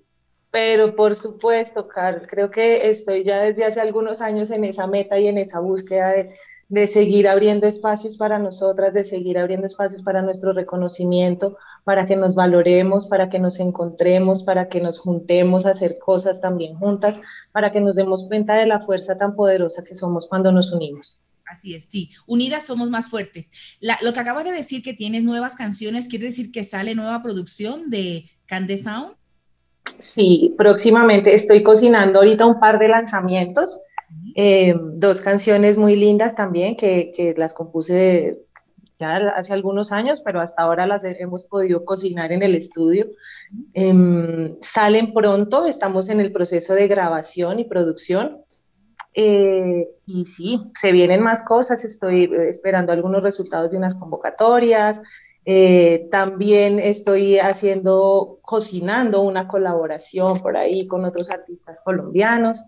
Pero 0.50 0.94
por 0.94 1.16
supuesto, 1.16 1.88
Carl, 1.88 2.26
creo 2.26 2.50
que 2.50 2.88
estoy 2.88 3.24
ya 3.24 3.42
desde 3.42 3.64
hace 3.64 3.80
algunos 3.80 4.20
años 4.20 4.50
en 4.50 4.64
esa 4.64 4.86
meta 4.86 5.18
y 5.18 5.26
en 5.26 5.38
esa 5.38 5.60
búsqueda 5.60 6.10
de, 6.10 6.36
de 6.68 6.86
seguir 6.88 7.28
abriendo 7.28 7.66
espacios 7.66 8.16
para 8.16 8.38
nosotras, 8.38 8.92
de 8.92 9.04
seguir 9.04 9.38
abriendo 9.38 9.66
espacios 9.66 10.02
para 10.02 10.22
nuestro 10.22 10.52
reconocimiento, 10.52 11.56
para 11.84 12.06
que 12.06 12.16
nos 12.16 12.34
valoremos, 12.34 13.06
para 13.06 13.28
que 13.28 13.38
nos 13.38 13.60
encontremos, 13.60 14.42
para 14.42 14.68
que 14.68 14.80
nos 14.80 14.98
juntemos 14.98 15.64
a 15.64 15.70
hacer 15.70 15.98
cosas 15.98 16.40
también 16.40 16.74
juntas, 16.74 17.20
para 17.52 17.70
que 17.70 17.80
nos 17.80 17.94
demos 17.94 18.26
cuenta 18.26 18.54
de 18.54 18.66
la 18.66 18.80
fuerza 18.80 19.16
tan 19.16 19.36
poderosa 19.36 19.84
que 19.84 19.94
somos 19.94 20.26
cuando 20.28 20.50
nos 20.50 20.72
unimos. 20.72 21.20
Así 21.44 21.76
es, 21.76 21.84
sí, 21.84 22.10
unidas 22.26 22.66
somos 22.66 22.90
más 22.90 23.08
fuertes. 23.08 23.48
La, 23.78 23.96
lo 24.02 24.12
que 24.12 24.18
acabas 24.18 24.44
de 24.44 24.50
decir 24.50 24.82
que 24.82 24.94
tienes 24.94 25.22
nuevas 25.22 25.54
canciones, 25.54 26.08
¿quiere 26.08 26.26
decir 26.26 26.50
que 26.50 26.64
sale 26.64 26.96
nueva 26.96 27.22
producción 27.22 27.88
de 27.88 28.28
Cande 28.46 28.76
Sound? 28.78 29.14
Sí, 30.00 30.54
próximamente 30.58 31.34
estoy 31.34 31.62
cocinando 31.62 32.18
ahorita 32.18 32.44
un 32.44 32.58
par 32.58 32.80
de 32.80 32.88
lanzamientos, 32.88 33.78
eh, 34.34 34.74
dos 34.78 35.20
canciones 35.20 35.76
muy 35.76 35.96
lindas 35.96 36.34
también 36.34 36.76
que, 36.76 37.12
que 37.14 37.34
las 37.36 37.52
compuse 37.54 38.38
ya 38.98 39.16
hace 39.36 39.52
algunos 39.52 39.92
años, 39.92 40.22
pero 40.24 40.40
hasta 40.40 40.62
ahora 40.62 40.86
las 40.86 41.02
hemos 41.04 41.44
podido 41.44 41.84
cocinar 41.84 42.32
en 42.32 42.42
el 42.42 42.54
estudio. 42.54 43.06
Eh, 43.74 44.54
salen 44.62 45.12
pronto, 45.12 45.66
estamos 45.66 46.08
en 46.08 46.20
el 46.20 46.32
proceso 46.32 46.74
de 46.74 46.88
grabación 46.88 47.58
y 47.58 47.64
producción. 47.64 48.38
Eh, 49.14 49.88
y 50.06 50.24
sí, 50.24 50.60
se 50.80 50.92
vienen 50.92 51.22
más 51.22 51.42
cosas, 51.42 51.84
estoy 51.84 52.30
esperando 52.48 52.92
algunos 52.92 53.22
resultados 53.22 53.70
de 53.70 53.76
unas 53.76 53.94
convocatorias, 53.94 55.00
Eh, 55.48 56.08
también 56.10 56.80
estoy 56.80 57.38
haciendo, 57.38 58.40
cocinando 58.42 59.20
una 59.22 59.46
colaboración 59.46 60.42
por 60.42 60.56
ahí 60.56 60.88
con 60.88 61.04
otros 61.04 61.30
artistas 61.30 61.80
colombianos. 61.84 62.58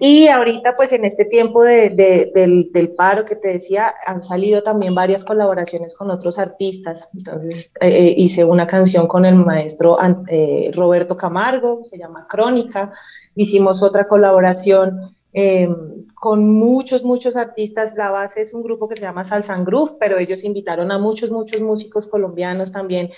Y 0.00 0.28
ahorita, 0.28 0.74
pues 0.76 0.92
en 0.92 1.04
este 1.04 1.24
tiempo 1.26 1.62
de, 1.62 1.90
de, 1.90 2.32
del, 2.34 2.70
del, 2.72 2.90
paro 2.90 3.24
que 3.24 3.36
te 3.36 3.48
decía, 3.48 3.94
han 4.06 4.22
salido 4.22 4.62
también 4.62 4.94
varias 4.94 5.24
colaboraciones 5.24 5.94
con 5.94 6.10
otros 6.10 6.38
artistas. 6.38 7.08
Entonces 7.14 7.70
eh, 7.80 7.88
eh 7.88 8.14
hice 8.16 8.44
una 8.44 8.66
canción 8.66 9.06
con 9.06 9.24
el 9.26 9.36
maestro 9.36 9.98
eh, 10.28 10.70
Roberto 10.74 11.16
Camargo, 11.16 11.82
se 11.82 11.98
llama 11.98 12.26
Crónica. 12.28 12.90
Hicimos 13.34 13.82
otra 13.82 14.08
colaboración 14.08 15.14
eh, 15.34 15.68
con 16.14 16.48
muchos, 16.50 17.04
muchos 17.04 17.36
artistas. 17.36 17.94
La 17.94 18.10
base 18.10 18.40
es 18.40 18.54
un 18.54 18.62
grupo 18.62 18.88
que 18.88 18.96
se 18.96 19.02
llama 19.02 19.24
Salsa 19.24 19.62
pero 20.00 20.18
ellos 20.18 20.42
invitaron 20.42 20.90
a 20.90 20.98
muchos, 20.98 21.30
muchos 21.30 21.60
músicos 21.60 22.06
colombianos 22.06 22.72
también 22.72 23.10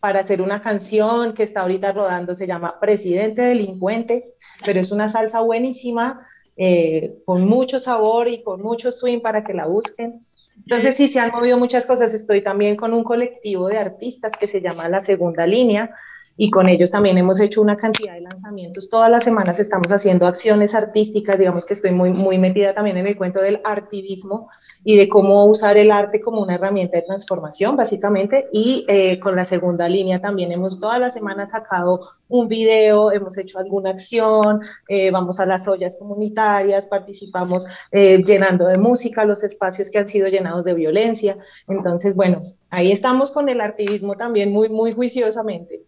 para 0.00 0.20
hacer 0.20 0.40
una 0.40 0.60
canción 0.60 1.34
que 1.34 1.42
está 1.42 1.60
ahorita 1.60 1.92
rodando, 1.92 2.36
se 2.36 2.46
llama 2.46 2.78
Presidente 2.80 3.42
Delincuente, 3.42 4.34
pero 4.64 4.80
es 4.80 4.90
una 4.92 5.08
salsa 5.08 5.40
buenísima, 5.40 6.26
eh, 6.56 7.18
con 7.24 7.44
mucho 7.46 7.80
sabor 7.80 8.28
y 8.28 8.42
con 8.42 8.62
mucho 8.62 8.92
swing 8.92 9.20
para 9.20 9.44
que 9.44 9.54
la 9.54 9.66
busquen. 9.66 10.24
Entonces 10.56 10.96
sí, 10.96 11.08
se 11.08 11.20
han 11.20 11.30
movido 11.30 11.56
muchas 11.56 11.86
cosas. 11.86 12.14
Estoy 12.14 12.42
también 12.42 12.76
con 12.76 12.92
un 12.92 13.04
colectivo 13.04 13.68
de 13.68 13.78
artistas 13.78 14.32
que 14.38 14.46
se 14.46 14.60
llama 14.60 14.88
La 14.88 15.00
Segunda 15.00 15.46
Línea, 15.46 15.94
y 16.40 16.50
con 16.50 16.68
ellos 16.68 16.92
también 16.92 17.18
hemos 17.18 17.40
hecho 17.40 17.60
una 17.60 17.76
cantidad 17.76 18.14
de 18.14 18.20
lanzamientos. 18.20 18.88
Todas 18.88 19.10
las 19.10 19.24
semanas 19.24 19.58
estamos 19.58 19.90
haciendo 19.90 20.24
acciones 20.24 20.72
artísticas, 20.72 21.36
digamos 21.36 21.66
que 21.66 21.74
estoy 21.74 21.90
muy, 21.90 22.10
muy 22.10 22.38
metida 22.38 22.72
también 22.74 22.96
en 22.96 23.08
el 23.08 23.16
cuento 23.16 23.40
del 23.40 23.60
artivismo 23.64 24.48
y 24.84 24.96
de 24.96 25.08
cómo 25.08 25.44
usar 25.46 25.76
el 25.76 25.90
arte 25.90 26.20
como 26.20 26.40
una 26.40 26.54
herramienta 26.54 26.96
de 26.96 27.02
transformación, 27.02 27.76
básicamente, 27.76 28.48
y 28.52 28.84
eh, 28.86 29.18
con 29.18 29.34
la 29.34 29.44
segunda 29.44 29.88
línea 29.88 30.20
también 30.20 30.52
hemos 30.52 30.78
todas 30.78 31.00
las 31.00 31.12
semanas 31.12 31.50
sacado 31.50 32.08
un 32.28 32.46
video, 32.46 33.10
hemos 33.10 33.36
hecho 33.36 33.58
alguna 33.58 33.90
acción, 33.90 34.60
eh, 34.88 35.10
vamos 35.10 35.40
a 35.40 35.46
las 35.46 35.66
ollas 35.66 35.96
comunitarias, 35.96 36.86
participamos 36.86 37.66
eh, 37.90 38.22
llenando 38.24 38.66
de 38.66 38.78
música 38.78 39.24
los 39.24 39.42
espacios 39.42 39.90
que 39.90 39.98
han 39.98 40.06
sido 40.06 40.28
llenados 40.28 40.64
de 40.64 40.74
violencia. 40.74 41.36
Entonces, 41.66 42.14
bueno, 42.14 42.42
ahí 42.70 42.92
estamos 42.92 43.32
con 43.32 43.48
el 43.48 43.60
artivismo 43.60 44.14
también 44.14 44.52
muy, 44.52 44.68
muy 44.68 44.92
juiciosamente. 44.92 45.87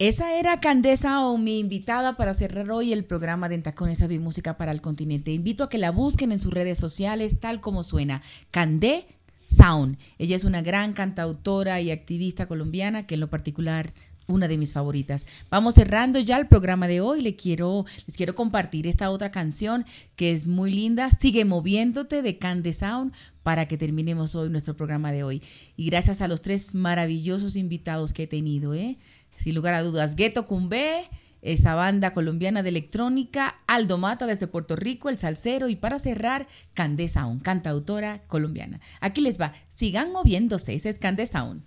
Esa 0.00 0.38
era 0.38 0.60
Candesa 0.60 1.26
o 1.26 1.38
mi 1.38 1.58
invitada 1.58 2.16
para 2.16 2.32
cerrar 2.32 2.70
hoy 2.70 2.92
el 2.92 3.04
programa 3.04 3.48
de 3.48 3.56
Entacones 3.56 3.98
de 3.98 4.18
Música 4.20 4.56
para 4.56 4.70
el 4.70 4.80
Continente. 4.80 5.32
Invito 5.32 5.64
a 5.64 5.68
que 5.68 5.76
la 5.76 5.90
busquen 5.90 6.30
en 6.30 6.38
sus 6.38 6.54
redes 6.54 6.78
sociales, 6.78 7.40
tal 7.40 7.60
como 7.60 7.82
suena, 7.82 8.22
Candé 8.52 9.08
Sound. 9.44 9.98
Ella 10.18 10.36
es 10.36 10.44
una 10.44 10.62
gran 10.62 10.92
cantautora 10.92 11.80
y 11.80 11.90
activista 11.90 12.46
colombiana 12.46 13.08
que 13.08 13.14
en 13.14 13.20
lo 13.20 13.28
particular 13.28 13.92
una 14.28 14.46
de 14.46 14.58
mis 14.58 14.72
favoritas. 14.72 15.26
Vamos 15.50 15.74
cerrando 15.74 16.20
ya 16.20 16.36
el 16.36 16.46
programa 16.46 16.86
de 16.86 17.00
hoy. 17.00 17.32
Quiero, 17.34 17.84
les 18.06 18.16
quiero 18.16 18.36
compartir 18.36 18.86
esta 18.86 19.10
otra 19.10 19.32
canción 19.32 19.84
que 20.14 20.32
es 20.32 20.46
muy 20.46 20.70
linda. 20.70 21.10
Sigue 21.10 21.44
moviéndote 21.44 22.22
de 22.22 22.38
Cande 22.38 22.72
Sound 22.72 23.12
para 23.42 23.66
que 23.66 23.78
terminemos 23.78 24.34
hoy 24.34 24.50
nuestro 24.50 24.76
programa 24.76 25.10
de 25.10 25.24
hoy. 25.24 25.42
Y 25.76 25.86
gracias 25.86 26.22
a 26.22 26.28
los 26.28 26.42
tres 26.42 26.74
maravillosos 26.74 27.56
invitados 27.56 28.12
que 28.12 28.24
he 28.24 28.26
tenido, 28.26 28.74
¿eh? 28.74 28.98
Sin 29.38 29.54
lugar 29.54 29.74
a 29.74 29.82
dudas. 29.82 30.16
Gueto 30.16 30.44
Cumbé, 30.44 31.08
esa 31.40 31.74
banda 31.74 32.12
colombiana 32.12 32.62
de 32.62 32.68
electrónica, 32.68 33.56
Aldo 33.66 33.96
Mata 33.96 34.26
desde 34.26 34.46
Puerto 34.46 34.76
Rico, 34.76 35.08
el 35.08 35.18
salsero 35.18 35.68
y 35.68 35.76
para 35.76 35.98
cerrar, 35.98 36.46
Candesa 36.74 37.22
Sound, 37.22 37.42
cantautora 37.42 38.22
colombiana. 38.26 38.80
Aquí 39.00 39.20
les 39.20 39.40
va, 39.40 39.52
sigan 39.68 40.12
moviéndose, 40.12 40.74
ese 40.74 40.90
es 40.90 40.98
Candesa 40.98 41.40
Sound. 41.40 41.62